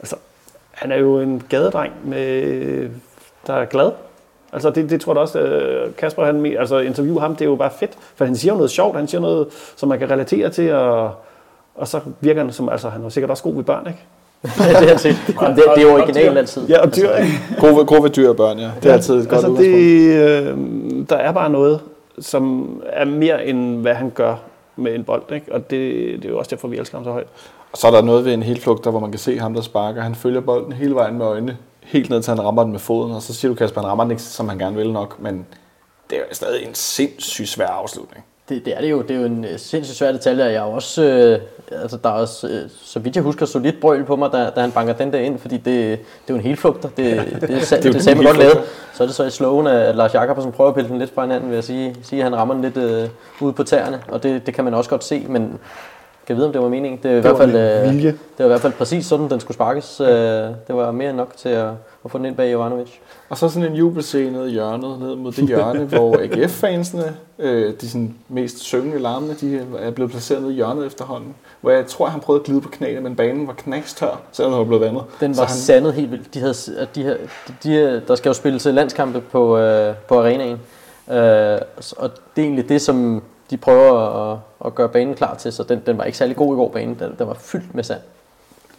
altså, 0.00 0.16
han 0.70 0.92
er 0.92 0.96
jo 0.96 1.20
en 1.20 1.42
gadedreng, 1.48 1.92
med, 2.04 2.90
der 3.46 3.54
er 3.54 3.64
glad. 3.64 3.92
Altså 4.52 4.70
det, 4.70 4.90
det 4.90 5.00
tror 5.00 5.12
jeg 5.12 5.20
også, 5.20 5.40
øh, 5.40 5.94
Kasper, 5.94 6.24
han, 6.24 6.46
altså 6.46 6.78
interview 6.78 7.18
ham, 7.18 7.36
det 7.36 7.44
er 7.44 7.48
jo 7.48 7.56
bare 7.56 7.70
fedt, 7.70 7.98
for 8.16 8.24
han 8.24 8.36
siger 8.36 8.52
jo 8.52 8.56
noget 8.56 8.70
sjovt, 8.70 8.96
han 8.96 9.08
siger 9.08 9.20
noget, 9.20 9.48
som 9.76 9.88
man 9.88 9.98
kan 9.98 10.10
relatere 10.10 10.50
til, 10.50 10.72
og, 10.72 11.14
og 11.74 11.88
så 11.88 12.00
virker 12.20 12.42
han 12.42 12.52
som, 12.52 12.68
altså 12.68 12.88
han 12.88 13.04
er 13.04 13.08
sikkert 13.08 13.30
også 13.30 13.42
god 13.42 13.54
ved 13.54 13.64
børn, 13.64 13.86
ikke? 13.86 14.00
det, 14.80 14.90
er 14.90 14.96
det, 14.96 15.16
det, 15.56 15.64
det 15.76 15.82
er 15.82 15.92
originalt 15.92 16.38
altid. 16.38 16.68
Ja, 16.68 16.80
og 16.82 16.96
dyr, 16.96 17.14
ikke? 17.14 17.32
Gode, 17.60 17.84
gode 17.84 18.02
ved 18.02 18.10
dyr 18.10 18.28
og 18.28 18.36
børn, 18.36 18.58
ja. 18.58 18.70
Det 18.82 18.90
er 18.90 18.94
altid 18.94 19.14
et 19.14 19.28
godt 19.28 19.44
altså, 19.44 19.62
det, 19.62 19.72
øh, 19.72 20.56
Der 21.08 21.16
er 21.16 21.32
bare 21.32 21.50
noget, 21.50 21.80
som 22.18 22.70
er 22.86 23.04
mere 23.04 23.46
end 23.46 23.80
hvad 23.80 23.94
han 23.94 24.10
gør 24.10 24.36
med 24.76 24.94
en 24.94 25.04
bold, 25.04 25.32
ikke? 25.32 25.54
Og 25.54 25.70
det, 25.70 25.80
det 26.16 26.24
er 26.24 26.28
jo 26.28 26.38
også 26.38 26.50
derfor, 26.50 26.68
vi 26.68 26.76
elsker 26.76 26.98
ham 26.98 27.04
så 27.04 27.10
højt. 27.10 27.26
Og 27.72 27.78
så 27.78 27.86
er 27.86 27.90
der 27.90 28.02
noget 28.02 28.24
ved 28.24 28.34
en 28.34 28.42
helflugter, 28.42 28.90
hvor 28.90 29.00
man 29.00 29.10
kan 29.10 29.18
se 29.18 29.38
ham, 29.38 29.54
der 29.54 29.60
sparker. 29.60 30.02
Han 30.02 30.14
følger 30.14 30.40
bolden 30.40 30.72
hele 30.72 30.94
vejen 30.94 31.18
med 31.18 31.26
øjnene, 31.26 31.56
helt 31.82 32.10
ned 32.10 32.22
til 32.22 32.30
han 32.34 32.44
rammer 32.44 32.62
den 32.62 32.72
med 32.72 32.80
foden, 32.80 33.12
og 33.12 33.22
så 33.22 33.34
siger 33.34 33.52
du, 33.52 33.54
Kasper, 33.54 33.80
han 33.80 33.90
rammer 33.90 34.04
den 34.04 34.10
ikke, 34.10 34.22
som 34.22 34.48
han 34.48 34.58
gerne 34.58 34.76
vil 34.76 34.92
nok, 34.92 35.20
men 35.20 35.46
det 36.10 36.18
er 36.18 36.22
stadig 36.32 36.66
en 36.66 36.74
sindssygt 36.74 37.48
svær 37.48 37.66
afslutning. 37.66 38.24
Det, 38.48 38.64
det 38.64 38.76
er 38.76 38.80
det 38.80 38.90
jo. 38.90 39.02
Det 39.02 39.10
er 39.10 39.20
jo 39.20 39.26
en 39.26 39.44
øh, 39.44 39.58
sindssygt 39.58 39.98
svær 39.98 40.12
detalje, 40.12 40.44
jeg 40.44 40.54
er 40.54 40.60
også, 40.60 41.02
øh, 41.02 41.80
altså 41.82 41.96
der 41.96 42.08
er 42.08 42.12
også, 42.12 42.48
øh, 42.48 42.70
så 42.82 42.98
vidt 42.98 43.16
jeg 43.16 43.22
husker, 43.24 43.46
solidt 43.46 43.80
brøl 43.80 44.04
på 44.04 44.16
mig, 44.16 44.32
da, 44.32 44.50
da 44.56 44.60
han 44.60 44.72
banker 44.72 44.92
den 44.92 45.12
der 45.12 45.18
ind, 45.18 45.38
fordi 45.38 45.56
det, 45.56 45.64
det 45.64 45.92
er 45.92 45.98
jo 46.28 46.34
en 46.34 46.40
helflugter. 46.40 46.88
Det, 46.88 46.96
det, 46.96 47.40
det, 47.40 47.48
det, 47.70 47.82
det, 47.82 47.92
det 47.94 48.02
sagde 48.02 48.16
man 48.16 48.26
godt 48.26 48.38
lavet. 48.38 48.58
Så 48.94 49.02
er 49.02 49.06
det 49.06 49.16
så 49.16 49.24
i 49.24 49.30
slowen, 49.30 49.66
at 49.66 49.96
Lars 49.96 50.14
Jakobsen 50.14 50.52
prøver 50.52 50.70
at 50.70 50.74
pille 50.74 50.90
den 50.90 50.98
lidt 50.98 51.14
fra 51.14 51.22
hinanden, 51.22 51.48
vil 51.48 51.54
jeg 51.54 51.64
sige. 51.64 51.96
sige 52.02 52.18
at 52.20 52.24
han 52.24 52.36
rammer 52.36 52.54
den 52.54 52.62
lidt 52.62 52.76
øh, 52.76 53.08
ude 53.40 53.52
på 53.52 53.62
tæerne, 53.62 54.02
og 54.08 54.22
det, 54.22 54.46
det 54.46 54.54
kan 54.54 54.64
man 54.64 54.74
også 54.74 54.90
godt 54.90 55.04
se, 55.04 55.24
men 55.28 55.58
kan 56.26 56.36
vide, 56.36 56.46
om 56.46 56.52
det 56.52 56.62
var 56.62 56.68
meningen. 56.68 57.00
Det, 57.02 57.10
er 57.10 57.16
i 57.16 57.20
hvert 57.20 57.36
fald, 57.36 57.56
øh, 57.56 58.02
det 58.02 58.14
var 58.38 58.44
i 58.44 58.48
hvert 58.48 58.60
fald 58.60 58.72
præcis 58.72 59.06
sådan, 59.06 59.30
den 59.30 59.40
skulle 59.40 59.54
sparkes. 59.54 60.00
Øh, 60.00 60.06
det 60.06 60.54
var 60.68 60.90
mere 60.90 61.08
end 61.08 61.16
nok 61.16 61.36
til 61.36 61.48
at, 61.48 61.68
at 62.06 62.10
få 62.10 62.18
den 62.18 62.26
ind 62.26 62.36
bag 62.36 62.52
Jovanovic. 62.52 62.90
Og 63.28 63.38
så 63.38 63.48
sådan 63.48 63.70
en 63.70 63.76
jubelscene 63.76 64.48
i 64.48 64.50
hjørnet, 64.50 64.98
ned 65.00 65.16
mod 65.16 65.32
det 65.32 65.46
hjørne, 65.46 65.84
hvor 65.94 66.16
AGF-fansene, 66.16 67.16
øh, 67.38 67.74
de 67.80 67.88
sådan 67.88 68.14
mest 68.28 68.58
syngende 68.58 68.98
larmende, 68.98 69.34
de 69.34 69.66
er 69.78 69.90
blevet 69.90 70.10
placeret 70.10 70.42
nede 70.42 70.52
i 70.52 70.56
hjørnet 70.56 70.86
efterhånden. 70.86 71.34
Hvor 71.60 71.70
jeg 71.70 71.86
tror, 71.86 72.06
han 72.06 72.20
prøvede 72.20 72.40
at 72.40 72.46
glide 72.46 72.60
på 72.60 72.68
knæene, 72.68 73.00
men 73.00 73.16
banen 73.16 73.46
var 73.46 73.52
knækstør, 73.52 74.20
selvom 74.32 74.52
han 74.52 74.58
var 74.58 74.64
blevet 74.64 74.80
vandet. 74.80 75.02
Den 75.20 75.36
var 75.36 75.44
han... 75.44 75.56
sandet 75.56 75.94
helt 75.94 76.10
vildt. 76.10 76.34
De 76.34 76.40
havde, 76.40 76.54
de 76.94 77.02
havde, 77.02 77.18
de, 77.48 77.54
de, 77.62 78.02
der 78.08 78.14
skal 78.14 78.28
jo 78.30 78.34
spilles 78.34 78.64
landskampe 78.64 79.20
på, 79.20 79.58
øh, 79.58 79.94
på 80.08 80.20
arenaen. 80.20 80.60
Øh, 81.10 81.60
og 81.96 82.10
det 82.36 82.42
er 82.42 82.46
egentlig 82.46 82.68
det, 82.68 82.82
som 82.82 83.22
de 83.50 83.56
prøver 83.56 83.98
at, 84.32 84.38
at 84.64 84.74
gøre 84.74 84.88
banen 84.88 85.14
klar 85.14 85.34
til, 85.34 85.52
så 85.52 85.62
den, 85.62 85.82
den 85.86 85.98
var 85.98 86.04
ikke 86.04 86.18
særlig 86.18 86.36
god 86.36 86.54
i 86.54 86.56
går 86.56 86.68
banen. 86.68 86.96
Den, 86.98 87.14
den 87.18 87.26
var 87.26 87.34
fyldt 87.34 87.74
med 87.74 87.84
sand. 87.84 88.00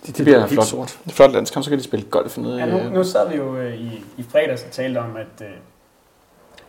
Det, 0.08 0.18
det 0.18 0.26
bliver 0.26 0.48
flot, 0.48 0.66
sort. 0.66 1.00
flot 1.10 1.32
landskamp, 1.32 1.64
så 1.64 1.70
kan 1.70 1.80
de 1.80 1.84
spille 1.84 2.06
golf 2.06 2.38
nede 2.38 2.58
ja, 2.58 2.66
nu, 2.66 2.90
nu 2.90 3.04
sad 3.04 3.30
vi 3.30 3.36
jo 3.36 3.58
øh, 3.58 3.76
i, 3.76 4.04
i 4.18 4.26
fredags 4.32 4.64
og 4.64 4.72
talte 4.72 4.98
om, 4.98 5.16
at 5.16 5.42
øh, 5.42 5.48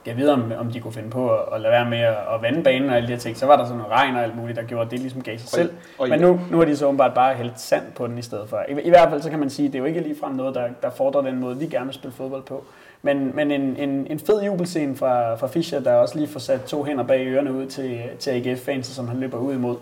jeg 0.07 0.17
ved, 0.17 0.29
om, 0.29 0.53
om 0.59 0.73
de 0.73 0.81
kunne 0.81 0.93
finde 0.93 1.11
på 1.11 1.31
at, 1.31 1.41
at 1.53 1.61
lade 1.61 1.73
være 1.73 1.91
med 1.91 1.99
at, 1.99 2.17
at 2.35 2.43
vande 2.43 2.63
banen 2.63 2.91
og 2.91 2.97
alle 2.97 3.09
de 3.09 3.13
her 3.13 3.21
ting. 3.21 3.37
Så 3.37 3.47
var 3.47 3.57
der 3.57 3.65
sådan 3.65 3.77
noget 3.77 3.93
regn 3.93 4.17
og 4.17 4.23
alt 4.23 4.37
muligt, 4.37 4.57
der 4.57 4.63
gjorde, 4.63 4.85
at 4.85 4.91
det 4.91 5.01
ligesom 5.01 5.23
gav 5.23 5.39
sig 5.39 5.49
selv. 5.49 5.71
Og, 5.99 6.09
Men 6.09 6.21
nu, 6.21 6.41
nu 6.51 6.59
har 6.59 6.65
de 6.65 6.77
så 6.77 6.87
åbenbart 6.87 7.15
bare 7.15 7.35
hældt 7.35 7.61
sand 7.61 7.83
på 7.97 8.07
den 8.07 8.19
i 8.19 8.23
stedet 8.23 8.49
for. 8.49 8.65
I, 8.69 8.81
I 8.83 8.89
hvert 8.89 9.11
fald 9.11 9.23
så 9.23 9.31
kan 9.31 9.39
man 9.39 9.51
sige, 9.51 9.67
at 9.67 9.73
det 9.73 9.79
er 9.79 9.83
jo 9.83 9.87
ikke 9.87 10.01
ligefrem 10.01 10.35
noget, 10.35 10.55
der, 10.55 10.69
der 10.83 10.91
fordrer 10.91 11.23
den 11.23 11.41
måde, 11.41 11.59
vi 11.59 11.67
gerne 11.67 11.87
vil 11.87 11.95
spille 11.95 12.15
fodbold 12.17 12.43
på. 12.43 12.65
Men, 13.03 13.37
men 13.37 13.51
en, 13.51 13.77
en, 13.77 14.07
en 14.11 14.19
fed 14.19 14.43
jubelscene 14.43 14.97
fra, 14.97 15.35
fra 15.35 15.47
Fischer, 15.47 15.81
der 15.81 15.95
også 15.95 16.19
lige 16.19 16.29
får 16.29 16.41
sat 16.41 16.65
to 16.65 16.85
hænder 16.85 17.05
bag 17.05 17.27
ørerne 17.27 17.53
ud 17.53 17.67
til, 17.67 18.01
til 18.19 18.31
AGF-fans, 18.31 18.87
som 18.87 19.09
han 19.09 19.21
løber 19.21 19.39
ud 19.39 19.55
imod. 19.55 19.77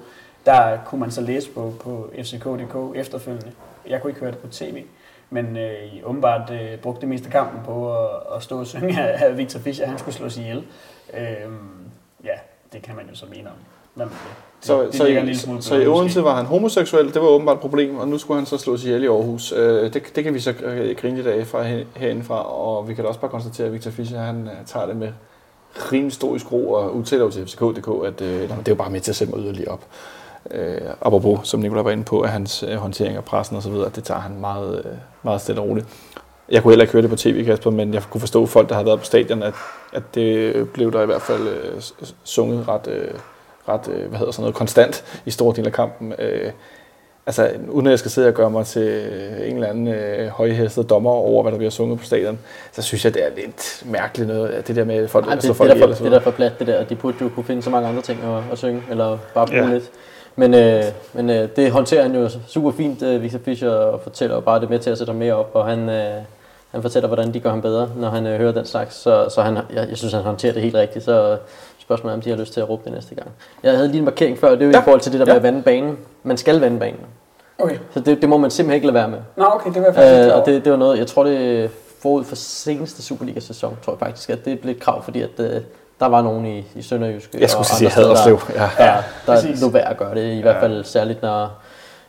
Der 0.47 0.79
kunne 0.87 1.01
man 1.01 1.11
så 1.11 1.21
læse 1.21 1.51
på, 1.51 1.73
på 1.81 2.11
FCK.dk 2.23 2.77
efterfølgende. 2.97 3.53
Jeg 3.89 4.03
kunne 4.03 4.11
ikke 4.11 4.21
høre 4.21 4.31
det 4.31 4.39
på 4.39 4.47
tv, 4.51 4.83
men 5.31 5.57
øh, 5.57 5.95
I 5.95 6.03
åbenbart 6.05 6.51
øh, 6.51 6.79
brugte 6.79 7.01
det 7.01 7.09
meste 7.09 7.27
af 7.27 7.33
kampen 7.33 7.61
på 7.65 7.97
at, 7.99 8.09
at 8.37 8.43
stå 8.43 8.59
og 8.61 8.67
synge, 8.67 9.01
at 9.03 9.39
Victor 9.39 9.61
Fischer 9.61 9.87
han 9.87 9.99
skulle 9.99 10.15
slås 10.15 10.37
ihjel. 10.37 10.65
Øh, 11.15 11.21
ja, 12.25 12.31
det 12.73 12.83
kan 12.83 12.97
man 12.97 13.05
jo 13.11 13.15
så 13.17 13.27
mene 13.31 13.49
om. 13.49 13.57
Er 14.03 14.05
det? 14.05 14.13
Så, 14.61 14.83
det 14.83 14.95
så, 14.95 15.07
en 15.07 15.29
i, 15.29 15.35
smule 15.35 15.59
på 15.59 15.63
så 15.63 15.75
i 15.77 15.87
Odense 15.87 16.25
var 16.25 16.35
han 16.37 16.47
homoseksuel, 16.47 17.15
det 17.15 17.23
var 17.23 17.29
åbenbart 17.29 17.55
et 17.57 17.61
problem, 17.61 17.97
og 17.97 18.09
nu 18.09 18.19
skulle 18.19 18.39
han 18.39 18.47
så 18.47 18.59
slås 18.59 18.85
ihjel 18.85 19.03
i 19.03 19.07
Aarhus. 19.07 19.53
Øh, 19.53 19.93
det, 19.93 20.03
det 20.17 20.25
kan 20.25 20.35
vi 20.35 20.41
så 20.41 20.55
øh, 20.65 20.97
grine 20.97 21.17
lidt 21.17 21.27
af 21.27 21.47
fra 21.47 21.63
her- 21.63 21.85
herindefra, 21.97 22.53
og 22.55 22.89
vi 22.89 22.95
kan 22.95 23.05
da 23.05 23.09
også 23.09 23.21
bare 23.21 23.31
konstatere, 23.31 23.67
at 23.67 23.73
Victor 23.73 23.91
Fischer 23.91 24.19
han 24.21 24.47
øh, 24.47 24.67
tager 24.67 24.87
det 24.87 24.97
med 24.97 25.13
rimelig 25.93 26.13
stor 26.13 26.39
skro 26.39 26.73
og 26.73 26.95
udtaler 26.97 27.31
til 27.31 27.47
FCK.dk, 27.47 27.89
at 28.07 28.21
øh, 28.21 28.41
"Nå, 28.41 28.55
men 28.55 28.59
det 28.59 28.69
er 28.69 28.73
jo 28.73 28.75
bare 28.75 28.91
med 28.91 29.01
til 29.01 29.13
at 29.13 29.17
sætte 29.17 29.35
mig 29.35 29.43
yderligere 29.45 29.69
op. 29.73 29.85
Øh, 30.51 30.81
apropos, 31.01 31.49
som 31.49 31.61
Nicolai 31.61 31.85
var 31.85 31.91
inde 31.91 32.05
på, 32.05 32.21
at 32.21 32.31
hans 32.31 32.63
øh, 32.69 32.75
håndtering 32.77 33.17
af 33.17 33.25
pressen 33.25 33.57
og 33.57 33.63
så 33.63 33.71
videre, 33.71 33.91
det 33.97 34.05
tager 34.05 34.21
han 34.21 34.41
meget, 34.41 34.83
øh, 34.85 34.93
meget 35.23 35.41
stille 35.41 35.61
og 35.61 35.69
roligt. 35.69 35.87
Jeg 36.49 36.63
kunne 36.63 36.73
heller 36.73 36.83
ikke 36.83 36.93
høre 36.93 37.03
det 37.03 37.11
på 37.11 37.17
tv, 37.17 37.45
Kasper, 37.45 37.71
men 37.71 37.95
jeg 37.95 38.03
kunne 38.11 38.21
forstå 38.21 38.47
folk, 38.47 38.69
der 38.69 38.75
havde 38.75 38.87
været 38.87 38.99
på 38.99 39.05
stadion, 39.05 39.43
at, 39.43 39.55
at 39.93 40.03
det 40.15 40.69
blev 40.71 40.93
der 40.93 41.03
i 41.03 41.07
hvert 41.07 41.23
fald 41.23 41.49
øh, 41.49 41.83
sunget 42.25 42.69
ret, 42.69 42.87
øh, 42.89 43.09
ret 43.69 43.89
øh, 43.89 44.09
hvad 44.09 44.19
hedder 44.19 44.33
sådan 44.33 44.43
noget, 44.43 44.55
konstant 44.55 45.05
i 45.27 45.31
store 45.31 45.57
dele 45.57 45.67
af 45.67 45.73
kampen. 45.73 46.13
Øh, 46.19 46.51
altså, 47.27 47.51
uden 47.69 47.87
at 47.87 47.91
jeg 47.91 47.99
skal 47.99 48.11
sidde 48.11 48.29
og 48.29 48.35
gøre 48.35 48.51
mig 48.51 48.67
til 48.67 48.83
øh, 48.83 49.49
en 49.49 49.55
eller 49.55 49.69
anden 49.69 49.89
øh, 49.89 50.29
højhæstet 50.29 50.91
dommer 50.91 51.11
over, 51.11 51.43
hvad 51.43 51.53
der 51.53 51.59
bliver 51.59 51.71
sunget 51.71 51.99
på 51.99 52.05
stadion, 52.05 52.39
så 52.73 52.83
synes 52.83 53.05
jeg, 53.05 53.15
det 53.15 53.25
er 53.25 53.31
lidt 53.37 53.83
mærkeligt 53.87 54.29
noget, 54.29 54.49
at 54.49 54.69
det 54.69 54.77
der 54.77 54.85
med 54.85 55.09
folk, 55.09 55.25
Ej, 55.25 55.35
der 55.35 55.41
det, 55.41 55.49
det, 55.49 55.57
folk 55.57 55.71
er 55.71 55.75
og 55.75 55.81
derfor, 55.81 55.95
så 55.95 55.99
det 55.99 56.01
er 56.01 56.05
videre. 56.05 56.19
derfor 56.19 56.31
plat, 56.31 56.59
det 56.59 56.67
der. 56.67 56.85
De 56.85 56.95
burde 56.95 57.17
jo 57.21 57.29
kunne 57.29 57.45
finde 57.45 57.63
så 57.63 57.71
mange 57.71 57.89
andre 57.89 58.03
ting 58.03 58.21
at, 58.25 58.53
at 58.53 58.59
synge, 58.59 58.83
eller 58.91 59.19
bare 59.35 59.47
bruge 59.47 59.67
ja. 59.67 59.73
lidt. 59.73 59.91
Men, 60.37 60.55
øh, 60.55 60.83
men 61.13 61.31
øh, 61.31 61.49
det 61.57 61.71
håndterer 61.71 62.03
han 62.03 62.15
jo 62.15 62.29
super 62.47 62.71
fint, 62.73 63.03
øh, 63.03 63.23
Victor 63.23 63.39
Fischer, 63.45 63.71
og 63.71 64.01
fortæller 64.01 64.41
bare 64.41 64.61
det 64.61 64.71
med 64.71 64.79
til 64.79 64.91
at 64.91 64.99
sætte 64.99 65.11
ham 65.11 65.19
mere 65.19 65.35
op, 65.35 65.51
og 65.55 65.67
han, 65.67 65.89
øh, 65.89 66.13
han 66.71 66.83
fortæller, 66.83 67.07
hvordan 67.07 67.35
de 67.35 67.41
gør 67.41 67.51
ham 67.51 67.63
bedre, 67.63 67.89
når 67.97 68.09
han 68.11 68.27
øh, 68.27 68.39
hører 68.39 68.53
den 68.53 68.65
slags. 68.65 68.95
Så, 68.95 69.29
så 69.29 69.43
han, 69.43 69.57
jeg, 69.57 69.87
jeg 69.89 69.97
synes, 69.97 70.13
han 70.13 70.23
håndterer 70.23 70.53
det 70.53 70.63
helt 70.63 70.75
rigtigt, 70.75 71.05
så 71.05 71.39
spørgsmålet 71.79 72.13
er, 72.13 72.17
om 72.17 72.21
de 72.23 72.31
har 72.31 72.37
lyst 72.37 72.53
til 72.53 72.61
at 72.61 72.69
råbe 72.69 72.83
det 72.85 72.93
næste 72.93 73.15
gang. 73.15 73.29
Jeg 73.63 73.73
havde 73.77 73.89
lige 73.89 73.99
en 73.99 74.05
markering 74.05 74.39
før, 74.39 74.51
det 74.51 74.63
er 74.63 74.67
jo 74.67 74.73
ja. 74.73 74.81
I 74.81 74.83
forhold 74.85 75.01
til 75.01 75.13
det 75.13 75.21
der 75.21 75.27
med 75.27 75.33
Ja. 75.33 75.37
at 75.37 75.43
vande 75.43 75.63
banen. 75.63 75.99
Man 76.23 76.37
skal 76.37 76.61
vande 76.61 76.79
banen, 76.79 77.01
Okay. 77.59 77.77
så 77.95 78.01
det, 78.01 78.21
det 78.21 78.29
må 78.29 78.37
man 78.37 78.51
simpelthen 78.51 78.75
ikke 78.75 78.87
lade 78.87 78.95
være 78.95 79.09
med. 79.09 79.19
Nå, 79.37 79.45
okay, 79.55 79.75
det 79.75 79.83
var 79.83 79.93
faktisk 79.93 80.27
Øh, 80.33 80.37
og 80.41 80.47
det, 80.47 80.65
det 80.65 80.73
var 80.73 80.79
noget, 80.79 80.99
jeg 80.99 81.07
tror 81.07 81.25
det 81.25 81.71
forud 82.03 82.25
for 82.25 82.37
seneste 82.37 83.03
Superliga-sæson, 83.03 83.77
tror 83.85 83.93
jeg 83.93 83.99
faktisk, 83.99 84.31
at 84.31 84.45
det 84.45 84.61
blev 84.61 84.75
et 84.75 84.81
krav, 84.81 85.03
fordi 85.05 85.23
at, 85.23 85.31
øh, 85.39 85.61
der 86.01 86.07
var 86.07 86.23
nogen 86.23 86.47
i, 86.47 86.65
i 86.77 86.83
Sønderjyske 86.83 87.39
Jeg 87.41 87.51
skulle 87.51 87.61
og 87.63 87.67
sige 87.67 87.91
Haderslev. 87.91 88.41
Ja. 88.55 88.61
der, 88.79 89.03
der, 89.27 89.41
der 89.41 89.61
lå 89.61 89.69
værd 89.69 89.91
at 89.91 89.97
gøre 89.97 90.15
det, 90.15 90.33
i 90.39 90.41
hvert 90.41 90.55
Ja. 90.57 90.63
fald 90.63 90.85
særligt, 90.85 91.23
når, 91.23 91.51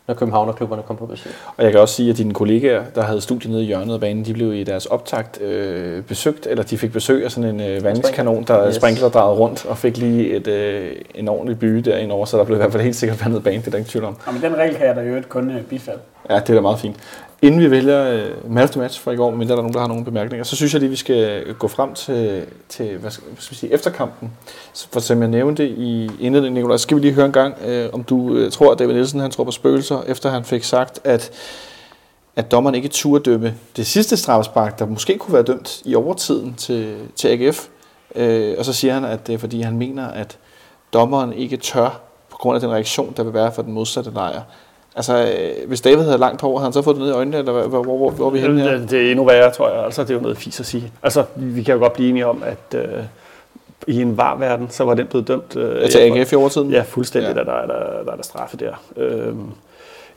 når 0.08 0.14
Københavnerklubberne 0.16 0.82
kom 0.88 0.96
på 0.96 1.06
besøg. 1.06 1.32
Og 1.58 1.64
jeg 1.64 1.72
kan 1.72 1.82
også 1.82 1.96
sige, 1.96 2.10
at 2.10 2.18
dine 2.18 2.34
kollegaer, 2.34 2.84
der 2.96 3.02
havde 3.04 3.22
studie 3.22 3.52
nede 3.52 3.64
i 3.64 3.66
hjørnet 3.66 3.94
af 3.94 4.00
banen, 4.00 4.26
de 4.26 4.34
blev 4.34 4.54
i 4.54 4.64
deres 4.64 4.86
optakt 4.86 5.42
øh, 5.42 6.04
besøgt, 6.04 6.48
eller 6.50 6.64
de 6.64 6.78
fik 6.78 6.92
besøg 6.94 7.24
af 7.26 7.32
sådan 7.32 7.50
en 7.50 7.60
øh, 7.62 7.84
vandingskanon, 7.84 8.44
der 8.44 8.68
Yes. 8.68 8.76
sprinkler 8.76 9.10
drejede 9.10 9.34
rundt, 9.40 9.66
og 9.66 9.78
fik 9.78 9.98
lige 9.98 10.36
et, 10.36 10.48
øh, 10.48 10.92
en 11.16 11.28
ordentlig 11.28 11.60
by 11.60 11.68
derinde 11.68 12.14
over, 12.16 12.26
så 12.26 12.38
der 12.38 12.44
blev 12.44 12.58
i 12.58 12.60
hvert 12.62 12.72
fald 12.72 12.84
helt 12.84 12.96
sikkert 12.96 13.26
vandet 13.26 13.44
bane, 13.44 13.58
det 13.58 13.68
er 13.68 13.72
der 13.72 13.78
ikke 13.78 13.90
tvivl 13.90 14.06
om. 14.06 14.18
Nå, 14.26 14.32
men 14.32 14.42
den 14.42 14.56
regel 14.58 14.76
kan 14.76 14.88
jeg 14.88 14.96
da 14.96 15.02
i 15.02 15.06
øvrigt 15.06 15.30
kun 15.30 15.52
øh, 15.52 15.62
bifalde. 15.62 16.00
Ja, 16.30 16.36
det 16.40 16.50
er 16.50 16.54
da 16.54 16.62
meget 16.62 16.80
fint. 16.80 16.96
Inden 17.42 17.62
vi 17.62 17.72
vælger 17.72 18.12
øh, 18.12 18.26
uh, 18.44 18.52
man 18.52 18.64
of 18.64 18.70
the 18.70 18.80
match 18.80 19.02
for 19.02 19.12
i 19.12 19.16
går, 19.16 19.32
men 19.32 19.48
der 19.48 19.54
er 19.54 19.58
nogen, 19.58 19.74
der 19.74 19.80
har 19.80 19.88
nogle 19.88 20.06
bemærkninger, 20.06 20.44
så 20.44 20.56
synes 20.56 20.74
jeg 20.74 20.80
lige, 20.80 20.90
vi 20.90 20.96
skal 20.96 21.54
gå 21.54 21.68
frem 21.68 21.94
til, 21.94 22.46
til 22.70 22.98
hvad 22.98 23.12
skal, 23.12 23.24
hvad 23.28 23.42
skal 23.42 23.52
vi 23.52 23.60
sige, 23.60 23.74
efterkampen. 23.74 24.32
Så 24.74 24.88
For 24.92 25.00
som 25.00 25.22
jeg 25.22 25.30
nævnte 25.30 25.70
i 25.70 26.10
indledningen, 26.20 26.54
Nicolaj, 26.54 26.78
skal 26.78 26.98
vi 26.98 27.02
lige 27.02 27.14
høre 27.14 27.26
en 27.26 27.32
gang, 27.32 27.56
uh, 27.68 27.94
om 27.94 28.04
du 28.04 28.16
uh, 28.16 28.52
tror, 28.52 28.72
at 28.72 28.80
David 28.80 28.94
Nielsen 28.94 29.20
han 29.20 29.32
tror 29.32 29.44
på 29.44 29.52
spøgelser, 29.52 30.02
efter 30.08 30.30
han 30.30 30.44
fik 30.44 30.64
sagt, 30.64 31.00
at, 31.04 31.32
at 32.36 32.52
dommeren 32.52 32.76
ikke 32.76 32.88
turde 32.88 33.32
dømme 33.32 33.56
det 33.76 33.88
sidste 33.88 34.18
straffespark, 34.18 34.80
der 34.80 34.86
måske 34.86 35.18
kunne 35.18 35.34
være 35.34 35.44
dømt 35.44 35.82
i 35.86 35.96
overtiden 35.96 36.54
til, 36.54 36.96
til 37.16 37.28
AGF. 37.28 37.68
Øh, 38.16 38.56
og 38.58 38.66
så 38.66 38.74
siger 38.74 38.94
han, 38.94 39.06
at 39.06 39.28
det 39.28 39.34
er 39.34 39.40
fordi, 39.40 39.62
han 39.62 39.78
mener, 39.78 40.08
at 40.08 40.38
dommeren 40.94 41.34
ikke 41.34 41.58
tør 41.58 42.02
på 42.30 42.38
grund 42.38 42.56
af 42.56 42.62
den 42.62 42.72
reaktion, 42.72 43.14
der 43.18 43.24
vil 43.24 43.34
være 43.34 43.52
for 43.52 43.62
den 43.62 43.74
modsatte 43.74 44.12
lejr. 44.12 44.42
Altså, 44.98 45.18
øh, 45.18 45.68
hvis 45.68 45.82
David 45.82 46.04
havde 46.04 46.18
langt 46.18 46.40
på 46.42 46.48
over, 46.48 46.60
havde 46.60 46.66
han 46.68 46.74
så 46.74 46.82
fået 46.82 46.96
det 46.96 47.04
ned 47.04 47.12
i 47.12 47.16
øjnene, 47.16 47.38
eller 47.38 47.52
hvor, 47.52 47.68
hvor, 47.68 47.98
hvor, 47.98 48.10
hvor, 48.12 48.26
er 48.26 48.30
vi 48.30 48.40
henne 48.40 48.62
her? 48.62 48.72
Det, 48.78 48.90
det 48.92 49.08
er 49.08 49.10
endnu 49.12 49.26
værre, 49.26 49.52
tror 49.52 49.70
jeg. 49.70 49.86
Altså, 49.86 50.02
det 50.04 50.10
er 50.10 50.14
jo 50.14 50.22
noget 50.22 50.38
fis 50.38 50.60
at 50.60 50.66
sige. 50.66 50.92
Altså, 51.04 51.24
vi 51.36 51.64
kan 51.64 51.74
jo 51.74 51.80
godt 51.80 51.94
blive 51.94 52.10
enige 52.10 52.28
om, 52.28 52.44
at 52.46 52.80
øh, 52.80 53.04
i 53.88 54.02
en 54.02 54.18
var 54.18 54.36
verden, 54.38 54.68
så 54.70 54.84
var 54.84 54.94
den 54.94 55.08
blevet 55.08 55.28
dømt. 55.28 55.56
Øh, 55.56 55.90
Til 55.90 56.00
jeg 56.02 56.10
tror- 56.12 56.20
AGF 56.20 56.32
i 56.32 56.36
overtiden? 56.36 56.72
Ja, 56.72 56.82
fuldstændig, 56.88 57.36
Ja. 57.36 57.40
ja. 57.40 57.46
Der, 57.46 57.52
der, 57.52 57.58
er 57.62 57.66
der, 57.68 58.04
der 58.06 58.12
er 58.12 58.16
der 58.16 58.24
straffe 58.24 58.58
der. 58.58 58.72
Øhm, 58.98 59.44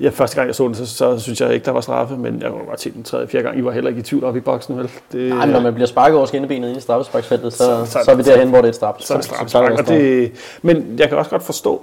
ja, 0.00 0.08
første 0.08 0.36
gang 0.36 0.46
jeg 0.46 0.54
så 0.54 0.64
den, 0.66 0.74
så, 0.74 0.86
så 0.86 1.18
synes 1.18 1.40
jeg 1.40 1.54
ikke, 1.54 1.64
der 1.64 1.70
var 1.72 1.80
straffe, 1.80 2.16
men 2.16 2.42
jeg 2.42 2.50
kunne 2.50 2.64
godt 2.68 2.80
se 2.80 2.90
den 2.90 3.02
tredje, 3.02 3.26
fjerde 3.26 3.44
gang. 3.44 3.58
I 3.58 3.64
var 3.64 3.70
heller 3.70 3.88
ikke 3.88 4.00
i 4.00 4.02
tvivl 4.02 4.24
op 4.24 4.36
i 4.36 4.40
boksen, 4.40 4.78
vel? 4.78 4.90
Det, 5.12 5.28
Nej, 5.28 5.46
men 5.46 5.52
når 5.54 5.60
man 5.60 5.74
bliver 5.74 5.86
sparket 5.86 6.16
over 6.16 6.26
skinnebenet 6.26 6.68
ind 6.68 6.76
i 6.78 6.80
straffesparksfeltet, 6.80 7.52
så, 7.52 7.58
så, 7.58 7.64
Så- 7.86 7.92
så- 7.92 8.04
så, 8.04 8.10
er 8.10 8.14
vi 8.14 8.22
derhen, 8.22 8.48
hvor 8.48 8.58
det 8.58 8.64
er 8.64 8.68
et 8.68 8.74
straf. 8.74 8.94
så 8.98 9.14
er 9.14 9.16
det 9.16 9.26
så 9.26 9.34
er 9.42 9.46
straffespark. 9.48 9.86
det 9.86 9.94
Og 9.96 10.00
det, 10.00 10.32
men 10.62 10.94
jeg 10.98 11.08
kan 11.08 11.18
også 11.18 11.30
godt 11.30 11.42
forstå, 11.42 11.82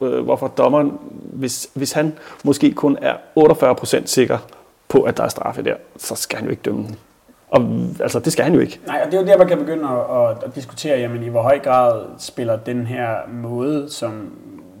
øh, 0.00 0.24
hvorfor 0.24 0.48
dommeren, 0.48 0.92
hvis, 1.32 1.68
hvis 1.74 1.92
han 1.92 2.12
måske 2.44 2.72
kun 2.72 2.98
er 3.02 3.14
48% 3.38 4.06
sikker 4.06 4.38
på, 4.88 5.02
at 5.02 5.16
der 5.16 5.24
er 5.24 5.28
straffe 5.28 5.62
der, 5.62 5.74
så 5.96 6.14
skal 6.14 6.38
han 6.38 6.44
jo 6.44 6.50
ikke 6.50 6.62
dømme 6.62 6.82
den. 6.82 6.96
Og 7.48 7.62
altså, 8.00 8.18
det 8.18 8.32
skal 8.32 8.44
han 8.44 8.54
jo 8.54 8.60
ikke. 8.60 8.80
Nej, 8.86 9.00
og 9.04 9.12
det 9.12 9.16
er 9.16 9.20
jo 9.20 9.26
der, 9.26 9.38
man 9.38 9.48
kan 9.48 9.58
begynde 9.58 9.88
at, 9.88 10.30
at, 10.30 10.42
at 10.44 10.54
diskutere, 10.54 10.98
jamen, 10.98 11.22
i 11.22 11.28
hvor 11.28 11.42
høj 11.42 11.58
grad 11.58 12.04
spiller 12.18 12.56
den 12.56 12.86
her 12.86 13.16
måde, 13.32 13.90
som 13.90 14.32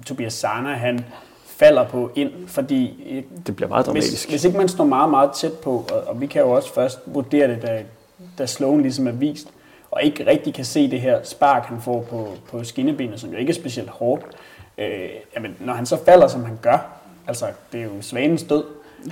Tobias 0.06 0.32
Sana 0.32 0.72
han 0.72 1.04
falder 1.46 1.84
på 1.88 2.10
ind, 2.14 2.30
fordi 2.46 3.04
øh, 3.10 3.22
Det 3.46 3.56
bliver 3.56 3.68
meget 3.68 3.86
hvis, 3.86 4.04
dramatisk. 4.04 4.30
hvis 4.30 4.44
ikke 4.44 4.58
man 4.58 4.68
står 4.68 4.84
meget, 4.84 5.10
meget 5.10 5.30
tæt 5.32 5.52
på, 5.52 5.84
og, 5.92 6.02
og 6.06 6.20
vi 6.20 6.26
kan 6.26 6.42
jo 6.42 6.50
også 6.50 6.74
først 6.74 6.98
vurdere 7.06 7.48
det, 7.48 7.62
da, 7.62 7.82
da 8.38 8.46
slowen 8.46 8.82
ligesom 8.82 9.06
er 9.06 9.12
vist, 9.12 9.48
og 9.96 10.02
ikke 10.02 10.26
rigtig 10.26 10.54
kan 10.54 10.64
se 10.64 10.90
det 10.90 11.00
her 11.00 11.22
spark, 11.22 11.64
han 11.64 11.80
får 11.80 12.00
på, 12.02 12.28
på 12.50 12.64
skinnebenet, 12.64 13.20
som 13.20 13.30
jo 13.30 13.36
ikke 13.36 13.50
er 13.50 13.54
specielt 13.54 13.90
hårdt, 13.90 14.22
øh, 14.78 15.08
jamen, 15.36 15.56
når 15.60 15.72
han 15.72 15.86
så 15.86 16.04
falder, 16.04 16.28
som 16.28 16.44
han 16.44 16.58
gør, 16.62 16.86
altså 17.28 17.46
det 17.72 17.80
er 17.80 17.84
jo 17.84 17.90
svanens 18.00 18.42
død, 18.42 18.64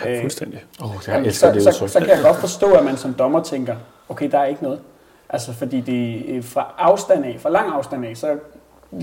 Ja, 0.04 0.22
fuldstændig. 0.22 0.64
Oh, 0.82 0.90
jeg 1.06 1.08
Jamen, 1.08 1.26
elsker 1.26 1.48
så, 1.48 1.54
det 1.54 1.62
så, 1.62 1.68
udtryk. 1.70 1.88
så 1.88 1.98
kan 1.98 2.08
jeg 2.08 2.18
godt 2.22 2.36
forstå, 2.36 2.72
at 2.72 2.84
man 2.84 2.96
som 2.96 3.14
dommer 3.14 3.42
tænker, 3.42 3.76
okay, 4.08 4.30
der 4.30 4.38
er 4.38 4.44
ikke 4.44 4.62
noget. 4.62 4.80
Altså, 5.28 5.52
fordi 5.52 5.80
det 5.80 6.24
øh, 6.28 6.44
fra 6.44 6.74
afstand 6.78 7.24
af, 7.24 7.36
fra 7.40 7.50
lang 7.50 7.72
afstand 7.72 8.06
af, 8.06 8.16
så, 8.16 8.38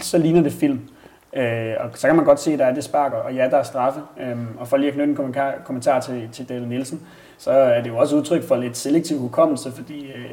så 0.01 0.17
ligner 0.17 0.41
det 0.41 0.53
film. 0.53 0.89
Øh, 1.33 1.73
og 1.79 1.89
så 1.93 2.07
kan 2.07 2.15
man 2.15 2.25
godt 2.25 2.39
se, 2.39 2.53
at 2.53 2.59
der 2.59 2.65
er 2.65 2.73
det 2.73 2.83
sparker, 2.83 3.17
og 3.17 3.33
ja, 3.33 3.47
der 3.51 3.57
er 3.57 3.63
straffe. 3.63 4.01
Øhm, 4.19 4.47
og 4.59 4.67
for 4.67 4.77
lige 4.77 4.87
at 4.87 4.93
knytte 4.93 5.09
en 5.09 5.15
kommentar, 5.15 5.53
kommentar 5.65 5.99
til, 5.99 6.29
til 6.33 6.49
Dale 6.49 6.69
Nielsen, 6.69 7.01
så 7.37 7.51
er 7.51 7.81
det 7.81 7.89
jo 7.89 7.97
også 7.97 8.15
udtryk 8.15 8.43
for 8.43 8.55
lidt 8.55 8.77
selektiv 8.77 9.17
hukommelse, 9.17 9.71
fordi 9.71 10.05
øh, 10.07 10.31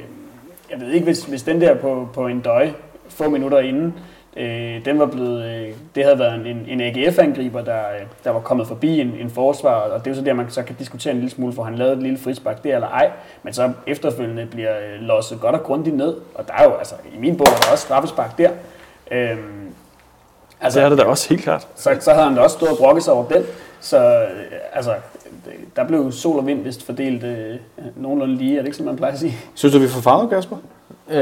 jeg 0.70 0.80
ved 0.80 0.90
ikke, 0.92 1.04
hvis, 1.04 1.24
hvis 1.24 1.42
den 1.42 1.60
der 1.60 1.74
på, 1.74 2.08
på 2.14 2.26
en 2.26 2.40
døj, 2.40 2.70
få 3.08 3.28
minutter 3.28 3.58
inden, 3.58 3.94
øh, 4.36 4.84
den 4.84 4.98
var 4.98 5.06
blevet, 5.06 5.44
øh, 5.44 5.74
det 5.94 6.04
havde 6.04 6.18
været 6.18 6.46
en, 6.46 6.66
en 6.68 6.80
AGF-angriber, 6.80 7.62
der, 7.64 7.78
øh, 7.78 8.06
der 8.24 8.30
var 8.30 8.40
kommet 8.40 8.66
forbi 8.66 9.00
en, 9.00 9.14
en 9.20 9.30
forsvar, 9.30 9.74
og 9.74 9.98
det 9.98 10.06
er 10.06 10.10
jo 10.10 10.14
så 10.14 10.24
der, 10.24 10.32
man 10.32 10.50
så 10.50 10.62
kan 10.62 10.76
diskutere 10.78 11.12
en 11.12 11.18
lille 11.18 11.30
smule, 11.30 11.52
for 11.52 11.62
han 11.62 11.74
lavede 11.74 11.94
et 11.94 12.02
lille 12.02 12.18
frispark 12.18 12.64
der 12.64 12.74
eller 12.74 12.88
ej, 12.88 13.10
men 13.42 13.52
så 13.54 13.72
efterfølgende 13.86 14.46
bliver 14.46 14.78
øh, 14.78 15.00
losset 15.00 15.40
godt 15.40 15.54
og 15.54 15.62
grundigt 15.62 15.96
ned, 15.96 16.16
og 16.34 16.48
der 16.48 16.54
er 16.54 16.64
jo, 16.64 16.74
altså 16.74 16.94
i 17.14 17.18
min 17.18 17.36
bog 17.36 17.46
er 17.46 17.60
der 17.60 17.72
også 17.72 17.84
straffespark 17.84 18.38
der. 18.38 18.50
Øhm, 19.10 19.58
Altså, 20.60 20.78
det 20.78 20.84
er 20.84 20.88
det 20.88 20.98
da 20.98 21.04
også 21.04 21.28
helt 21.28 21.42
klart. 21.42 21.68
så, 21.76 21.96
så 22.00 22.12
havde 22.12 22.24
han 22.24 22.34
da 22.36 22.40
også 22.40 22.56
stået 22.56 22.72
og 22.72 22.78
brokket 22.78 23.04
sig 23.04 23.12
over 23.12 23.28
den. 23.28 23.44
Så 23.80 23.98
øh, 23.98 24.28
altså, 24.72 24.94
der 25.76 25.86
blev 25.86 26.12
sol 26.12 26.38
og 26.38 26.46
vind 26.46 26.62
vist 26.62 26.82
fordelt 26.82 27.24
øh, 27.24 27.56
nogenlunde 27.96 28.36
lige. 28.36 28.54
Er 28.56 28.58
det 28.58 28.66
ikke, 28.66 28.76
som 28.76 28.86
man 28.86 28.96
plejer 28.96 29.12
at 29.12 29.18
sige? 29.18 29.36
Synes 29.54 29.74
du, 29.74 29.80
vi 29.80 29.88
får 29.88 30.00
farvet, 30.00 30.30
Kasper? 30.30 30.56
Øh, 31.10 31.18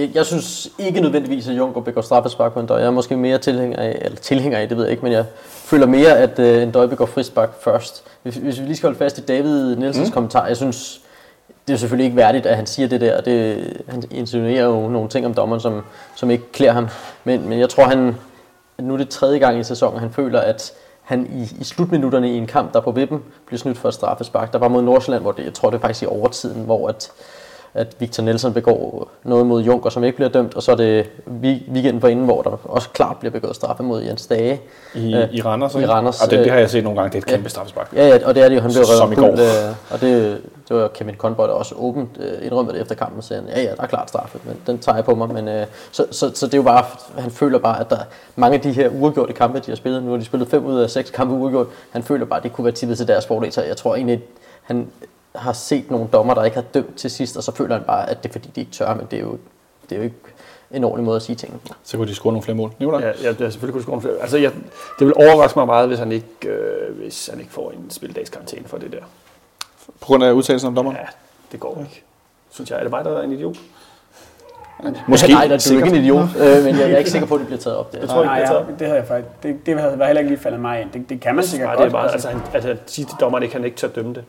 jeg, 0.00 0.10
jeg 0.14 0.26
synes 0.26 0.68
ikke 0.78 1.00
nødvendigvis, 1.00 1.48
at 1.48 1.56
Junker 1.56 1.80
begår 1.80 2.00
straffespark 2.00 2.52
på 2.52 2.60
en 2.60 2.66
døj. 2.66 2.78
Jeg 2.78 2.86
er 2.86 2.90
måske 2.90 3.16
mere 3.16 3.38
tilhænger 3.38 3.78
af, 3.78 3.98
eller 4.04 4.18
tilhænger 4.18 4.58
af, 4.58 4.68
det 4.68 4.76
ved 4.76 4.84
jeg 4.84 4.90
ikke, 4.90 5.02
men 5.02 5.12
jeg 5.12 5.24
føler 5.46 5.86
mere, 5.86 6.18
at 6.18 6.38
øh, 6.38 6.62
en 6.62 6.70
døj 6.70 6.86
begår 6.86 7.06
frispark 7.06 7.62
først. 7.62 8.04
Hvis, 8.22 8.36
hvis 8.36 8.60
vi 8.60 8.66
lige 8.66 8.76
skal 8.76 8.86
holde 8.86 8.98
fast 8.98 9.18
i 9.18 9.20
David 9.20 9.76
Nielsens 9.76 10.08
mm. 10.08 10.12
kommentar, 10.12 10.46
jeg 10.46 10.56
synes, 10.56 11.00
det 11.68 11.74
er 11.74 11.78
selvfølgelig 11.78 12.04
ikke 12.04 12.16
værdigt, 12.16 12.46
at 12.46 12.56
han 12.56 12.66
siger 12.66 12.88
det 12.88 13.00
der. 13.00 13.20
Det, 13.20 13.82
han 13.88 14.02
insinuerer 14.10 14.64
jo 14.64 14.88
nogle 14.88 15.08
ting 15.08 15.26
om 15.26 15.34
dommeren, 15.34 15.60
som, 15.60 15.82
som 16.14 16.30
ikke 16.30 16.52
klæder 16.52 16.72
ham. 16.72 16.88
Men, 17.24 17.48
men 17.48 17.58
jeg 17.58 17.68
tror, 17.68 17.84
han, 17.84 18.16
at 18.78 18.84
nu 18.84 18.94
er 18.94 18.98
det 18.98 19.08
tredje 19.08 19.38
gang 19.38 19.60
i 19.60 19.64
sæsonen, 19.64 20.00
han 20.00 20.10
føler, 20.10 20.40
at 20.40 20.72
han 21.10 21.26
i, 21.26 21.60
i 21.60 21.64
slutminutterne 21.64 22.32
i 22.32 22.36
en 22.36 22.46
kamp, 22.46 22.72
der 22.74 22.80
på 22.80 22.90
vippen, 22.90 23.22
blev 23.46 23.58
snydt 23.58 23.78
for 23.78 23.88
et 23.88 23.94
straffespark. 23.94 24.52
Der 24.52 24.58
var 24.58 24.68
mod 24.68 24.82
Nordsjælland, 24.82 25.22
hvor 25.22 25.32
det, 25.32 25.44
jeg 25.44 25.54
tror 25.54 25.70
det 25.70 25.76
er 25.76 25.80
faktisk 25.80 26.02
i 26.02 26.06
overtiden, 26.06 26.64
hvor 26.64 26.88
at, 26.88 27.12
at 27.74 27.96
Victor 27.98 28.22
Nielsen 28.22 28.52
begår 28.52 29.10
noget 29.24 29.46
mod 29.46 29.62
Junker, 29.62 29.90
som 29.90 30.04
ikke 30.04 30.16
bliver 30.16 30.28
dømt, 30.28 30.54
og 30.54 30.62
så 30.62 30.72
er 30.72 30.76
det 30.76 31.06
weekenden 31.42 32.00
forinden, 32.00 32.24
hvor 32.24 32.42
der 32.42 32.50
også 32.64 32.88
klart 32.88 33.16
bliver 33.16 33.32
begået 33.32 33.56
straffe 33.56 33.82
mod 33.82 34.02
Jens 34.02 34.26
Dage. 34.26 34.60
I, 34.94 35.14
Øh, 35.14 35.28
i 35.32 35.42
Randers, 35.42 35.74
i? 35.74 35.86
Randers, 35.86 36.22
Og 36.22 36.30
det, 36.30 36.38
øh, 36.38 36.44
det 36.44 36.52
har 36.52 36.58
jeg 36.58 36.70
set 36.70 36.84
nogle 36.84 37.00
gange. 37.00 37.12
Det 37.12 37.18
er 37.18 37.26
et 37.26 37.30
ja. 37.30 37.36
kæmpe 37.36 37.50
straffespark. 37.50 37.92
Ja, 37.96 38.08
ja, 38.08 38.26
og 38.26 38.34
det 38.34 38.44
er 38.44 38.48
det 38.48 38.56
jo, 38.56 38.60
han 38.60 38.70
blev 38.72 38.84
Som 38.84 39.08
reddet 39.08 39.18
gul, 39.18 39.40
øh, 39.40 39.74
og 39.90 40.00
det, 40.00 40.40
det 40.68 40.76
var 40.76 40.88
Kevin 40.88 41.14
Conboy, 41.16 41.46
der 41.46 41.52
også 41.52 41.74
åbent 41.78 42.10
øh, 42.20 42.46
indrømmede 42.46 42.74
det 42.74 42.82
efter 42.82 42.94
kampen, 42.94 43.22
sagde 43.22 43.42
han, 43.42 43.50
ja, 43.56 43.62
ja, 43.62 43.74
der 43.76 43.82
er 43.82 43.86
klart 43.86 44.08
straffe, 44.08 44.38
men 44.44 44.56
den 44.66 44.78
tager 44.78 44.96
jeg 44.96 45.04
på 45.04 45.14
mig, 45.14 45.28
men 45.34 45.48
øh, 45.48 45.66
så, 45.90 46.06
så, 46.10 46.30
så, 46.34 46.46
det 46.46 46.54
er 46.54 46.58
jo 46.58 46.62
bare, 46.62 46.84
han 47.18 47.30
føler 47.30 47.58
bare, 47.58 47.80
at 47.80 47.90
der 47.90 47.98
mange 48.36 48.54
af 48.54 48.60
de 48.60 48.72
her 48.72 48.88
uafgjorte 48.88 49.32
kampe, 49.32 49.58
de 49.58 49.70
har 49.70 49.76
spillet, 49.76 50.02
nu 50.02 50.10
har 50.10 50.18
de 50.18 50.24
spillet 50.24 50.48
fem 50.48 50.66
ud 50.66 50.78
af 50.80 50.90
seks 50.90 51.10
kampe 51.10 51.34
uafgjort, 51.34 51.66
han 51.90 52.02
føler 52.02 52.26
bare, 52.26 52.36
at 52.36 52.42
det 52.42 52.52
kunne 52.52 52.64
være 52.64 52.74
tippet 52.74 52.96
til 52.98 53.08
deres 53.08 53.26
fordel, 53.26 53.52
så 53.52 53.62
jeg 53.62 53.76
tror 53.76 53.94
egentlig, 53.94 54.22
han 54.62 54.86
har 55.34 55.52
set 55.52 55.90
nogle 55.90 56.08
dommer, 56.12 56.34
der 56.34 56.44
ikke 56.44 56.54
har 56.54 56.64
dømt 56.74 56.96
til 56.96 57.10
sidst, 57.10 57.36
og 57.36 57.42
så 57.42 57.52
føler 57.52 57.74
han 57.74 57.84
bare, 57.84 58.10
at 58.10 58.22
det 58.22 58.28
er 58.28 58.32
fordi, 58.32 58.50
de 58.54 58.60
ikke 58.60 58.72
tør, 58.72 58.94
men 58.94 59.06
det 59.10 59.16
er 59.16 59.20
jo, 59.20 59.38
det 59.82 59.92
er 59.92 59.96
jo 59.96 60.02
ikke 60.02 60.16
en 60.70 60.84
ordentlig 60.84 61.04
måde 61.04 61.16
at 61.16 61.22
sige 61.22 61.36
tingene 61.36 61.60
på. 61.68 61.74
Så 61.82 61.96
kunne 61.96 62.08
de 62.08 62.14
score 62.14 62.32
nogle 62.32 62.42
flere 62.42 62.56
mål. 62.56 62.72
Nikolaj? 62.78 63.00
Ja, 63.00 63.12
ja, 63.22 63.32
det 63.32 63.40
er 63.40 63.50
selvfølgelig 63.50 63.72
kunne 63.72 63.82
score 63.82 64.00
flere. 64.00 64.14
Altså, 64.20 64.38
jeg, 64.38 64.52
det 64.98 65.06
vil 65.06 65.14
overraske 65.16 65.58
mig 65.58 65.66
meget, 65.66 65.88
hvis 65.88 65.98
han 65.98 66.12
ikke, 66.12 66.48
øh, 66.48 66.96
hvis 66.98 67.26
han 67.26 67.40
ikke 67.40 67.52
får 67.52 67.70
en 67.70 67.90
spildagskarantæne 67.90 68.68
for 68.68 68.78
det 68.78 68.92
der. 68.92 69.02
På 70.00 70.06
grund 70.06 70.24
af 70.24 70.32
udtalelsen 70.32 70.68
om 70.68 70.74
dommeren? 70.74 70.96
Ja, 70.96 71.06
det 71.52 71.60
går 71.60 71.78
ikke. 71.80 72.04
Synes 72.50 72.70
jeg, 72.70 72.78
er 72.78 72.82
det 72.82 72.90
mig, 72.90 73.04
der 73.04 73.18
er 73.18 73.22
en 73.22 73.32
idiot? 73.32 73.56
Måske. 75.08 75.32
Nej, 75.32 75.46
der 75.46 75.54
er 75.54 75.66
du 75.70 75.76
ikke 75.76 75.88
en 75.88 76.04
idiot, 76.04 76.28
øh, 76.36 76.64
men 76.64 76.66
jeg, 76.66 76.80
jeg 76.80 76.90
er 76.90 76.98
ikke 76.98 77.10
sikker 77.10 77.26
på, 77.26 77.34
at 77.34 77.38
det 77.38 77.46
bliver 77.46 77.60
taget 77.60 77.76
op 77.76 77.92
der. 77.92 77.98
Jeg 77.98 78.08
tror 78.08 78.22
ikke, 78.22 78.34
det 78.34 78.42
er 78.42 78.52
ja, 78.52 78.60
taget. 78.60 78.78
det 78.78 78.86
havde 78.86 78.98
jeg 78.98 79.08
faktisk. 79.08 79.42
Det, 79.42 79.66
det 79.66 79.80
havde 79.80 79.98
var 79.98 80.06
heller 80.06 80.20
ikke 80.20 80.30
lige 80.30 80.40
faldet 80.40 80.60
mig 80.60 80.80
ind. 80.80 80.90
Det, 80.90 81.08
det 81.08 81.20
kan 81.20 81.34
man 81.34 81.44
sikkert 81.44 81.66
Nej, 81.66 81.76
godt. 81.76 81.84
det 81.84 81.94
er 81.94 81.98
meget, 81.98 82.12
altså, 82.12 82.28
han, 82.28 82.40
altså, 82.54 82.70
at 82.70 82.78
sige 82.86 83.04
til 83.04 83.16
dommeren, 83.20 83.42
ikke, 83.42 83.54
han 83.54 83.64
ikke 83.64 83.76
tør 83.76 83.88
dømme 83.88 84.14
det. 84.14 84.24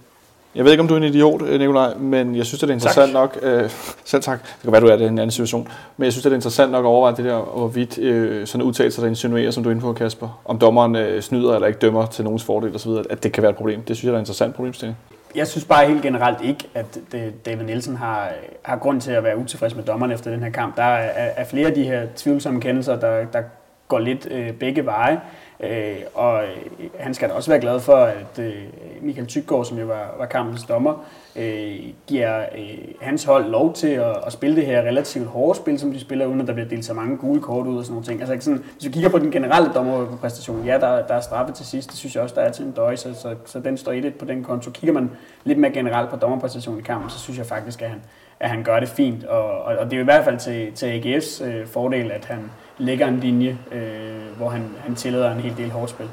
Jeg 0.56 0.64
ved 0.64 0.72
ikke, 0.72 0.82
om 0.82 0.88
du 0.88 0.93
er 0.93 0.97
en 0.97 1.04
idiot, 1.04 1.41
øh, 1.41 1.60
Nikolaj, 1.60 1.93
men 1.95 2.36
jeg 2.36 2.45
synes, 2.45 2.60
det 2.62 2.70
er 2.70 2.74
interessant 2.74 3.14
nok. 3.14 3.38
Øh, 3.41 3.70
selv 4.06 4.22
tak. 4.24 4.39
Det 4.43 4.62
kan 4.64 4.72
være, 4.72 4.82
du 4.82 4.88
er 4.88 4.95
det 4.95 5.06
i 5.06 5.08
en 5.08 5.20
anden 5.20 5.32
situation. 5.32 5.68
Men 5.97 6.06
jeg 6.06 6.14
synes, 6.14 6.24
det 6.24 6.32
er 6.32 6.36
interessant 6.36 6.72
nok 6.72 6.86
at 6.86 6.88
overveje 6.88 7.16
det 7.16 7.26
der, 7.26 7.39
hvorvidt 7.39 7.97
øh, 7.97 8.47
sådan 8.47 8.66
udtalelser, 8.66 9.02
der 9.02 9.10
insinuerer, 9.10 9.52
som 9.52 9.64
du 9.64 9.70
er 9.70 9.72
inde 9.72 9.82
på, 9.82 9.93
Kasper, 9.93 10.41
om 10.45 10.60
dommeren 10.60 10.95
øh, 10.95 11.22
snyder 11.22 11.56
eller 11.56 11.68
ikke 11.68 11.80
dømmer 11.80 12.06
til 12.06 12.24
nogens 12.24 12.43
fordel 12.43 12.76
osv., 12.76 12.91
at 13.10 13.24
det 13.24 13.32
kan 13.32 13.43
være 13.43 13.49
et 13.49 13.58
problem. 13.58 13.82
Det 13.82 13.97
synes 13.97 14.08
jeg 14.08 14.12
er 14.12 14.18
en 14.18 14.22
interessant 14.22 14.56
problemstilling. 14.56 14.97
Jeg 15.36 15.47
synes 15.47 15.66
bare 15.66 15.88
helt 15.88 16.02
generelt 16.02 16.38
ikke, 16.43 16.68
at 16.76 16.99
det, 17.12 17.45
David 17.45 17.66
Nielsen 17.66 17.95
har, 17.95 18.32
har 18.62 18.78
grund 18.78 19.02
til 19.02 19.12
at 19.12 19.24
være 19.24 19.38
utilfreds 19.38 19.76
med 19.76 19.84
dommeren 19.84 20.12
efter 20.12 20.32
den 20.32 20.43
her 20.43 20.49
kamp. 20.49 20.78
Der 20.78 20.84
er, 20.84 21.30
er 21.38 21.45
flere 21.45 21.68
af 21.68 21.74
de 21.74 21.84
her 21.84 22.02
tvivlsomme 22.16 22.62
kendelser, 22.62 22.99
der, 22.99 23.26
der 23.26 23.41
går 23.88 23.99
lidt 23.99 24.28
øh, 24.32 24.52
begge 24.52 24.86
veje. 24.86 25.22
Øh, 25.64 25.95
og 26.14 26.43
øh, 26.43 26.89
han 26.99 27.14
skal 27.14 27.30
da 27.30 27.34
også 27.34 27.51
være 27.51 27.59
glad 27.59 27.80
for, 27.80 27.95
at 27.95 28.39
øh, 28.39 28.53
Michael 29.01 29.28
Tyggaard, 29.28 29.66
som 29.66 29.78
jo 29.80 29.86
var, 29.86 30.16
var 30.18 30.26
kampens 30.26 30.64
dommer, 30.64 31.05
øh, 31.36 31.80
giver 32.07 32.39
øh, 32.39 32.78
hans 33.01 33.24
hold 33.24 33.45
lov 33.45 33.74
til 33.74 33.88
at, 33.88 34.18
at 34.26 34.34
spille 34.34 34.55
det 34.55 34.66
her 34.66 34.82
relativt 34.82 35.28
hårde 35.28 35.57
spil, 35.57 35.80
som 35.80 35.91
de 35.91 35.99
spiller, 35.99 36.26
uden 36.26 36.41
at 36.41 36.47
der 36.47 36.53
bliver 36.53 36.70
delt 36.70 36.86
så 36.86 36.93
mange 36.93 37.18
gule 37.18 37.41
kort 37.41 37.68
ud 37.68 37.78
og 37.78 37.86
sådan 37.86 37.93
nogle 37.93 38.05
ting. 38.05 38.22
Altså, 38.22 38.45
sådan, 38.45 38.64
hvis 38.74 38.88
vi 38.88 38.91
kigger 38.91 39.09
på 39.09 39.20
den 39.20 39.32
generelle 39.32 39.70
dommerpræstation, 39.76 40.66
ja, 40.66 40.74
der, 40.80 41.07
der 41.07 41.14
er 41.14 41.22
straffe 41.22 41.53
til 41.53 41.66
sidst, 41.66 41.89
det 41.89 41.97
synes 41.97 42.16
jeg 42.16 42.24
også, 42.24 42.36
der 42.36 42.41
er 42.41 42.51
til 42.51 42.66
en 42.66 42.72
døj, 42.72 42.95
så, 42.95 43.14
så, 43.14 43.36
så 43.45 43.59
den 43.59 43.78
står 43.78 43.91
i 43.91 44.01
det 44.01 44.16
på 44.16 44.26
den 44.26 44.43
konto. 44.43 44.72
Kigger 44.72 44.93
man 44.93 45.12
lidt 45.43 45.59
mere 45.59 45.72
generelt 45.72 46.09
på 46.09 46.16
dommerpræstationen 46.16 46.80
i 46.80 46.84
kampen, 46.84 47.09
så 47.09 47.20
synes 47.20 47.38
jeg 47.38 47.45
faktisk, 47.45 47.82
at 47.82 47.89
han, 47.89 48.01
at 48.39 48.49
han 48.49 48.64
gør 48.64 48.80
det 48.80 48.89
fint. 48.89 49.24
Og, 49.24 49.43
og, 49.43 49.78
og 49.78 49.86
det 49.86 49.93
er 49.93 49.97
jo 49.97 50.03
i 50.03 50.03
hvert 50.03 50.24
fald 50.24 50.38
til, 50.38 50.72
til 50.74 50.99
AGF's 50.99 51.45
øh, 51.45 51.68
fordel, 51.68 52.12
at 52.12 52.26
han 52.26 52.51
lægger 52.82 53.07
en 53.07 53.19
linje, 53.19 53.57
øh, 53.71 54.38
hvor 54.38 54.49
han, 54.49 54.69
han 54.79 54.95
tillader 54.95 55.32
en 55.32 55.39
hel 55.39 55.57
del 55.57 55.71
hårdt 55.71 55.89
spil. 55.89 56.09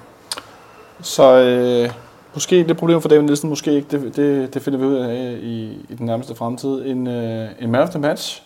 Så 1.00 1.38
øh, 1.38 1.90
måske 2.34 2.64
det 2.64 2.76
problem 2.76 3.00
for 3.00 3.08
David 3.08 3.22
Nielsen, 3.22 3.48
måske 3.48 3.72
ikke. 3.72 3.88
Det, 3.90 4.16
det, 4.16 4.54
det 4.54 4.62
finder 4.62 4.78
vi 4.78 4.84
ud 4.84 4.94
af 4.94 5.38
i, 5.42 5.86
i 5.88 5.94
den 5.98 6.06
nærmeste 6.06 6.34
fremtid. 6.34 6.86
En, 6.86 7.06
øh, 7.06 7.48
en 7.60 7.70
man 7.70 7.82
of 7.82 7.88
the 7.90 7.98
match 7.98 8.42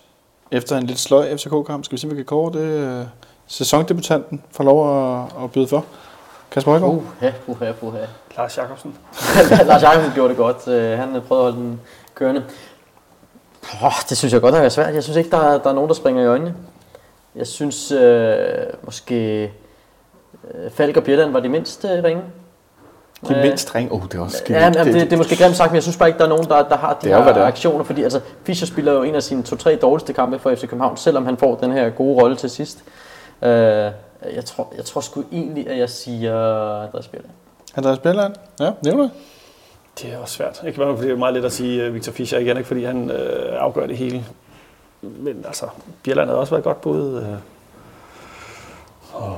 efter 0.50 0.76
en 0.76 0.86
lidt 0.86 0.98
sløj 0.98 1.36
FCK-kamp. 1.36 1.84
Skal 1.84 1.96
vi 1.96 2.00
se, 2.00 2.06
om 2.06 2.10
vi 2.10 2.16
kan 2.16 2.24
kåre 2.24 2.52
det? 2.52 2.64
Øh, 2.64 3.04
sæsondebutanten 3.46 4.42
får 4.50 4.64
lov 4.64 5.10
at, 5.12 5.44
at 5.44 5.52
byde 5.52 5.68
for. 5.68 5.84
Kasper 6.50 6.70
Højgaard? 6.70 6.92
Uh. 6.92 7.04
Uha, 7.20 7.30
uha, 7.46 7.72
uha. 7.82 7.98
Lars 8.36 8.58
Jakobsen. 8.58 8.94
Lars 9.68 9.82
Jacobsen 9.82 10.12
gjorde 10.14 10.28
det 10.28 10.36
godt. 10.36 10.68
Øh, 10.68 10.98
Han 10.98 11.20
prøvede 11.28 11.46
at 11.46 11.52
holde 11.52 11.66
den 11.66 11.80
kørende. 12.14 12.44
Oh, 13.82 13.92
det 14.08 14.18
synes 14.18 14.32
jeg 14.32 14.40
godt 14.40 14.54
har 14.54 14.60
været 14.60 14.72
svært. 14.72 14.94
Jeg 14.94 15.02
synes 15.02 15.16
ikke, 15.16 15.30
der 15.30 15.38
er, 15.38 15.58
der 15.58 15.70
er 15.70 15.74
nogen, 15.74 15.88
der 15.88 15.94
springer 15.94 16.22
i 16.22 16.26
øjnene. 16.26 16.54
Jeg 17.36 17.46
synes 17.46 17.92
øh, 17.92 18.38
måske 18.82 19.42
øh, 20.54 20.70
Falk 20.70 20.96
og 20.96 21.04
Bjelland 21.04 21.32
var 21.32 21.40
de 21.40 21.48
mindst 21.48 21.84
øh, 21.84 22.04
ringe. 22.04 22.22
De 23.28 23.34
Øh, 23.34 23.42
mindst 23.42 23.74
ring. 23.74 23.92
Oh, 23.92 24.02
det 24.02 24.14
er 24.14 24.20
også 24.20 24.42
Ja, 24.48 24.60
jamen, 24.60 24.94
det, 24.94 24.94
det, 24.94 25.12
er 25.12 25.16
måske 25.16 25.36
grimt 25.36 25.56
sagt, 25.56 25.70
men 25.70 25.74
jeg 25.74 25.82
synes 25.82 25.96
bare 25.96 26.08
ikke, 26.08 26.18
der 26.18 26.24
er 26.24 26.28
nogen, 26.28 26.44
der, 26.44 26.68
der 26.68 26.76
har 26.76 26.92
de 27.02 27.08
Det 27.08 27.12
er 27.12 27.24
det 27.24 27.34
her 27.34 27.42
er. 27.42 27.46
aktioner. 27.46 27.84
Fordi 27.84 28.02
altså, 28.02 28.20
Fischer 28.44 28.66
spiller 28.66 28.92
jo 28.92 29.02
en 29.02 29.14
af 29.14 29.22
sine 29.22 29.42
to-tre 29.42 29.76
dårligste 29.76 30.12
kampe 30.12 30.38
for 30.38 30.54
FC 30.54 30.60
København, 30.60 30.96
selvom 30.96 31.24
han 31.26 31.36
får 31.36 31.54
den 31.56 31.72
her 31.72 31.90
gode 31.90 32.22
rolle 32.22 32.36
til 32.36 32.50
sidst. 32.50 32.78
Øh, 33.42 33.50
jeg, 33.50 34.44
tror, 34.46 34.72
jeg 34.76 34.84
tror 34.84 35.00
sgu 35.00 35.24
egentlig, 35.32 35.68
at 35.68 35.78
jeg 35.78 35.90
siger 35.90 36.34
Andreas 36.82 37.08
Bjelland. 37.08 37.32
Andreas 37.76 37.98
Bjelland? 37.98 38.34
Ja, 38.60 38.70
nævner 38.84 39.08
Det 40.02 40.12
er 40.12 40.18
også 40.18 40.34
svært. 40.34 40.62
Ikke 40.66 40.78
bare, 40.78 40.96
fordi 40.96 41.08
det 41.08 41.14
er 41.14 41.18
meget 41.18 41.34
let 41.34 41.44
at 41.44 41.52
sige 41.52 41.88
uh, 41.88 41.94
Victor 41.94 42.12
Fischer 42.12 42.38
igen, 42.38 42.56
ikke 42.56 42.66
fordi 42.66 42.84
han 42.84 43.10
øh, 43.10 43.62
afgør 43.62 43.86
det 43.86 43.96
hele. 43.96 44.24
Men 45.02 45.44
altså, 45.46 45.66
Bjelland 46.02 46.28
havde 46.28 46.40
også 46.40 46.50
været 46.50 46.60
et 46.60 46.64
godt 46.64 46.80
bud. 46.80 47.16
Øh. 47.16 47.34
Oh. 49.14 49.36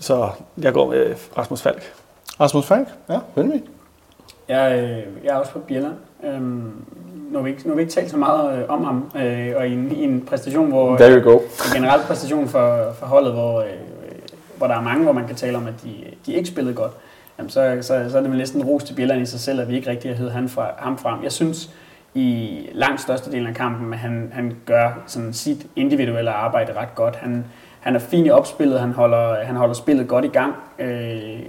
Så 0.00 0.30
jeg 0.62 0.72
går 0.72 0.90
med 0.90 1.14
Rasmus 1.38 1.62
Falk. 1.62 1.92
Rasmus 2.40 2.66
Falk? 2.66 2.88
Ja, 3.08 3.18
Venvig. 3.34 3.62
Jeg, 4.48 4.78
øh, 4.78 5.24
jeg 5.24 5.30
er 5.30 5.36
også 5.36 5.52
på 5.52 5.58
Bjelland. 5.58 5.94
Øhm, 6.24 6.72
nu 7.30 7.38
har 7.38 7.42
vi 7.42 7.50
ikke, 7.50 7.62
nu 7.64 7.70
har 7.70 7.76
vi 7.76 7.82
ikke 7.82 7.92
talt 7.92 8.10
så 8.10 8.16
meget 8.16 8.58
øh, 8.58 8.64
om 8.68 8.84
ham, 8.84 9.10
øh, 9.16 9.52
og 9.56 9.68
i 9.68 9.72
en, 9.72 9.92
i 9.92 10.04
en 10.04 10.20
præstation, 10.20 10.68
hvor... 10.68 10.96
There 10.96 11.20
you 11.20 11.30
go. 11.30 11.38
en 11.38 11.74
generel 11.74 12.00
præstation 12.06 12.48
for, 12.48 12.92
for 12.98 13.06
holdet, 13.06 13.32
hvor, 13.32 13.60
øh, 13.60 13.66
hvor 14.56 14.66
der 14.66 14.74
er 14.74 14.82
mange, 14.82 15.04
hvor 15.04 15.12
man 15.12 15.26
kan 15.26 15.36
tale 15.36 15.56
om, 15.56 15.66
at 15.66 15.74
de, 15.82 15.94
de 16.26 16.32
ikke 16.32 16.48
spillede 16.48 16.74
godt, 16.74 16.92
jamen 17.38 17.50
så, 17.50 17.78
så, 17.80 18.06
så 18.10 18.18
er 18.18 18.22
det 18.22 18.30
vel 18.30 18.38
næsten 18.38 18.64
ros 18.64 18.84
til 18.84 18.94
Bjelland 18.94 19.22
i 19.22 19.26
sig 19.26 19.40
selv, 19.40 19.60
at 19.60 19.68
vi 19.68 19.76
ikke 19.76 19.90
rigtig 19.90 20.16
har 20.16 20.16
hævet 20.16 20.50
fra, 20.50 20.70
ham 20.78 20.98
frem. 20.98 21.22
Jeg 21.22 21.32
synes 21.32 21.70
i 22.14 22.58
langt 22.72 23.00
størstedelen 23.00 23.46
af 23.46 23.54
kampen, 23.54 23.90
men 23.90 23.98
han, 23.98 24.30
han 24.32 24.56
gør 24.66 24.90
sådan 25.06 25.32
sit 25.32 25.66
individuelle 25.76 26.30
arbejde 26.30 26.72
ret 26.72 26.94
godt. 26.94 27.16
Han, 27.16 27.44
han 27.80 27.94
er 27.94 27.98
fin 27.98 28.26
i 28.26 28.30
opspillet, 28.30 28.80
han 28.80 28.92
holder, 28.92 29.44
han 29.44 29.56
holder 29.56 29.74
spillet 29.74 30.08
godt 30.08 30.24
i 30.24 30.28
gang, 30.28 30.54
øh, 30.78 31.40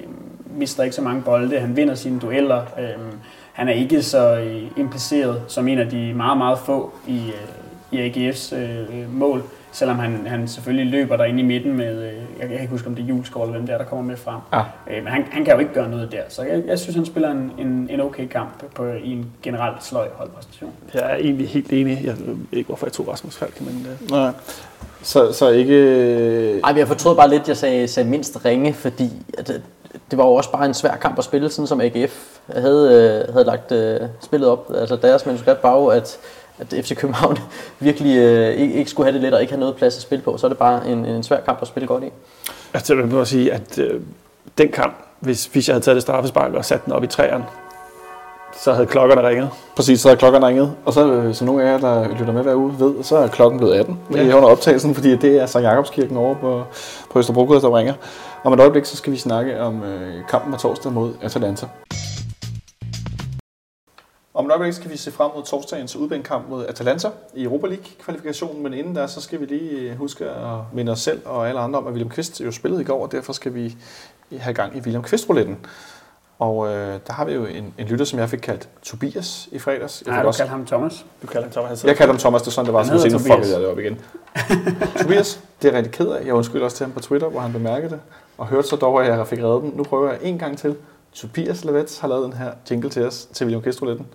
mister 0.57 0.83
ikke 0.83 0.95
så 0.95 1.01
mange 1.01 1.21
bolde, 1.21 1.59
han 1.59 1.75
vinder 1.75 1.95
sine 1.95 2.19
dueller. 2.19 2.61
Øh, 2.79 3.13
han 3.53 3.67
er 3.67 3.73
ikke 3.73 4.03
så 4.03 4.39
øh, 4.39 4.63
impliceret 4.77 5.41
som 5.47 5.67
en 5.67 5.79
af 5.79 5.89
de 5.89 6.13
meget, 6.13 6.37
meget 6.37 6.59
få 6.59 6.93
i, 7.07 7.31
øh, 7.91 7.99
i 7.99 8.09
AGF's 8.09 8.55
øh, 8.55 9.13
mål, 9.13 9.43
selvom 9.71 9.99
han, 9.99 10.27
han 10.27 10.47
selvfølgelig 10.47 10.91
løber 10.91 11.17
der 11.17 11.23
ind 11.23 11.39
i 11.39 11.43
midten 11.43 11.77
med, 11.77 12.03
øh, 12.03 12.13
jeg 12.39 12.47
kan 12.47 12.51
ikke 12.51 12.67
huske 12.67 12.87
om 12.87 12.95
det 12.95 13.03
er 13.03 13.07
Juleskov 13.07 13.43
eller 13.43 13.57
hvem 13.57 13.67
der, 13.67 13.77
der 13.77 13.85
kommer 13.85 14.05
med 14.05 14.17
frem. 14.17 14.39
Ah. 14.51 14.65
Øh, 14.87 15.03
men 15.03 15.13
han, 15.13 15.25
han 15.31 15.45
kan 15.45 15.53
jo 15.53 15.59
ikke 15.59 15.73
gøre 15.73 15.89
noget 15.89 16.11
der, 16.11 16.21
så 16.29 16.43
jeg, 16.43 16.63
jeg 16.67 16.79
synes, 16.79 16.95
han 16.95 17.05
spiller 17.05 17.31
en, 17.31 17.51
en, 17.57 17.87
en 17.91 18.01
okay 18.01 18.27
kamp 18.27 18.63
på, 18.75 18.85
i 18.85 19.11
en 19.11 19.31
generelt 19.43 19.83
sløj 19.83 20.07
holdpræstation. 20.15 20.71
Jeg 20.93 21.11
er 21.11 21.15
egentlig 21.15 21.49
helt 21.49 21.73
enig. 21.73 22.01
Jeg 22.03 22.15
ved 22.19 22.35
ikke, 22.51 22.67
hvorfor 22.67 22.85
jeg 22.85 22.93
tog 22.93 23.07
Rasmus 23.07 23.37
Falk, 23.37 23.61
men 23.61 23.87
øh, 23.91 24.11
Nej. 24.11 24.31
Så, 25.03 25.31
så 25.31 25.49
ikke... 25.49 26.59
Ej, 26.59 26.71
men 26.71 26.77
jeg 26.77 26.87
fortrød 26.87 27.15
bare 27.15 27.29
lidt, 27.29 27.47
jeg 27.47 27.57
sagde, 27.57 27.87
sagde 27.87 28.09
mindst 28.09 28.45
ringe, 28.45 28.73
fordi 28.73 29.09
at, 29.37 29.47
det, 29.47 29.61
det 30.11 30.17
var 30.17 30.25
jo 30.25 30.33
også 30.33 30.51
bare 30.51 30.65
en 30.65 30.73
svær 30.73 30.95
kamp 30.95 31.17
at 31.17 31.23
spille, 31.23 31.49
sådan 31.49 31.67
som 31.67 31.81
AGF 31.81 32.37
havde, 32.49 33.23
øh, 33.27 33.33
havde 33.33 33.45
lagt 33.45 33.71
øh, 33.71 33.99
spillet 34.21 34.49
op. 34.49 34.71
Altså 34.75 34.95
deres 34.95 35.25
manuskript 35.25 35.63
var 35.63 35.77
jo, 35.77 35.85
at, 35.85 36.17
at 36.61 36.85
FC 36.85 36.95
København 36.95 37.37
virkelig 37.79 38.17
øh, 38.17 38.55
ikke, 38.55 38.73
ikke 38.73 38.89
skulle 38.89 39.11
have 39.11 39.13
det 39.13 39.21
let 39.21 39.33
og 39.33 39.41
ikke 39.41 39.53
have 39.53 39.59
noget 39.59 39.75
plads 39.75 39.95
at 39.95 40.01
spille 40.01 40.23
på. 40.23 40.37
Så 40.37 40.47
er 40.47 40.49
det 40.49 40.57
bare 40.57 40.87
en, 40.87 41.05
en 41.05 41.23
svær 41.23 41.39
kamp 41.39 41.57
at 41.61 41.67
spille 41.67 41.87
godt 41.87 42.03
i. 42.03 42.07
altså, 42.73 42.93
jeg 42.93 43.03
vil 43.03 43.11
bare 43.11 43.25
sige, 43.25 43.53
at 43.53 43.79
øh, 43.79 44.01
den 44.57 44.69
kamp, 44.71 44.95
hvis 45.19 45.47
Fischer 45.47 45.73
havde 45.73 45.85
taget 45.85 45.95
det 45.95 46.01
straffespark 46.01 46.53
og 46.53 46.65
sat 46.65 46.85
den 46.85 46.93
op 46.93 47.03
i 47.03 47.07
træerne, 47.07 47.45
så 48.57 48.73
havde 48.73 48.87
klokkerne 48.87 49.27
ringet. 49.27 49.49
Præcis, 49.75 49.99
så 50.01 50.09
er 50.09 50.15
klokken 50.15 50.45
ringet. 50.45 50.73
Og 50.85 50.93
så, 50.93 51.13
øh, 51.13 51.33
som 51.35 51.47
nogle 51.47 51.63
af 51.63 51.71
jer, 51.71 51.77
der 51.77 52.07
lytter 52.19 52.33
med 52.33 52.43
hver 52.43 52.55
uge, 52.55 52.75
ved, 52.79 53.03
så 53.03 53.17
er 53.17 53.27
klokken 53.27 53.59
blevet 53.59 53.75
18 53.75 53.99
ja. 54.13 54.23
Ja. 54.23 54.35
under 54.35 54.49
optagelsen, 54.49 54.95
fordi 54.95 55.15
det 55.15 55.41
er 55.41 55.45
Sankt 55.45 55.67
Jakobskirken 55.67 56.17
over 56.17 56.35
på, 56.35 56.63
på 57.11 57.19
Østerbrogade, 57.19 57.61
der 57.61 57.77
ringer. 57.77 57.93
Om 58.43 58.53
et 58.53 58.59
øjeblik, 58.59 58.85
så 58.85 58.97
skal 58.97 59.13
vi 59.13 59.17
snakke 59.17 59.61
om 59.61 59.83
øh, 59.83 60.13
kampen 60.29 60.53
på 60.53 60.59
torsdag 60.59 60.91
mod 60.91 61.13
Atalanta. 61.21 61.65
Om 64.33 64.45
et 64.45 64.51
øjeblik 64.51 64.73
skal 64.73 64.91
vi 64.91 64.97
se 64.97 65.11
frem 65.11 65.31
mod 65.35 65.43
torsdagens 65.43 65.95
udbanekamp 65.95 66.49
mod 66.49 66.65
Atalanta 66.65 67.09
i 67.33 67.43
Europa 67.43 67.67
League-kvalifikationen, 67.67 68.63
men 68.63 68.73
inden 68.73 68.93
da, 68.93 69.07
så 69.07 69.21
skal 69.21 69.39
vi 69.39 69.45
lige 69.45 69.95
huske 69.95 70.25
at 70.29 70.57
minde 70.73 70.91
os 70.91 70.99
selv 70.99 71.21
og 71.25 71.49
alle 71.49 71.61
andre 71.61 71.79
om, 71.79 71.87
at 71.87 71.91
William 71.93 72.09
Kvist 72.09 72.41
jo 72.41 72.51
spillede 72.51 72.81
i 72.81 72.85
går, 72.85 73.03
og 73.03 73.11
derfor 73.11 73.33
skal 73.33 73.53
vi 73.53 73.75
have 74.39 74.53
gang 74.53 74.77
i 74.77 74.79
William 74.79 75.03
Kvist-rouletten. 75.03 75.55
Og 76.39 76.67
øh, 76.67 76.99
der 77.07 77.13
har 77.13 77.25
vi 77.25 77.33
jo 77.33 77.45
en, 77.45 77.73
en 77.77 77.87
lytter, 77.87 78.05
som 78.05 78.19
jeg 78.19 78.29
fik 78.29 78.39
kaldt 78.39 78.69
Tobias 78.83 79.49
i 79.51 79.59
fredags. 79.59 80.03
Jeg 80.05 80.13
Nej, 80.13 80.21
du 80.21 80.27
også, 80.27 80.37
kalder 80.39 80.51
ham 80.51 80.65
Thomas. 80.65 81.05
Du 81.21 81.27
kalder 81.27 81.41
han 81.47 81.51
Thomas. 81.51 81.83
jeg 81.83 81.95
kaldte 81.95 82.11
ham 82.11 82.17
Thomas, 82.17 82.41
det 82.41 82.47
er 82.47 82.51
sådan, 82.51 82.65
det 82.65 82.73
var, 82.73 82.83
Han 82.83 82.99
så 82.99 83.09
nu 83.09 83.19
fuckede 83.19 83.51
jeg 83.53 83.59
det 83.61 83.67
op 83.67 83.79
igen. 83.79 83.99
Tobias, 85.01 85.39
det 85.61 85.67
er 85.67 85.71
jeg 85.71 85.77
rigtig 85.77 85.93
ked 85.93 86.07
af. 86.07 86.25
Jeg 86.25 86.33
undskylder 86.33 86.65
også 86.65 86.77
til 86.77 86.85
ham 86.85 86.93
på 86.93 86.99
Twitter, 86.99 87.27
hvor 87.29 87.39
han 87.39 87.53
bemærkede 87.53 87.91
det, 87.91 87.99
og 88.37 88.47
hørte 88.47 88.67
så 88.67 88.75
dog, 88.75 89.05
at 89.05 89.17
jeg 89.17 89.27
fik 89.27 89.39
reddet 89.39 89.61
den. 89.61 89.71
Nu 89.75 89.83
prøver 89.83 90.09
jeg 90.11 90.19
en 90.21 90.37
gang 90.39 90.57
til. 90.57 90.75
Tobias 91.13 91.65
Lavets 91.65 91.99
har 91.99 92.07
lavet 92.07 92.23
den 92.23 92.33
her 92.33 92.51
jingle 92.71 92.89
til 92.89 93.05
os, 93.05 93.27
til 93.33 93.45
William 93.45 93.61
Kvist-rouletten. 93.63 94.05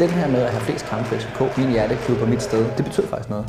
Den 0.00 0.10
her 0.10 0.28
med 0.28 0.42
at 0.42 0.50
have 0.50 0.64
flest 0.68 0.84
kampe 0.86 1.08
FCK, 1.20 1.58
min 1.58 1.70
hjerteklub 1.70 2.20
og 2.22 2.28
mit 2.28 2.42
sted, 2.42 2.64
det 2.76 2.84
betyder 2.84 3.06
faktisk 3.06 3.30
noget. 3.30 3.46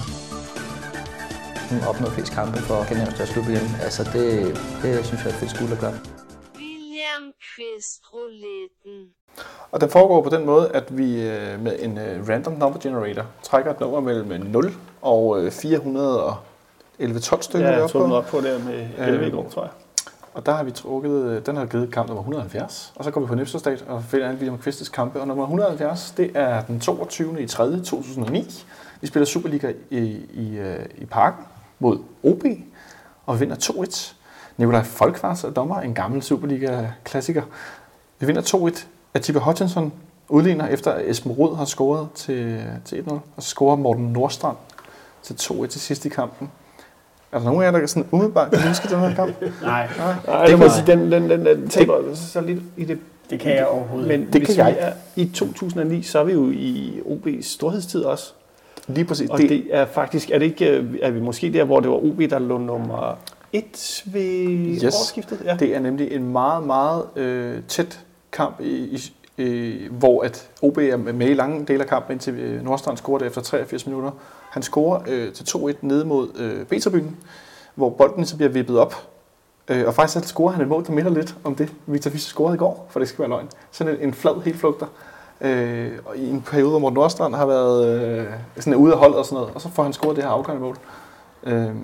Hun 1.69 1.79
opnået 1.89 2.13
flest 2.13 2.31
kampe 2.33 2.57
for 2.59 2.89
Genævns 2.89 3.13
deres 3.13 3.29
klub 3.33 3.45
igen. 3.49 3.67
Altså 3.83 4.03
det, 4.03 4.25
det 4.81 5.05
synes 5.05 5.21
jeg 5.23 5.29
er 5.29 5.33
et 5.35 5.39
fedt 5.41 5.51
skuld 5.51 5.71
at 5.71 5.79
gøre. 5.79 5.95
William 6.59 7.23
Rouletten. 8.13 8.97
Og 9.71 9.81
den 9.81 9.89
foregår 9.89 10.21
på 10.21 10.29
den 10.29 10.45
måde, 10.45 10.71
at 10.73 10.97
vi 10.97 11.21
øh, 11.29 11.59
med 11.63 11.75
en 11.79 11.97
øh, 11.97 12.29
random 12.29 12.53
number 12.53 12.79
generator 12.79 13.25
trækker 13.43 13.71
et 13.71 13.79
nummer 13.79 13.99
mellem 13.99 14.41
0 14.45 14.73
og 15.01 15.43
øh, 15.43 15.51
411 15.51 17.19
12 17.19 17.41
stykker. 17.41 17.69
Ja, 17.69 17.81
jeg 17.81 17.89
tog 17.89 18.01
den 18.01 18.09
på. 18.09 18.15
op 18.15 18.25
på 18.25 18.41
der 18.41 18.59
med 18.59 18.87
11 18.97 19.27
i 19.27 19.31
går, 19.31 19.49
tror 19.49 19.61
jeg. 19.61 19.71
Og 20.33 20.45
der 20.45 20.51
har 20.51 20.63
vi 20.63 20.71
trukket, 20.71 21.11
øh, 21.11 21.45
den 21.45 21.57
har 21.57 21.65
givet 21.65 21.91
kamp 21.91 22.07
nummer 22.07 22.21
170. 22.21 22.93
Og 22.95 23.03
så 23.03 23.11
går 23.11 23.21
vi 23.21 23.27
på 23.27 23.35
Nipselstat 23.35 23.85
og 23.87 24.03
finder 24.03 24.27
alle 24.27 24.37
William 24.37 24.57
Kvistes 24.57 24.89
kampe. 24.89 25.21
Og 25.21 25.27
nummer 25.27 25.43
170, 25.43 26.13
det 26.17 26.31
er 26.35 26.61
den 26.61 26.79
22. 26.79 27.41
i 27.41 27.47
3. 27.47 27.79
2009. 27.81 28.65
Vi 29.01 29.07
spiller 29.07 29.25
Superliga 29.25 29.73
i, 29.89 29.97
i, 30.33 30.57
øh, 30.57 30.85
i 30.97 31.05
parken 31.05 31.45
mod 31.79 31.99
OB, 32.23 32.43
og 33.25 33.35
vi 33.35 33.39
vinder 33.39 33.55
2-1. 33.55 34.15
Nikolaj 34.57 34.83
Folkvars 34.83 35.43
er 35.43 35.49
dommer, 35.49 35.79
en 35.79 35.93
gammel 35.93 36.21
Superliga-klassiker. 36.21 37.43
Vi 38.19 38.25
vinder 38.25 38.41
2-1. 38.41 38.85
Atiba 39.13 39.39
Hutchinson 39.39 39.93
udligner 40.29 40.67
efter 40.67 40.91
at 40.91 41.09
Esben 41.09 41.31
Rød 41.31 41.55
har 41.55 41.65
scoret 41.65 42.07
til, 42.15 42.63
til 42.85 43.01
1-0, 43.01 43.11
og 43.11 43.21
så 43.43 43.49
scorer 43.49 43.75
Morten 43.75 44.05
Nordstrand 44.05 44.57
til 45.23 45.33
2-1 45.33 45.67
til 45.67 45.81
sidst 45.81 46.05
i 46.05 46.09
kampen. 46.09 46.51
Er 47.31 47.37
der 47.39 47.45
nogen 47.45 47.61
af 47.63 47.71
jer, 47.71 47.79
der 47.79 47.87
sådan 47.87 48.07
umiddelbart 48.11 48.51
kan 48.51 48.67
huske 48.67 48.87
den 48.87 48.99
her 48.99 49.15
kamp? 49.15 49.33
Nej, 49.61 49.89
Nej. 50.27 50.45
Det 50.45 50.59
må 50.59 50.65
sige, 50.69 50.87
den, 50.87 51.11
den, 51.11 51.29
den, 51.29 51.45
den 51.45 51.69
taber 51.69 52.15
så 52.15 52.41
lidt 52.41 52.59
i 52.77 52.85
det. 52.85 52.99
det 53.29 53.39
kan 53.39 53.55
jeg 53.55 53.67
overhovedet 53.67 54.07
Men. 54.07 54.33
Det 54.33 54.45
kan 54.45 54.55
jeg. 54.57 54.75
er 54.79 54.93
i 55.15 55.25
2009, 55.35 56.01
så 56.03 56.19
er 56.19 56.23
vi 56.23 56.33
jo 56.33 56.49
i 56.51 56.99
OB's 57.05 57.41
storhedstid 57.53 58.03
også. 58.03 58.33
Lige 58.87 59.05
præcis. 59.05 59.29
Og 59.29 59.37
det, 59.37 59.49
det 59.49 59.63
er 59.71 59.85
faktisk, 59.85 60.29
er 60.31 60.39
det 60.39 60.45
ikke, 60.45 60.69
øh, 60.77 60.85
er 61.01 61.11
vi 61.11 61.19
måske 61.21 61.53
der, 61.53 61.63
hvor 61.63 61.79
det 61.79 61.89
var 61.89 61.95
OB, 61.95 62.19
der 62.29 62.39
lå 62.39 62.57
nummer 62.57 63.17
et 63.53 64.03
ved 64.05 64.83
Yes. 64.85 64.95
årsskiftet? 64.95 65.41
Ja. 65.45 65.55
Det 65.59 65.75
er 65.75 65.79
nemlig 65.79 66.11
en 66.11 66.31
meget, 66.31 66.63
meget 66.63 67.03
øh, 67.15 67.57
tæt 67.67 67.99
kamp, 68.31 68.59
i, 68.61 68.65
i, 68.67 68.99
i, 69.43 69.77
hvor 69.91 70.23
at 70.23 70.49
OB 70.61 70.77
er 70.77 70.97
med 70.97 71.27
i 71.29 71.33
lange 71.33 71.65
dele 71.65 71.83
af 71.83 71.89
kampen, 71.89 72.13
indtil 72.13 72.33
øh, 72.33 72.63
Nordstrand 72.63 72.97
scorer 72.97 73.17
det 73.17 73.27
efter 73.27 73.41
83 73.41 73.87
minutter. 73.87 74.11
Han 74.51 74.63
scorer 74.63 75.01
øh, 75.07 75.33
til 75.33 75.43
2-1 75.43 75.73
nede 75.81 76.05
mod 76.05 76.29
øh, 76.35 76.65
B-tribunen, 76.65 77.17
hvor 77.75 77.89
bolden 77.89 78.25
så 78.25 78.35
bliver 78.35 78.49
vippet 78.49 78.79
op. 78.79 78.95
Øh, 79.67 79.87
og 79.87 79.93
faktisk 79.93 80.19
så 80.23 80.27
scorer 80.29 80.51
han 80.51 80.61
et 80.61 80.67
mål, 80.67 80.85
der 80.85 80.91
minder 80.91 81.11
lidt 81.11 81.35
om 81.43 81.55
det, 81.55 81.73
Victor 81.85 82.11
Fischer 82.11 82.29
scorede 82.29 82.55
i 82.55 82.57
går, 82.57 82.87
for 82.89 82.99
det 82.99 83.09
skal 83.09 83.19
være 83.19 83.29
løgn. 83.29 83.49
Sådan 83.71 83.95
en, 83.95 84.01
en 84.07 84.13
flad 84.13 84.41
helt 84.41 84.57
flugter. 84.57 84.85
Øh, 85.41 85.91
og 86.05 86.17
i 86.17 86.29
en 86.29 86.41
periode, 86.41 86.69
hvor 86.69 86.79
Morten 86.79 86.95
Nordstrand 86.95 87.35
har 87.35 87.45
været 87.45 88.01
øh, 88.19 88.25
sådan 88.55 88.75
ude 88.75 88.93
af 88.93 88.99
holdet 88.99 89.17
og 89.17 89.25
sådan 89.25 89.35
noget, 89.35 89.55
og 89.55 89.61
så 89.61 89.69
får 89.69 89.83
han 89.83 89.93
scoret 89.93 90.15
det 90.15 90.23
her 90.23 90.31
afgørende 90.31 90.61
mål. 90.61 90.77
Øh, 91.43 91.75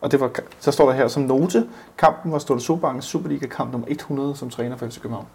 og 0.00 0.12
det 0.12 0.20
var, 0.20 0.30
så 0.60 0.72
står 0.72 0.86
der 0.86 0.92
her 0.92 1.08
som 1.08 1.22
note, 1.22 1.68
kampen 1.98 2.32
var 2.32 2.38
Ståle 2.38 2.60
Sobangens 2.60 3.04
Superliga-kamp 3.04 3.72
nummer 3.72 3.86
100 3.90 4.36
som 4.36 4.50
træner 4.50 4.76
for 4.76 4.86
FC 4.86 5.00
København. 5.00 5.26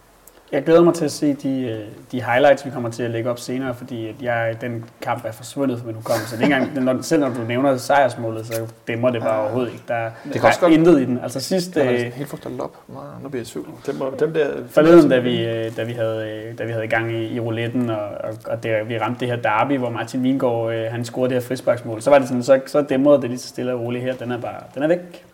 Jeg 0.52 0.64
glæder 0.64 0.82
mig 0.84 0.94
til 0.94 1.06
at 1.06 1.12
se 1.12 1.34
de, 1.34 1.62
øh, 1.62 1.80
de 2.12 2.24
highlights, 2.24 2.66
vi 2.66 2.70
kommer 2.72 2.90
til 2.90 3.04
at 3.04 3.12
lægge 3.12 3.30
op 3.30 3.40
senere, 3.40 3.74
fordi 3.76 4.08
at 4.08 4.16
jeg, 4.22 4.56
den 4.62 4.86
kamp 5.02 5.26
er 5.26 5.32
forsvundet 5.32 5.80
fra 5.80 5.86
min 5.86 5.96
hukommelse. 5.96 6.38
Det 6.38 6.44
engang, 6.44 6.84
når, 6.84 7.02
selv 7.02 7.22
når 7.22 7.30
du 7.30 7.42
nævner 7.48 7.78
sejrsmålet, 7.78 8.46
så 8.46 8.54
dæmmer 8.88 9.10
det 9.10 9.22
bare 9.22 9.42
overhovedet 9.42 9.72
ikke. 9.72 9.84
Der, 9.88 10.10
Det 10.24 10.34
der 10.34 10.48
er 10.48 10.60
godt- 10.62 10.74
intet 10.74 11.02
i 11.02 11.06
den. 11.06 11.20
Altså 11.24 11.40
sidst, 11.40 11.76
Det 11.76 11.86
er 11.86 11.92
øh, 11.92 12.00
helt 12.14 12.48
lop. 12.58 12.78
Nå, 12.88 12.96
Nu 13.24 13.30
bliver 13.30 13.42
jeg 13.42 13.48
i 13.48 13.52
tvivl. 13.52 13.68
Dem, 13.86 13.96
dem 14.20 14.34
der, 14.34 14.48
Forleden, 14.70 15.10
da 15.10 15.20
vi, 15.20 15.46
øh, 15.46 15.78
da 15.78 15.84
vi, 15.84 15.94
havde, 15.94 16.30
øh, 16.50 16.58
da 16.58 16.64
vi 16.64 16.72
havde 16.72 16.88
gang 16.88 17.12
i, 17.14 17.36
i 17.36 17.40
rouletten, 17.40 17.90
og, 17.90 18.00
og, 18.24 18.34
og 18.48 18.64
der, 18.64 18.84
vi 18.84 18.98
ramte 19.00 19.20
det 19.20 19.28
her 19.28 19.36
derby, 19.36 19.78
hvor 19.78 19.90
Martin 19.90 20.24
Vingård 20.24 20.74
han 20.90 21.06
scorede 21.06 21.30
det 21.34 21.42
her 21.42 21.48
frisparksmål, 21.48 22.02
så 22.02 22.10
var 22.10 22.20
det 22.20 22.28
sådan, 22.28 22.44
så, 22.44 22.60
så 22.66 22.82
dæmrede 22.82 23.22
det 23.22 23.30
lige 23.30 23.40
så 23.40 23.48
stille 23.48 23.74
og 23.74 23.80
roligt 23.80 24.04
her. 24.04 24.14
Den 24.14 24.32
er 24.32 24.38
bare, 24.42 24.56
den 24.76 24.84
er 24.84 24.88
væk. 24.88 25.26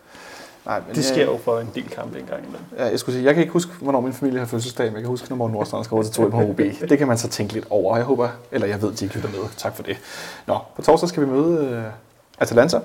Nej, 0.68 0.82
men 0.86 0.96
det 0.96 1.04
sker 1.04 1.24
jo 1.24 1.36
for 1.36 1.58
en 1.58 1.70
del 1.74 1.88
kampe 1.88 2.18
en 2.18 2.26
gang 2.26 2.40
imellem. 2.40 2.64
Ja, 2.78 2.84
jeg 2.84 2.98
skulle 2.98 3.16
sige, 3.16 3.26
jeg 3.26 3.34
kan 3.34 3.40
ikke 3.40 3.52
huske, 3.52 3.72
hvornår 3.80 4.00
min 4.00 4.12
familie 4.12 4.38
har 4.38 4.46
fødselsdag, 4.46 4.86
men 4.86 4.94
jeg 4.94 5.02
kan 5.02 5.08
huske, 5.08 5.28
når 5.28 5.36
Morten 5.36 5.54
Nordstrand 5.54 5.84
skal 5.84 5.94
over 5.94 6.02
til 6.02 6.12
2 6.12 6.28
på 6.28 6.36
OB. 6.36 6.58
Det 6.88 6.98
kan 6.98 7.08
man 7.08 7.18
så 7.18 7.28
tænke 7.28 7.52
lidt 7.52 7.66
over, 7.70 7.96
jeg 7.96 8.04
håber, 8.04 8.28
eller 8.52 8.66
jeg 8.66 8.82
ved, 8.82 8.92
de 8.92 9.04
ikke 9.04 9.16
lytter 9.16 9.30
med. 9.30 9.38
Tak 9.56 9.76
for 9.76 9.82
det. 9.82 9.96
Nå, 10.46 10.58
på 10.76 10.82
torsdag 10.82 11.08
skal 11.08 11.22
vi 11.22 11.28
møde 11.28 11.84
uh, 11.86 12.42
Atalanta. 12.42 12.80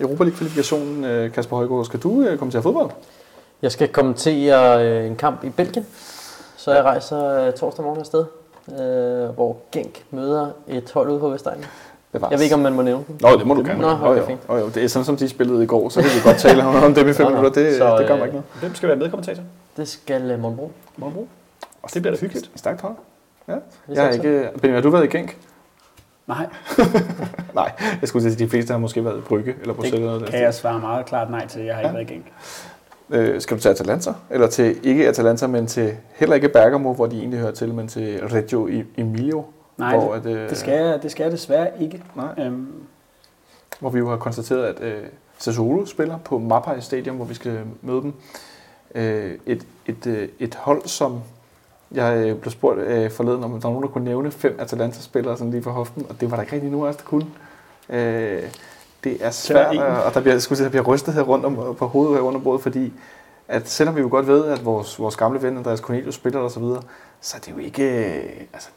Europa 0.00 0.24
League-kvalifikationen. 0.24 1.24
Uh, 1.24 1.32
Kasper 1.32 1.56
Højgaard, 1.56 1.84
skal 1.84 2.00
du 2.00 2.10
uh, 2.10 2.38
komme 2.38 2.50
til 2.50 2.58
at 2.58 2.62
fodbold? 2.62 2.90
Jeg 3.64 3.72
skal 3.72 3.88
kommentere 3.88 4.86
øh, 4.86 5.06
en 5.06 5.16
kamp 5.16 5.44
i 5.44 5.50
Belgien, 5.50 5.86
så 6.56 6.74
jeg 6.74 6.84
rejser 6.84 7.46
øh, 7.46 7.52
torsdag 7.52 7.84
morgen 7.84 8.00
afsted, 8.00 8.24
øh, 8.68 9.34
hvor 9.34 9.56
Genk 9.72 10.04
møder 10.10 10.50
et 10.68 10.90
hold 10.94 11.10
ude 11.10 11.20
på 11.20 11.28
Vestegnen. 11.28 11.64
Bevares. 12.14 12.30
Jeg 12.30 12.38
ved 12.38 12.44
ikke, 12.44 12.54
om 12.54 12.60
man 12.60 12.72
må 12.72 12.82
nævne 12.82 13.04
dem. 13.08 13.16
Nå, 13.20 13.36
det 13.38 13.46
må 13.46 13.54
du 13.54 13.60
gerne. 13.62 13.80
Nå, 13.80 13.88
okay, 13.90 14.20
jo, 14.20 14.26
fint. 14.26 14.40
jo, 14.48 14.56
jo, 14.56 14.68
det 14.68 14.84
er 14.84 14.88
sådan, 14.88 15.04
som 15.04 15.16
de 15.16 15.28
spillede 15.28 15.62
i 15.62 15.66
går, 15.66 15.88
så 15.88 16.00
kan 16.02 16.10
vi 16.10 16.20
godt 16.24 16.36
tale 16.36 16.64
om, 16.64 16.94
dem 16.94 17.08
i 17.08 17.12
fem 17.12 17.26
minutter. 17.26 17.50
Det, 17.50 17.76
Så, 17.76 17.98
det 17.98 18.06
gør 18.06 18.14
mig 18.14 18.20
øh, 18.20 18.26
ikke 18.26 18.32
noget. 18.36 18.44
Hvem 18.60 18.74
skal 18.74 18.88
være 18.88 18.98
medkommentator? 18.98 19.42
Det 19.76 19.88
skal 19.88 20.30
øh, 20.30 20.40
Morten 20.40 20.56
Bro. 20.58 20.70
Morgenbro. 20.96 21.28
Og 21.82 21.94
det 21.94 22.02
bliver 22.02 22.14
da 22.14 22.20
hyggeligt. 22.20 22.50
Stærkt 22.56 22.80
hold. 22.80 22.94
Ja. 23.48 23.52
Det 23.52 23.60
Jeg 23.88 24.02
har 24.02 24.12
satser. 24.12 24.30
ikke... 24.30 24.48
Benjamin, 24.54 24.74
har 24.74 24.82
du 24.82 24.90
været 24.90 25.04
i 25.04 25.16
Genk? 25.16 25.36
Nej, 26.26 26.46
Nej, 27.54 27.72
jeg 28.00 28.08
skulle 28.08 28.22
sige, 28.22 28.32
at 28.32 28.38
de 28.38 28.48
fleste 28.48 28.70
har 28.72 28.78
måske 28.78 29.04
været 29.04 29.18
i 29.18 29.20
Brygge 29.20 29.54
eller 29.60 29.74
Bruxelles. 29.74 29.94
eller 29.94 30.06
noget 30.06 30.20
af 30.20 30.24
den 30.26 30.32
kan 30.32 30.42
jeg 30.42 30.54
svare 30.54 30.80
meget 30.80 31.06
klart 31.06 31.30
nej 31.30 31.46
til. 31.46 31.62
Jeg 31.62 31.74
har 31.74 31.80
ikke 31.82 31.88
Ja. 31.88 31.94
været 31.94 32.10
i 32.10 32.14
Genk. 32.14 32.24
Øh, 33.10 33.40
skal 33.40 33.56
du 33.56 33.62
til 33.62 33.68
Atalanta? 33.68 34.10
Eller 34.30 34.46
til, 34.46 34.76
ikke 34.82 35.08
Atalanta, 35.08 35.46
men 35.46 35.66
til 35.66 35.92
heller 36.14 36.34
ikke 36.34 36.48
Bergamo, 36.48 36.92
hvor 36.92 37.06
de 37.06 37.18
egentlig 37.18 37.40
hører 37.40 37.52
til, 37.52 37.74
men 37.74 37.88
til 37.88 38.20
Reggio 38.32 38.66
I- 38.68 38.84
Emilia? 38.96 39.34
Nej, 39.76 39.96
hvor, 39.96 40.14
det, 40.14 40.30
at, 40.30 40.36
øh, 40.36 40.48
det, 40.48 40.58
skal 40.58 41.02
det 41.02 41.10
skal 41.10 41.24
jeg 41.24 41.32
desværre 41.32 41.68
ikke. 41.80 42.02
Nej, 42.14 42.34
Øhm, 42.38 42.72
hvor 43.80 43.90
vi 43.90 43.98
jo 43.98 44.08
har 44.08 44.16
konstateret, 44.16 44.64
at 44.64 44.80
øh, 44.80 45.04
Sassuolo 45.38 45.86
spiller 45.86 46.18
på 46.18 46.38
Mapai 46.38 46.80
Stadium, 46.80 47.16
hvor 47.16 47.24
vi 47.24 47.34
skal 47.34 47.60
møde 47.82 48.02
dem. 48.02 48.12
Øh, 48.94 49.38
et, 49.46 49.66
et, 49.86 50.06
øh, 50.06 50.28
et 50.38 50.54
hold, 50.54 50.86
som 50.86 51.20
jeg 51.92 52.16
øh, 52.16 52.36
blev 52.36 52.50
spurgt 52.50 52.78
øh, 52.78 53.10
forleden, 53.10 53.44
om 53.44 53.50
der 53.50 53.58
var 53.58 53.70
nogen, 53.70 53.82
der 53.82 53.88
kunne 53.88 54.04
nævne 54.04 54.30
fem 54.30 54.56
Atalanta-spillere 54.60 55.36
sådan 55.36 55.50
lige 55.50 55.62
for 55.62 55.70
hoften, 55.70 56.06
og 56.08 56.20
det 56.20 56.30
var 56.30 56.36
der 56.36 56.42
ikke 56.42 56.52
rigtig 56.52 56.70
nogen 56.70 56.86
af 56.86 56.90
os, 56.90 56.96
der 56.96 57.04
kunne. 57.04 57.26
Øh, 57.88 58.42
det 59.04 59.24
er 59.24 59.30
svært, 59.30 59.76
og 59.78 60.14
der 60.14 60.20
bliver, 60.20 60.38
skulle 60.38 60.56
sige, 60.56 60.64
der 60.64 60.70
bliver 60.70 60.84
rystet 60.84 61.14
her 61.14 61.22
rundt 61.22 61.44
om, 61.44 61.74
på 61.78 61.86
hovedet 61.86 62.14
her 62.14 62.22
under 62.22 62.40
bordet, 62.40 62.62
fordi 62.62 62.92
at 63.48 63.68
selvom 63.68 63.96
vi 63.96 64.00
jo 64.00 64.08
godt 64.10 64.26
ved, 64.26 64.46
at 64.46 64.64
vores, 64.64 64.98
vores 64.98 65.16
gamle 65.16 65.42
ven, 65.42 65.56
Andreas 65.56 65.78
Cornelius, 65.78 66.14
spiller 66.14 66.38
der 66.38 66.44
og 66.44 66.50
så 66.50 66.60
videre, 66.60 66.82
så 67.20 67.36
er 67.36 67.40
det 67.40 67.52
jo 67.52 67.58
ikke, 67.58 68.06
øh, 68.06 68.40
altså, 68.52 68.68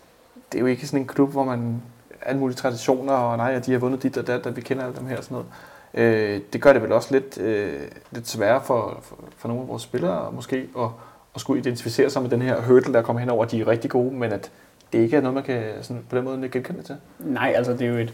det 0.51 0.57
er 0.57 0.61
jo 0.61 0.65
ikke 0.65 0.87
sådan 0.87 0.99
en 0.99 1.07
klub, 1.07 1.31
hvor 1.31 1.43
man 1.43 1.81
alle 2.21 2.39
mulige 2.39 2.55
traditioner, 2.55 3.13
og 3.13 3.37
nej, 3.37 3.53
at 3.53 3.65
de 3.65 3.71
har 3.71 3.79
vundet 3.79 4.03
dit 4.03 4.17
og 4.17 4.27
dat, 4.27 4.45
og 4.45 4.55
vi 4.55 4.61
kender 4.61 4.83
alle 4.83 4.95
dem 4.97 5.07
her 5.07 5.17
og 5.17 5.23
sådan 5.23 5.35
noget. 5.35 5.47
Øh, 5.93 6.41
det 6.53 6.61
gør 6.61 6.73
det 6.73 6.81
vel 6.81 6.91
også 6.91 7.13
lidt, 7.13 7.37
øh, 7.37 7.81
lidt 8.11 8.27
sværere 8.27 8.61
for, 8.63 8.99
for, 9.01 9.15
for 9.37 9.47
nogle 9.47 9.63
af 9.63 9.67
vores 9.67 9.83
spillere 9.83 10.31
måske 10.31 10.69
at, 10.79 10.89
at 11.35 11.41
skulle 11.41 11.59
identificere 11.59 12.09
sig 12.09 12.21
med 12.21 12.29
den 12.29 12.41
her 12.41 12.61
hurdle, 12.61 12.93
der 12.93 13.01
kommer 13.01 13.19
hen 13.19 13.29
over, 13.29 13.45
at 13.45 13.51
de 13.51 13.61
er 13.61 13.67
rigtig 13.67 13.91
gode, 13.91 14.13
men 14.13 14.31
at 14.31 14.51
det 14.93 14.99
ikke 14.99 15.17
er 15.17 15.21
noget, 15.21 15.33
man 15.33 15.43
kan 15.43 15.63
sådan, 15.81 16.03
på 16.09 16.17
den 16.17 16.25
måde 16.25 16.49
genkende 16.49 16.83
til. 16.83 16.95
nej, 17.19 17.53
altså 17.55 17.73
det 17.73 17.81
er 17.81 17.87
jo 17.87 17.97
et... 17.97 18.13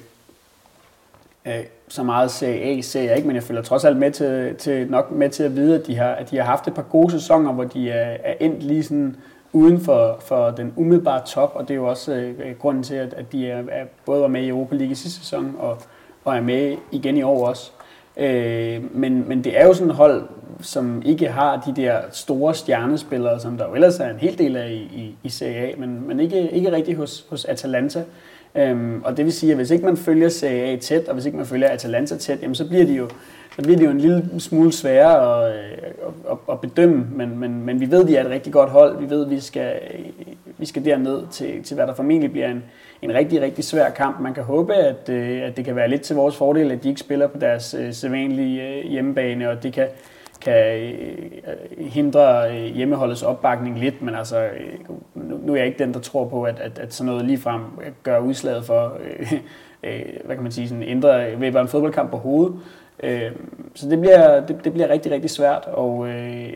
Øh, 1.46 1.64
så 1.88 2.04
meget 2.04 2.32
Serie 2.32 2.78
A 2.78 2.82
ser 2.82 3.02
jeg 3.02 3.16
ikke, 3.16 3.28
men 3.28 3.36
jeg 3.36 3.44
føler 3.44 3.62
trods 3.62 3.86
alt 3.86 3.98
med 3.98 4.12
til, 4.12 4.56
til, 4.56 4.92
nok 4.92 5.12
med 5.12 5.30
til 5.30 5.44
at 5.44 5.56
vide, 5.56 5.80
at 5.80 5.88
de, 5.88 5.96
har, 5.96 6.10
at 6.10 6.32
de 6.32 6.38
har 6.38 6.44
haft 6.44 6.68
et 6.68 6.74
par 6.74 6.82
gode 6.82 7.12
sæsoner, 7.12 7.52
hvor 7.54 7.64
de 7.64 7.90
er, 7.90 8.18
er 8.24 8.34
endt 8.40 8.64
lige 8.64 8.84
sådan 8.84 9.16
uden 9.54 9.80
for, 9.80 10.18
for 10.26 10.52
den 10.52 10.74
umiddelbare 10.76 11.22
top, 11.26 11.52
og 11.56 11.68
det 11.68 11.72
er 11.72 11.76
jo 11.76 11.90
også 11.90 12.14
øh, 12.14 12.56
grunden 12.60 12.84
til, 12.84 12.96
at, 12.96 13.14
at 13.14 13.32
de 13.32 13.50
er, 13.50 13.64
er, 13.72 13.86
både 14.06 14.22
var 14.22 14.28
med 14.28 14.44
i 14.44 14.48
Europa 14.48 14.76
League 14.76 14.92
i 14.92 14.96
sidste 14.96 15.20
sæson, 15.20 15.56
og, 15.60 15.78
og 16.26 16.36
er 16.36 16.42
med 16.42 16.78
igen 16.92 17.18
i 17.18 17.22
år 17.22 17.48
også. 17.48 17.72
Øh, 18.18 18.96
men, 18.96 19.28
men 19.28 19.44
det 19.44 19.60
er 19.60 19.66
jo 19.66 19.74
sådan 19.74 19.90
et 19.90 19.96
hold, 19.96 20.24
som 20.62 21.02
ikke 21.06 21.28
har 21.28 21.64
de 21.66 21.82
der 21.82 22.02
store 22.12 22.54
stjernespillere, 22.54 23.40
som 23.40 23.58
der 23.58 23.68
jo 23.68 23.74
ellers 23.74 24.00
er 24.00 24.10
en 24.10 24.18
hel 24.18 24.38
del 24.38 24.56
af 24.56 24.70
i, 24.70 24.74
i, 24.74 25.16
i 25.24 25.30
Serie 25.30 25.58
A, 25.58 25.74
men, 25.78 26.08
men 26.08 26.20
ikke, 26.20 26.52
ikke 26.52 26.72
rigtig 26.72 26.96
hos, 26.96 27.26
hos 27.30 27.46
Atalanta. 27.46 28.04
Øhm, 28.56 29.02
og 29.04 29.18
det 29.18 29.26
vil 29.26 29.34
sige, 29.34 29.52
at 29.52 29.56
hvis 29.58 29.72
ikke 29.72 29.86
man 29.86 29.98
følger 29.98 30.30
Serie 30.30 30.64
A 30.64 30.76
tæt, 30.76 31.08
og 31.08 31.14
hvis 31.14 31.26
ikke 31.26 31.38
man 31.38 31.46
følger 31.46 31.70
Atalanta 31.70 32.18
tæt, 32.18 32.42
jamen 32.42 32.56
så 32.56 32.68
bliver 32.68 32.86
de 32.86 32.94
jo, 32.94 33.10
der 33.58 33.64
bliver 33.64 33.78
det 33.78 33.86
jo 33.86 33.92
en 33.92 34.00
lille 34.00 34.40
smule 34.40 34.72
sværere 34.72 35.54
øh, 35.54 35.72
at, 35.84 36.32
at, 36.32 36.38
at 36.52 36.62
bedømme, 36.62 37.08
men, 37.12 37.40
men, 37.40 37.66
men 37.66 37.80
vi 37.80 37.92
ved, 37.92 38.02
at 38.02 38.08
de 38.08 38.18
er 38.18 38.24
et 38.24 38.30
rigtig 38.30 38.54
godt 38.54 38.70
hold. 38.70 39.00
Vi 39.00 39.10
ved, 39.10 39.26
at 39.26 39.32
vi 39.32 39.40
skal, 39.40 39.80
øh, 39.94 40.34
vi 40.58 40.66
skal 40.66 40.86
derned 40.86 41.22
til, 41.32 41.64
til, 41.64 41.76
hvad 41.76 41.88
der 41.88 41.94
formentlig 41.94 42.32
bliver 42.32 42.48
en, 42.48 42.64
en 43.02 43.14
rigtig, 43.14 43.42
rigtig 43.42 43.64
svær 43.64 43.90
kamp. 43.90 44.20
Man 44.20 44.34
kan 44.34 44.44
håbe, 44.44 44.74
at, 44.74 45.10
øh, 45.10 45.42
at 45.44 45.58
det 45.58 45.66
kan 45.66 45.76
være 45.76 45.90
lidt 45.90 46.02
til 46.02 46.16
vores 46.16 46.36
fordel, 46.36 46.72
at 46.72 46.84
de 46.84 46.90
ikke 46.90 47.00
spiller 47.00 47.28
på 47.28 47.38
deres 47.38 47.76
sædvanlige 47.92 48.84
hjemmebane, 48.88 49.50
og 49.50 49.64
det 49.64 49.74
kan, 49.74 49.88
kan 50.42 50.94
hindre 51.78 52.52
hjemmeholdets 52.52 53.24
opbakning 53.24 53.80
lidt, 53.80 54.02
men 54.02 54.16
altså, 54.16 54.48
nu, 55.16 55.54
er 55.54 55.58
jeg 55.58 55.66
ikke 55.66 55.84
den, 55.84 55.94
der 55.94 56.00
tror 56.00 56.26
på, 56.26 56.44
at, 56.44 56.60
at, 56.60 56.80
at 56.80 56.94
sådan 56.94 57.12
noget 57.12 57.26
ligefrem 57.26 57.62
gør 58.04 58.20
udslaget 58.20 58.66
for, 58.66 58.98
øh, 59.84 60.04
hvad 60.26 60.36
kan 60.36 60.44
man 60.44 60.52
sige, 60.52 60.68
sådan 60.68 60.84
ændre 60.84 61.40
ved 61.40 61.56
en 61.56 61.68
fodboldkamp 61.68 62.12
på 62.12 62.18
hovedet. 62.18 62.56
Øh, 63.04 63.32
så 63.76 63.90
det 63.90 64.00
bliver, 64.00 64.46
det, 64.46 64.64
det 64.64 64.74
bliver 64.74 64.90
rigtig, 64.90 65.12
rigtig 65.12 65.30
svært, 65.30 65.66
og 65.66 66.08
øh, 66.08 66.54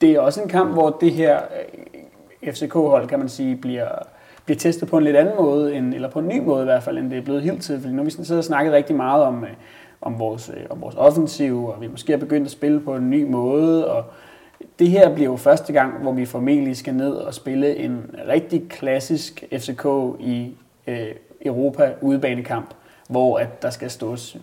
det 0.00 0.10
er 0.10 0.20
også 0.20 0.42
en 0.42 0.48
kamp, 0.48 0.72
hvor 0.72 0.90
det 1.00 1.12
her 1.12 1.40
øh, 2.42 2.52
FCK-hold, 2.52 3.08
kan 3.08 3.18
man 3.18 3.28
sige, 3.28 3.56
bliver, 3.56 3.88
bliver 4.44 4.58
testet 4.58 4.88
på 4.88 4.98
en 4.98 5.04
lidt 5.04 5.16
anden 5.16 5.36
måde, 5.36 5.74
end, 5.74 5.94
eller 5.94 6.10
på 6.10 6.18
en 6.18 6.28
ny 6.28 6.40
måde 6.40 6.62
i 6.62 6.64
hvert 6.64 6.82
fald, 6.82 6.98
end 6.98 7.10
det 7.10 7.18
er 7.18 7.22
blevet 7.22 7.42
helt 7.42 7.62
til. 7.62 7.80
Fordi 7.80 7.92
nu 7.92 7.98
har 7.98 8.04
vi 8.04 8.10
sådan 8.10 8.24
siddet 8.24 8.38
og 8.38 8.44
snakket 8.44 8.72
rigtig 8.72 8.96
meget 8.96 9.22
om, 9.24 9.44
øh, 9.44 9.50
om, 10.00 10.18
vores, 10.18 10.48
øh, 10.56 10.64
om 10.70 10.80
vores 10.80 10.94
offensiv, 10.94 11.66
og 11.66 11.80
vi 11.80 11.86
måske 11.86 12.12
har 12.12 12.18
begyndt 12.18 12.46
at 12.46 12.52
spille 12.52 12.80
på 12.80 12.94
en 12.94 13.10
ny 13.10 13.24
måde, 13.30 13.90
og 13.90 14.04
det 14.78 14.88
her 14.88 15.14
bliver 15.14 15.30
jo 15.30 15.36
første 15.36 15.72
gang, 15.72 16.02
hvor 16.02 16.12
vi 16.12 16.26
formentlig 16.26 16.76
skal 16.76 16.94
ned 16.94 17.12
og 17.12 17.34
spille 17.34 17.76
en 17.76 18.14
rigtig 18.28 18.68
klassisk 18.68 19.44
FCK 19.52 19.86
i 20.20 20.56
øh, 20.86 21.08
Europa 21.44 21.94
udebanekamp, 22.00 22.74
hvor 23.08 23.38
at 23.38 23.62
der 23.62 23.70
skal 23.70 23.90
stås 23.90 24.36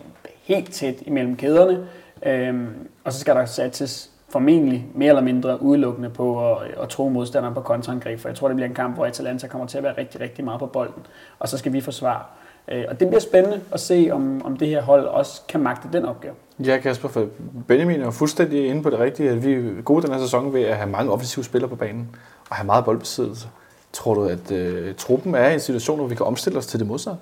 helt 0.46 0.72
tæt 0.72 0.94
imellem 1.06 1.36
kæderne, 1.36 1.86
øhm, 2.26 2.88
og 3.04 3.12
så 3.12 3.20
skal 3.20 3.36
der 3.36 3.44
satses 3.44 4.10
formentlig 4.28 4.86
mere 4.94 5.08
eller 5.08 5.22
mindre 5.22 5.62
udelukkende 5.62 6.10
på 6.10 6.52
at, 6.52 6.58
at 6.82 6.88
tro 6.88 7.08
modstanderen 7.08 7.54
på 7.54 7.60
kontraangreb, 7.60 8.20
for 8.20 8.28
jeg 8.28 8.36
tror, 8.36 8.48
det 8.48 8.56
bliver 8.56 8.68
en 8.68 8.74
kamp, 8.74 8.94
hvor 8.94 9.06
Atalanta 9.06 9.46
kommer 9.46 9.66
til 9.66 9.78
at 9.78 9.84
være 9.84 9.94
rigtig, 9.98 10.20
rigtig 10.20 10.44
meget 10.44 10.60
på 10.60 10.66
bolden, 10.66 11.06
og 11.38 11.48
så 11.48 11.58
skal 11.58 11.72
vi 11.72 11.80
forsvare. 11.80 12.22
Øh, 12.68 12.84
og 12.88 13.00
det 13.00 13.08
bliver 13.08 13.20
spændende 13.20 13.60
at 13.72 13.80
se, 13.80 14.08
om, 14.12 14.42
om 14.44 14.56
det 14.56 14.68
her 14.68 14.82
hold 14.82 15.06
også 15.06 15.42
kan 15.48 15.60
magte 15.60 15.88
den 15.92 16.04
opgave. 16.04 16.34
Ja, 16.58 16.78
Kasper, 16.78 17.08
for 17.08 17.26
Benjamin 17.68 18.00
er 18.00 18.04
jo 18.04 18.10
fuldstændig 18.10 18.68
inde 18.68 18.82
på 18.82 18.90
det 18.90 18.98
rigtige, 18.98 19.30
at 19.30 19.44
vi 19.44 19.52
er 19.52 19.82
gode 19.82 20.02
den 20.02 20.12
her 20.12 20.20
sæson 20.20 20.54
ved 20.54 20.62
at 20.62 20.76
have 20.76 20.90
mange 20.90 21.12
offensive 21.12 21.44
spillere 21.44 21.70
på 21.70 21.76
banen 21.76 22.08
og 22.50 22.56
have 22.56 22.66
meget 22.66 22.84
boldbesiddelse. 22.84 23.48
Tror 23.92 24.14
du, 24.14 24.24
at 24.24 24.52
øh, 24.52 24.94
truppen 24.94 25.34
er 25.34 25.48
i 25.48 25.54
en 25.54 25.60
situation, 25.60 25.98
hvor 25.98 26.06
vi 26.06 26.14
kan 26.14 26.26
omstille 26.26 26.58
os 26.58 26.66
til 26.66 26.80
det 26.80 26.86
modsatte? 26.86 27.18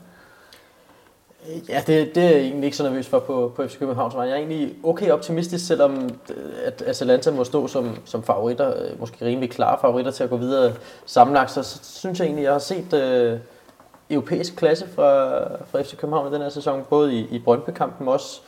Ja, 1.69 1.83
det, 1.87 2.15
det 2.15 2.25
er 2.25 2.31
jeg 2.31 2.41
egentlig 2.41 2.65
ikke 2.65 2.77
så 2.77 2.83
nervøs 2.83 3.09
for 3.09 3.19
på, 3.19 3.53
på 3.57 3.67
FC 3.67 3.79
Københavns 3.79 4.15
vej. 4.15 4.25
Jeg 4.25 4.33
er 4.33 4.37
egentlig 4.37 4.75
okay 4.85 5.11
optimistisk, 5.11 5.67
selvom 5.67 6.11
øh, 6.31 6.53
at 6.65 6.83
Atalanta 6.83 7.31
må 7.31 7.45
stå 7.45 7.67
som, 7.67 7.97
som 8.05 8.23
favoritter, 8.23 8.69
øh, 8.69 9.01
måske 9.01 9.27
rimelig 9.27 9.51
klare 9.51 9.79
favoritter 9.81 10.11
til 10.11 10.25
at 10.25 10.31
gå 10.31 10.37
videre 10.37 10.73
sammenlagt, 11.07 11.51
så, 11.51 11.63
så 11.63 11.79
synes 11.83 12.19
jeg 12.19 12.27
egentlig, 12.27 12.43
at 12.43 12.45
jeg 12.45 12.53
har 12.53 12.59
set 12.59 12.93
øh, 12.93 13.39
europæisk 14.11 14.57
klasse 14.57 14.87
fra, 14.95 15.39
fra 15.65 15.83
FC 15.83 15.97
København 15.97 16.33
i 16.33 16.35
den 16.35 16.43
her 16.43 16.49
sæson, 16.49 16.85
både 16.91 17.15
i, 17.15 17.27
i 17.31 17.39
Brøndby-kampen 17.39 18.09
også, 18.09 18.41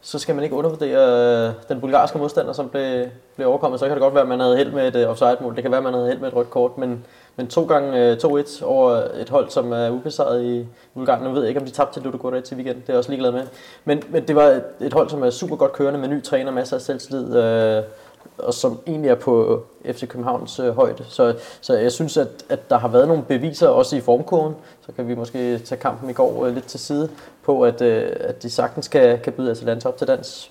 så 0.00 0.18
skal 0.18 0.34
man 0.34 0.44
ikke 0.44 0.56
undervurdere 0.56 1.48
øh, 1.48 1.54
den 1.68 1.80
bulgarske 1.80 2.18
modstander, 2.18 2.52
som 2.52 2.68
blev, 2.68 3.06
blev 3.36 3.48
overkommet. 3.48 3.80
Så 3.80 3.86
kan 3.86 3.94
det 3.94 4.02
godt 4.02 4.14
være, 4.14 4.22
at 4.22 4.28
man 4.28 4.40
havde 4.40 4.56
held 4.56 4.72
med 4.72 4.88
et 4.88 4.96
øh, 4.96 5.10
offside-mål. 5.10 5.54
Det 5.54 5.62
kan 5.62 5.70
være, 5.70 5.78
at 5.78 5.84
man 5.84 5.94
havde 5.94 6.06
held 6.06 6.18
med 6.18 6.28
et 6.28 6.34
rødt 6.34 6.50
kort, 6.50 6.78
men, 6.78 7.04
men 7.36 7.46
to 7.46 7.64
gange 7.64 8.10
øh, 8.10 8.16
2-1 8.24 8.64
over 8.64 8.90
et 9.14 9.28
hold, 9.28 9.50
som 9.50 9.72
er 9.72 9.90
ubesejret 9.90 10.44
i 10.44 10.66
Bulgarien. 10.94 11.24
Nu 11.24 11.32
ved 11.32 11.40
jeg 11.40 11.48
ikke, 11.48 11.60
om 11.60 11.66
de 11.66 11.72
tabte 11.72 11.94
til 11.94 12.02
Ludogorets 12.02 12.48
til 12.48 12.56
weekend. 12.56 12.76
Det 12.76 12.88
er 12.88 12.92
jeg 12.92 12.98
også 12.98 13.10
ligeglad 13.10 13.32
med. 13.32 13.42
Men, 13.84 14.02
men 14.08 14.28
det 14.28 14.36
var 14.36 14.44
et, 14.44 14.64
et 14.80 14.92
hold, 14.92 15.10
som 15.10 15.22
er 15.22 15.30
super 15.30 15.56
godt 15.56 15.72
kørende 15.72 16.00
med 16.00 16.08
ny 16.08 16.22
træner, 16.22 16.52
masser 16.52 16.76
af 16.76 16.82
selvtillid. 16.82 17.36
Øh, 17.36 17.82
og 18.38 18.54
som 18.54 18.80
egentlig 18.86 19.10
er 19.10 19.14
på 19.14 19.62
FC 19.84 20.08
Københavns 20.08 20.58
øh, 20.58 20.74
højde. 20.74 21.04
Så, 21.08 21.34
så 21.60 21.74
jeg 21.74 21.92
synes, 21.92 22.16
at, 22.16 22.28
at 22.48 22.70
der 22.70 22.78
har 22.78 22.88
været 22.88 23.08
nogle 23.08 23.22
beviser 23.22 23.68
også 23.68 23.96
i 23.96 24.00
formkurven, 24.00 24.54
Så 24.86 24.92
kan 24.92 25.08
vi 25.08 25.14
måske 25.14 25.58
tage 25.58 25.80
kampen 25.80 26.10
i 26.10 26.12
går 26.12 26.46
øh, 26.46 26.54
lidt 26.54 26.66
til 26.66 26.80
side 26.80 27.10
på, 27.42 27.62
at, 27.62 27.82
øh, 27.82 28.10
at 28.20 28.42
de 28.42 28.50
sagtens 28.50 28.88
kan, 28.88 29.18
kan 29.18 29.32
byde 29.32 29.50
Atalanta 29.50 29.88
op 29.88 29.96
til 29.96 30.06
dans. 30.06 30.50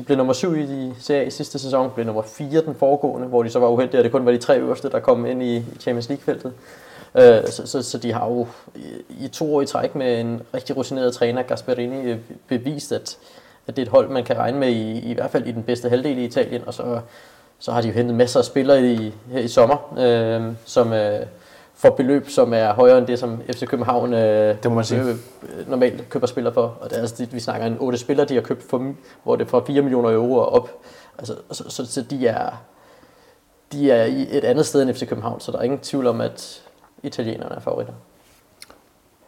De 0.00 0.04
blev 0.04 0.16
nummer 0.16 0.32
7 0.32 0.54
i 0.54 0.66
de 0.66 0.94
serie 1.00 1.26
i 1.26 1.30
sidste 1.30 1.58
sæson, 1.58 1.90
blev 1.94 2.06
nummer 2.06 2.22
4 2.22 2.60
den 2.60 2.74
foregående, 2.74 3.28
hvor 3.28 3.42
de 3.42 3.50
så 3.50 3.58
var 3.58 3.68
uheldige, 3.68 4.00
og 4.00 4.04
det 4.04 4.12
kun 4.12 4.26
var 4.26 4.32
de 4.32 4.38
tre 4.38 4.58
øverste, 4.58 4.90
der 4.90 5.00
kom 5.00 5.26
ind 5.26 5.42
i 5.42 5.64
Champions 5.80 6.08
League-feltet. 6.08 6.52
Øh, 7.14 7.48
så, 7.48 7.66
så, 7.66 7.82
så 7.82 7.98
de 7.98 8.12
har 8.12 8.26
jo 8.26 8.46
i, 8.74 9.24
i 9.24 9.28
to 9.28 9.54
år 9.54 9.62
i 9.62 9.66
træk 9.66 9.94
med 9.94 10.20
en 10.20 10.42
rigtig 10.54 10.76
rutineret 10.76 11.14
træner, 11.14 11.42
Gasperini, 11.42 12.02
øh, 12.02 12.18
bevist, 12.48 12.92
at, 12.92 13.18
at 13.66 13.76
det 13.76 13.82
er 13.82 13.86
et 13.86 13.92
hold, 13.92 14.08
man 14.08 14.24
kan 14.24 14.36
regne 14.36 14.58
med 14.58 14.68
i, 14.68 15.10
i 15.10 15.14
hvert 15.14 15.30
fald 15.30 15.46
i 15.46 15.52
den 15.52 15.62
bedste 15.62 15.88
halvdel 15.88 16.18
i 16.18 16.24
Italien, 16.24 16.62
og 16.66 16.74
så, 16.74 17.00
så 17.58 17.72
har 17.72 17.80
de 17.80 17.88
jo 17.88 17.94
hentet 17.94 18.16
masser 18.16 18.38
af 18.38 18.44
spillere 18.44 18.86
i, 18.86 19.14
her 19.32 19.40
i 19.40 19.48
sommer, 19.48 19.94
øh, 19.98 20.52
som 20.64 20.92
øh, 20.92 21.20
får 21.80 21.90
beløb, 21.90 22.28
som 22.28 22.52
er 22.54 22.72
højere 22.72 22.98
end 22.98 23.06
det, 23.06 23.18
som 23.18 23.40
FC 23.52 23.66
København 23.66 24.14
øh, 24.14 24.56
Det 24.62 24.70
må 24.70 24.74
man 24.74 24.84
sige. 24.84 25.00
øh, 25.02 25.16
normalt 25.68 26.08
køber 26.10 26.26
spillere 26.26 26.54
for. 26.54 26.76
Og 26.80 26.90
det 26.90 26.96
er 26.96 27.00
altså, 27.00 27.26
vi 27.32 27.40
snakker 27.40 27.66
en 27.66 27.76
otte 27.80 27.98
spillere, 27.98 28.26
de 28.26 28.34
har 28.34 28.40
købt 28.42 28.62
for, 28.62 28.92
hvor 29.24 29.36
det 29.36 29.44
er 29.44 29.48
fra 29.48 29.62
4 29.66 29.82
millioner 29.82 30.10
euro 30.10 30.34
og 30.34 30.52
op. 30.52 30.70
Altså, 31.18 31.34
så, 31.52 31.64
så, 31.68 31.86
så 31.86 32.02
de 32.02 32.26
er 32.26 32.50
de 33.72 33.90
er 33.90 34.04
i 34.04 34.26
et 34.30 34.44
andet 34.44 34.66
sted 34.66 34.82
end 34.82 34.94
FC 34.94 35.08
København, 35.08 35.40
så 35.40 35.52
der 35.52 35.58
er 35.58 35.62
ingen 35.62 35.78
tvivl 35.80 36.06
om, 36.06 36.20
at 36.20 36.62
italienerne 37.02 37.54
er 37.54 37.60
favoritter. 37.60 37.92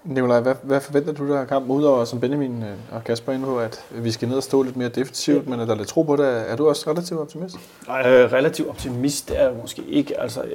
Nikolaj, 0.05 0.41
hvad, 0.41 0.55
hvad 0.63 0.81
forventer 0.81 1.13
du 1.13 1.29
der 1.29 1.41
af 1.41 1.49
kampen, 1.49 1.71
udover 1.77 2.05
som 2.05 2.21
Benjamin 2.21 2.63
øh, 2.63 2.69
og 2.97 3.05
Kasper 3.05 3.33
er 3.33 3.37
inde 3.37 3.47
på, 3.47 3.59
at 3.59 3.85
vi 3.91 4.11
skal 4.11 4.29
ned 4.29 4.37
og 4.37 4.43
stå 4.43 4.63
lidt 4.63 4.77
mere 4.77 4.89
defensivt, 4.89 5.49
men 5.49 5.61
at 5.61 5.69
der 5.69 5.75
er 5.75 5.79
lidt 5.79 5.89
tro 5.89 6.03
på 6.03 6.17
det. 6.17 6.51
Er 6.51 6.57
du 6.57 6.69
også 6.69 6.91
relativt 6.91 7.21
optimist? 7.21 7.57
Nej, 7.89 8.11
øh, 8.13 8.33
relativt 8.33 8.69
optimist 8.69 9.31
er 9.31 9.43
jeg 9.43 9.53
måske 9.63 9.83
ikke. 9.89 10.21
Altså, 10.21 10.43
øh, 10.43 10.51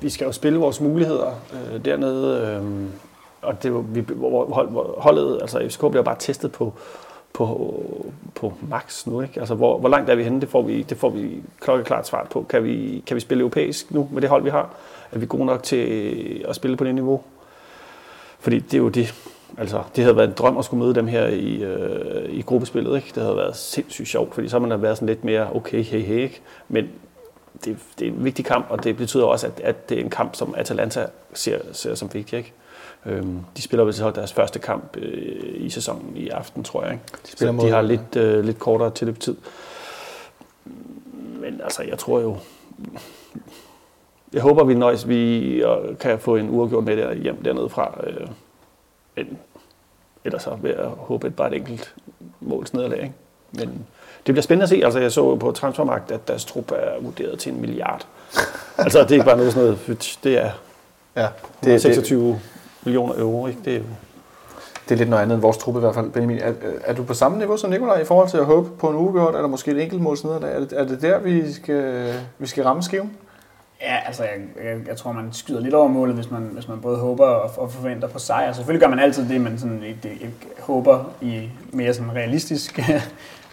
vi 0.00 0.10
skal 0.10 0.24
jo 0.24 0.32
spille 0.32 0.58
vores 0.58 0.80
muligheder 0.80 1.40
øh, 1.52 1.84
dernede, 1.84 2.46
øh, 2.46 2.88
og 3.42 3.62
det 3.62 3.94
vi, 3.94 4.04
hold, 4.18 5.00
holdet, 5.00 5.38
altså 5.40 5.58
FCK 5.68 5.80
bliver 5.80 6.02
bare 6.02 6.16
testet 6.18 6.52
på, 6.52 6.72
på, 7.32 7.76
på 8.34 8.52
max 8.68 9.06
nu, 9.06 9.20
ikke? 9.20 9.40
Altså, 9.40 9.54
hvor, 9.54 9.78
hvor 9.78 9.88
langt 9.88 10.10
er 10.10 10.14
vi 10.14 10.22
henne, 10.24 10.40
det 10.40 10.48
får 10.48 10.62
vi, 10.62 10.82
det 10.82 10.96
får 10.96 11.10
vi 11.10 11.42
klokkeklart 11.60 12.06
svar 12.06 12.26
på. 12.30 12.46
Kan 12.48 12.64
vi, 12.64 13.02
kan 13.06 13.14
vi 13.14 13.20
spille 13.20 13.40
europæisk 13.40 13.90
nu 13.90 14.08
med 14.12 14.22
det 14.22 14.30
hold, 14.30 14.42
vi 14.42 14.50
har? 14.50 14.70
Er 15.12 15.18
vi 15.18 15.26
gode 15.26 15.44
nok 15.44 15.62
til 15.62 16.44
at 16.48 16.56
spille 16.56 16.76
på 16.76 16.84
det 16.84 16.94
niveau? 16.94 17.20
Fordi 18.40 18.58
det 18.58 18.74
er 18.74 18.78
jo 18.78 18.88
det, 18.88 19.14
altså 19.58 19.82
det 19.96 20.04
havde 20.04 20.16
været 20.16 20.28
en 20.28 20.34
drøm 20.38 20.58
at 20.58 20.64
skulle 20.64 20.84
møde 20.84 20.94
dem 20.94 21.06
her 21.06 21.26
i, 21.26 21.62
øh, 21.62 22.30
i 22.30 22.42
gruppespillet, 22.42 22.96
ikke? 22.96 23.12
Det 23.14 23.22
havde 23.22 23.36
været 23.36 23.56
sindssygt 23.56 24.08
sjovt, 24.08 24.34
fordi 24.34 24.48
så 24.48 24.58
har 24.58 24.66
havde 24.66 24.82
været 24.82 24.96
sådan 24.96 25.08
lidt 25.08 25.24
mere, 25.24 25.48
okay, 25.54 25.82
hey, 25.82 26.00
hey, 26.00 26.18
ikke? 26.18 26.40
Men 26.68 26.88
det, 27.64 27.78
det 27.98 28.08
er 28.08 28.12
en 28.12 28.24
vigtig 28.24 28.44
kamp, 28.44 28.66
og 28.70 28.84
det 28.84 28.96
betyder 28.96 29.24
også, 29.24 29.46
at, 29.46 29.60
at 29.60 29.88
det 29.88 29.98
er 29.98 30.02
en 30.04 30.10
kamp, 30.10 30.34
som 30.34 30.54
Atalanta 30.56 31.06
ser, 31.34 31.58
ser 31.72 31.94
som 31.94 32.14
vigtig, 32.14 32.36
ikke? 32.38 32.52
Øhm, 33.06 33.38
de 33.56 33.62
spiller 33.62 33.84
vel 33.84 33.94
så 33.94 34.10
deres 34.10 34.32
første 34.32 34.58
kamp 34.58 34.96
øh, 34.96 35.64
i 35.64 35.70
sæsonen 35.70 36.16
i 36.16 36.28
aften, 36.28 36.64
tror 36.64 36.82
jeg, 36.82 36.92
ikke? 36.92 37.04
De, 37.26 37.30
spiller 37.30 37.52
mod- 37.52 37.66
de 37.66 37.70
har 37.70 37.82
lidt, 37.82 38.16
øh, 38.16 38.44
lidt 38.44 38.58
kortere 38.58 38.90
tilløbstid. 38.90 39.36
Men 41.40 41.60
altså, 41.64 41.82
jeg 41.82 41.98
tror 41.98 42.20
jo, 42.20 42.36
jeg 44.32 44.42
håber, 44.42 44.64
vi 44.64 44.74
nøjes, 44.74 45.08
vi 45.08 45.62
kan 46.00 46.18
få 46.18 46.36
en 46.36 46.50
uafgjort 46.50 46.84
med 46.84 46.96
der 46.96 47.14
hjem 47.14 47.42
dernede 47.42 47.68
fra. 47.68 48.00
Øh, 48.06 48.28
men 49.16 49.38
ellers 50.24 50.42
så 50.42 50.54
vil 50.62 50.74
jeg 50.78 50.86
håbe 50.86 51.26
et 51.26 51.36
bare 51.36 51.48
et 51.48 51.56
enkelt 51.56 51.94
måls 52.40 52.74
nederlag. 52.74 53.02
Ikke? 53.02 53.14
Men 53.52 53.86
bliver 54.34 54.42
spændende 54.42 54.62
at 54.62 54.68
se. 54.68 54.80
Altså, 54.84 55.00
jeg 55.00 55.12
så 55.12 55.36
på 55.36 55.52
Transfermarkt, 55.52 56.10
at 56.10 56.28
deres 56.28 56.44
trup 56.44 56.70
er 56.70 57.02
vurderet 57.02 57.38
til 57.38 57.52
en 57.52 57.60
milliard. 57.60 58.06
altså, 58.78 58.98
det 58.98 59.10
er 59.10 59.14
ikke 59.14 59.24
bare 59.24 59.36
noget 59.36 59.52
sådan 59.52 59.68
noget, 59.68 60.18
det 60.24 60.44
er 60.44 60.50
Ja, 61.18 61.28
det 61.64 61.74
er 61.74 61.78
26 61.78 62.40
millioner 62.84 63.14
euro. 63.18 63.46
Ikke? 63.46 63.60
Det 63.64 63.72
er 63.72 63.78
jo, 63.78 63.84
Det 64.88 64.94
er 64.94 64.98
lidt 64.98 65.10
noget 65.10 65.22
andet 65.22 65.34
end 65.34 65.42
vores 65.42 65.58
truppe 65.58 65.78
i 65.78 65.80
hvert 65.80 65.94
fald. 65.94 66.10
Benjamin, 66.10 66.38
er, 66.38 66.52
er 66.84 66.94
du 66.94 67.04
på 67.04 67.14
samme 67.14 67.38
niveau 67.38 67.56
som 67.56 67.70
Nikolaj 67.70 68.00
i 68.00 68.04
forhold 68.04 68.28
til 68.28 68.36
at 68.36 68.44
håbe 68.44 68.70
på 68.78 68.88
en 68.90 68.96
ugegjort, 68.96 69.34
eller 69.34 69.48
måske 69.48 69.70
et 69.70 69.82
enkelt 69.82 70.02
mål 70.02 70.16
nederlag? 70.24 70.54
Er 70.54 70.60
det, 70.60 70.72
er 70.72 70.84
det 70.84 71.02
der, 71.02 71.18
vi 71.18 71.52
skal, 71.52 72.14
vi 72.38 72.46
skal 72.46 72.64
ramme 72.64 72.82
skiven? 72.82 73.16
Ja, 73.80 73.96
altså 74.06 74.22
jeg, 74.22 74.64
jeg, 74.64 74.88
jeg 74.88 74.96
tror, 74.96 75.12
man 75.12 75.32
skyder 75.32 75.60
lidt 75.60 75.74
over 75.74 75.88
målet, 75.88 76.14
hvis 76.14 76.30
man, 76.30 76.42
hvis 76.42 76.68
man 76.68 76.80
både 76.80 76.98
håber 76.98 77.26
og, 77.26 77.62
og 77.62 77.72
forventer 77.72 78.08
på 78.08 78.18
sejr. 78.18 78.52
Selvfølgelig 78.52 78.80
gør 78.80 78.88
man 78.88 78.98
altid 78.98 79.28
det, 79.28 79.40
man 79.40 79.58
sådan 79.58 79.82
et, 79.82 80.04
et, 80.04 80.12
et, 80.20 80.30
håber 80.60 81.04
i 81.20 81.48
mere 81.72 81.94
sådan 81.94 82.14
realistisk 82.14 82.80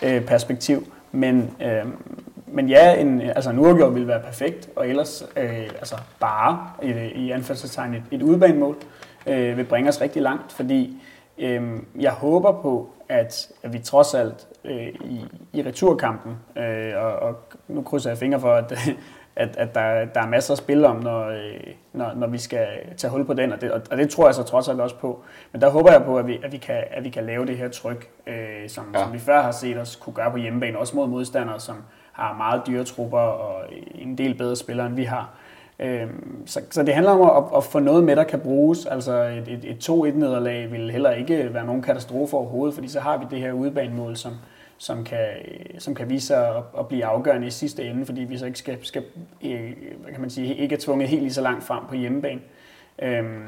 øh, 0.05 0.25
perspektiv. 0.25 0.87
Men, 1.11 1.55
øh, 1.61 1.85
men 2.47 2.69
ja, 2.69 3.01
en, 3.01 3.21
altså 3.21 3.49
en 3.49 3.59
uafgjort 3.59 3.93
ville 3.93 4.07
være 4.07 4.21
perfekt, 4.21 4.69
og 4.75 4.89
ellers 4.89 5.23
øh, 5.37 5.69
altså 5.77 5.95
bare 6.19 6.69
et, 6.83 7.11
i 7.15 7.31
anførselstegn 7.31 7.93
et, 7.93 8.03
et 8.11 8.21
udbanemål 8.21 8.75
øh, 9.27 9.57
vil 9.57 9.63
bringe 9.63 9.89
os 9.89 10.01
rigtig 10.01 10.21
langt, 10.21 10.51
fordi 10.51 11.01
øh, 11.37 11.61
jeg 11.99 12.11
håber 12.11 12.51
på, 12.61 12.89
at, 13.09 13.47
at 13.63 13.73
vi 13.73 13.79
trods 13.79 14.13
alt 14.13 14.47
øh, 14.65 14.87
i, 14.87 15.25
i 15.53 15.63
returkampen, 15.63 16.37
øh, 16.57 16.93
og, 16.95 17.13
og 17.13 17.35
nu 17.67 17.81
krydser 17.81 18.09
jeg 18.09 18.17
fingre 18.17 18.39
for, 18.39 18.53
at, 18.53 18.73
at, 19.35 19.57
at 19.57 19.75
der, 19.75 20.05
der 20.05 20.21
er 20.21 20.27
masser 20.27 20.51
at 20.53 20.57
spille 20.57 20.87
om, 20.87 20.95
når, 20.95 21.27
øh, 21.27 21.53
når, 21.93 22.11
når 22.15 22.27
vi 22.27 22.37
skal 22.37 22.67
tage 22.97 23.11
hul 23.11 23.25
på 23.25 23.33
den, 23.33 23.53
og 23.53 23.61
det, 23.61 23.71
og, 23.71 23.97
det 23.97 24.09
tror 24.09 24.25
jeg 24.27 24.35
så 24.35 24.43
trods 24.43 24.69
alt 24.69 24.81
også 24.81 24.95
på. 24.95 25.19
Men 25.51 25.61
der 25.61 25.69
håber 25.69 25.91
jeg 25.91 26.03
på, 26.03 26.17
at 26.17 26.27
vi, 26.27 26.39
at 26.43 26.51
vi, 26.51 26.57
kan, 26.57 26.83
at 26.91 27.03
vi 27.03 27.09
kan 27.09 27.23
lave 27.25 27.45
det 27.45 27.57
her 27.57 27.69
tryk, 27.69 28.07
øh, 28.27 28.69
som, 28.69 28.85
Ja. 28.93 28.99
som 29.03 29.13
vi 29.13 29.19
før 29.19 29.41
har 29.41 29.51
set 29.51 29.77
os 29.77 29.95
kunne 29.95 30.13
gøre 30.13 30.31
på 30.31 30.37
hjemmebane, 30.37 30.77
også 30.79 30.95
mod 30.95 31.07
modstandere, 31.07 31.59
som 31.59 31.75
har 32.11 32.33
meget 32.33 32.61
dyre 32.67 32.83
trupper 32.83 33.17
og 33.19 33.61
en 33.95 34.17
del 34.17 34.37
bedre 34.37 34.55
spillere, 34.55 34.87
end 34.87 34.95
vi 34.95 35.03
har. 35.03 35.29
Øhm, 35.79 36.43
så, 36.47 36.61
så 36.71 36.83
det 36.83 36.93
handler 36.93 37.11
om 37.11 37.43
at, 37.43 37.57
at 37.57 37.63
få 37.63 37.79
noget 37.79 38.03
med, 38.03 38.15
der 38.15 38.23
kan 38.23 38.39
bruges. 38.39 38.85
Altså 38.85 39.13
et, 39.13 39.47
et, 39.47 39.65
et 39.71 39.89
2-1-nederlag 39.89 40.71
vil 40.71 40.91
heller 40.91 41.11
ikke 41.11 41.53
være 41.53 41.65
nogen 41.65 41.81
katastrofe 41.81 42.37
overhovedet, 42.37 42.75
fordi 42.75 42.87
så 42.87 42.99
har 42.99 43.17
vi 43.17 43.25
det 43.31 43.39
her 43.39 43.51
udebanemål, 43.51 44.15
som, 44.17 44.31
som, 44.77 45.03
kan, 45.03 45.27
som 45.79 45.95
kan 45.95 46.09
vise 46.09 46.27
sig 46.27 46.57
at, 46.57 46.63
at 46.79 46.87
blive 46.87 47.05
afgørende 47.05 47.47
i 47.47 47.51
sidste 47.51 47.83
ende, 47.83 48.05
fordi 48.05 48.21
vi 48.21 48.37
så 48.37 48.45
ikke 48.45 48.59
skal, 48.59 48.85
skal 48.85 49.03
øh, 49.43 49.73
hvad 50.01 50.11
kan 50.11 50.21
man 50.21 50.29
sige, 50.29 50.55
ikke 50.55 50.75
er 50.75 50.79
tvunget 50.79 51.09
helt 51.09 51.21
lige 51.21 51.33
så 51.33 51.41
langt 51.41 51.63
frem 51.63 51.83
på 51.89 51.95
hjemmebane. 51.95 52.41
Øhm, 53.01 53.43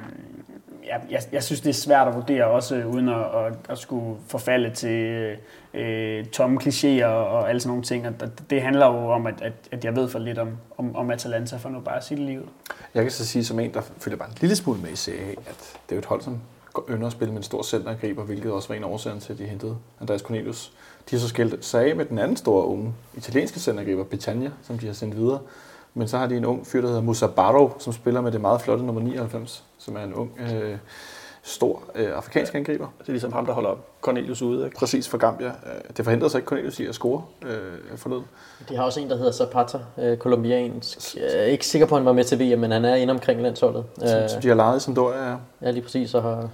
jeg, 0.88 1.01
jeg, 1.10 1.22
jeg 1.31 1.43
synes, 1.43 1.61
det 1.61 1.69
er 1.69 1.73
svært 1.73 2.07
at 2.07 2.15
vurdere, 2.15 2.45
også 2.45 2.76
øh, 2.76 2.88
uden 2.88 3.10
at, 3.10 3.26
at, 3.35 3.53
at 3.69 3.77
skulle 3.77 4.18
forfalde 4.27 4.69
til 4.69 5.35
øh, 5.73 6.26
tomme 6.26 6.61
klichéer 6.61 7.06
og, 7.06 7.27
og 7.27 7.49
alle 7.49 7.61
sådan 7.61 7.69
nogle 7.69 7.84
ting. 7.84 8.07
Og 8.07 8.14
det, 8.19 8.43
det 8.49 8.61
handler 8.61 8.85
jo 8.85 9.11
om, 9.11 9.27
at, 9.27 9.41
at, 9.41 9.53
at 9.72 9.85
jeg 9.85 9.95
ved 9.95 10.10
for 10.10 10.19
lidt 10.19 10.38
om, 10.38 10.57
om, 10.77 10.95
om 10.95 11.11
Atalanta, 11.11 11.57
for 11.57 11.69
nu 11.69 11.80
bare 11.80 11.97
at 11.97 12.03
sige. 12.03 12.41
Jeg 12.93 13.03
kan 13.03 13.11
så 13.11 13.26
sige 13.26 13.45
som 13.45 13.60
en, 13.60 13.73
der 13.73 13.81
følger 13.97 14.18
bare 14.18 14.30
en 14.30 14.35
lille 14.41 14.56
smule 14.56 14.80
med 14.81 14.89
i 14.89 14.95
Serie 14.95 15.31
at 15.31 15.80
det 15.89 15.91
er 15.91 15.95
jo 15.95 15.99
et 15.99 16.06
hold, 16.06 16.22
som 16.22 16.41
ynder 16.89 17.07
at 17.07 17.11
spille 17.11 17.31
med 17.31 17.39
en 17.39 17.43
stor 17.43 17.64
centerangriber, 17.64 18.23
hvilket 18.23 18.51
også 18.51 18.68
var 18.68 18.76
en 18.76 18.84
af 18.84 18.88
årsagerne 18.88 19.22
til, 19.22 19.34
at 19.34 19.39
de 19.39 19.43
hentede 19.43 19.77
Andreas 20.01 20.22
Cornelius. 20.22 20.73
De 21.09 21.15
har 21.15 21.19
så 21.19 21.27
skilt 21.27 21.65
sig 21.65 21.85
af 21.85 21.95
med 21.95 22.05
den 22.05 22.19
anden 22.19 22.38
store 22.38 22.65
unge 22.65 22.93
italienske 23.15 23.59
centerangriber, 23.59 24.03
Britannia, 24.03 24.51
som 24.63 24.77
de 24.77 24.85
har 24.88 24.93
sendt 24.93 25.17
videre. 25.17 25.39
Men 25.93 26.07
så 26.07 26.17
har 26.17 26.27
de 26.27 26.38
en 26.38 26.45
ung 26.45 26.67
fyr, 26.67 26.81
der 26.81 26.88
hedder 26.88 27.01
Musa 27.01 27.27
Barrow, 27.27 27.71
som 27.79 27.93
spiller 27.93 28.21
med 28.21 28.31
det 28.31 28.41
meget 28.41 28.61
flotte 28.61 28.85
nummer 28.85 29.01
99, 29.01 29.63
som 29.77 29.95
er 29.95 30.03
en 30.03 30.13
ung, 30.13 30.31
øh, 30.53 30.77
stor 31.43 31.84
øh, 31.95 32.17
afrikansk 32.17 32.55
angriber. 32.55 32.88
det 32.99 33.07
er 33.07 33.11
ligesom 33.11 33.34
ham, 33.34 33.45
der 33.45 33.53
holder 33.53 33.75
Cornelius 34.01 34.41
ude. 34.41 34.65
Ikke? 34.65 34.77
Præcis 34.77 35.07
for 35.09 35.17
Gambia. 35.17 35.47
Øh, 35.47 35.53
Det 35.97 36.05
forhindrede 36.05 36.29
sig 36.29 36.38
ikke 36.38 36.47
Cornelius 36.47 36.79
i 36.79 36.85
at 36.85 36.95
score 36.95 37.23
øh, 37.45 37.97
forleden. 37.97 38.23
De 38.69 38.75
har 38.75 38.84
også 38.84 38.99
en, 38.99 39.09
der 39.09 39.17
hedder 39.17 39.31
Zapata, 39.31 39.77
øh, 39.97 40.17
kolumbiansk. 40.17 41.15
Jeg 41.15 41.23
er 41.39 41.43
ikke 41.43 41.67
sikker 41.67 41.88
på, 41.88 41.95
at 41.95 41.99
han 42.01 42.05
var 42.05 42.13
med 42.13 42.23
til 42.23 42.39
VM, 42.39 42.59
men 42.59 42.71
han 42.71 42.85
er 42.85 42.95
inde 42.95 43.11
omkring 43.11 43.41
landsholdet. 43.41 43.85
Som, 43.99 44.07
Øh, 44.23 44.29
som 44.29 44.41
de 44.41 44.47
har 44.47 44.55
lejet 44.55 44.77
i 44.77 44.84
Sampdoria. 44.84 45.38
ja, 45.61 45.71
lige 45.71 45.84
præcis, 45.84 46.13
og 46.13 46.21
har, 46.23 46.49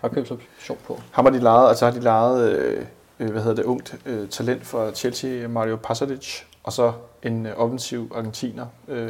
Har 0.00 0.08
købsoption 0.08 0.78
på. 0.86 1.00
Ham 1.10 1.24
har 1.24 1.32
de 1.32 1.38
lejet, 1.38 1.68
altså 1.68 1.84
har 1.84 1.92
de 1.92 2.00
lejet, 2.00 2.50
øh, 2.52 2.84
øh, 3.20 3.30
hvad 3.30 3.42
hedder 3.42 3.56
det, 3.56 3.64
ungt 3.64 3.94
øh, 4.06 4.28
talent 4.28 4.66
fra 4.66 4.90
Chelsea, 4.90 5.48
Mario 5.48 5.76
Pasadic, 5.76 6.40
og 6.64 6.72
så 6.72 6.92
en 7.22 7.46
øh, 7.46 7.52
offensiv 7.56 8.12
argentiner, 8.16 8.66
øh, 8.88 9.08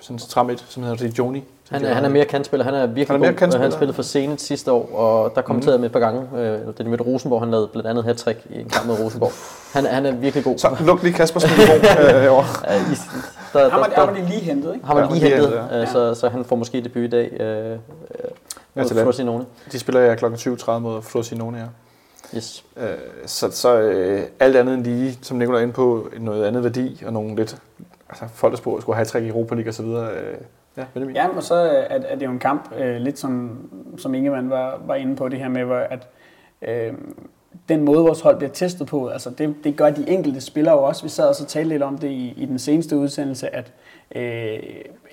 sådan 0.00 0.14
en 0.14 0.18
centralmidt, 0.18 0.64
som 0.68 0.82
hedder 0.82 1.04
Regioni. 1.04 1.44
som 1.64 1.74
Han 1.74 1.82
de 1.82 1.86
er, 1.86 1.94
han 1.94 2.04
er 2.04 2.08
mere 2.08 2.24
kantspiller. 2.24 2.64
Han 2.64 2.74
er 2.74 2.86
virkelig 2.86 3.06
Han 3.06 3.16
er 3.16 3.32
mere 3.32 3.50
god. 3.50 3.58
Han 3.58 3.72
spillede 3.72 3.94
for 3.94 4.02
Zenit 4.02 4.40
sidste 4.40 4.72
år, 4.72 4.96
og 4.96 5.32
der 5.34 5.42
kommenterede 5.42 5.74
jeg 5.74 5.80
med 5.80 5.88
et 5.88 5.92
par 5.92 6.00
gange. 6.00 6.28
Øh, 6.36 6.58
det 6.78 6.86
med 6.86 7.06
Rosenborg, 7.06 7.40
han 7.40 7.50
lavede 7.50 7.68
blandt 7.68 7.88
andet 7.88 8.04
hat 8.04 8.26
i 8.50 8.60
en 8.60 8.68
kamp 8.68 8.86
mod 8.86 9.00
Rosenborg. 9.00 9.32
Han, 9.72 9.86
han 9.86 10.06
er 10.06 10.12
virkelig 10.12 10.44
god. 10.44 10.58
Så 10.58 10.76
luk 10.80 11.02
lige 11.02 11.12
Kaspers 11.12 11.44
mikrofon 11.50 11.76
øh. 11.76 12.22
Ja, 12.24 12.30
i, 12.30 12.96
der, 13.52 13.70
Ham 13.70 13.82
der, 13.82 14.00
har, 14.00 14.06
der, 14.06 14.14
de 14.14 14.28
lige 14.28 14.40
hentet, 14.40 14.74
ikke? 14.74 14.86
har 14.86 14.94
man 14.94 15.04
Ja, 15.04 15.14
lige 15.14 15.28
hentet, 15.28 15.60
hentet, 15.60 15.80
øh, 15.80 15.88
så, 15.88 16.14
så 16.14 16.28
han 16.28 16.44
får 16.44 16.56
måske 16.56 16.80
debut 16.80 17.02
i 17.02 17.08
dag 17.08 17.32
øh, 17.40 17.72
øh, 17.72 17.78
mod 18.74 18.84
Atalanta. 18.84 19.04
Frosinone. 19.04 19.44
De 19.72 19.78
spiller 19.78 20.00
jeg 20.00 20.18
kl. 20.18 20.24
20.30 20.24 20.70
mod 20.70 21.02
Frosinone 21.02 21.58
her. 21.58 21.66
Yes. 22.36 22.64
Øh, 22.76 22.86
så 23.26 23.50
så 23.50 23.80
øh, 23.80 24.22
alt 24.40 24.56
andet 24.56 24.74
end 24.74 24.84
lige, 24.84 25.18
som 25.22 25.36
Nicolai 25.36 25.58
er 25.58 25.62
inde 25.62 25.74
på, 25.74 26.08
noget 26.20 26.44
andet 26.44 26.64
værdi, 26.64 27.02
og 27.06 27.12
nogle 27.12 27.36
lidt, 27.36 27.62
altså 28.08 28.24
folk 28.34 28.50
der 28.50 28.56
spurgte, 28.56 28.82
skulle 28.82 28.96
have 28.96 29.04
træk 29.04 29.22
i 29.22 29.28
Europa 29.28 29.54
League 29.54 29.70
og 29.70 29.74
så 29.74 29.82
videre. 29.82 30.10
Øh, 30.10 30.36
ja, 30.76 30.84
Benjamin. 30.94 31.16
Ja, 31.16 31.28
og 31.36 31.42
så 31.42 31.54
er, 31.54 31.98
er 32.08 32.16
det 32.16 32.26
jo 32.26 32.30
en 32.30 32.38
kamp, 32.38 32.72
øh, 32.78 32.96
lidt 32.96 33.18
som, 33.18 33.58
som 33.98 34.14
Ingemann 34.14 34.50
var, 34.50 34.80
var 34.86 34.94
inde 34.94 35.16
på 35.16 35.28
det 35.28 35.38
her 35.38 35.48
med, 35.48 35.86
at 35.90 36.08
øh, 36.62 36.92
den 37.68 37.82
måde, 37.82 38.04
vores 38.04 38.20
hold 38.20 38.36
bliver 38.36 38.50
testet 38.52 38.86
på, 38.86 39.08
altså 39.08 39.30
det, 39.30 39.54
det 39.64 39.76
gør 39.76 39.90
de 39.90 40.08
enkelte 40.08 40.40
spillere 40.40 40.74
jo 40.74 40.82
også. 40.82 41.02
Vi 41.02 41.08
sad 41.08 41.28
og 41.28 41.34
så 41.34 41.44
talte 41.44 41.68
lidt 41.68 41.82
om 41.82 41.98
det 41.98 42.08
i, 42.08 42.34
i 42.36 42.46
den 42.46 42.58
seneste 42.58 42.96
udsendelse, 42.96 43.54
at 43.54 43.72
øh, 44.14 44.58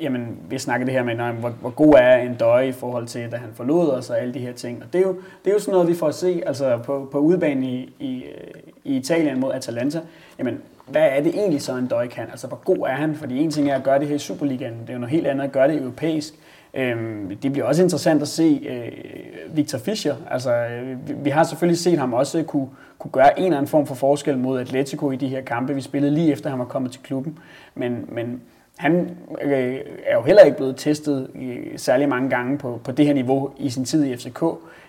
jamen, 0.01 0.37
vi 0.49 0.57
snakkede 0.57 0.87
det 0.87 0.97
her 0.97 1.03
med, 1.03 1.15
nej, 1.15 1.31
hvor, 1.31 1.49
hvor 1.49 1.69
god 1.69 1.93
er 1.97 2.17
en 2.17 2.35
døje 2.35 2.67
i 2.67 2.71
forhold 2.71 3.07
til, 3.07 3.31
da 3.31 3.37
han 3.37 3.49
forlod 3.53 3.89
os 3.89 4.09
og 4.09 4.21
alle 4.21 4.33
de 4.33 4.39
her 4.39 4.53
ting. 4.53 4.83
Og 4.83 4.93
det 4.93 5.01
er 5.01 5.07
jo, 5.07 5.15
det 5.45 5.49
er 5.49 5.53
jo 5.53 5.59
sådan 5.59 5.71
noget, 5.71 5.87
vi 5.87 5.93
får 5.93 6.07
at 6.07 6.15
se 6.15 6.43
altså 6.45 6.77
på, 6.77 7.09
på 7.11 7.19
udbanen 7.19 7.63
i, 7.63 7.93
i, 7.99 8.23
øh, 8.23 8.61
i 8.83 8.97
Italien 8.97 9.39
mod 9.39 9.53
Atalanta. 9.53 9.99
Jamen, 10.39 10.61
hvad 10.87 11.07
er 11.11 11.23
det 11.23 11.35
egentlig 11.35 11.61
så 11.61 11.77
en 11.77 11.87
døje 11.87 12.07
kan? 12.07 12.25
Altså, 12.31 12.47
hvor 12.47 12.61
god 12.65 12.77
er 12.77 12.95
han? 12.95 13.15
Fordi 13.15 13.37
en 13.37 13.51
ting 13.51 13.69
er 13.69 13.75
at 13.75 13.83
gøre 13.83 13.99
det 13.99 14.07
her 14.07 14.15
i 14.15 14.19
Superligaen, 14.19 14.73
det 14.81 14.89
er 14.89 14.93
jo 14.93 14.99
noget 14.99 15.11
helt 15.11 15.27
andet 15.27 15.43
at 15.43 15.51
gøre 15.51 15.67
det 15.67 15.81
europæisk. 15.81 16.33
Øhm, 16.73 17.37
det 17.37 17.51
bliver 17.51 17.67
også 17.67 17.83
interessant 17.83 18.21
at 18.21 18.27
se 18.27 18.67
øh, 18.69 19.57
Victor 19.57 19.77
Fischer. 19.77 20.15
Altså, 20.31 20.55
øh, 20.55 21.07
vi, 21.07 21.13
vi 21.13 21.29
har 21.29 21.43
selvfølgelig 21.43 21.77
set 21.77 21.99
ham 21.99 22.13
også 22.13 22.39
øh, 22.39 22.43
kunne, 22.43 22.67
kunne 22.99 23.11
gøre 23.11 23.39
en 23.39 23.45
eller 23.45 23.57
anden 23.57 23.69
form 23.69 23.87
for 23.87 23.95
forskel 23.95 24.37
mod 24.37 24.59
Atletico 24.59 25.11
i 25.11 25.15
de 25.15 25.27
her 25.27 25.41
kampe. 25.41 25.75
Vi 25.75 25.81
spillede 25.81 26.13
lige 26.13 26.31
efter, 26.31 26.49
han 26.49 26.59
var 26.59 26.65
kommet 26.65 26.91
til 26.91 27.01
klubben. 27.01 27.39
Men, 27.75 28.05
men 28.07 28.41
han 28.79 29.17
øh, 29.41 29.79
er 30.05 30.15
jo 30.15 30.21
heller 30.21 30.43
ikke 30.43 30.57
blevet 30.57 30.75
testet 30.75 31.29
øh, 31.35 31.57
særlig 31.77 32.09
mange 32.09 32.29
gange 32.29 32.57
på, 32.57 32.81
på 32.83 32.91
det 32.91 33.05
her 33.05 33.13
niveau 33.13 33.51
i 33.57 33.69
sin 33.69 33.85
tid 33.85 34.05
i 34.05 34.15
FCK. 34.15 34.43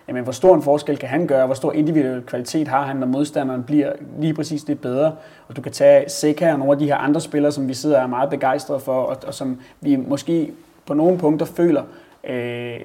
Jamen, 0.07 0.23
hvor 0.23 0.31
stor 0.31 0.55
en 0.55 0.61
forskel 0.61 0.97
kan 0.97 1.09
han 1.09 1.27
gøre? 1.27 1.45
Hvor 1.45 1.55
stor 1.55 1.73
individuel 1.73 2.21
kvalitet 2.21 2.67
har 2.67 2.85
han, 2.85 2.95
når 2.95 3.07
modstanderen 3.07 3.63
bliver 3.63 3.93
lige 4.19 4.33
præcis 4.33 4.63
det 4.63 4.79
bedre? 4.79 5.15
Og 5.47 5.55
du 5.55 5.61
kan 5.61 5.71
tage 5.71 6.09
Seca 6.09 6.51
og 6.51 6.59
nogle 6.59 6.71
af 6.73 6.79
de 6.79 6.85
her 6.85 6.95
andre 6.95 7.21
spillere, 7.21 7.51
som 7.51 7.67
vi 7.67 7.73
sidder 7.73 7.97
og 7.97 8.03
er 8.03 8.07
meget 8.07 8.29
begejstrede 8.29 8.79
for, 8.79 9.01
og, 9.01 9.17
og 9.27 9.33
som 9.33 9.59
vi 9.81 9.95
måske 9.95 10.51
på 10.85 10.93
nogle 10.93 11.17
punkter 11.17 11.45
føler 11.45 11.83
øh, 12.23 12.79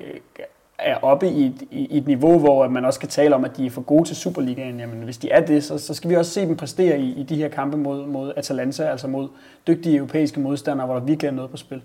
er 0.78 0.96
oppe 1.02 1.28
i 1.28 1.46
et, 1.46 1.62
i 1.70 1.98
et 1.98 2.06
niveau, 2.06 2.38
hvor 2.38 2.68
man 2.68 2.84
også 2.84 3.00
kan 3.00 3.08
tale 3.08 3.34
om, 3.34 3.44
at 3.44 3.56
de 3.56 3.66
er 3.66 3.70
for 3.70 3.80
gode 3.80 4.04
til 4.08 4.16
Superligaen. 4.16 4.80
Jamen, 4.80 5.02
hvis 5.02 5.18
de 5.18 5.30
er 5.30 5.40
det, 5.40 5.64
så, 5.64 5.78
så 5.78 5.94
skal 5.94 6.10
vi 6.10 6.16
også 6.16 6.30
se 6.30 6.40
dem 6.40 6.56
præstere 6.56 6.98
i, 6.98 7.20
i 7.20 7.22
de 7.22 7.36
her 7.36 7.48
kampe 7.48 7.76
mod, 7.76 8.06
mod 8.06 8.32
Atalanta, 8.36 8.82
altså 8.82 9.08
mod 9.08 9.28
dygtige 9.66 9.96
europæiske 9.96 10.40
modstandere, 10.40 10.86
hvor 10.86 10.94
der 10.94 11.04
virkelig 11.04 11.28
er 11.28 11.32
noget 11.32 11.50
på 11.50 11.56
spil. 11.56 11.82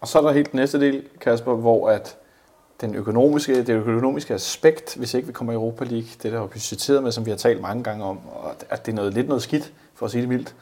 Og 0.00 0.08
så 0.08 0.18
er 0.18 0.22
der 0.22 0.32
helt 0.32 0.54
næste 0.54 0.80
del, 0.80 1.02
Kasper, 1.20 1.54
hvor 1.54 1.90
at 1.90 2.16
den 2.80 2.94
økonomiske, 2.94 3.62
det 3.62 3.74
økonomiske 3.74 4.34
aspekt, 4.34 4.96
hvis 4.96 5.14
ikke 5.14 5.26
vi 5.26 5.32
kommer 5.32 5.52
i 5.52 5.54
Europa 5.54 5.84
League, 5.84 6.08
det 6.22 6.32
der 6.32 6.42
er 6.42 6.46
budgetteret 6.46 7.02
med, 7.02 7.12
som 7.12 7.26
vi 7.26 7.30
har 7.30 7.36
talt 7.36 7.60
mange 7.60 7.82
gange 7.82 8.04
om, 8.04 8.18
og 8.26 8.54
at 8.70 8.86
det 8.86 8.92
er 8.92 8.96
noget, 8.96 9.14
lidt 9.14 9.28
noget 9.28 9.42
skidt, 9.42 9.72
for 9.94 10.06
at 10.06 10.12
sige 10.12 10.20
det 10.20 10.28
mildt. 10.28 10.54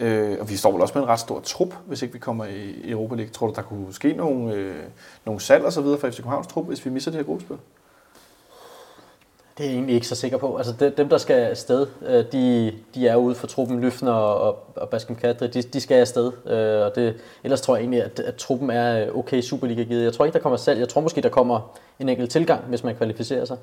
Øh, 0.00 0.36
og 0.40 0.50
vi 0.50 0.56
står 0.56 0.72
vel 0.72 0.80
også 0.80 0.94
med 0.98 1.02
en 1.02 1.08
ret 1.08 1.20
stor 1.20 1.40
trup, 1.40 1.74
hvis 1.86 2.02
ikke 2.02 2.12
vi 2.12 2.18
kommer 2.18 2.44
i, 2.44 2.90
Europa 2.90 3.14
League. 3.14 3.32
Tror 3.32 3.46
du, 3.46 3.52
der 3.56 3.62
kunne 3.62 3.94
ske 3.94 4.12
nogle, 4.12 4.54
øh, 4.54 4.74
nogle 5.24 5.40
salg 5.40 5.64
og 5.64 5.72
så 5.72 5.80
videre 5.80 5.98
fra 6.00 6.08
FC 6.08 6.16
Københavns 6.16 6.46
trup, 6.46 6.66
hvis 6.66 6.84
vi 6.84 6.90
misser 6.90 7.10
det 7.10 7.18
her 7.18 7.24
gruppespil? 7.24 7.56
Det 9.58 9.66
er 9.66 9.70
jeg 9.70 9.74
egentlig 9.74 9.94
ikke 9.94 10.06
så 10.06 10.14
sikker 10.14 10.38
på. 10.38 10.56
Altså 10.56 10.72
de- 10.80 10.90
dem, 10.96 11.08
der 11.08 11.18
skal 11.18 11.34
afsted, 11.34 11.86
øh, 12.06 12.24
de, 12.32 12.72
de 12.94 13.08
er 13.08 13.16
ude 13.16 13.34
for 13.34 13.46
truppen, 13.46 13.80
Løfner 13.80 14.12
og, 14.12 14.58
og 14.76 14.88
Baskem 14.88 15.16
Kadri, 15.16 15.46
de, 15.46 15.62
de 15.62 15.80
skal 15.80 15.94
afsted. 15.94 16.32
Øh, 16.46 16.86
Og 16.86 16.94
det, 16.94 17.14
ellers 17.44 17.60
tror 17.60 17.76
jeg 17.76 17.80
egentlig, 17.82 18.02
at, 18.04 18.20
at 18.20 18.34
truppen 18.34 18.70
er 18.70 19.06
øh, 19.06 19.16
okay 19.18 19.40
superliga 19.40 19.82
givet. 19.82 20.04
Jeg 20.04 20.12
tror 20.12 20.24
ikke, 20.24 20.34
der 20.34 20.42
kommer 20.42 20.56
salg. 20.56 20.80
Jeg 20.80 20.88
tror 20.88 21.00
måske, 21.00 21.20
der 21.20 21.28
kommer 21.28 21.76
en 21.98 22.08
enkelt 22.08 22.30
tilgang, 22.30 22.64
hvis 22.64 22.84
man 22.84 22.96
kvalificerer 22.96 23.44
sig. 23.44 23.56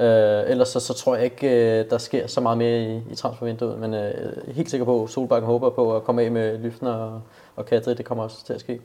Øh, 0.00 0.50
ellers 0.50 0.68
så, 0.68 0.80
så 0.80 0.94
tror 0.94 1.14
jeg 1.14 1.24
ikke, 1.24 1.78
øh, 1.80 1.90
der 1.90 1.98
sker 1.98 2.26
så 2.26 2.40
meget 2.40 2.58
mere 2.58 2.82
i, 2.82 3.02
i 3.12 3.14
transfervinduet. 3.14 3.78
Men 3.78 3.94
øh, 3.94 4.54
helt 4.54 4.70
sikker 4.70 4.84
på, 4.84 5.02
at 5.02 5.10
Solbakken 5.10 5.46
håber 5.46 5.70
på 5.70 5.96
at 5.96 6.04
komme 6.04 6.22
af 6.22 6.30
med 6.30 6.58
Lyfner 6.58 6.92
og, 6.92 7.22
og 7.56 7.66
Kadri. 7.66 7.94
Det 7.94 8.04
kommer 8.04 8.24
også 8.24 8.44
til 8.44 8.52
at 8.52 8.60
ske. 8.60 8.80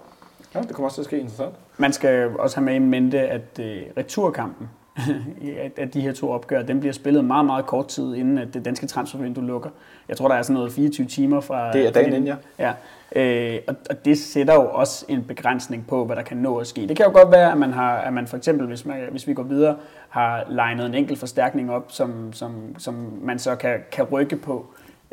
Ja, 0.56 0.62
det 0.62 0.70
kommer 0.70 0.88
også 0.88 0.96
til 0.96 1.02
at 1.02 1.06
ske 1.06 1.20
interessant. 1.20 1.54
Man 1.78 1.94
skal 1.94 2.30
også 2.40 2.56
have 2.56 2.66
med 2.66 2.76
i 2.76 2.80
mente, 2.80 3.20
at 3.20 3.60
øh, 3.60 3.82
returkampen 3.98 4.70
at, 5.78 5.94
de 5.94 6.02
her 6.02 6.14
to 6.14 6.32
opgør, 6.32 6.62
den 6.62 6.80
bliver 6.80 6.94
spillet 6.94 7.26
meget, 7.26 7.46
meget 7.46 7.66
kort 7.66 7.88
tid, 7.88 8.16
inden 8.16 8.38
at 8.38 8.54
det 8.54 8.66
danske 8.66 8.88
transfervindue 8.88 9.46
lukker. 9.46 9.70
Jeg 10.10 10.18
tror, 10.18 10.28
der 10.28 10.36
er 10.36 10.42
sådan 10.42 10.54
noget 10.54 10.72
24 10.72 11.08
timer 11.08 11.42
fra... 11.42 11.74
Det 11.74 11.88
er 11.88 11.92
dagen 11.92 12.14
inden, 12.14 12.28
ja. 12.28 12.36
Ja, 12.60 12.74
øh, 13.16 13.60
og, 13.68 13.76
og 13.90 14.06
det 14.06 14.18
sætter 14.18 14.54
jo 14.54 14.70
også 14.72 15.06
en 15.10 15.24
begrænsning 15.24 15.88
på, 15.88 16.06
hvad 16.06 16.16
der 16.16 16.22
kan 16.22 16.38
nå 16.38 16.58
at 16.58 16.68
ske. 16.68 16.88
Det 16.88 16.98
kan 16.98 17.06
jo 17.06 17.12
godt 17.12 17.32
være, 17.32 17.52
at 17.52 17.58
man, 17.58 17.74
har, 17.74 17.98
at 17.98 18.14
man 18.14 18.28
for 18.28 18.38
eksempel, 18.38 18.68
hvis, 18.68 18.86
man, 18.86 18.98
hvis 19.12 19.28
vi 19.28 19.34
går 19.34 19.44
videre, 19.44 19.76
har 20.10 20.46
legnet 20.50 20.86
en 20.86 20.94
enkelt 20.94 21.20
forstærkning 21.20 21.72
op, 21.72 21.86
som, 21.88 22.34
som, 22.34 22.76
som 22.78 23.20
man 23.22 23.40
så 23.40 23.56
kan, 23.56 23.80
kan 23.92 24.04
rykke 24.04 24.36
på, 24.36 24.66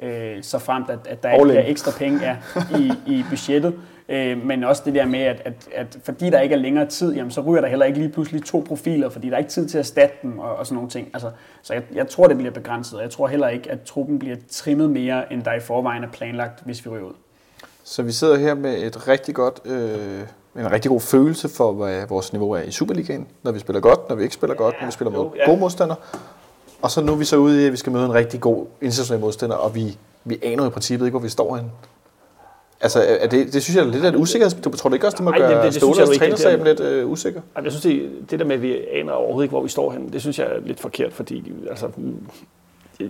øh, 0.03 0.43
så 0.43 0.59
fremt 0.59 0.91
at, 0.91 0.99
at 1.09 1.23
der 1.23 1.29
er 1.29 1.65
ekstra 1.67 1.91
penge 1.99 2.21
ja, 2.21 2.37
i, 2.79 2.93
i 3.07 3.25
budgettet. 3.31 3.75
Øh, 4.09 4.45
men 4.45 4.65
også 4.65 4.83
det 4.85 4.95
der 4.95 5.07
med, 5.07 5.21
at, 5.21 5.43
at, 5.45 5.69
at 5.75 5.99
fordi 6.05 6.31
der 6.31 6.41
ikke 6.41 6.55
er 6.55 6.59
længere 6.59 6.87
tid, 6.87 7.15
jamen, 7.15 7.31
så 7.31 7.41
ryger 7.41 7.61
der 7.61 7.69
heller 7.69 7.87
ikke 7.87 7.99
lige 7.99 8.09
pludselig 8.09 8.45
to 8.45 8.65
profiler, 8.69 9.09
fordi 9.09 9.29
der 9.29 9.35
er 9.35 9.39
ikke 9.39 9.51
tid 9.51 9.69
til 9.69 9.79
at 9.79 9.83
erstatte 9.83 10.17
dem 10.23 10.39
og, 10.39 10.57
og 10.57 10.67
sådan 10.67 10.75
nogle 10.75 10.91
ting. 10.91 11.11
Altså, 11.15 11.31
så 11.63 11.75
jeg, 11.75 11.83
jeg 11.95 12.09
tror, 12.09 12.27
det 12.27 12.37
bliver 12.37 12.53
begrænset, 12.53 12.99
og 12.99 13.03
jeg 13.03 13.11
tror 13.11 13.27
heller 13.29 13.49
ikke, 13.49 13.71
at 13.71 13.83
truppen 13.83 14.19
bliver 14.19 14.37
trimmet 14.51 14.91
mere, 14.91 15.33
end 15.33 15.43
der 15.43 15.53
i 15.53 15.61
forvejen 15.61 16.05
er 16.05 16.09
planlagt, 16.09 16.63
hvis 16.65 16.85
vi 16.85 16.91
ryger 16.91 17.05
ud. 17.05 17.15
Så 17.85 18.03
vi 18.03 18.13
sidder 18.13 18.37
her 18.39 18.55
med 18.55 18.83
et 18.83 19.09
rigtig 19.09 19.35
godt, 19.35 19.61
øh, 19.65 20.21
en 20.59 20.73
rigtig 20.73 20.89
god 20.89 21.01
følelse 21.01 21.49
for, 21.49 21.73
hvad 21.73 22.07
vores 22.09 22.33
niveau 22.33 22.53
er 22.53 22.63
i 22.63 22.71
Superligaen. 22.71 23.27
Når 23.43 23.53
vi 23.53 23.59
spiller 23.59 23.81
godt, 23.81 24.09
når 24.09 24.17
vi 24.17 24.23
ikke 24.23 24.35
spiller 24.35 24.57
godt, 24.57 24.75
når 24.81 24.87
vi 24.87 24.93
spiller 24.93 25.13
mod 25.13 25.31
ja. 25.37 25.45
gode 25.47 25.61
modstandere. 25.61 25.97
Og 26.83 26.91
så 26.91 27.01
nu 27.01 27.13
er 27.13 27.17
vi 27.17 27.25
så 27.25 27.37
ude 27.37 27.63
i, 27.63 27.67
at 27.67 27.73
vi 27.73 27.77
skal 27.77 27.93
møde 27.93 28.05
en 28.05 28.15
rigtig 28.15 28.41
god 28.41 28.67
international 28.81 29.21
modstander, 29.21 29.57
og 29.57 29.75
vi, 29.75 29.97
vi 30.25 30.39
aner 30.43 30.67
i 30.67 30.71
princippet 30.71 31.07
ikke, 31.07 31.13
hvor 31.13 31.21
vi 31.25 31.29
står 31.29 31.57
henne. 31.57 31.71
Altså, 32.81 33.03
er 33.21 33.27
det, 33.27 33.53
det 33.53 33.63
synes 33.63 33.77
jeg 33.77 33.85
er 33.87 33.91
lidt 33.91 34.05
af 34.05 34.09
et 34.09 34.17
usikkerhed. 34.17 34.63
Du 34.63 34.71
tror 34.77 34.89
du 34.89 34.95
ikke 34.95 35.07
også, 35.07 35.17
det 35.17 35.25
må 35.25 35.31
Nej, 35.31 35.39
gøre 35.39 35.49
det- 35.49 35.57
det- 35.57 35.65
det 35.65 35.73
synes 35.75 35.99
jeg 35.99 36.07
Ståle 36.07 36.07
jo 36.07 36.09
og 36.09 36.15
ikke, 36.15 36.27
det 36.27 36.41
trænerstaben 36.41 36.67
lidt 36.67 36.81
øh, 36.81 37.11
usikker? 37.11 37.41
Jamen, 37.57 37.65
Jeg 37.65 37.73
synes, 37.73 37.83
det, 37.83 38.31
det 38.31 38.39
der 38.39 38.45
med, 38.45 38.55
at 38.57 38.63
vi 38.63 38.77
aner 38.93 39.13
overhovedet 39.13 39.45
ikke, 39.45 39.53
hvor 39.53 39.63
vi 39.63 39.69
står 39.69 39.91
henne, 39.91 40.13
det 40.13 40.21
synes 40.21 40.39
jeg 40.39 40.47
er 40.47 40.61
lidt 40.67 40.81
forkert, 40.81 41.13
fordi 41.13 41.53
altså, 41.71 41.89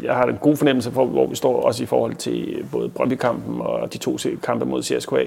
jeg 0.03 0.15
har 0.15 0.25
en 0.25 0.37
god 0.37 0.57
fornemmelse 0.57 0.91
for, 0.91 1.05
hvor 1.05 1.27
vi 1.27 1.37
står, 1.37 1.63
også 1.63 1.83
i 1.83 1.87
forhold 1.87 2.15
til 2.15 2.67
både 2.73 2.89
Brøndby-kampen 2.89 3.61
og 3.61 3.93
de 3.93 3.99
to 3.99 4.19
kampe 4.43 4.65
mod 4.65 4.83
CSKA. 4.83 5.27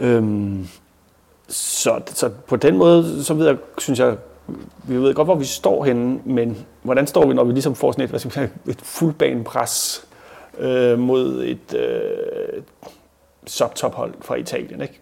Øhm, 0.00 0.66
så, 1.48 2.00
så 2.06 2.30
på 2.46 2.56
den 2.56 2.76
måde, 2.76 3.24
så 3.24 3.34
ved 3.34 3.46
jeg, 3.46 3.56
synes 3.78 3.98
jeg, 3.98 4.16
vi 4.84 4.96
ved 4.96 5.14
godt, 5.14 5.26
hvor 5.26 5.34
vi 5.34 5.44
står 5.44 5.84
henne, 5.84 6.20
men 6.24 6.66
hvordan 6.82 7.06
står 7.06 7.26
vi, 7.26 7.34
når 7.34 7.44
vi 7.44 7.52
ligesom 7.52 7.74
får 7.74 7.92
sådan 7.92 8.04
et, 8.04 8.10
hvad 8.10 8.20
skal 8.20 8.32
man 8.36 8.48
sige, 8.48 8.72
et 8.72 8.80
fuldbanepres 8.82 10.06
øh, 10.58 10.98
mod 10.98 11.42
et 11.44 11.74
øh, 11.74 12.62
subtophold 13.46 14.14
fra 14.20 14.34
Italien. 14.34 14.82
Ikke? 14.82 15.00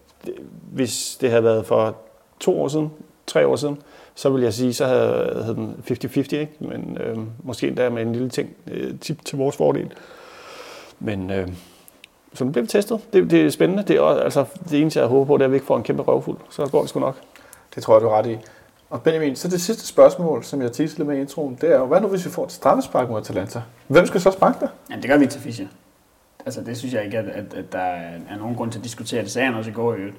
Hvis 0.72 1.18
det 1.20 1.30
havde 1.30 1.44
været 1.44 1.66
for 1.66 1.96
to 2.40 2.62
år 2.62 2.68
siden, 2.68 2.90
tre 3.26 3.46
år 3.46 3.56
siden, 3.56 3.78
så 4.18 4.30
vil 4.30 4.42
jeg 4.42 4.54
sige, 4.54 4.74
så 4.74 4.86
havde, 4.86 5.42
havde 5.42 5.54
den 5.54 5.84
50-50, 5.90 6.16
ikke? 6.16 6.48
men 6.60 6.98
øh, 7.00 7.18
måske 7.42 7.68
endda 7.68 7.88
med 7.88 8.02
en 8.02 8.12
lille 8.12 8.30
ting 8.30 8.50
øh, 8.66 8.98
tip 9.00 9.24
til 9.24 9.38
vores 9.38 9.56
fordel. 9.56 9.92
Men 11.00 11.30
øh, 11.30 11.48
så 12.34 12.44
nu 12.44 12.50
bliver 12.50 12.62
vi 12.62 12.68
testet. 12.68 13.00
Det, 13.12 13.30
det 13.30 13.46
er 13.46 13.50
spændende. 13.50 13.82
Det 13.82 13.96
er 13.96 14.00
også, 14.00 14.20
altså, 14.20 14.44
det 14.70 14.80
eneste, 14.80 15.00
jeg 15.00 15.08
håber 15.08 15.24
på, 15.24 15.36
det 15.36 15.42
er, 15.42 15.44
at 15.44 15.50
vi 15.50 15.56
ikke 15.56 15.66
får 15.66 15.76
en 15.76 15.82
kæmpe 15.82 16.02
røvfuld. 16.02 16.38
Så 16.50 16.66
går 16.66 16.80
det 16.80 16.90
sgu 16.90 17.00
nok. 17.00 17.16
Det 17.74 17.82
tror 17.82 17.94
jeg, 17.94 18.02
du 18.02 18.06
er 18.06 18.18
ret 18.18 18.26
i. 18.26 18.36
Og 18.90 19.02
Benjamin, 19.02 19.36
så 19.36 19.48
det 19.48 19.60
sidste 19.60 19.86
spørgsmål, 19.86 20.44
som 20.44 20.62
jeg 20.62 20.72
teasede 20.72 21.04
med 21.04 21.16
i 21.16 21.20
introen, 21.20 21.58
det 21.60 21.72
er 21.72 21.78
jo, 21.78 21.86
hvad 21.86 22.00
nu 22.00 22.08
hvis 22.08 22.24
vi 22.24 22.30
får 22.30 22.44
et 22.44 22.52
straffespark 22.52 23.08
mod 23.08 23.20
Atalanta? 23.20 23.62
Hvem 23.86 24.06
skal 24.06 24.20
så 24.20 24.30
sparke 24.30 24.60
der? 24.60 24.68
Ja, 24.90 24.96
det 24.96 25.10
gør 25.10 25.18
Victor 25.18 25.40
Fischer. 25.40 25.66
Altså, 26.46 26.60
det 26.60 26.76
synes 26.76 26.94
jeg 26.94 27.04
ikke, 27.04 27.18
at, 27.18 27.28
at, 27.28 27.54
at 27.54 27.72
der 27.72 27.78
er 27.78 28.38
nogen 28.38 28.56
grund 28.56 28.72
til 28.72 28.78
at 28.78 28.84
diskutere. 28.84 29.22
Det 29.22 29.30
sagde 29.30 29.46
han 29.46 29.54
også 29.54 29.70
i 29.70 29.74
går 29.74 29.94
i 29.94 29.96
øvrigt, 29.96 30.16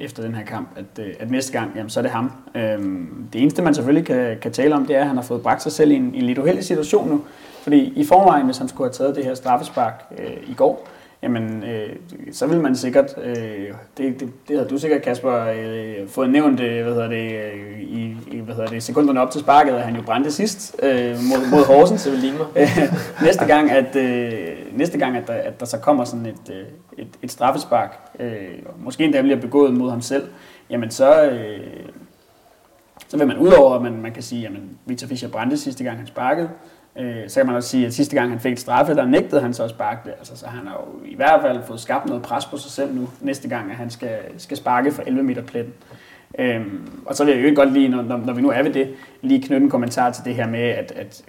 efter 0.00 0.22
den 0.22 0.34
her 0.34 0.44
kamp, 0.44 0.68
at, 0.76 1.04
øh, 1.04 1.14
at 1.18 1.30
næste 1.30 1.52
gang, 1.52 1.70
jamen, 1.76 1.90
så 1.90 2.00
er 2.00 2.02
det 2.02 2.10
ham. 2.10 2.32
Øhm, 2.54 3.28
det 3.32 3.40
eneste, 3.40 3.62
man 3.62 3.74
selvfølgelig 3.74 4.06
kan, 4.06 4.38
kan 4.42 4.52
tale 4.52 4.74
om, 4.74 4.86
det 4.86 4.96
er, 4.96 5.00
at 5.00 5.06
han 5.06 5.16
har 5.16 5.22
fået 5.22 5.42
bragt 5.42 5.62
sig 5.62 5.72
selv 5.72 5.90
i 5.90 5.94
en, 5.94 6.14
i 6.14 6.18
en 6.18 6.26
lidt 6.26 6.38
uheldig 6.38 6.64
situation 6.64 7.08
nu. 7.08 7.24
Fordi 7.62 7.92
i 7.96 8.04
forvejen, 8.04 8.44
hvis 8.44 8.58
han 8.58 8.68
skulle 8.68 8.88
have 8.88 8.92
taget 8.94 9.16
det 9.16 9.24
her 9.24 9.34
straffespark 9.34 10.04
øh, 10.18 10.50
i 10.50 10.54
går, 10.54 10.88
jamen 11.22 11.64
øh, 11.64 11.96
så 12.32 12.46
vil 12.46 12.60
man 12.60 12.76
sikkert, 12.76 13.14
øh, 13.22 13.68
det, 13.96 14.20
det, 14.20 14.32
det 14.48 14.58
har 14.58 14.64
du 14.64 14.78
sikkert 14.78 15.02
Kasper 15.02 15.46
øh, 15.46 16.08
fået 16.08 16.30
nævnt, 16.30 16.60
øh, 16.60 16.82
hvad 16.82 16.92
hedder 16.92 17.08
det, 17.08 17.32
øh, 17.32 17.80
i, 17.80 18.16
i 18.30 18.38
hvad 18.38 18.54
hedder 18.54 18.70
det, 18.70 18.82
sekunderne 18.82 19.20
op 19.20 19.30
til 19.30 19.40
sparket, 19.40 19.72
at 19.72 19.82
han 19.82 19.96
jo 19.96 20.02
brændte 20.02 20.30
sidst 20.30 20.76
øh, 20.82 21.10
mod, 21.10 21.50
mod 21.50 21.64
Horsens. 21.64 22.02
Det 22.04 22.12
vil 22.12 22.20
ligne 22.20 22.38
mig. 22.38 22.46
Næste 23.26 23.44
gang, 23.44 23.70
at, 23.70 23.96
øh, 23.96 24.56
næste 24.72 24.98
gang 24.98 25.16
at, 25.16 25.26
der, 25.26 25.34
at 25.34 25.60
der 25.60 25.66
så 25.66 25.78
kommer 25.78 26.04
sådan 26.04 26.26
et, 26.26 26.50
øh, 26.50 26.66
et, 26.98 27.08
et 27.22 27.32
straffespark, 27.32 27.98
øh, 28.20 28.48
måske 28.78 29.04
endda 29.04 29.22
bliver 29.22 29.40
begået 29.40 29.74
mod 29.74 29.90
ham 29.90 30.00
selv, 30.00 30.28
jamen 30.70 30.90
så, 30.90 31.30
øh, 31.30 31.60
så 33.08 33.16
vil 33.16 33.26
man 33.26 33.38
udover, 33.38 33.74
at 33.74 33.82
man, 33.82 34.02
man 34.02 34.12
kan 34.12 34.22
sige, 34.22 34.46
at 34.46 34.52
Victor 34.86 35.06
Fischer 35.06 35.28
brændte 35.28 35.56
sidste 35.56 35.84
gang, 35.84 35.98
han 35.98 36.06
sparkede, 36.06 36.48
øh, 36.98 37.28
så 37.28 37.40
kan 37.40 37.46
man 37.46 37.56
også 37.56 37.68
sige, 37.68 37.86
at 37.86 37.94
sidste 37.94 38.16
gang 38.16 38.30
han 38.30 38.40
fik 38.40 38.52
et 38.52 38.60
straffe, 38.60 38.94
der 38.94 39.04
nægtede 39.04 39.40
han 39.40 39.54
så 39.54 39.64
at 39.64 39.70
sparke 39.70 40.00
det. 40.04 40.14
Altså, 40.18 40.36
så 40.36 40.46
han 40.46 40.66
har 40.66 40.74
jo 40.74 41.06
i 41.06 41.16
hvert 41.16 41.40
fald 41.42 41.62
fået 41.66 41.80
skabt 41.80 42.06
noget 42.06 42.22
pres 42.22 42.46
på 42.46 42.56
sig 42.56 42.70
selv 42.70 42.94
nu, 42.94 43.08
næste 43.20 43.48
gang, 43.48 43.70
at 43.70 43.76
han 43.76 43.90
skal, 43.90 44.18
skal 44.38 44.56
sparke 44.56 44.92
for 44.92 45.02
11 45.06 45.22
meter 45.22 45.42
pletten. 45.42 45.74
Øhm, 46.38 47.02
og 47.06 47.16
så 47.16 47.24
vil 47.24 47.32
jeg 47.32 47.40
jo 47.40 47.46
ikke 47.46 47.56
godt 47.56 47.72
lige, 47.72 47.88
når, 47.88 48.02
når 48.02 48.32
vi 48.32 48.42
nu 48.42 48.50
er 48.50 48.62
ved 48.62 48.72
det, 48.72 48.94
lige 49.22 49.42
knytte 49.42 49.64
en 49.64 49.70
kommentar 49.70 50.10
til 50.10 50.24
det 50.24 50.34
her 50.34 50.48
med, 50.48 50.60
at, 50.60 50.92
at 50.92 51.22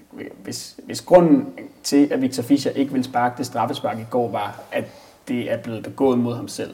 hvis, 0.43 0.79
hvis 0.85 1.01
grunden 1.01 1.47
til, 1.83 2.07
at 2.11 2.21
Victor 2.21 2.43
Fischer 2.43 2.71
ikke 2.71 2.93
vil 2.93 3.03
sparke 3.03 3.37
det 3.37 3.45
straffespark 3.45 3.99
i 3.99 4.05
går, 4.09 4.31
var, 4.31 4.59
at 4.71 4.85
det 5.27 5.51
er 5.51 5.57
blevet 5.57 5.83
begået 5.83 6.19
mod 6.19 6.35
ham 6.35 6.47
selv, 6.47 6.73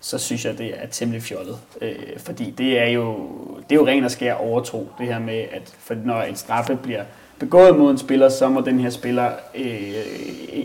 så 0.00 0.18
synes 0.18 0.44
jeg, 0.44 0.58
det 0.58 0.82
er 0.82 0.86
temmelig 0.86 1.22
fjollet. 1.22 1.58
Øh, 1.80 2.18
fordi 2.18 2.50
det 2.50 2.80
er, 2.80 2.86
jo, 2.86 3.16
det 3.56 3.72
er 3.72 3.80
jo 3.80 3.86
ren 3.86 4.04
og 4.04 4.10
skær 4.10 4.34
overtro, 4.34 4.88
det 4.98 5.06
her 5.06 5.18
med, 5.18 5.44
at 5.52 5.74
for 5.78 5.94
når 6.04 6.22
en 6.22 6.36
straffe 6.36 6.76
bliver 6.76 7.04
begået 7.38 7.78
mod 7.78 7.90
en 7.90 7.98
spiller, 7.98 8.28
så 8.28 8.48
må 8.48 8.60
den 8.60 8.80
her 8.80 8.90
spiller 8.90 9.26
øh, 9.54 9.64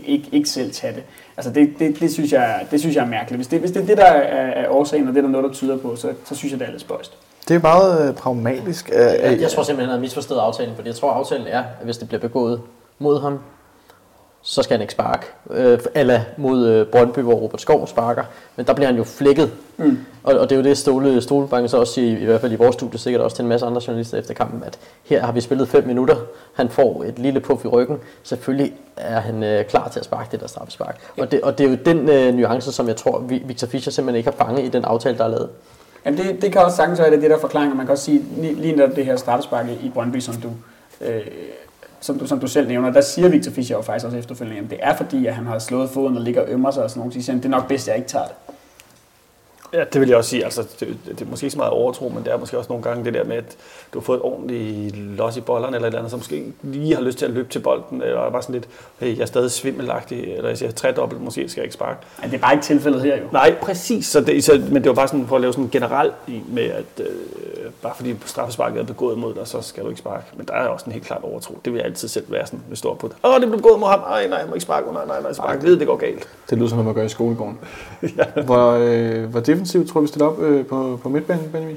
ikke, 0.06 0.28
ikke 0.32 0.48
selv 0.48 0.72
tage 0.72 0.94
det. 0.94 1.02
Altså 1.36 1.52
det, 1.52 1.70
det, 1.78 2.00
det, 2.00 2.12
synes 2.12 2.32
jeg, 2.32 2.66
det 2.70 2.80
synes 2.80 2.96
jeg 2.96 3.02
er 3.04 3.08
mærkeligt. 3.08 3.38
Hvis 3.38 3.46
det, 3.46 3.60
hvis 3.60 3.70
det 3.70 3.82
er 3.82 3.86
det, 3.86 3.96
der 3.96 4.04
er, 4.04 4.62
er 4.64 4.68
årsagen, 4.68 5.08
og 5.08 5.14
det 5.14 5.18
er 5.18 5.22
der 5.22 5.30
noget, 5.30 5.44
der 5.44 5.52
tyder 5.52 5.76
på, 5.76 5.96
så, 5.96 6.12
så 6.24 6.34
synes 6.34 6.52
jeg, 6.52 6.60
det 6.60 6.66
er 6.66 6.70
lidt 6.70 6.80
spøjst. 6.80 7.12
Det 7.48 7.56
er 7.56 7.60
meget 7.60 8.08
øh, 8.08 8.14
pragmatisk. 8.14 8.90
Øh, 8.92 9.00
Jeg, 9.00 9.40
jeg 9.40 9.50
tror 9.50 9.62
simpelthen, 9.62 9.78
han 9.78 9.88
har 9.88 9.98
misforstået 9.98 10.38
aftalen, 10.40 10.74
fordi 10.74 10.88
jeg 10.88 10.96
tror, 10.96 11.10
aftalen 11.12 11.46
er, 11.46 11.58
at 11.58 11.84
hvis 11.84 11.98
det 11.98 12.08
bliver 12.08 12.20
begået 12.20 12.60
mod 12.98 13.20
ham, 13.20 13.38
så 14.42 14.62
skal 14.62 14.74
han 14.74 14.80
ikke 14.82 14.92
sparke. 14.92 15.26
Øh, 15.50 15.78
eller 15.94 16.20
mod 16.36 16.66
øh, 16.66 16.86
Brøndby, 16.86 17.18
hvor 17.18 17.34
Robert 17.34 17.60
Skov 17.60 17.86
sparker. 17.86 18.24
Men 18.56 18.66
der 18.66 18.72
bliver 18.74 18.86
han 18.86 18.96
jo 18.96 19.04
flækket. 19.04 19.50
Mm. 19.76 19.98
Og, 20.24 20.34
og 20.38 20.50
det 20.50 20.56
er 20.56 20.60
jo 20.60 20.64
det, 20.68 20.78
Stole, 20.78 21.20
Stolebanken 21.22 21.68
så 21.68 21.76
også 21.78 21.92
siger, 21.92 22.18
i, 22.18 22.24
hvert 22.24 22.40
fald 22.40 22.52
i 22.52 22.56
vores 22.56 22.74
studie, 22.74 22.98
sikkert 22.98 23.22
også 23.22 23.36
til 23.36 23.42
en 23.42 23.48
masse 23.48 23.66
andre 23.66 23.82
journalister 23.86 24.18
efter 24.18 24.34
kampen, 24.34 24.62
at 24.66 24.78
her 25.04 25.22
har 25.24 25.32
vi 25.32 25.40
spillet 25.40 25.68
5 25.68 25.86
minutter. 25.86 26.16
Han 26.54 26.68
får 26.68 27.04
et 27.04 27.18
lille 27.18 27.40
puff 27.40 27.64
i 27.64 27.68
ryggen. 27.68 27.96
Selvfølgelig 28.22 28.72
er 28.96 29.20
han 29.20 29.42
øh, 29.42 29.64
klar 29.64 29.88
til 29.88 29.98
at 29.98 30.04
sparke 30.04 30.28
det 30.32 30.40
der 30.40 30.46
straffespark. 30.46 31.00
Og 31.18 31.32
det, 31.32 31.40
og 31.40 31.58
det 31.58 31.66
er 31.66 31.70
jo 31.70 31.76
den 31.84 32.08
øh, 32.08 32.34
nuance, 32.34 32.72
som 32.72 32.88
jeg 32.88 32.96
tror, 32.96 33.18
Vi- 33.18 33.42
Victor 33.46 33.66
Fischer 33.66 33.92
simpelthen 33.92 34.16
ikke 34.18 34.30
har 34.38 34.44
fanget 34.46 34.64
i 34.64 34.68
den 34.68 34.84
aftale, 34.84 35.18
der 35.18 35.24
er 35.24 35.28
lavet. 35.28 35.48
Jamen 36.04 36.18
det, 36.18 36.42
det 36.42 36.52
kan 36.52 36.60
også 36.60 36.76
sagtens 36.76 36.98
være, 37.00 37.10
det 37.10 37.16
er 37.16 37.20
det 37.20 37.30
der 37.30 37.38
forklaring, 37.38 37.76
man 37.76 37.86
kan 37.86 37.92
også 37.92 38.04
sige, 38.04 38.24
lige 38.36 38.76
netop 38.76 38.96
det 38.96 39.04
her 39.04 39.16
straffespark 39.16 39.66
i 39.82 39.90
Brøndby, 39.94 40.20
som 40.20 40.34
du, 40.34 40.48
øh, 41.00 41.20
som, 42.00 42.18
du, 42.18 42.26
som 42.26 42.40
du 42.40 42.46
selv 42.46 42.68
nævner, 42.68 42.90
der 42.90 43.00
siger 43.00 43.28
Victor 43.28 43.52
Fischer 43.52 43.76
jo 43.76 43.82
faktisk 43.82 44.06
også 44.06 44.18
efterfølgende, 44.18 44.62
at 44.62 44.70
det 44.70 44.78
er 44.82 44.96
fordi, 44.96 45.26
at 45.26 45.34
han 45.34 45.46
har 45.46 45.58
slået 45.58 45.90
foden 45.90 46.16
og 46.16 46.22
ligger 46.22 46.42
og 46.42 46.48
ømmer 46.48 46.70
sig 46.70 46.82
og 46.82 46.90
sådan 46.90 47.00
nogle 47.00 47.12
ting. 47.12 47.36
Det 47.36 47.44
er 47.44 47.48
nok 47.48 47.68
bedst, 47.68 47.88
at 47.88 47.92
jeg 47.92 47.96
ikke 47.96 48.08
tager 48.08 48.24
det. 48.24 48.49
Ja, 49.72 49.84
det 49.92 50.00
vil 50.00 50.08
jeg 50.08 50.18
også 50.18 50.30
sige. 50.30 50.44
Altså, 50.44 50.62
det, 50.80 50.96
det 51.04 51.20
er 51.20 51.26
måske 51.30 51.44
ikke 51.44 51.52
så 51.52 51.58
meget 51.58 51.72
overtro, 51.72 52.08
men 52.08 52.24
det 52.24 52.32
er 52.32 52.38
måske 52.38 52.58
også 52.58 52.68
nogle 52.68 52.82
gange 52.82 53.04
det 53.04 53.14
der 53.14 53.24
med, 53.24 53.36
at 53.36 53.56
du 53.94 53.98
har 53.98 54.04
fået 54.04 54.16
et 54.16 54.22
ordentligt 54.22 54.96
los 54.96 55.36
i 55.36 55.40
bollerne, 55.40 55.76
eller 55.76 55.86
et 55.86 55.90
eller 55.90 55.98
andet, 55.98 56.10
som 56.10 56.20
måske 56.20 56.36
ikke 56.36 56.52
lige 56.62 56.94
har 56.94 57.02
lyst 57.02 57.18
til 57.18 57.24
at 57.24 57.30
løbe 57.30 57.48
til 57.48 57.58
bolden, 57.58 58.02
eller 58.02 58.30
bare 58.30 58.42
sådan 58.42 58.52
lidt, 58.52 58.68
hey, 58.98 59.16
jeg 59.16 59.22
er 59.22 59.26
stadig 59.26 59.50
svimmelagtig, 59.50 60.34
eller 60.34 60.48
jeg 60.48 60.58
siger 60.58 60.72
tredobbelt, 60.72 61.22
måske 61.22 61.48
skal 61.48 61.60
jeg 61.60 61.64
ikke 61.64 61.74
sparke. 61.74 62.00
Ja, 62.22 62.26
det 62.28 62.34
er 62.34 62.38
bare 62.38 62.52
ikke 62.52 62.64
tilfældet 62.64 63.02
her 63.02 63.16
jo. 63.16 63.24
Nej, 63.32 63.54
præcis. 63.62 64.06
Så 64.06 64.20
det, 64.20 64.44
så, 64.44 64.62
men 64.70 64.82
det 64.82 64.88
var 64.88 64.94
bare 64.94 65.08
sådan 65.08 65.26
for 65.26 65.34
at 65.34 65.40
lave 65.40 65.52
sådan 65.52 65.64
en 65.64 65.70
generel 65.70 66.10
i 66.26 66.42
med, 66.48 66.62
at 66.62 66.84
øh, 67.00 67.06
bare 67.82 67.92
fordi 67.96 68.14
straffesparket 68.26 68.80
er 68.80 68.84
begået 68.84 69.18
mod 69.18 69.34
dig, 69.34 69.46
så 69.46 69.62
skal 69.62 69.84
du 69.84 69.88
ikke 69.88 69.98
sparke. 69.98 70.24
Men 70.36 70.46
der 70.46 70.54
er 70.54 70.68
også 70.68 70.86
en 70.86 70.92
helt 70.92 71.04
klart 71.04 71.20
overtro. 71.22 71.58
Det 71.64 71.72
vil 71.72 71.78
jeg 71.78 71.86
altid 71.86 72.08
selv 72.08 72.24
være 72.28 72.46
sådan, 72.46 72.60
hvis 72.68 72.78
du 72.78 72.80
står 72.80 72.94
på 72.94 73.08
det. 73.08 73.16
Åh, 73.24 73.40
det 73.40 73.48
blev 73.48 73.56
begået 73.56 73.80
mod 73.80 73.88
ham. 73.88 74.00
Nej, 74.00 74.26
nej, 74.28 74.38
jeg 74.38 74.46
må 74.48 74.54
ikke 74.54 74.62
sparke. 74.62 74.92
Nej, 74.92 75.06
nej, 75.06 75.22
nej, 75.22 75.32
sparke. 75.32 75.52
Jeg 75.52 75.62
ved, 75.62 75.78
det 75.78 75.86
går 75.86 75.96
galt. 75.96 76.28
Det 76.50 76.58
lyder 76.58 76.68
som, 76.68 76.78
at 76.78 76.84
man 76.84 76.94
gør 76.94 77.02
i 77.02 77.08
skolegården. 77.08 77.58
hvor, 78.46 78.70
øh, 78.70 79.24
hvor 79.24 79.40
defensivt 79.60 79.88
tror 79.88 80.00
vi 80.00 80.06
stiller 80.06 80.26
op 80.26 80.40
øh, 80.40 80.66
på, 80.66 80.98
på 81.02 81.08
midtbanen, 81.08 81.50
Benjamin? 81.52 81.76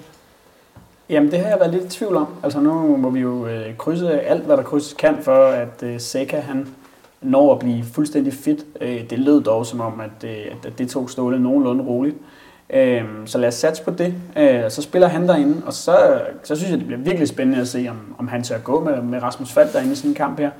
Jamen, 1.09 1.31
det 1.31 1.39
har 1.39 1.47
jeg 1.47 1.59
været 1.59 1.73
lidt 1.73 1.83
i 1.83 1.89
tvivl 1.89 2.15
om. 2.15 2.27
Altså, 2.43 2.59
nu 2.59 2.97
må 2.97 3.09
vi 3.09 3.19
jo 3.19 3.47
øh, 3.47 3.77
krydse 3.77 4.21
alt, 4.21 4.43
hvad 4.43 4.57
der 4.57 4.63
krydses 4.63 4.93
kan, 4.93 5.17
for 5.21 5.45
at 5.45 5.83
øh, 5.83 5.99
Seca, 5.99 6.39
han 6.39 6.67
når 7.21 7.53
at 7.53 7.59
blive 7.59 7.83
fuldstændig 7.83 8.33
fit. 8.33 8.65
Øh, 8.81 9.09
det 9.09 9.19
lød 9.19 9.43
dog 9.43 9.65
som 9.65 9.81
om, 9.81 10.01
at, 10.01 10.29
øh, 10.29 10.45
at 10.65 10.77
det 10.77 10.89
tog 10.89 11.09
Ståle 11.09 11.39
nogenlunde 11.39 11.83
roligt. 11.83 12.15
Øh, 12.69 13.03
så 13.25 13.37
lad 13.37 13.47
os 13.47 13.53
satse 13.53 13.83
på 13.83 13.91
det. 13.91 14.13
Øh, 14.37 14.71
så 14.71 14.81
spiller 14.81 15.07
han 15.07 15.27
derinde, 15.27 15.61
og 15.65 15.73
så, 15.73 16.21
så 16.43 16.55
synes 16.55 16.71
jeg, 16.71 16.79
det 16.79 16.87
bliver 16.87 17.01
virkelig 17.01 17.27
spændende 17.27 17.61
at 17.61 17.67
se, 17.67 17.87
om, 17.89 18.15
om 18.17 18.27
han 18.27 18.43
tør 18.43 18.59
gå 18.59 18.83
med, 18.83 19.01
med 19.01 19.23
Rasmus 19.23 19.51
Falk 19.51 19.73
derinde 19.73 19.93
i 19.93 19.95
sådan 19.95 20.11
en 20.11 20.15
kamp 20.15 20.39
her. 20.39 20.51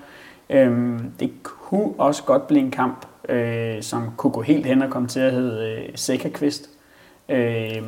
Øh, 0.49 0.99
det 1.19 1.31
kunne 1.43 1.93
også 1.97 2.23
godt 2.23 2.47
blive 2.47 2.61
en 2.61 2.71
kamp, 2.71 3.05
øh, 3.29 3.81
som 3.81 4.09
kunne 4.17 4.33
gå 4.33 4.41
helt 4.41 4.65
hen 4.65 4.81
og 4.81 4.89
komme 4.89 5.07
til 5.07 5.19
at 5.19 5.31
hedde 5.31 5.85
øh, 6.09 6.31
kvist. 6.31 6.69
Øh, 7.29 7.81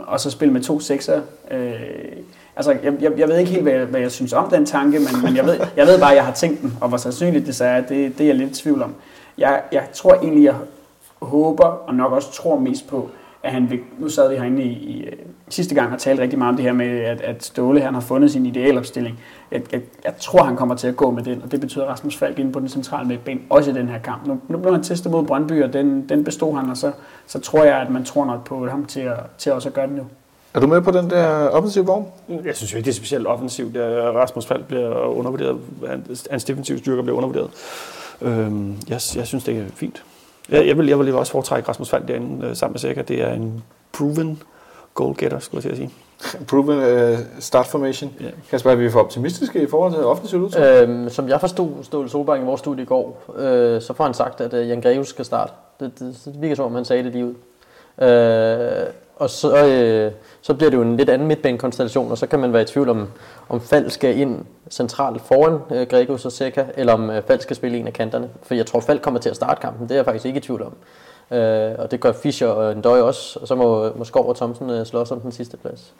og 0.00 0.20
så 0.20 0.30
spille 0.30 0.52
med 0.52 0.62
to 0.62 0.80
sekser. 0.80 1.20
Øh, 1.50 1.72
altså, 2.56 2.70
jeg, 2.82 2.92
jeg, 3.00 3.12
jeg 3.16 3.28
ved 3.28 3.38
ikke 3.38 3.50
helt, 3.50 3.62
hvad 3.62 3.72
jeg, 3.72 3.84
hvad 3.84 4.00
jeg 4.00 4.10
synes 4.10 4.32
om 4.32 4.50
den 4.50 4.66
tanke, 4.66 4.98
men, 4.98 5.22
men 5.24 5.36
jeg, 5.36 5.46
ved, 5.46 5.60
jeg 5.76 5.86
ved 5.86 6.00
bare, 6.00 6.10
at 6.10 6.16
jeg 6.16 6.24
har 6.24 6.32
tænkt 6.32 6.62
den, 6.62 6.78
og 6.80 6.88
hvor 6.88 6.98
sandsynligt 6.98 7.46
det 7.46 7.56
så 7.56 7.64
er, 7.64 7.80
det, 7.80 8.18
det 8.18 8.20
er 8.20 8.26
jeg 8.26 8.34
lidt 8.34 8.58
i 8.58 8.62
tvivl 8.62 8.82
om. 8.82 8.94
Jeg, 9.38 9.62
jeg 9.72 9.84
tror 9.92 10.14
egentlig, 10.14 10.44
jeg 10.44 10.54
håber, 11.22 11.64
og 11.64 11.94
nok 11.94 12.12
også 12.12 12.32
tror 12.32 12.58
mest 12.58 12.88
på, 12.88 13.10
at 13.42 13.52
han 13.52 13.70
vil, 13.70 13.78
nu 13.98 14.08
sad 14.08 14.28
vi 14.28 14.36
herinde 14.36 14.62
i, 14.62 14.72
i 14.72 15.04
øh, 15.04 15.12
sidste 15.48 15.74
gang 15.74 15.92
og 15.92 15.98
talte 15.98 16.22
rigtig 16.22 16.38
meget 16.38 16.50
om 16.50 16.56
det 16.56 16.64
her 16.64 16.72
med, 16.72 17.00
at, 17.00 17.20
at 17.20 17.44
Ståle 17.44 17.80
han 17.80 17.94
har 17.94 18.00
fundet 18.00 18.30
sin 18.30 18.46
idealopstilling. 18.46 19.20
Jeg, 19.50 19.62
jeg, 19.72 19.80
jeg 20.04 20.14
tror, 20.20 20.42
han 20.42 20.56
kommer 20.56 20.74
til 20.74 20.88
at 20.88 20.96
gå 20.96 21.10
med 21.10 21.22
den, 21.22 21.42
og 21.42 21.52
det 21.52 21.60
betyder 21.60 21.84
Rasmus 21.84 22.16
Falk 22.16 22.38
inde 22.38 22.52
på 22.52 22.60
den 22.60 22.68
centrale 22.68 23.08
midtbane, 23.08 23.40
også 23.50 23.70
i 23.70 23.74
den 23.74 23.88
her 23.88 23.98
kamp. 23.98 24.26
Nu, 24.26 24.40
nu 24.48 24.58
blev 24.58 24.72
han 24.72 24.82
testet 24.82 25.12
mod 25.12 25.24
Brøndby, 25.24 25.62
og 25.62 25.72
den, 25.72 26.08
den 26.08 26.24
bestod 26.24 26.56
han, 26.56 26.70
og 26.70 26.76
så, 26.76 26.92
så 27.26 27.40
tror 27.40 27.64
jeg, 27.64 27.76
at 27.76 27.90
man 27.90 28.04
tror 28.04 28.24
nok 28.24 28.44
på 28.44 28.68
ham 28.68 28.84
til, 28.84 29.00
at, 29.00 29.16
til 29.38 29.52
også 29.52 29.68
at 29.68 29.74
gøre 29.74 29.86
det 29.86 29.96
nu. 29.96 30.02
Er 30.54 30.60
du 30.60 30.66
med 30.66 30.80
på 30.80 30.90
den 30.90 31.10
der 31.10 31.48
offensive 31.48 31.86
vogn? 31.86 32.06
Jeg 32.44 32.56
synes 32.56 32.72
jo 32.72 32.76
ikke, 32.76 32.86
det 32.86 32.92
er 32.92 32.96
specielt 32.96 33.26
offensivt. 33.26 33.76
Rasmus 33.76 34.46
Falk 34.46 34.64
bliver 34.64 34.94
undervurderet. 34.94 35.58
Hans, 35.88 36.28
hans 36.30 36.44
defensive 36.44 36.78
styrker 36.78 37.02
bliver 37.02 37.16
undervurderet. 37.16 37.50
Øhm, 38.22 38.70
jeg, 38.70 39.00
jeg 39.16 39.26
synes, 39.26 39.44
det 39.44 39.58
er 39.58 39.64
fint. 39.74 40.02
Jeg, 40.50 40.66
jeg, 40.66 40.78
vil, 40.78 40.86
jeg 40.86 40.98
vil 40.98 41.14
også 41.14 41.32
foretrække 41.32 41.68
Rasmus 41.68 41.90
Falk 41.90 42.08
derinde 42.08 42.46
øh, 42.46 42.56
sammen 42.56 42.72
med 42.72 42.80
Sækker. 42.80 43.02
Det 43.02 43.22
er 43.22 43.32
en 43.32 43.62
proven 43.92 44.42
goalgetter, 44.94 45.38
skulle 45.38 45.68
jeg 45.68 45.76
til 45.76 45.82
at 45.82 45.90
sige. 45.90 45.90
Proven 46.48 46.78
uh, 46.78 47.18
start 47.38 47.66
formation. 47.66 48.12
Ja. 48.20 48.26
Kasper, 48.50 48.70
er 48.70 48.74
vi 48.74 48.90
for 48.90 49.00
optimistiske 49.00 49.62
i 49.62 49.66
forhold 49.66 49.92
til 49.92 50.04
offensivt 50.04 50.42
udtryk? 50.42 50.62
Øhm, 50.62 51.08
som 51.08 51.28
jeg 51.28 51.40
forstod 51.40 51.70
Ståle 51.82 52.08
Solbakken 52.08 52.46
i 52.46 52.48
vores 52.48 52.58
studie 52.58 52.82
i 52.82 52.86
går, 52.86 53.24
øh, 53.36 53.82
så 53.82 53.94
får 53.94 54.04
han 54.04 54.14
sagt, 54.14 54.40
at 54.40 54.54
øh, 54.54 54.68
Jan 54.68 54.80
Greves 54.80 55.08
skal 55.08 55.24
starte. 55.24 55.52
Det, 55.80 55.98
det, 55.98 56.20
det 56.24 56.40
virker 56.40 56.56
som 56.56 56.64
om, 56.64 56.74
han 56.74 56.84
sagde 56.84 57.04
det 57.04 57.12
lige 57.12 57.26
ud. 57.26 57.34
Øh, 58.08 58.86
og 59.16 59.30
så, 59.30 59.66
øh, 59.66 60.12
så 60.42 60.54
bliver 60.54 60.70
det 60.70 60.76
jo 60.76 60.82
en 60.82 60.96
lidt 60.96 61.10
anden 61.10 61.28
midtbanekonstellation, 61.28 62.10
og 62.10 62.18
så 62.18 62.26
kan 62.26 62.38
man 62.38 62.52
være 62.52 62.62
i 62.62 62.64
tvivl 62.64 62.88
om, 62.88 63.08
om 63.48 63.60
Fald 63.60 63.90
skal 63.90 64.18
ind 64.18 64.44
centralt 64.70 65.22
foran 65.22 65.58
øh, 65.70 65.86
Gregus 65.86 66.24
og 66.24 66.32
Seca, 66.32 66.66
eller 66.76 66.92
om 66.92 67.10
øh, 67.10 67.22
Fald 67.26 67.40
skal 67.40 67.56
spille 67.56 67.78
en 67.78 67.86
af 67.86 67.92
kanterne. 67.92 68.30
For 68.42 68.54
jeg 68.54 68.66
tror, 68.66 68.80
Fald 68.80 68.98
kommer 68.98 69.20
til 69.20 69.28
at 69.28 69.36
starte 69.36 69.60
kampen, 69.60 69.88
det 69.88 69.94
er 69.94 69.98
jeg 69.98 70.04
faktisk 70.04 70.26
ikke 70.26 70.38
i 70.38 70.40
tvivl 70.40 70.62
om. 70.62 70.72
Øh, 71.36 71.74
og 71.78 71.90
det 71.90 72.00
gør 72.00 72.12
Fischer 72.12 72.48
og 72.48 72.76
Ndøj 72.76 73.00
også, 73.00 73.38
og 73.42 73.48
så 73.48 73.54
må, 73.54 73.92
må 73.96 74.04
Skov 74.04 74.28
og 74.28 74.36
Thomsen 74.36 74.70
øh, 74.70 74.86
slås 74.86 75.10
om 75.10 75.20
den 75.20 75.32
sidste 75.32 75.56
plads. 75.56 75.94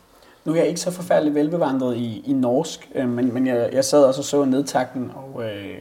Nu 0.45 0.53
er 0.53 0.57
jeg 0.57 0.67
ikke 0.67 0.81
så 0.81 0.91
forfærdeligt 0.91 1.35
velbevandret 1.35 1.97
i, 1.97 2.23
i 2.27 2.33
norsk, 2.33 2.91
øh, 2.95 3.09
men, 3.09 3.35
men 3.35 3.47
jeg, 3.47 3.71
jeg 3.73 3.85
sad 3.85 4.05
også 4.05 4.21
og 4.21 4.25
så 4.25 4.45
nedtakten, 4.45 5.12
og 5.15 5.43
øh, 5.45 5.79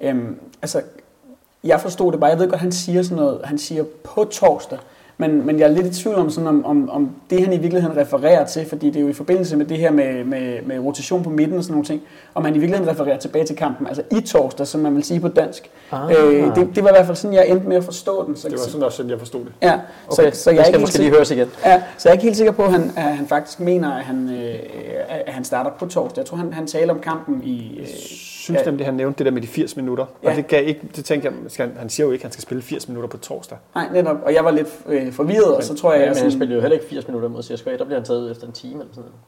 øh, 0.00 0.16
altså, 0.62 0.82
jeg 1.64 1.80
forstod 1.80 2.12
det 2.12 2.20
bare. 2.20 2.30
Jeg 2.30 2.38
ved 2.38 2.48
godt, 2.48 2.60
han 2.60 2.72
siger 2.72 3.02
sådan 3.02 3.16
noget, 3.16 3.40
han 3.44 3.58
siger 3.58 3.84
på 4.04 4.24
torsdag, 4.24 4.78
men, 5.20 5.46
men 5.46 5.58
jeg 5.58 5.64
er 5.70 5.72
lidt 5.74 5.86
i 5.86 6.02
tvivl 6.02 6.14
om, 6.16 6.30
sådan, 6.30 6.48
om, 6.48 6.64
om, 6.66 6.90
om 6.90 7.10
det, 7.30 7.44
han 7.44 7.52
i 7.52 7.58
virkeligheden 7.58 7.96
refererer 7.96 8.46
til, 8.46 8.66
fordi 8.68 8.86
det 8.86 8.96
er 8.96 9.00
jo 9.00 9.08
i 9.08 9.12
forbindelse 9.12 9.56
med 9.56 9.66
det 9.66 9.76
her 9.78 9.90
med, 9.90 10.24
med, 10.24 10.62
med 10.66 10.78
rotation 10.78 11.22
på 11.22 11.30
midten 11.30 11.56
og 11.58 11.62
sådan 11.64 11.72
nogle 11.72 11.86
ting, 11.86 12.02
om 12.34 12.44
han 12.44 12.56
i 12.56 12.58
virkeligheden 12.58 12.92
refererer 12.94 13.18
tilbage 13.18 13.44
til 13.46 13.56
kampen, 13.56 13.86
altså 13.86 14.02
i 14.10 14.20
torsdag, 14.20 14.66
som 14.66 14.80
man 14.80 14.94
vil 14.94 15.04
sige 15.04 15.20
på 15.20 15.28
dansk. 15.28 15.70
Ah. 15.92 16.10
Øh, 16.10 16.54
det, 16.56 16.68
det 16.74 16.84
var 16.84 16.90
i 16.90 16.92
hvert 16.92 17.06
fald 17.06 17.16
sådan, 17.16 17.34
jeg 17.34 17.48
endte 17.48 17.68
med 17.68 17.76
at 17.76 17.84
forstå 17.84 18.26
den. 18.26 18.36
Så, 18.36 18.48
Det 18.48 18.58
var 18.58 18.64
sådan 18.64 18.82
også 18.82 19.04
jeg 19.08 19.18
forstod 19.18 19.40
det. 19.40 19.52
Ja, 19.62 19.72
Okay, 20.08 20.30
så, 20.32 20.42
så 20.42 20.50
jeg 20.50 20.58
er 20.58 20.62
det 20.64 20.66
skal 20.66 20.66
ikke 20.66 20.70
helt 20.70 20.80
måske 20.80 20.92
sikker- 20.92 21.04
lige 21.10 21.16
høres 21.16 21.30
igen. 21.30 21.48
Ja, 21.64 21.82
så 21.98 22.08
jeg 22.08 22.10
er 22.10 22.12
ikke 22.12 22.24
helt 22.24 22.36
sikker 22.36 22.52
på, 22.52 22.62
at 22.62 22.72
han, 22.72 22.92
at 22.96 23.02
han 23.02 23.26
faktisk 23.26 23.60
mener, 23.60 23.92
at 23.92 24.04
han, 24.04 24.28
øh, 24.30 24.54
at 25.26 25.32
han 25.32 25.44
starter 25.44 25.70
på 25.78 25.86
torsdag. 25.86 26.18
Jeg 26.20 26.26
tror, 26.26 26.36
han, 26.36 26.52
han 26.52 26.66
taler 26.66 26.92
om 26.94 27.00
kampen 27.00 27.42
i... 27.44 27.78
Øh, 27.80 27.86
synes 28.50 28.60
Ja. 28.66 28.70
nemlig, 28.70 28.86
han 28.86 28.94
nævnte 28.94 29.18
det 29.18 29.26
der 29.26 29.32
med 29.32 29.42
de 29.42 29.46
80 29.46 29.76
minutter. 29.76 30.06
Ja. 30.24 30.30
Og 30.30 30.36
det, 30.36 30.46
gav 30.46 30.68
ikke, 30.68 30.80
det 30.96 31.04
tænkte 31.04 31.28
jeg, 31.28 31.34
skal, 31.48 31.70
han- 31.78 31.90
siger 31.90 32.06
jo 32.06 32.12
ikke, 32.12 32.22
at 32.22 32.24
han 32.24 32.32
skal 32.32 32.42
spille 32.42 32.62
80 32.62 32.88
minutter 32.88 33.08
på 33.08 33.16
torsdag. 33.16 33.58
nej, 33.74 33.86
netop. 33.92 34.16
Og 34.24 34.34
jeg 34.34 34.44
var 34.44 34.50
lidt 34.50 34.68
øh, 34.86 35.12
forvirret, 35.12 35.56
og 35.56 35.62
så 35.64 35.74
tror 35.74 35.92
jeg, 35.92 36.00
Ja, 36.00 36.06
jeg 36.06 36.14
men 36.14 36.22
han 36.22 36.32
spiller 36.32 36.54
jo 36.54 36.60
heller 36.60 36.74
ikke 36.76 36.86
80 36.88 37.08
minutter 37.08 37.28
mod 37.28 37.42
CSKA, 37.42 37.70
der 37.76 37.84
bliver 37.84 37.98
han 37.98 38.04
taget 38.06 38.20
ud 38.20 38.30
efter 38.30 38.46
en 38.46 38.52
time 38.52 38.80
eller 38.80 38.94
sådan 38.94 39.10
noget. 39.10 39.20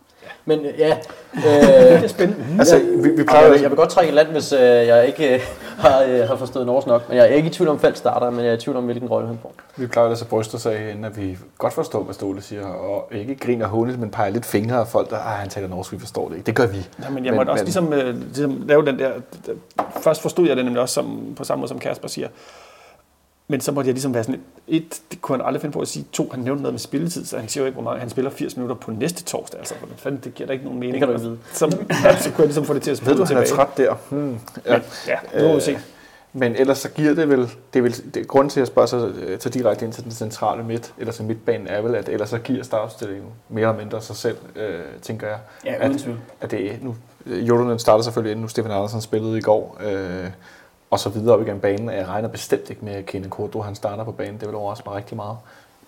Men 0.45 0.61
øh, 0.61 0.79
ja, 0.81 0.97
øh, 1.35 1.43
Det 1.99 2.05
er 2.05 2.09
spændende. 2.09 2.45
Altså, 2.59 2.81
vi, 3.03 3.09
vi 3.11 3.23
plejer 3.25 3.53
jeg, 3.53 3.63
jeg 3.63 3.71
vil 3.71 3.77
godt 3.77 3.91
trække 3.91 4.13
i 4.13 4.15
land, 4.15 4.29
hvis 4.29 4.53
øh, 4.53 4.61
jeg 4.61 5.07
ikke 5.07 5.35
øh, 5.35 5.41
har, 5.79 6.03
øh, 6.09 6.29
har 6.29 6.37
forstået 6.37 6.67
norsk 6.67 6.87
nok. 6.87 7.09
Men 7.09 7.17
jeg 7.17 7.25
er 7.25 7.35
ikke 7.35 7.49
i 7.49 7.53
tvivl 7.53 7.69
om 7.69 7.79
Falk 7.79 7.97
starter, 7.97 8.31
men 8.31 8.45
jeg 8.45 8.51
er 8.51 8.55
i 8.55 8.61
tvivl 8.61 8.77
om, 8.77 8.85
hvilken 8.85 9.09
rolle 9.09 9.29
han 9.29 9.39
får. 9.43 9.53
Vi 9.77 9.87
plejer 9.87 10.07
ellers 10.07 10.23
at 10.23 10.29
bryste 10.29 10.55
os 10.55 10.67
af 10.67 10.97
at 11.05 11.17
vi 11.17 11.39
godt 11.59 11.73
forstår, 11.73 12.03
hvad 12.03 12.15
Ståle 12.15 12.43
siger, 12.43 12.67
og 12.67 13.09
ikke 13.11 13.35
griner 13.35 13.67
hånligt, 13.67 14.01
men 14.01 14.11
peger 14.11 14.31
lidt 14.31 14.47
fingre 14.47 14.77
af 14.77 14.89
folk, 14.89 15.11
der, 15.11 15.17
ah, 15.17 15.39
han 15.39 15.49
taler 15.49 15.69
norsk, 15.69 15.93
vi 15.93 15.99
forstår 15.99 16.29
det 16.29 16.37
ikke. 16.37 16.47
Det 16.47 16.55
gør 16.57 16.67
vi. 16.67 16.89
Ja, 17.03 17.11
men 17.11 17.25
jeg 17.25 17.35
måtte 17.35 17.51
også 17.51 17.65
ligesom, 17.65 17.93
øh, 17.93 18.23
ligesom 18.23 18.63
lave 18.67 18.87
den 18.87 18.99
der... 18.99 19.11
Først 20.03 20.23
forstod 20.23 20.47
jeg 20.47 20.57
det 20.57 20.65
nemlig 20.65 20.83
også 20.83 20.95
som, 20.95 21.35
på 21.37 21.45
samme 21.45 21.61
måde, 21.61 21.69
som 21.69 21.79
Kasper 21.79 22.09
siger. 22.09 22.29
Men 23.53 23.61
så 23.61 23.73
måtte 23.73 23.89
jeg 23.89 23.95
ligesom 23.95 24.15
være 24.15 24.25
sådan 24.25 24.41
et, 24.69 24.77
et 24.77 25.01
det 25.11 25.23
kunne 25.23 25.39
han 25.39 25.47
aldrig 25.47 25.61
finde 25.61 25.73
på 25.73 25.81
at 25.81 25.89
sige, 25.89 26.05
to, 26.13 26.29
han 26.31 26.41
nævnte 26.41 26.63
noget 26.63 26.73
med 26.73 26.79
spilletid, 26.79 27.25
så 27.25 27.39
han 27.39 27.49
siger 27.49 27.63
jo 27.63 27.67
ikke, 27.67 27.75
hvor 27.75 27.83
meget, 27.83 28.01
han 28.01 28.11
spiller 28.11 28.31
80 28.31 28.57
minutter 28.57 28.77
på 28.77 28.91
næste 28.91 29.25
torsdag, 29.25 29.59
altså, 29.59 29.75
hvordan 29.75 29.97
fanden, 29.97 30.21
det 30.25 30.35
giver 30.35 30.47
da 30.47 30.53
ikke 30.53 30.65
nogen 30.65 30.81
mening. 30.81 30.99
kan 30.99 31.09
du 31.09 31.19
vide. 31.19 31.39
Så, 31.53 31.77
ja, 32.05 32.17
så 32.17 32.31
kunne 32.31 32.39
jeg 32.39 32.47
ligesom 32.47 32.65
få 32.65 32.75
det 32.75 32.83
til 32.83 32.91
at 32.91 33.07
Ved 33.07 33.15
du, 33.15 33.27
spille 33.27 33.35
han 33.35 33.43
er 33.43 33.47
tilbage. 33.47 33.67
træt 33.67 33.77
der? 33.77 33.95
Hmm. 34.11 34.39
Ja. 34.67 34.73
Men, 34.73 34.83
ja, 35.09 35.41
nu 35.43 35.49
må 35.49 35.55
vi 35.55 35.61
se. 35.61 35.79
Men 36.33 36.57
ellers 36.57 36.79
så 36.79 36.89
giver 36.89 37.15
det 37.15 37.29
vel, 37.29 37.41
det 37.41 37.79
er 37.79 37.83
vel, 37.83 38.15
det, 38.15 38.29
grunden 38.29 38.51
til 38.51 38.61
at 38.61 38.67
spørge 38.67 38.89
sig 38.89 38.99
øh, 38.99 39.39
tage 39.39 39.53
direkte 39.53 39.85
ind 39.85 39.93
til 39.93 40.05
den 40.05 40.13
centrale 40.13 40.65
midt, 40.65 40.95
eller 40.99 41.13
til 41.13 41.25
midtbanen 41.25 41.67
er 41.67 41.83
vel, 41.83 41.95
at 41.95 42.09
ellers 42.09 42.29
så 42.29 42.39
giver 42.39 42.63
startopstillingen 42.63 43.27
mere 43.49 43.69
eller 43.69 43.83
mindre 43.83 44.03
sig 44.03 44.17
selv, 44.17 44.37
øh, 44.57 44.81
tænker 45.03 45.27
jeg. 45.27 45.39
Ja, 45.65 45.75
at, 45.79 46.09
at 46.41 46.51
det 46.51 46.79
nu, 46.83 46.97
Jolonen 47.27 47.79
starter 47.79 48.05
selvfølgelig 48.05 48.31
inden 48.33 48.43
nu, 48.43 48.49
Stefan 48.49 48.73
Andersen 48.73 49.01
spillede 49.01 49.39
i 49.39 49.41
går, 49.41 49.81
øh, 49.85 50.27
og 50.93 50.99
så 50.99 51.09
videre 51.09 51.35
op 51.35 51.43
igennem 51.43 51.61
banen. 51.61 51.91
Jeg 51.91 52.09
regner 52.09 52.29
bestemt 52.29 52.71
ikke 52.71 52.85
med, 52.85 52.93
at 52.93 53.07
Kene 53.07 53.29
Kordo, 53.29 53.61
han 53.61 53.75
starter 53.75 54.05
på 54.05 54.13
banen. 54.13 54.41
Det 54.41 54.49
vil 54.49 54.57
overraske 54.57 54.85
mig 54.87 54.97
rigtig 54.97 55.17
meget. 55.17 55.37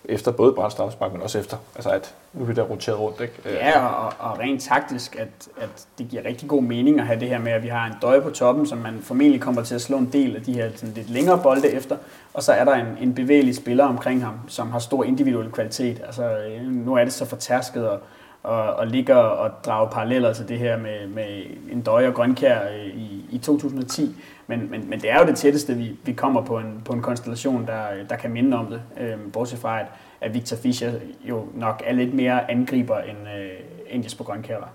Efter 0.04 0.32
både 0.32 0.52
Brandt 0.52 1.12
men 1.12 1.22
også 1.22 1.38
efter. 1.38 1.56
Altså 1.74 1.90
at 1.90 2.14
nu 2.32 2.44
bliver 2.44 2.64
der 2.64 2.70
roteret 2.70 2.98
rundt, 2.98 3.20
ikke? 3.20 3.34
Øh. 3.44 3.52
Ja, 3.52 3.86
og, 3.86 4.12
og 4.18 4.38
rent 4.38 4.62
taktisk, 4.62 5.16
at, 5.16 5.48
at 5.60 5.86
det 5.98 6.08
giver 6.08 6.24
rigtig 6.24 6.48
god 6.48 6.62
mening 6.62 7.00
at 7.00 7.06
have 7.06 7.20
det 7.20 7.28
her 7.28 7.38
med, 7.38 7.52
at 7.52 7.62
vi 7.62 7.68
har 7.68 7.86
en 7.86 7.92
døje 8.02 8.20
på 8.20 8.30
toppen, 8.30 8.66
som 8.66 8.78
man 8.78 8.98
formentlig 9.02 9.40
kommer 9.40 9.62
til 9.62 9.74
at 9.74 9.80
slå 9.80 9.98
en 9.98 10.10
del 10.12 10.36
af 10.36 10.42
de 10.42 10.52
her 10.52 10.70
sådan 10.76 10.94
lidt 10.94 11.10
længere 11.10 11.40
bolde 11.42 11.68
efter. 11.68 11.96
Og 12.34 12.42
så 12.42 12.52
er 12.52 12.64
der 12.64 12.74
en, 12.74 12.86
en 13.00 13.14
bevægelig 13.14 13.56
spiller 13.56 13.84
omkring 13.84 14.24
ham, 14.24 14.34
som 14.48 14.70
har 14.70 14.78
stor 14.78 15.04
individuel 15.04 15.50
kvalitet. 15.50 16.02
Altså, 16.06 16.38
øh, 16.38 16.62
nu 16.62 16.94
er 16.94 17.04
det 17.04 17.12
så 17.12 17.24
fortærsket 17.24 17.88
og, 17.88 18.00
og, 18.42 18.74
og 18.74 18.86
ligger 18.86 19.16
og 19.16 19.50
drager 19.64 19.90
paralleller 19.90 20.32
til 20.32 20.48
det 20.48 20.58
her 20.58 20.78
med, 20.78 21.06
med 21.06 21.42
en 21.72 21.82
døje 21.82 22.08
og 22.08 22.14
grønkær 22.14 22.60
øh, 22.60 22.86
i, 22.86 23.24
i 23.30 23.38
2010. 23.38 24.16
Men, 24.46 24.70
men, 24.70 24.90
men 24.90 25.00
det 25.00 25.10
er 25.10 25.20
jo 25.20 25.26
det 25.26 25.36
tætteste, 25.36 25.74
vi, 25.74 25.96
vi 26.04 26.12
kommer 26.12 26.42
på 26.42 26.58
en, 26.58 26.82
på 26.84 26.92
en 26.92 27.02
konstellation, 27.02 27.66
der, 27.66 27.86
der 28.08 28.16
kan 28.16 28.30
minde 28.30 28.56
om 28.56 28.66
det. 28.66 28.82
Øhm, 29.00 29.30
bortset 29.30 29.58
fra, 29.58 29.80
at, 29.80 29.86
at 30.20 30.34
Victor 30.34 30.56
Fischer 30.56 30.92
jo 31.24 31.46
nok 31.54 31.82
er 31.86 31.92
lidt 31.92 32.14
mere 32.14 32.50
angriber, 32.50 32.98
end, 32.98 33.18
øh, 33.36 33.50
end 33.90 34.04
Jesper 34.04 34.24
Grønkær 34.24 34.58
var. 34.58 34.70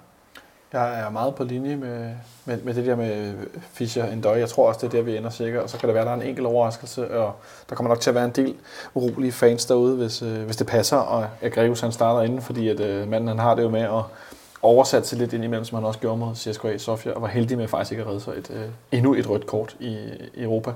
Jeg 0.74 1.00
er 1.00 1.10
meget 1.10 1.36
på 1.36 1.44
linje 1.44 1.76
med, 1.76 2.10
med, 2.46 2.62
med 2.62 2.74
det 2.74 2.86
der 2.86 2.96
med 2.96 3.34
Fischer 3.74 4.06
Endoy. 4.06 4.38
Jeg 4.38 4.50
tror 4.50 4.68
også, 4.68 4.80
det 4.88 4.88
er 4.88 4.98
der, 4.98 5.02
vi 5.02 5.18
ender 5.18 5.30
sikkert. 5.30 5.64
Og 5.64 5.70
så 5.70 5.78
kan 5.78 5.90
der 5.90 5.94
være, 5.94 6.06
der 6.06 6.12
er 6.12 6.16
en 6.16 6.22
enkelt 6.22 6.48
overraskelse, 6.48 7.20
og 7.20 7.34
der 7.70 7.76
kommer 7.76 7.90
nok 7.90 8.00
til 8.00 8.10
at 8.10 8.16
være 8.16 8.26
en 8.26 8.32
del 8.32 8.56
urolige 8.94 9.32
fans 9.32 9.66
derude, 9.66 9.96
hvis, 9.96 10.22
øh, 10.22 10.44
hvis 10.46 10.56
det 10.56 10.68
passer, 10.68 10.98
og 10.98 11.28
Agreus 11.42 11.82
han 11.82 11.92
starter 11.92 12.22
inden, 12.22 12.42
fordi 12.42 12.70
at, 12.70 12.80
øh, 12.80 13.08
manden 13.08 13.28
han 13.28 13.40
har 13.40 13.56
det 13.56 13.64
jo 13.64 13.70
med 13.70 13.82
at 13.82 14.04
oversætte 14.62 15.08
sig 15.08 15.18
lidt 15.18 15.34
ind 15.34 15.44
imellem, 15.44 15.66
som 15.66 15.76
han 15.76 15.86
også 15.86 16.00
gjorde 16.00 16.18
mod 16.18 16.36
CSKA 16.36 16.78
Sofia, 16.78 17.14
og 17.14 17.22
var 17.22 17.28
heldig 17.28 17.58
med 17.58 17.68
faktisk 17.68 17.92
ikke 17.92 18.02
at 18.04 18.08
redde 18.10 18.20
sig 18.22 18.34
et, 18.38 18.52
øh, 18.54 18.66
endnu 18.92 19.14
et 19.16 19.30
rødt 19.30 19.46
kort 19.48 19.76
i, 19.80 19.98
i 20.34 20.44
Europa. 20.44 20.72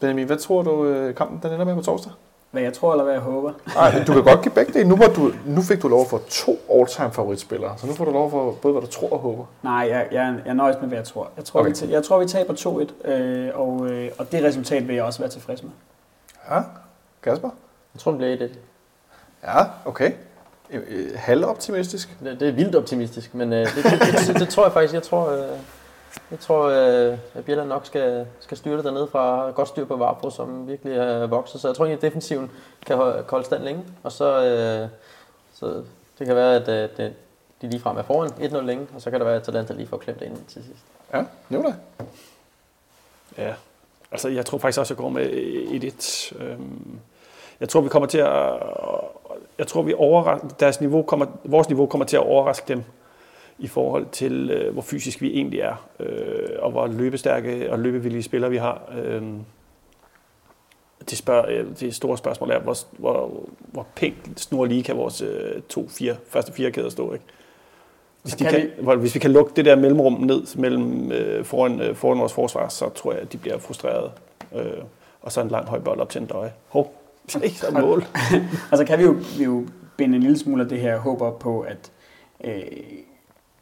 Benjamin, 0.00 0.26
hvad 0.26 0.36
tror 0.36 0.62
du, 0.62 0.84
øh, 0.84 1.14
kampen 1.14 1.40
den 1.42 1.52
ender 1.52 1.64
med 1.64 1.74
på 1.74 1.82
torsdag? 1.82 2.12
Hvad 2.50 2.62
jeg 2.62 2.72
tror, 2.72 2.92
eller 2.92 3.04
hvad 3.04 3.14
jeg 3.14 3.22
håber. 3.22 3.52
Nej, 3.74 4.04
du 4.06 4.12
kan 4.12 4.22
godt 4.22 4.42
give 4.42 4.54
begge 4.54 4.72
dele. 4.72 4.88
Nu, 4.88 4.96
må 4.96 5.04
du, 5.16 5.32
nu 5.46 5.62
fik 5.62 5.82
du 5.82 5.88
lov 5.88 6.06
få 6.08 6.18
to 6.18 6.56
all-time 6.72 7.12
favoritspillere, 7.12 7.78
så 7.78 7.86
nu 7.86 7.92
får 7.92 8.04
du 8.04 8.10
lov 8.10 8.30
få 8.30 8.58
både, 8.62 8.72
hvad 8.72 8.82
du 8.82 8.88
tror 8.88 9.12
og 9.12 9.18
håber. 9.18 9.44
Nej, 9.62 9.86
jeg, 9.90 10.06
jeg, 10.12 10.34
jeg 10.46 10.54
nøjes 10.54 10.76
med, 10.80 10.88
hvad 10.88 10.98
jeg 10.98 11.04
tror. 11.06 11.28
Jeg 11.36 11.44
tror, 11.44 11.60
Okay. 11.60 11.72
vi, 11.82 11.92
jeg 11.92 12.04
tror 12.04 12.18
vi 12.18 12.26
taber 12.26 12.54
2-1, 13.04 13.10
øh, 13.10 13.50
og, 13.54 13.86
øh, 13.90 14.10
og 14.18 14.32
det 14.32 14.44
resultat 14.44 14.88
vil 14.88 14.94
jeg 14.96 15.04
også 15.04 15.18
være 15.18 15.30
tilfreds 15.30 15.62
med. 15.62 15.70
Ja, 16.50 16.60
Kasper? 17.22 17.50
Jeg 17.94 18.00
tror, 18.00 18.10
det 18.10 18.18
bliver 18.18 18.32
1 18.32 18.50
Ja, 19.44 19.64
okay. 19.84 20.12
Øh, 20.70 20.82
øh, 20.88 21.10
Halvoptimistisk. 21.16 22.16
det, 22.24 22.40
det 22.40 22.48
er 22.48 22.52
vildt 22.52 22.74
optimistisk, 22.74 23.34
men 23.34 23.52
øh, 23.52 23.66
det, 23.66 23.84
det, 23.84 24.28
det, 24.28 24.40
det, 24.40 24.48
tror 24.48 24.64
jeg 24.64 24.72
faktisk. 24.72 24.94
Jeg 24.94 25.02
tror, 25.02 25.30
øh, 25.30 25.58
jeg 26.30 26.38
tror 26.40 26.64
øh, 26.64 27.18
at 27.34 27.44
Bjelland 27.44 27.68
nok 27.68 27.86
skal, 27.86 28.26
skal 28.40 28.56
styre 28.56 28.76
det 28.76 28.84
dernede 28.84 29.08
fra. 29.12 29.50
Godt 29.50 29.68
styr 29.68 29.84
på 29.84 29.96
Varbro, 29.96 30.30
som 30.30 30.68
virkelig 30.68 30.96
er 30.96 31.26
vokset. 31.26 31.60
Så 31.60 31.68
jeg 31.68 31.76
tror 31.76 31.84
egentlig, 31.84 32.06
at 32.06 32.10
defensiven 32.10 32.50
kan 32.86 32.96
holde, 32.96 33.12
kan 33.12 33.30
holde 33.30 33.44
stand 33.44 33.62
længe. 33.62 33.84
Og 34.02 34.12
så, 34.12 34.44
øh, 34.44 34.88
så 35.54 35.82
det 36.18 36.26
kan 36.26 36.36
være, 36.36 36.54
at 36.54 36.68
øh, 36.68 36.96
det, 36.96 37.14
de 37.62 37.70
lige 37.70 37.80
frem 37.80 37.96
er 37.96 38.02
foran 38.02 38.30
1-0 38.30 38.60
længe, 38.60 38.86
og 38.94 39.02
så 39.02 39.10
kan 39.10 39.20
der 39.20 39.26
være, 39.26 39.36
at 39.36 39.42
Atalanta 39.42 39.72
lige 39.72 39.88
får 39.88 39.96
klemt 39.96 40.20
det 40.20 40.26
ind 40.26 40.36
til 40.48 40.64
sidst. 40.64 40.82
Ja, 41.14 41.24
nævn 41.48 41.64
det. 41.64 41.74
Ja, 43.38 43.54
altså 44.12 44.28
jeg 44.28 44.46
tror 44.46 44.58
faktisk 44.58 44.80
også, 44.80 44.94
at 44.94 44.98
jeg 44.98 45.02
går 45.02 45.10
med 45.10 45.26
1-1. 46.38 46.44
Øhm, 46.44 46.98
Jeg 47.60 47.68
tror, 47.68 47.80
vi 47.80 47.88
kommer 47.88 48.06
til 48.06 48.18
at... 48.18 48.52
Jeg 49.58 49.66
tror, 49.66 49.82
vi 49.82 49.94
overrasker, 49.94 50.48
deres 50.48 50.80
niveau 50.80 51.02
kommer, 51.02 51.26
vores 51.44 51.68
niveau 51.68 51.86
kommer 51.86 52.04
til 52.04 52.16
at 52.16 52.22
overraske 52.22 52.68
dem 52.68 52.82
i 53.58 53.66
forhold 53.66 54.06
til, 54.12 54.50
øh, 54.50 54.72
hvor 54.72 54.82
fysisk 54.82 55.20
vi 55.20 55.34
egentlig 55.34 55.60
er, 55.60 55.88
øh, 56.00 56.48
og 56.58 56.70
hvor 56.70 56.86
løbestærke 56.86 57.72
og 57.72 57.78
løbevillige 57.78 58.22
spillere 58.22 58.50
vi 58.50 58.56
har. 58.56 58.82
Øh, 58.98 59.22
det, 61.10 61.18
spørg, 61.18 61.48
øh, 61.48 61.66
det 61.80 61.94
store 61.94 62.18
spørgsmål 62.18 62.50
er, 62.50 62.58
hvor, 62.58 62.76
hvor, 62.98 63.32
hvor 63.58 63.86
pænt 63.94 64.40
snurlige 64.40 64.82
kan 64.82 64.96
vores 64.96 65.22
øh, 65.22 65.62
to 65.68 65.88
fire, 65.88 66.16
første 66.28 66.52
fire 66.52 66.70
kæder 66.70 66.88
stå. 66.88 67.12
Ikke? 67.12 67.24
Hvis, 68.22 68.34
de 68.34 68.44
kan 68.44 68.52
kan, 68.52 68.70
hvor, 68.80 68.94
hvis 68.94 69.14
vi 69.14 69.20
kan 69.20 69.32
lukke 69.32 69.52
det 69.56 69.64
der 69.64 69.76
mellemrum 69.76 70.12
ned 70.12 70.58
mellem, 70.58 71.12
øh, 71.12 71.44
foran, 71.44 71.80
øh, 71.80 71.94
foran 71.94 72.18
vores 72.18 72.32
forsvar, 72.32 72.68
så 72.68 72.88
tror 72.88 73.12
jeg, 73.12 73.20
at 73.20 73.32
de 73.32 73.38
bliver 73.38 73.58
frustrerede. 73.58 74.10
Øh, 74.54 74.82
og 75.22 75.32
så 75.32 75.40
en 75.40 75.48
lang 75.48 75.68
høj 75.68 75.78
bold 75.78 76.00
op 76.00 76.10
til 76.10 76.20
en 76.20 76.26
døje. 76.26 76.52
Hov, 76.68 76.94
ikke 77.42 77.56
så 77.56 77.70
mål. 77.70 78.04
Og 78.70 78.78
så 78.78 78.84
kan 78.84 78.98
vi 78.98 79.04
jo, 79.04 79.16
vi 79.38 79.44
jo 79.44 79.66
binde 79.96 80.16
en 80.16 80.22
lille 80.22 80.38
smule 80.38 80.62
af 80.62 80.68
det 80.68 80.80
her 80.80 80.98
håb 80.98 81.22
op 81.22 81.38
på, 81.38 81.60
at 81.60 81.92
øh, 82.44 82.62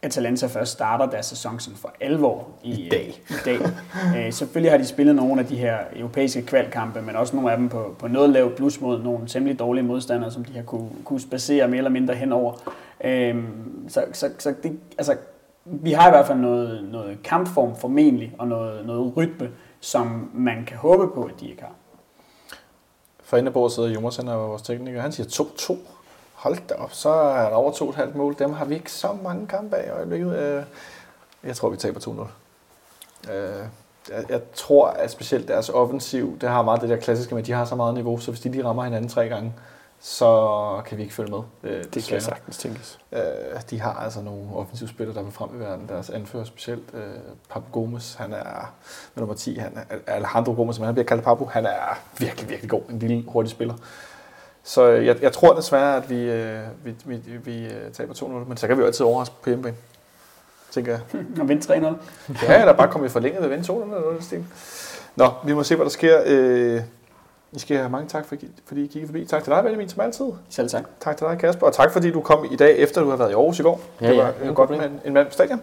Atalanta 0.03 0.47
først 0.47 0.73
starter 0.73 1.07
deres 1.07 1.27
sæson 1.27 1.61
sådan 1.61 1.77
for 1.77 1.95
alvor 2.01 2.49
i, 2.63 2.87
I 2.87 2.89
dag. 2.89 3.23
I 3.31 3.35
dag. 3.45 3.59
Øh, 4.17 4.33
selvfølgelig 4.33 4.73
har 4.73 4.79
de 4.79 4.87
spillet 4.87 5.15
nogle 5.15 5.41
af 5.41 5.47
de 5.47 5.57
her 5.57 5.79
europæiske 5.97 6.43
kvalkampe, 6.43 7.03
men 7.03 7.17
også 7.17 7.37
nogle 7.37 7.53
af 7.53 7.59
dem 7.59 7.69
på, 7.69 7.97
på 7.99 8.09
noget 8.09 8.31
lavt 8.31 8.57
plus 8.57 8.81
mod 8.81 9.03
nogle 9.03 9.27
temmelig 9.27 9.59
dårlige 9.59 9.85
modstandere, 9.85 10.31
som 10.31 10.45
de 10.45 10.53
har 10.53 10.63
kunne, 10.63 10.89
kunne 11.05 11.21
spacere 11.21 11.69
mere 11.69 11.79
eller 11.79 11.91
mindre 11.91 12.15
henover. 12.15 12.73
Øh, 13.05 13.45
så 13.89 14.05
så, 14.13 14.31
så 14.39 14.55
det, 14.63 14.79
altså, 14.99 15.17
vi 15.65 15.93
har 15.93 16.09
i 16.09 16.11
hvert 16.11 16.27
fald 16.27 16.39
noget, 16.39 16.89
noget 16.93 17.23
kampform 17.23 17.77
formentlig, 17.77 18.35
og 18.39 18.49
noget, 18.49 18.87
noget 18.87 19.17
rytme, 19.17 19.51
som 19.81 20.31
man 20.35 20.65
kan 20.67 20.77
håbe 20.77 21.15
på, 21.15 21.23
at 21.23 21.41
de 21.41 21.49
ikke 21.49 21.63
har 21.63 21.73
fra 23.35 23.39
inde 23.39 23.51
på 23.51 23.69
sidder 23.69 23.89
Jonas, 23.89 24.17
han 24.17 24.29
er 24.29 24.35
vores 24.35 24.63
tekniker. 24.63 25.01
Han 25.01 25.13
siger 25.13 25.27
2-2. 25.27 25.77
Hold 26.35 26.59
da 26.69 26.75
op, 26.75 26.93
så 26.93 27.09
er 27.11 27.49
der 27.49 27.57
over 27.57 27.73
2,5 27.73 28.17
mål. 28.17 28.37
Dem 28.39 28.53
har 28.53 28.65
vi 28.65 28.75
ikke 28.75 28.93
så 28.93 29.09
mange 29.23 29.47
kampe 29.47 29.77
af 29.77 29.87
i 29.87 29.91
øjeblikket. 29.91 30.39
Øh, 30.39 30.63
jeg 31.45 31.57
tror, 31.57 31.69
vi 31.69 31.77
taber 31.77 32.01
2-0. 32.01 33.33
Øh, 33.33 33.67
jeg, 34.11 34.25
jeg 34.29 34.41
tror, 34.55 34.87
at 34.87 35.11
specielt 35.11 35.49
deres 35.49 35.69
offensiv, 35.69 36.39
det 36.41 36.49
har 36.49 36.63
meget 36.63 36.81
det 36.81 36.89
der 36.89 36.97
klassiske 36.97 37.35
med, 37.35 37.43
at 37.43 37.47
de 37.47 37.53
har 37.53 37.65
så 37.65 37.75
meget 37.75 37.95
niveau, 37.95 38.19
så 38.19 38.31
hvis 38.31 38.41
de 38.41 38.51
lige 38.51 38.65
rammer 38.65 38.85
hinanden 38.85 39.11
tre 39.11 39.29
gange, 39.29 39.53
så 40.07 40.83
kan 40.87 40.99
vi 40.99 41.03
ikke 41.03 41.15
følge 41.15 41.31
med. 41.31 41.39
Øh, 41.63 41.85
Det 41.85 41.95
desværre. 41.95 42.21
kan 42.21 42.25
sagtens 42.25 42.59
tænkes. 42.59 42.99
Øh, 43.13 43.21
de 43.71 43.81
har 43.81 43.93
altså 43.95 44.21
nogle 44.23 44.57
offensivspillere, 44.57 45.17
der 45.17 45.23
vil 45.23 45.33
frem 45.33 45.51
i 45.57 45.59
verden. 45.59 45.89
Deres 45.89 46.11
anfører 46.11 46.45
specielt, 46.45 46.85
øh, 46.95 47.01
Papu 47.51 47.67
Gomes, 47.73 48.15
han 48.15 48.33
er 48.33 48.73
med 49.15 49.21
nummer 49.23 49.35
10, 49.35 49.55
han 49.55 49.79
er, 49.91 49.97
Alejandro 50.07 50.53
Gomes, 50.55 50.77
som 50.77 50.85
han 50.85 50.95
bliver 50.95 51.07
kaldt 51.07 51.25
Papu, 51.25 51.45
han 51.45 51.67
er 51.67 51.99
virkelig, 52.19 52.49
virkelig 52.51 52.71
god. 52.71 52.83
En 52.91 52.99
lille, 52.99 53.25
hurtig 53.29 53.51
spiller. 53.51 53.75
Så 54.65 54.87
øh, 54.91 55.07
jeg, 55.07 55.23
jeg 55.23 55.33
tror 55.33 55.55
desværre, 55.55 55.97
at 55.97 56.11
vi, 56.11 56.21
øh, 56.23 56.61
vi, 56.85 56.95
vi, 57.05 57.17
vi 57.45 57.67
øh, 57.67 57.93
taber 57.93 58.15
2-0, 58.15 58.27
men 58.49 58.57
så 58.57 58.67
kan 58.67 58.77
vi 58.77 58.81
jo 58.81 58.87
altid 58.87 59.05
overraske 59.07 59.35
på 59.43 59.51
hjemmebane. 59.51 59.77
Tænker 60.71 60.93
jeg. 60.93 61.01
Og 61.41 61.49
vinde 61.49 61.75
3-0. 61.75 62.45
Ja, 62.47 62.61
eller 62.61 62.73
bare 62.73 62.89
komme 62.91 63.07
i 63.07 63.11
forlænget 63.11 63.43
ved 63.43 63.51
at 63.51 63.57
vinde 63.57 63.73
2-0 63.73 63.83
eller 63.83 63.87
noget 64.01 64.13
i 64.13 64.15
den 64.15 64.23
stil. 64.23 64.45
Nå, 65.17 65.31
vi 65.45 65.53
må 65.55 65.63
se, 65.63 65.75
hvad 65.77 65.85
der 65.85 65.91
sker. 65.91 66.23
Øh, 66.27 66.81
I 67.55 67.59
skal 67.59 67.77
have 67.77 67.91
mange 67.91 68.09
tak, 68.09 68.27
fordi, 68.27 68.49
fordi 68.67 68.85
I 68.85 68.87
kiggede 68.87 69.07
forbi. 69.07 69.25
Tak 69.25 69.45
til 69.45 69.53
dig, 69.53 69.63
Benjamin, 69.63 69.89
som 69.89 70.01
altid. 70.01 70.25
Selv 70.49 70.69
tak. 70.69 70.85
Tak 71.01 71.17
til 71.17 71.27
dig, 71.27 71.39
Kasper, 71.39 71.67
og 71.67 71.73
tak 71.75 71.93
fordi 71.93 72.11
du 72.11 72.21
kom 72.21 72.47
i 72.53 72.57
dag, 72.57 72.79
efter 72.79 73.03
du 73.03 73.11
har 73.11 73.17
været 73.17 73.31
i 73.31 73.35
Aarhus 73.35 73.59
i 73.59 73.63
går. 73.63 73.81
Ja, 74.01 74.09
det 74.09 74.17
var 74.17 74.33
ja, 74.43 74.47
godt 74.47 74.57
problem. 74.57 74.81
med 74.81 74.89
en, 74.89 75.01
en 75.05 75.13
mand 75.13 75.27
på 75.27 75.33
stadion. 75.33 75.61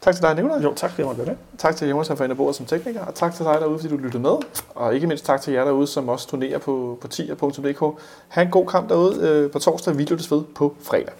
Tak 0.00 0.14
til 0.14 0.22
dig, 0.22 0.34
Nicolaj. 0.34 0.60
Jo, 0.62 0.74
tak 0.76 0.90
fordi 0.90 1.00
jeg 1.00 1.06
måtte 1.06 1.18
være 1.18 1.28
med. 1.28 1.36
Tak 1.58 1.76
til 1.76 1.88
Jonas, 1.88 2.08
for 2.08 2.34
bordet 2.34 2.56
som 2.56 2.66
tekniker, 2.66 3.04
og 3.04 3.14
tak 3.14 3.34
til 3.34 3.44
dig 3.44 3.56
derude, 3.60 3.78
fordi 3.78 3.96
du 3.96 3.96
lyttede 3.96 4.22
med. 4.22 4.36
Og 4.74 4.94
ikke 4.94 5.06
mindst 5.06 5.24
tak 5.24 5.40
til 5.40 5.52
jer 5.52 5.64
derude, 5.64 5.86
som 5.86 6.08
også 6.08 6.28
turnerer 6.28 6.58
på, 6.58 6.98
på 7.00 7.08
tier.dk. 7.08 8.00
Ha' 8.28 8.42
en 8.42 8.50
god 8.50 8.66
kamp 8.66 8.88
derude 8.88 9.28
øh, 9.28 9.50
på 9.50 9.58
torsdag. 9.58 9.98
Vi 9.98 10.04
lyttes 10.04 10.30
ved 10.30 10.42
på 10.54 10.74
fredag. 10.82 11.14